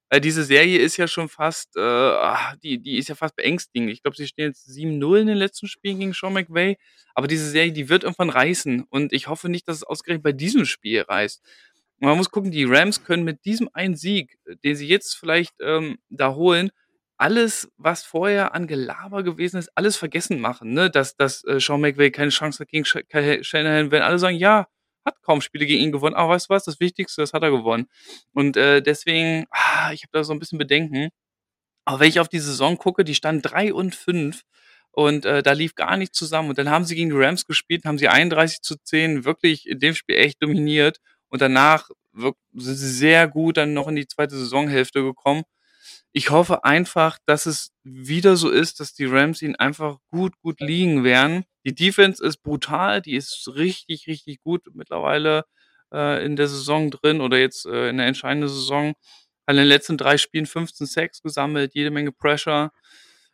Weil 0.09 0.21
diese 0.21 0.43
Serie 0.43 0.79
ist 0.79 0.97
ja 0.97 1.07
schon 1.07 1.29
fast, 1.29 1.75
äh, 1.75 1.81
ah, 1.81 2.55
die, 2.63 2.81
die 2.81 2.97
ist 2.97 3.09
ja 3.09 3.15
fast 3.15 3.35
beängstigend. 3.35 3.91
Ich 3.91 4.01
glaube, 4.01 4.17
sie 4.17 4.27
stehen 4.27 4.47
jetzt 4.47 4.67
7-0 4.67 5.21
in 5.21 5.27
den 5.27 5.37
letzten 5.37 5.67
Spielen 5.67 5.99
gegen 5.99 6.13
Sean 6.13 6.33
McVay. 6.33 6.77
Aber 7.13 7.27
diese 7.27 7.47
Serie, 7.49 7.71
die 7.71 7.89
wird 7.89 8.03
irgendwann 8.03 8.31
reißen. 8.31 8.83
Und 8.89 9.13
ich 9.13 9.27
hoffe 9.27 9.49
nicht, 9.49 9.67
dass 9.67 9.77
es 9.77 9.83
ausgerechnet 9.83 10.23
bei 10.23 10.31
diesem 10.31 10.65
Spiel 10.65 11.01
reißt. 11.01 11.43
Man 11.99 12.17
muss 12.17 12.31
gucken, 12.31 12.49
die 12.49 12.63
Rams 12.63 13.03
können 13.03 13.23
mit 13.23 13.45
diesem 13.45 13.69
einen 13.73 13.95
Sieg, 13.95 14.39
den 14.63 14.75
sie 14.75 14.87
jetzt 14.87 15.15
vielleicht 15.15 15.53
ähm, 15.61 15.97
da 16.09 16.33
holen, 16.33 16.71
alles, 17.17 17.69
was 17.77 18.03
vorher 18.03 18.55
an 18.55 18.65
Gelaber 18.65 19.23
gewesen 19.23 19.57
ist, 19.57 19.69
alles 19.75 19.97
vergessen 19.97 20.39
machen. 20.39 20.73
Ne? 20.73 20.89
Dass, 20.89 21.17
dass 21.17 21.43
äh, 21.43 21.59
Sean 21.59 21.81
McVay 21.81 22.11
keine 22.11 22.29
Chance 22.29 22.59
hat 22.59 22.69
gegen 22.69 22.85
Sh 22.85 22.99
Kyle 23.09 23.43
Shanahan, 23.43 23.91
wenn 23.91 24.01
alle 24.01 24.17
sagen, 24.17 24.37
ja, 24.37 24.67
hat 25.09 25.21
kaum 25.21 25.41
Spiele 25.41 25.65
gegen 25.65 25.83
ihn 25.83 25.91
gewonnen, 25.91 26.15
aber 26.15 26.33
weißt 26.33 26.49
du 26.49 26.53
was, 26.53 26.63
das 26.63 26.79
Wichtigste, 26.79 27.21
das 27.21 27.33
hat 27.33 27.43
er 27.43 27.51
gewonnen. 27.51 27.87
Und 28.33 28.57
äh, 28.57 28.81
deswegen, 28.81 29.45
ah, 29.51 29.91
ich 29.93 30.03
habe 30.03 30.11
da 30.11 30.23
so 30.23 30.33
ein 30.33 30.39
bisschen 30.39 30.57
Bedenken. 30.59 31.09
Aber 31.85 32.01
wenn 32.01 32.09
ich 32.09 32.19
auf 32.19 32.29
die 32.29 32.39
Saison 32.39 32.77
gucke, 32.77 33.03
die 33.03 33.15
stand 33.15 33.49
3 33.51 33.73
und 33.73 33.95
5 33.95 34.43
und 34.91 35.25
äh, 35.25 35.43
da 35.43 35.53
lief 35.53 35.75
gar 35.75 35.97
nichts 35.97 36.17
zusammen. 36.17 36.49
Und 36.49 36.57
dann 36.57 36.69
haben 36.69 36.85
sie 36.85 36.95
gegen 36.95 37.09
die 37.09 37.15
Rams 37.17 37.45
gespielt, 37.45 37.85
haben 37.85 37.97
sie 37.97 38.09
31 38.09 38.61
zu 38.61 38.75
10 38.77 39.25
wirklich 39.25 39.67
in 39.67 39.79
dem 39.79 39.95
Spiel 39.95 40.17
echt 40.17 40.41
dominiert. 40.43 40.99
Und 41.29 41.41
danach 41.41 41.89
sind 42.13 42.75
sie 42.75 42.91
sehr 42.91 43.27
gut 43.27 43.57
dann 43.57 43.73
noch 43.73 43.87
in 43.87 43.95
die 43.95 44.07
zweite 44.07 44.37
Saisonhälfte 44.37 45.01
gekommen. 45.03 45.43
Ich 46.13 46.31
hoffe 46.31 46.63
einfach, 46.63 47.19
dass 47.25 47.45
es 47.45 47.71
wieder 47.83 48.35
so 48.35 48.49
ist, 48.49 48.79
dass 48.79 48.93
die 48.93 49.05
Rams 49.05 49.41
ihn 49.41 49.55
einfach 49.55 49.97
gut, 50.11 50.33
gut 50.41 50.59
liegen 50.59 51.03
werden. 51.03 51.45
Die 51.65 51.75
Defense 51.75 52.23
ist 52.25 52.37
brutal, 52.41 53.01
die 53.01 53.15
ist 53.15 53.47
richtig, 53.55 54.07
richtig 54.07 54.41
gut 54.41 54.63
mittlerweile 54.73 55.45
äh, 55.93 56.25
in 56.25 56.35
der 56.35 56.47
Saison 56.47 56.89
drin 56.89 57.21
oder 57.21 57.37
jetzt 57.37 57.65
äh, 57.65 57.89
in 57.89 57.97
der 57.97 58.07
entscheidenden 58.07 58.49
Saison. 58.49 58.95
Hat 59.47 59.55
in 59.55 59.57
den 59.57 59.67
letzten 59.67 59.97
drei 59.97 60.17
Spielen 60.17 60.45
15 60.47 60.87
Sacks 60.87 61.21
gesammelt, 61.21 61.73
jede 61.75 61.91
Menge 61.91 62.11
Pressure. 62.11 62.71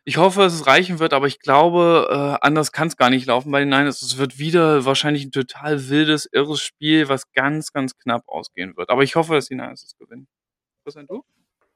Ich 0.04 0.18
hoffe, 0.18 0.40
dass 0.40 0.54
es 0.54 0.66
reichen 0.66 0.98
wird, 1.00 1.12
aber 1.14 1.26
ich 1.26 1.40
glaube, 1.40 2.08
äh, 2.10 2.46
anders 2.46 2.72
kann 2.72 2.88
es 2.88 2.96
gar 2.96 3.10
nicht 3.10 3.26
laufen 3.26 3.50
bei 3.50 3.60
den 3.60 3.70
Niners. 3.70 4.02
Es 4.02 4.18
wird 4.18 4.38
wieder 4.38 4.84
wahrscheinlich 4.84 5.24
ein 5.24 5.32
total 5.32 5.88
wildes, 5.88 6.28
irres 6.30 6.60
Spiel, 6.60 7.08
was 7.08 7.32
ganz, 7.32 7.72
ganz 7.72 7.96
knapp 7.98 8.22
ausgehen 8.28 8.76
wird. 8.76 8.90
Aber 8.90 9.02
ich 9.02 9.16
hoffe, 9.16 9.34
dass 9.34 9.48
die 9.48 9.56
Niners 9.56 9.82
es 9.82 9.96
gewinnen. 9.98 10.28
Was 10.84 10.94
denn 10.94 11.06
du? 11.08 11.24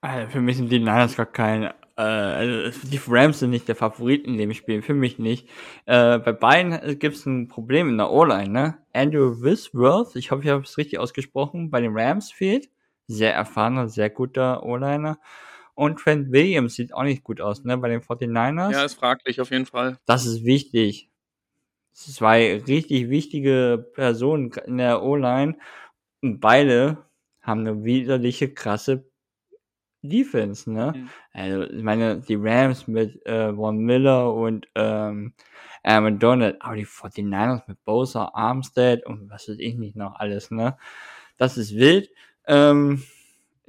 Also 0.03 0.28
für 0.30 0.40
mich 0.40 0.57
sind 0.57 0.72
die 0.72 0.78
Niners 0.78 1.16
gar 1.16 1.26
kein, 1.26 1.64
äh, 1.96 2.01
also 2.01 2.88
die 2.88 3.01
Rams 3.07 3.40
sind 3.40 3.51
nicht 3.51 3.68
der 3.68 3.76
Favorit 3.76 4.26
in 4.26 4.38
dem 4.38 4.55
Spiel, 4.55 4.80
für 4.80 4.94
mich 4.94 5.18
nicht. 5.18 5.48
Äh, 5.84 6.18
bei 6.18 6.32
beiden 6.32 6.98
gibt 6.98 7.16
es 7.16 7.26
ein 7.26 7.48
Problem 7.48 7.90
in 7.90 7.98
der 7.98 8.11
O-Line, 8.11 8.48
ne? 8.48 8.78
Andrew 8.94 9.42
Wisworth, 9.42 10.16
ich 10.16 10.30
hoffe, 10.30 10.42
ich 10.44 10.48
habe 10.48 10.62
es 10.62 10.78
richtig 10.78 10.98
ausgesprochen, 10.98 11.70
bei 11.70 11.80
den 11.82 11.96
Rams 11.96 12.32
fehlt. 12.32 12.70
Sehr 13.09 13.34
erfahrener, 13.34 13.88
sehr 13.88 14.09
guter 14.09 14.62
O-Liner. 14.62 15.18
Und 15.74 15.98
Trent 15.98 16.32
Williams 16.32 16.74
sieht 16.74 16.94
auch 16.94 17.03
nicht 17.03 17.22
gut 17.22 17.40
aus, 17.40 17.64
ne? 17.64 17.76
Bei 17.76 17.88
den 17.88 18.01
49ers. 18.01 18.72
Ja, 18.72 18.84
ist 18.84 18.94
fraglich 18.94 19.40
auf 19.40 19.51
jeden 19.51 19.66
Fall. 19.66 19.98
Das 20.07 20.26
ist 20.26 20.44
wichtig. 20.44 21.11
Zwei 21.92 22.57
richtig 22.57 23.11
wichtige 23.11 23.86
Personen 23.94 24.53
in 24.66 24.78
der 24.78 25.03
O-Line. 25.03 25.59
Und 26.22 26.40
beide 26.40 26.98
haben 27.42 27.61
eine 27.61 27.84
widerliche, 27.84 28.53
krasse 28.53 29.09
Defense, 30.03 30.70
ne? 30.70 30.92
Mhm. 30.96 31.09
Also, 31.32 31.62
ich 31.62 31.82
meine, 31.82 32.20
die 32.20 32.36
Rams 32.36 32.86
mit 32.86 33.24
äh, 33.26 33.53
Von 33.55 33.78
Miller 33.78 34.32
und 34.32 34.68
ähm, 34.74 35.34
Aaron 35.82 36.18
Donald, 36.18 36.57
aber 36.61 36.76
die 36.76 36.86
49ers 36.86 37.62
mit 37.66 37.84
Bosa, 37.84 38.30
Armstead 38.34 39.07
und 39.07 39.30
was 39.30 39.48
weiß 39.48 39.57
ich 39.59 39.76
nicht 39.76 39.96
noch 39.96 40.14
alles, 40.16 40.51
ne? 40.51 40.76
Das 41.36 41.57
ist 41.57 41.74
wild. 41.74 42.11
Ähm, 42.46 43.03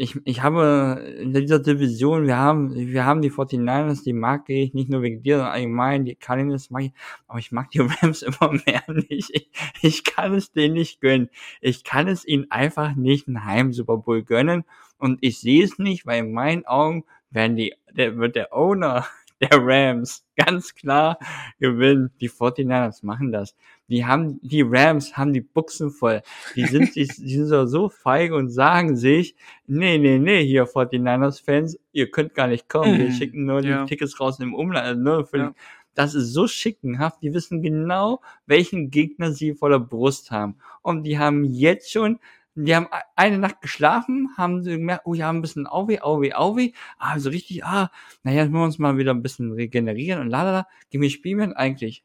ich, 0.01 0.19
ich 0.25 0.41
habe 0.41 1.15
in 1.19 1.31
dieser 1.31 1.59
Division, 1.59 2.25
wir 2.25 2.35
haben, 2.35 2.73
wir 2.73 3.05
haben 3.05 3.21
die 3.21 3.29
49ers, 3.31 4.03
die 4.03 4.13
mag 4.13 4.49
ich 4.49 4.73
nicht 4.73 4.89
nur 4.89 5.03
wegen 5.03 5.21
dir, 5.21 5.37
sondern 5.37 5.53
allgemein, 5.53 6.05
die 6.05 6.15
Cardinals 6.15 6.71
mag 6.71 6.85
ich, 6.85 6.93
aber 7.27 7.37
ich 7.37 7.51
mag 7.51 7.69
die 7.69 7.79
Rams 8.01 8.23
immer 8.23 8.51
mehr 8.65 8.83
nicht. 8.87 9.29
Ich, 9.31 9.49
ich 9.81 10.03
kann 10.03 10.33
es 10.33 10.51
denen 10.51 10.73
nicht 10.73 11.01
gönnen. 11.01 11.29
Ich 11.61 11.83
kann 11.83 12.07
es 12.07 12.25
ihnen 12.25 12.49
einfach 12.49 12.95
nicht 12.95 13.27
einen 13.27 13.45
Heim 13.45 13.73
Super 13.73 13.97
Bowl 13.97 14.23
gönnen 14.23 14.63
und 15.01 15.17
ich 15.21 15.39
sehe 15.39 15.63
es 15.63 15.77
nicht, 15.79 16.05
weil 16.05 16.19
in 16.25 16.31
meinen 16.33 16.65
Augen 16.65 17.03
werden 17.29 17.55
die, 17.57 17.73
der, 17.91 18.17
wird 18.17 18.35
der 18.35 18.53
Owner 18.53 19.05
der 19.41 19.49
Rams 19.53 20.23
ganz 20.37 20.75
klar 20.75 21.17
gewinnen. 21.59 22.11
Die 22.21 22.29
49ers 22.29 23.03
machen 23.05 23.31
das. 23.31 23.55
Die 23.87 24.05
haben, 24.05 24.39
die 24.41 24.61
Rams 24.61 25.17
haben 25.17 25.33
die 25.33 25.41
Buchsen 25.41 25.89
voll. 25.91 26.21
Die 26.55 26.65
sind, 26.65 26.95
die, 26.95 27.07
die 27.17 27.35
sind 27.35 27.47
so, 27.47 27.65
so 27.65 27.89
feig 27.89 28.31
und 28.31 28.49
sagen 28.49 28.95
sich, 28.95 29.35
nee, 29.67 29.97
nee, 29.97 30.19
nee, 30.19 30.45
hier 30.45 30.65
49ers-Fans, 30.67 31.77
ihr 31.91 32.09
könnt 32.11 32.33
gar 32.35 32.47
nicht 32.47 32.69
kommen. 32.69 32.97
Wir 32.97 33.07
Mhm. 33.07 33.11
schicken 33.13 33.45
nur 33.45 33.61
Ja. 33.63 33.83
die 33.83 33.89
Tickets 33.89 34.19
raus 34.19 34.39
im 34.39 34.53
Umland. 34.53 34.85
Also 34.85 35.01
nur 35.01 35.25
für, 35.25 35.37
Ja. 35.37 35.53
Das 35.93 36.15
ist 36.15 36.31
so 36.31 36.47
schickenhaft. 36.47 37.21
Die 37.21 37.33
wissen 37.33 37.61
genau, 37.61 38.21
welchen 38.45 38.91
Gegner 38.91 39.33
sie 39.33 39.53
vor 39.53 39.69
der 39.69 39.79
Brust 39.79 40.31
haben. 40.31 40.55
Und 40.81 41.03
die 41.03 41.19
haben 41.19 41.43
jetzt 41.43 41.91
schon, 41.91 42.19
die 42.55 42.75
haben 42.75 42.85
e- 42.87 43.01
eine 43.15 43.37
Nacht 43.37 43.61
geschlafen, 43.61 44.29
haben 44.37 44.63
sie 44.63 44.71
gemerkt, 44.71 45.03
oh 45.05 45.13
ja, 45.13 45.29
ein 45.29 45.41
bisschen 45.41 45.67
Auweh, 45.67 45.99
Auweh, 46.01 46.33
Auweh. 46.33 46.71
Ah, 46.97 47.17
so 47.19 47.29
richtig, 47.29 47.63
ah, 47.63 47.91
naja, 48.23 48.41
jetzt 48.41 48.49
müssen 48.51 48.61
wir 48.61 48.65
uns 48.65 48.79
mal 48.79 48.97
wieder 48.97 49.13
ein 49.13 49.21
bisschen 49.21 49.51
regenerieren 49.53 50.21
und 50.21 50.29
lalala. 50.29 50.67
Gegen 50.89 51.03
wen 51.03 51.09
spielen 51.09 51.39
wir 51.39 51.57
eigentlich? 51.57 52.03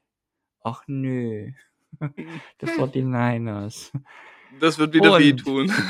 Ach 0.63 0.83
nö. 0.87 1.51
Das 2.59 2.71
49ers. 2.71 3.91
Das 4.61 4.79
wird 4.79 4.93
wieder 4.95 5.15
Und- 5.15 5.21
wehtun. 5.21 5.73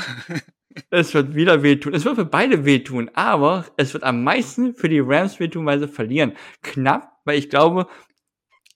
Es 0.91 1.11
wird 1.15 1.33
wieder 1.33 1.63
wehtun. 1.63 1.95
Es 1.95 2.05
wird 2.05 2.17
für 2.17 2.25
beide 2.25 2.63
wehtun, 2.63 3.09
aber 3.15 3.65
es 3.77 3.95
wird 3.95 4.03
am 4.03 4.23
meisten 4.23 4.75
für 4.75 4.87
die 4.89 4.99
Rams 4.99 5.39
wehtun, 5.39 5.65
weil 5.65 5.79
sie 5.79 5.87
verlieren. 5.87 6.33
Knapp, 6.61 7.17
weil 7.25 7.39
ich 7.39 7.49
glaube, 7.49 7.87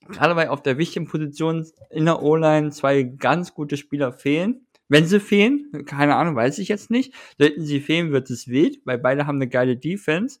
gerade 0.08 0.34
weil 0.34 0.48
auf 0.48 0.62
der 0.62 0.78
wichtigen 0.78 1.06
Position 1.06 1.64
in 1.90 2.06
der 2.06 2.20
O-Line 2.20 2.70
zwei 2.72 3.04
ganz 3.04 3.54
gute 3.54 3.76
Spieler 3.76 4.12
fehlen. 4.12 4.66
Wenn 4.92 5.06
sie 5.06 5.20
fehlen, 5.20 5.86
keine 5.86 6.16
Ahnung, 6.16 6.36
weiß 6.36 6.58
ich 6.58 6.68
jetzt 6.68 6.90
nicht. 6.90 7.14
Sollten 7.38 7.64
sie 7.64 7.80
fehlen, 7.80 8.12
wird 8.12 8.28
es 8.28 8.46
wild, 8.46 8.78
weil 8.84 8.98
beide 8.98 9.26
haben 9.26 9.36
eine 9.36 9.48
geile 9.48 9.74
Defense. 9.74 10.40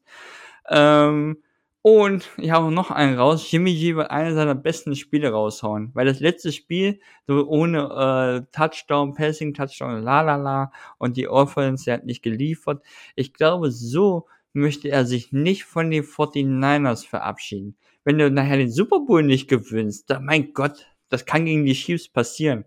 Ähm, 0.68 1.38
und 1.80 2.28
ich 2.36 2.50
habe 2.50 2.70
noch 2.70 2.90
einen 2.90 3.16
raus. 3.16 3.50
Jimmy 3.50 3.74
G 3.74 3.96
wird 3.96 4.10
einer 4.10 4.34
seiner 4.34 4.54
besten 4.54 4.94
Spiele 4.94 5.30
raushauen, 5.30 5.90
weil 5.94 6.04
das 6.04 6.20
letzte 6.20 6.52
Spiel 6.52 7.00
so 7.26 7.48
ohne 7.48 8.44
äh, 8.44 8.54
Touchdown, 8.54 9.14
Passing, 9.14 9.54
Touchdown, 9.54 10.02
la 10.02 10.20
la 10.20 10.36
la 10.36 10.70
und 10.98 11.16
die 11.16 11.28
Offense, 11.28 11.86
der 11.86 11.94
hat 11.94 12.04
nicht 12.04 12.22
geliefert. 12.22 12.84
Ich 13.16 13.32
glaube, 13.32 13.70
so 13.70 14.26
möchte 14.52 14.90
er 14.90 15.06
sich 15.06 15.32
nicht 15.32 15.64
von 15.64 15.90
den 15.90 16.04
49ers 16.04 17.08
verabschieden. 17.08 17.78
Wenn 18.04 18.18
du 18.18 18.30
nachher 18.30 18.58
den 18.58 18.70
Super 18.70 19.00
Bowl 19.00 19.22
nicht 19.22 19.48
gewinnst, 19.48 20.10
dann, 20.10 20.26
mein 20.26 20.52
Gott, 20.52 20.88
das 21.08 21.24
kann 21.24 21.46
gegen 21.46 21.64
die 21.64 21.72
Chiefs 21.72 22.10
passieren. 22.10 22.66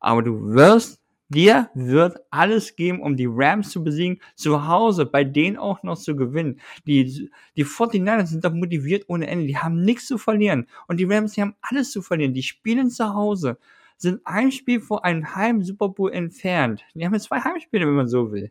Aber 0.00 0.22
du 0.22 0.54
wirst, 0.54 0.99
dir 1.30 1.70
wird 1.74 2.18
alles 2.30 2.76
geben, 2.76 3.00
um 3.00 3.16
die 3.16 3.28
Rams 3.28 3.70
zu 3.70 3.82
besiegen, 3.82 4.20
zu 4.34 4.66
Hause, 4.68 5.06
bei 5.06 5.24
denen 5.24 5.56
auch 5.56 5.82
noch 5.82 5.96
zu 5.96 6.14
gewinnen. 6.14 6.60
Die, 6.86 7.30
die 7.56 7.64
49ers 7.64 8.26
sind 8.26 8.44
da 8.44 8.50
motiviert 8.50 9.04
ohne 9.08 9.26
Ende, 9.26 9.46
die 9.46 9.56
haben 9.56 9.82
nichts 9.82 10.06
zu 10.06 10.18
verlieren. 10.18 10.66
Und 10.88 10.98
die 10.98 11.04
Rams, 11.04 11.32
die 11.32 11.42
haben 11.42 11.56
alles 11.62 11.90
zu 11.92 12.02
verlieren. 12.02 12.34
Die 12.34 12.42
spielen 12.42 12.90
zu 12.90 13.14
Hause, 13.14 13.58
sind 13.96 14.20
ein 14.24 14.52
Spiel 14.52 14.80
vor 14.80 15.04
einem 15.04 15.34
Heim 15.34 15.62
Super 15.62 15.88
Bowl 15.88 16.12
entfernt. 16.12 16.82
Die 16.94 17.04
haben 17.04 17.14
jetzt 17.14 17.24
zwei 17.24 17.40
Heimspiele, 17.40 17.86
wenn 17.86 17.94
man 17.94 18.08
so 18.08 18.32
will. 18.32 18.50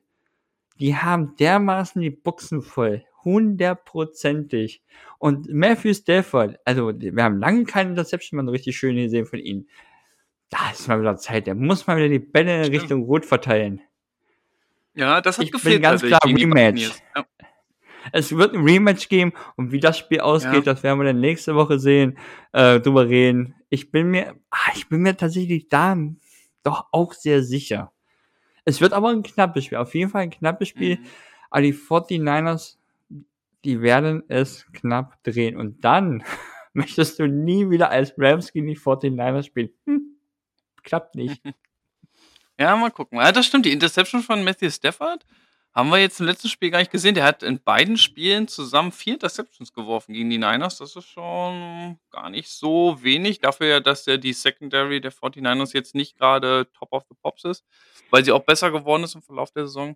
Die 0.79 0.95
haben 0.95 1.35
dermaßen 1.37 2.01
die 2.01 2.09
Buchsen 2.11 2.61
voll. 2.61 3.03
Hundertprozentig. 3.25 4.81
Und 5.17 5.51
Matthew 5.53 5.93
Stafford, 5.93 6.57
also 6.63 6.93
wir 6.95 7.23
haben 7.23 7.39
lange 7.39 7.65
keine 7.65 7.89
Interception 7.89 8.45
so 8.45 8.51
richtig 8.51 8.77
schön 8.77 8.95
gesehen 8.95 9.25
von 9.25 9.39
ihm. 9.39 9.67
Da 10.49 10.71
ist 10.71 10.87
mal 10.87 10.99
wieder 10.99 11.17
Zeit. 11.17 11.47
Der 11.47 11.55
muss 11.55 11.85
mal 11.87 11.97
wieder 11.97 12.09
die 12.09 12.19
Bälle 12.19 12.57
in 12.57 12.63
Stimmt. 12.65 12.81
Richtung 12.81 13.03
Rot 13.03 13.25
verteilen. 13.25 13.81
Ja, 14.95 15.21
das 15.21 15.37
hat 15.37 15.45
Ich 15.45 15.51
bin 15.51 15.59
gefehlt. 15.61 15.81
ganz 15.83 16.01
tatsächlich 16.01 16.37
klar 16.37 16.55
Rematch. 16.57 16.91
Ja. 17.15 17.25
Es 18.11 18.35
wird 18.35 18.55
ein 18.55 18.63
Rematch 18.63 19.07
geben 19.09 19.33
und 19.55 19.71
wie 19.71 19.79
das 19.79 19.97
Spiel 19.97 20.21
ausgeht, 20.21 20.65
Ja. 20.65 20.73
das 20.73 20.81
werden 20.83 20.99
wir 20.99 21.05
dann 21.05 21.19
nächste 21.19 21.53
Woche 21.55 21.77
sehen, 21.79 22.17
äh, 22.53 22.79
drüber 22.79 23.07
reden. 23.07 23.55
Ich 23.69 23.91
bin 23.91 24.07
mir, 24.09 24.35
ah, 24.49 24.71
ich 24.73 24.89
bin 24.89 25.01
mir 25.01 25.15
tatsächlich 25.15 25.67
da 25.67 25.95
doch 26.63 26.87
auch 26.91 27.13
sehr 27.13 27.43
sicher. 27.43 27.91
Es 28.65 28.81
wird 28.81 28.93
aber 28.93 29.09
ein 29.09 29.21
knappes 29.23 29.65
Spiel, 29.65 29.77
auf 29.77 29.93
jeden 29.93 30.09
Fall 30.09 30.23
ein 30.23 30.29
knappes 30.31 30.69
Spiel. 30.69 30.97
Mhm. 30.97 31.05
Aber 31.51 31.61
die 31.61 31.73
49ers, 31.73 32.77
die 33.65 33.81
werden 33.81 34.23
es 34.27 34.65
knapp 34.73 35.21
drehen. 35.23 35.57
Und 35.57 35.83
dann 35.83 36.23
möchtest 36.73 37.19
du 37.19 37.27
nie 37.27 37.69
wieder 37.69 37.89
als 37.91 38.13
Rams 38.17 38.51
gegen 38.53 38.67
die 38.67 38.77
49ers 38.77 39.43
spielen. 39.45 39.69
Hm, 39.85 40.15
klappt 40.83 41.15
nicht. 41.15 41.41
Ja, 42.59 42.75
mal 42.75 42.91
gucken. 42.91 43.19
Ja, 43.19 43.31
das 43.31 43.45
stimmt. 43.45 43.65
Die 43.65 43.71
Interception 43.71 44.21
von 44.21 44.43
Matthew 44.43 44.69
Stafford 44.69 45.25
haben 45.73 45.89
wir 45.91 45.97
jetzt 45.99 46.19
im 46.19 46.25
letzten 46.25 46.49
Spiel 46.49 46.71
gar 46.71 46.79
nicht 46.79 46.91
gesehen. 46.91 47.15
Der 47.15 47.23
hat 47.23 47.41
in 47.41 47.63
beiden 47.63 47.95
Spielen 47.95 48.49
zusammen 48.49 48.91
vier 48.91 49.13
Interceptions 49.13 49.71
geworfen 49.71 50.13
gegen 50.13 50.29
die 50.29 50.37
Niners. 50.37 50.77
Das 50.77 50.93
ist 50.95 51.07
schon 51.07 51.97
gar 52.11 52.29
nicht 52.29 52.49
so 52.49 53.01
wenig. 53.01 53.39
Dafür 53.39 53.67
ja, 53.67 53.79
dass 53.79 54.03
der 54.03 54.17
die 54.17 54.33
Secondary 54.33 54.99
der 54.99 55.13
49ers 55.13 55.73
jetzt 55.73 55.95
nicht 55.95 56.17
gerade 56.17 56.67
top 56.77 56.91
of 56.91 57.05
the 57.07 57.15
pops 57.21 57.45
ist, 57.45 57.63
weil 58.09 58.25
sie 58.25 58.33
auch 58.33 58.43
besser 58.43 58.71
geworden 58.71 59.05
ist 59.05 59.15
im 59.15 59.21
Verlauf 59.21 59.51
der 59.51 59.65
Saison. 59.67 59.95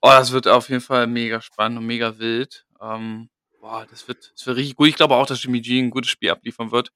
Oh, 0.00 0.08
das 0.08 0.32
wird 0.32 0.48
auf 0.48 0.68
jeden 0.70 0.80
Fall 0.80 1.06
mega 1.06 1.40
spannend 1.40 1.78
und 1.78 1.86
mega 1.86 2.18
wild. 2.18 2.66
Ähm, 2.80 3.30
boah, 3.60 3.86
das 3.88 4.08
wird, 4.08 4.32
das 4.34 4.44
wird 4.44 4.56
richtig 4.56 4.74
gut. 4.74 4.88
Ich 4.88 4.96
glaube 4.96 5.14
auch, 5.14 5.26
dass 5.26 5.42
Jimmy 5.44 5.60
G 5.60 5.78
ein 5.78 5.90
gutes 5.90 6.10
Spiel 6.10 6.30
abliefern 6.30 6.72
wird. 6.72 6.90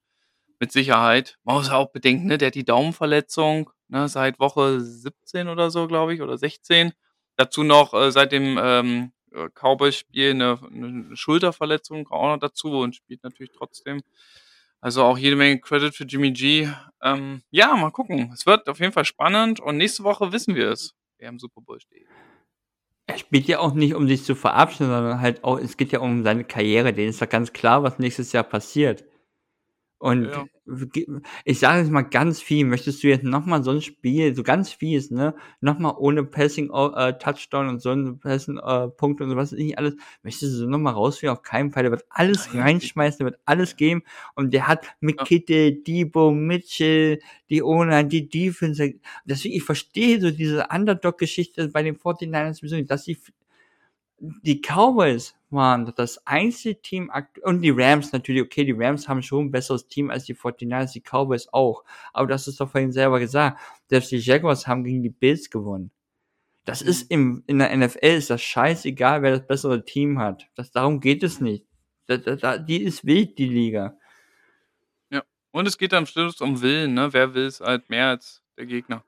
Mit 0.58 0.72
Sicherheit. 0.72 1.38
Man 1.44 1.56
muss 1.56 1.70
auch 1.70 1.92
bedenken, 1.92 2.26
ne, 2.26 2.38
der 2.38 2.48
hat 2.48 2.54
die 2.54 2.64
Daumenverletzung 2.64 3.70
ne, 3.88 4.08
seit 4.08 4.38
Woche 4.38 4.80
17 4.80 5.48
oder 5.48 5.70
so, 5.70 5.86
glaube 5.86 6.14
ich, 6.14 6.22
oder 6.22 6.38
16. 6.38 6.92
Dazu 7.36 7.62
noch 7.62 7.92
äh, 7.92 8.10
seit 8.10 8.32
dem 8.32 8.58
ähm, 8.60 9.12
äh, 9.32 9.48
Cowboys-Spiel 9.54 10.30
eine, 10.30 10.58
eine 10.72 11.16
Schulterverletzung 11.16 12.08
auch 12.08 12.28
noch 12.28 12.38
dazu 12.38 12.78
und 12.78 12.96
spielt 12.96 13.22
natürlich 13.22 13.52
trotzdem. 13.56 14.00
Also 14.80 15.02
auch 15.02 15.18
jede 15.18 15.36
Menge 15.36 15.60
Credit 15.60 15.94
für 15.94 16.04
Jimmy 16.04 16.32
G. 16.32 16.68
Ähm, 17.02 17.42
ja, 17.50 17.74
mal 17.76 17.90
gucken. 17.90 18.30
Es 18.32 18.46
wird 18.46 18.68
auf 18.68 18.80
jeden 18.80 18.92
Fall 18.92 19.04
spannend 19.04 19.60
und 19.60 19.76
nächste 19.76 20.04
Woche 20.04 20.32
wissen 20.32 20.54
wir 20.54 20.70
es, 20.70 20.94
wer 21.18 21.28
im 21.28 21.38
Super 21.38 21.60
Bowl 21.60 21.80
steht. 21.80 22.06
Er 23.06 23.18
spielt 23.18 23.46
ja 23.46 23.60
auch 23.60 23.74
nicht, 23.74 23.94
um 23.94 24.08
sich 24.08 24.24
zu 24.24 24.34
verabschieden, 24.34 24.90
sondern 24.90 25.20
halt 25.20 25.44
auch, 25.44 25.58
es 25.58 25.76
geht 25.76 25.92
ja 25.92 26.00
um 26.00 26.24
seine 26.24 26.44
Karriere. 26.44 26.92
Denen 26.92 27.10
ist 27.10 27.20
ja 27.20 27.26
ganz 27.26 27.52
klar, 27.52 27.82
was 27.82 27.98
nächstes 27.98 28.32
Jahr 28.32 28.44
passiert. 28.44 29.04
Und 29.98 30.24
Ja. 30.32 30.46
ich 31.44 31.58
sage 31.58 31.80
jetzt 31.80 31.90
mal 31.90 32.02
ganz 32.02 32.42
viel, 32.42 32.64
möchtest 32.66 33.02
du 33.02 33.08
jetzt 33.08 33.24
nochmal 33.24 33.62
so 33.62 33.70
ein 33.70 33.80
Spiel, 33.80 34.34
so 34.34 34.42
ganz 34.42 34.70
fies, 34.72 35.10
ne, 35.10 35.34
nochmal 35.60 35.94
ohne 35.98 36.24
Passing, 36.24 36.70
äh, 36.72 37.14
Touchdown 37.18 37.68
und 37.68 37.80
so 37.80 37.90
ein 37.92 38.18
Passing, 38.18 38.58
äh, 38.58 38.88
Punkt 38.88 39.20
und 39.20 39.30
sowas, 39.30 39.52
nicht 39.52 39.78
alles, 39.78 39.94
möchtest 40.22 40.52
du 40.52 40.56
so 40.58 40.66
nochmal 40.66 40.94
rausführen? 40.94 41.36
Auf 41.36 41.42
keinen 41.42 41.72
Fall, 41.72 41.84
der 41.84 41.92
wird 41.92 42.04
alles 42.10 42.52
Nein, 42.52 42.62
reinschmeißen, 42.62 43.18
der 43.18 43.26
wird 43.32 43.40
alles 43.46 43.76
geben 43.76 44.02
und 44.34 44.52
der 44.52 44.68
hat 44.68 44.86
mit 45.00 45.24
Kittel, 45.24 45.82
Debo, 45.82 46.30
Mitchell, 46.32 47.20
die 47.48 47.62
Ona, 47.62 48.02
die 48.02 48.28
Defense, 48.28 48.94
deswegen, 49.24 49.54
ich 49.56 49.62
verstehe 49.64 50.20
so 50.20 50.30
diese 50.30 50.66
Underdog-Geschichte 50.70 51.68
bei 51.68 51.82
den 51.82 51.96
49ers 51.96 52.58
sowieso 52.58 52.76
nicht, 52.76 52.90
dass 52.90 53.04
die 53.04 53.18
die 54.18 54.60
Cowboys 54.60 55.35
waren 55.50 55.92
das 55.96 56.26
einzige 56.26 56.80
Team 56.80 57.10
und 57.42 57.62
die 57.62 57.70
Rams 57.70 58.12
natürlich, 58.12 58.42
okay, 58.42 58.64
die 58.64 58.72
Rams 58.76 59.08
haben 59.08 59.22
schon 59.22 59.46
ein 59.46 59.50
besseres 59.50 59.86
Team 59.88 60.10
als 60.10 60.24
die 60.24 60.34
49ers, 60.34 60.92
die 60.92 61.00
Cowboys 61.02 61.48
auch. 61.52 61.84
Aber 62.12 62.26
das 62.26 62.48
ist 62.48 62.60
doch 62.60 62.70
vorhin 62.70 62.92
selber 62.92 63.20
gesagt. 63.20 63.60
Selbst 63.88 64.10
die 64.10 64.18
Jaguars 64.18 64.66
haben 64.66 64.84
gegen 64.84 65.02
die 65.02 65.10
Bills 65.10 65.48
gewonnen. 65.50 65.90
Das 66.64 66.82
Mhm. 66.82 66.88
ist 66.88 67.10
im, 67.10 67.44
in 67.46 67.58
der 67.60 67.76
NFL 67.76 67.98
ist 68.16 68.30
das 68.30 68.42
scheißegal, 68.42 69.22
wer 69.22 69.32
das 69.38 69.46
bessere 69.46 69.84
Team 69.84 70.18
hat. 70.18 70.48
Das, 70.56 70.72
darum 70.72 71.00
geht 71.00 71.22
es 71.22 71.40
nicht. 71.40 71.64
Da, 72.06 72.16
da, 72.18 72.58
die 72.58 72.82
ist 72.82 73.04
wild, 73.06 73.38
die 73.38 73.48
Liga. 73.48 73.96
Und 75.52 75.66
es 75.66 75.78
geht 75.78 75.94
am 75.94 76.04
Schluss 76.04 76.42
um 76.42 76.60
Willen, 76.60 76.92
ne? 76.92 77.14
Wer 77.14 77.32
will 77.32 77.46
es 77.46 77.60
halt 77.60 77.88
mehr 77.88 78.08
als 78.08 78.42
der 78.58 78.66
Gegner. 78.66 79.04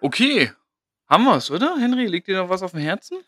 Okay, 0.00 0.50
haben 1.08 1.22
wir 1.24 1.36
es, 1.36 1.52
oder? 1.52 1.76
Henry, 1.78 2.06
liegt 2.06 2.26
dir 2.26 2.36
noch 2.38 2.48
was 2.48 2.64
auf 2.64 2.72
dem 2.72 2.80
Herzen? 2.80 3.18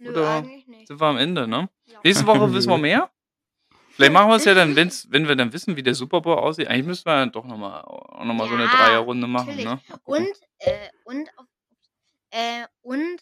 Nö, 0.00 0.10
Oder- 0.10 0.30
eigentlich 0.30 0.66
nicht. 0.66 0.88
Sind 0.88 1.00
wir 1.00 1.06
am 1.06 1.16
Ende, 1.18 1.46
ne? 1.46 1.68
Ja. 1.86 2.00
Nächste 2.02 2.26
Woche 2.26 2.52
wissen 2.52 2.70
wir 2.70 2.78
mehr. 2.78 3.10
Vielleicht 3.92 4.12
machen 4.12 4.28
wir 4.30 4.36
es 4.36 4.44
ja 4.46 4.54
dann, 4.54 4.74
wenn's, 4.76 5.06
wenn 5.10 5.28
wir 5.28 5.36
dann 5.36 5.52
wissen, 5.52 5.76
wie 5.76 5.82
der 5.82 5.94
Super 5.94 6.20
Bowl 6.22 6.36
aussieht. 6.38 6.68
Eigentlich 6.68 6.86
müssen 6.86 7.04
wir 7.04 7.16
dann 7.16 7.32
doch 7.32 7.44
nochmal 7.44 7.82
auch 7.82 8.24
noch 8.24 8.34
mal 8.34 8.48
so 8.48 8.54
eine 8.54 8.64
Ja, 8.64 8.70
Dreierrunde 8.70 9.26
machen, 9.26 9.48
natürlich. 9.48 9.64
ne? 9.66 9.80
Und, 10.04 10.28
äh, 10.60 10.88
und, 11.04 11.28
auf, 11.38 11.44
äh, 12.30 12.64
und, 12.82 13.20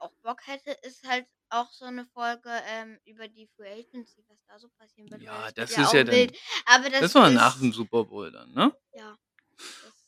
auch 0.00 0.10
Bock 0.22 0.40
hätte, 0.46 0.72
ist 0.82 1.06
halt 1.08 1.26
auch 1.50 1.70
so 1.70 1.84
eine 1.84 2.04
Folge 2.06 2.50
ähm, 2.74 2.98
über 3.04 3.28
die 3.28 3.46
Free 3.54 3.70
Agency, 3.70 4.24
was 4.26 4.38
da 4.48 4.58
so 4.58 4.68
passieren 4.78 5.08
wird. 5.10 5.22
Ja, 5.22 5.48
das 5.54 5.70
ist 5.70 5.92
ja 5.92 6.02
dann- 6.02 6.12
wild. 6.14 6.36
Aber 6.66 6.90
das, 6.90 7.00
Das 7.02 7.14
war 7.14 7.28
ist, 7.28 7.34
nach 7.34 7.56
dem 7.60 7.72
Super 7.72 8.02
Bowl 8.04 8.32
dann, 8.32 8.50
ne? 8.52 8.72
Ja. 8.94 9.16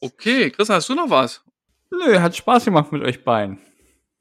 Okay, 0.01 0.51
Chris, 0.51 0.69
hast 0.69 0.89
du 0.89 0.95
noch 0.97 1.09
was? 1.09 1.43
Nö, 1.91 2.19
hat 2.19 2.35
Spaß 2.35 2.65
gemacht 2.65 2.91
mit 2.91 3.03
euch 3.05 3.23
beiden. 3.23 3.61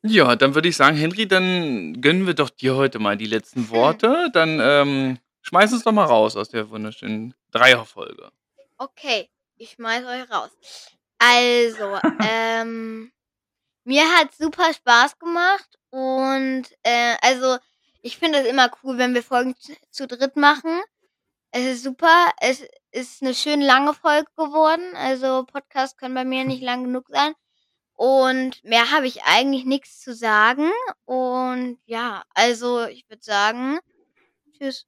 Ja, 0.05 0.35
dann 0.35 0.53
würde 0.53 0.67
ich 0.67 0.75
sagen, 0.75 0.97
Henry, 0.97 1.27
dann 1.27 2.01
gönnen 2.01 2.27
wir 2.27 2.33
doch 2.33 2.49
dir 2.49 2.75
heute 2.75 2.99
mal 2.99 3.15
die 3.15 3.25
letzten 3.25 3.69
Worte. 3.69 4.29
Dann 4.33 4.59
ähm, 4.61 5.19
schmeiß 5.41 5.71
uns 5.73 5.83
doch 5.83 5.93
mal 5.93 6.05
raus 6.05 6.35
aus 6.35 6.49
der 6.49 6.69
wunderschönen 6.69 7.33
Dreierfolge. 7.51 8.31
Okay, 8.77 9.29
ich 9.55 9.71
schmeiß 9.71 10.03
euch 10.05 10.29
raus. 10.29 10.51
Also, 11.19 11.99
ähm, 12.27 13.11
mir 13.85 14.03
hat 14.17 14.33
super 14.35 14.73
Spaß 14.73 15.17
gemacht 15.19 15.77
und 15.89 16.63
äh, 16.83 17.15
also 17.21 17.57
ich 18.01 18.17
finde 18.17 18.39
es 18.39 18.47
immer 18.47 18.69
cool, 18.83 18.97
wenn 18.97 19.13
wir 19.13 19.23
Folgen 19.23 19.55
zu, 19.57 19.73
zu 19.89 20.07
dritt 20.07 20.35
machen. 20.35 20.81
Es 21.51 21.65
ist 21.65 21.83
super. 21.83 22.31
Es 22.41 22.65
ist 22.91 23.21
eine 23.21 23.33
schön 23.33 23.61
lange 23.61 23.93
Folge 23.93 24.27
geworden. 24.35 24.95
Also 24.95 25.45
Podcasts 25.45 25.95
können 25.97 26.15
bei 26.15 26.25
mir 26.25 26.43
nicht 26.43 26.61
lang 26.63 26.83
genug 26.83 27.05
sein. 27.09 27.33
Und 27.95 28.63
mehr 28.63 28.91
habe 28.91 29.07
ich 29.07 29.23
eigentlich 29.23 29.65
nichts 29.65 30.01
zu 30.01 30.13
sagen. 30.13 30.71
Und 31.05 31.77
ja, 31.85 32.23
also 32.33 32.85
ich 32.85 33.07
würde 33.09 33.23
sagen, 33.23 33.79
tschüss. 34.57 34.85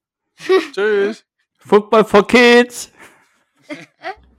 Tschüss. 0.73 1.25
Football 1.59 2.05
for 2.05 2.27
Kids. 2.27 2.91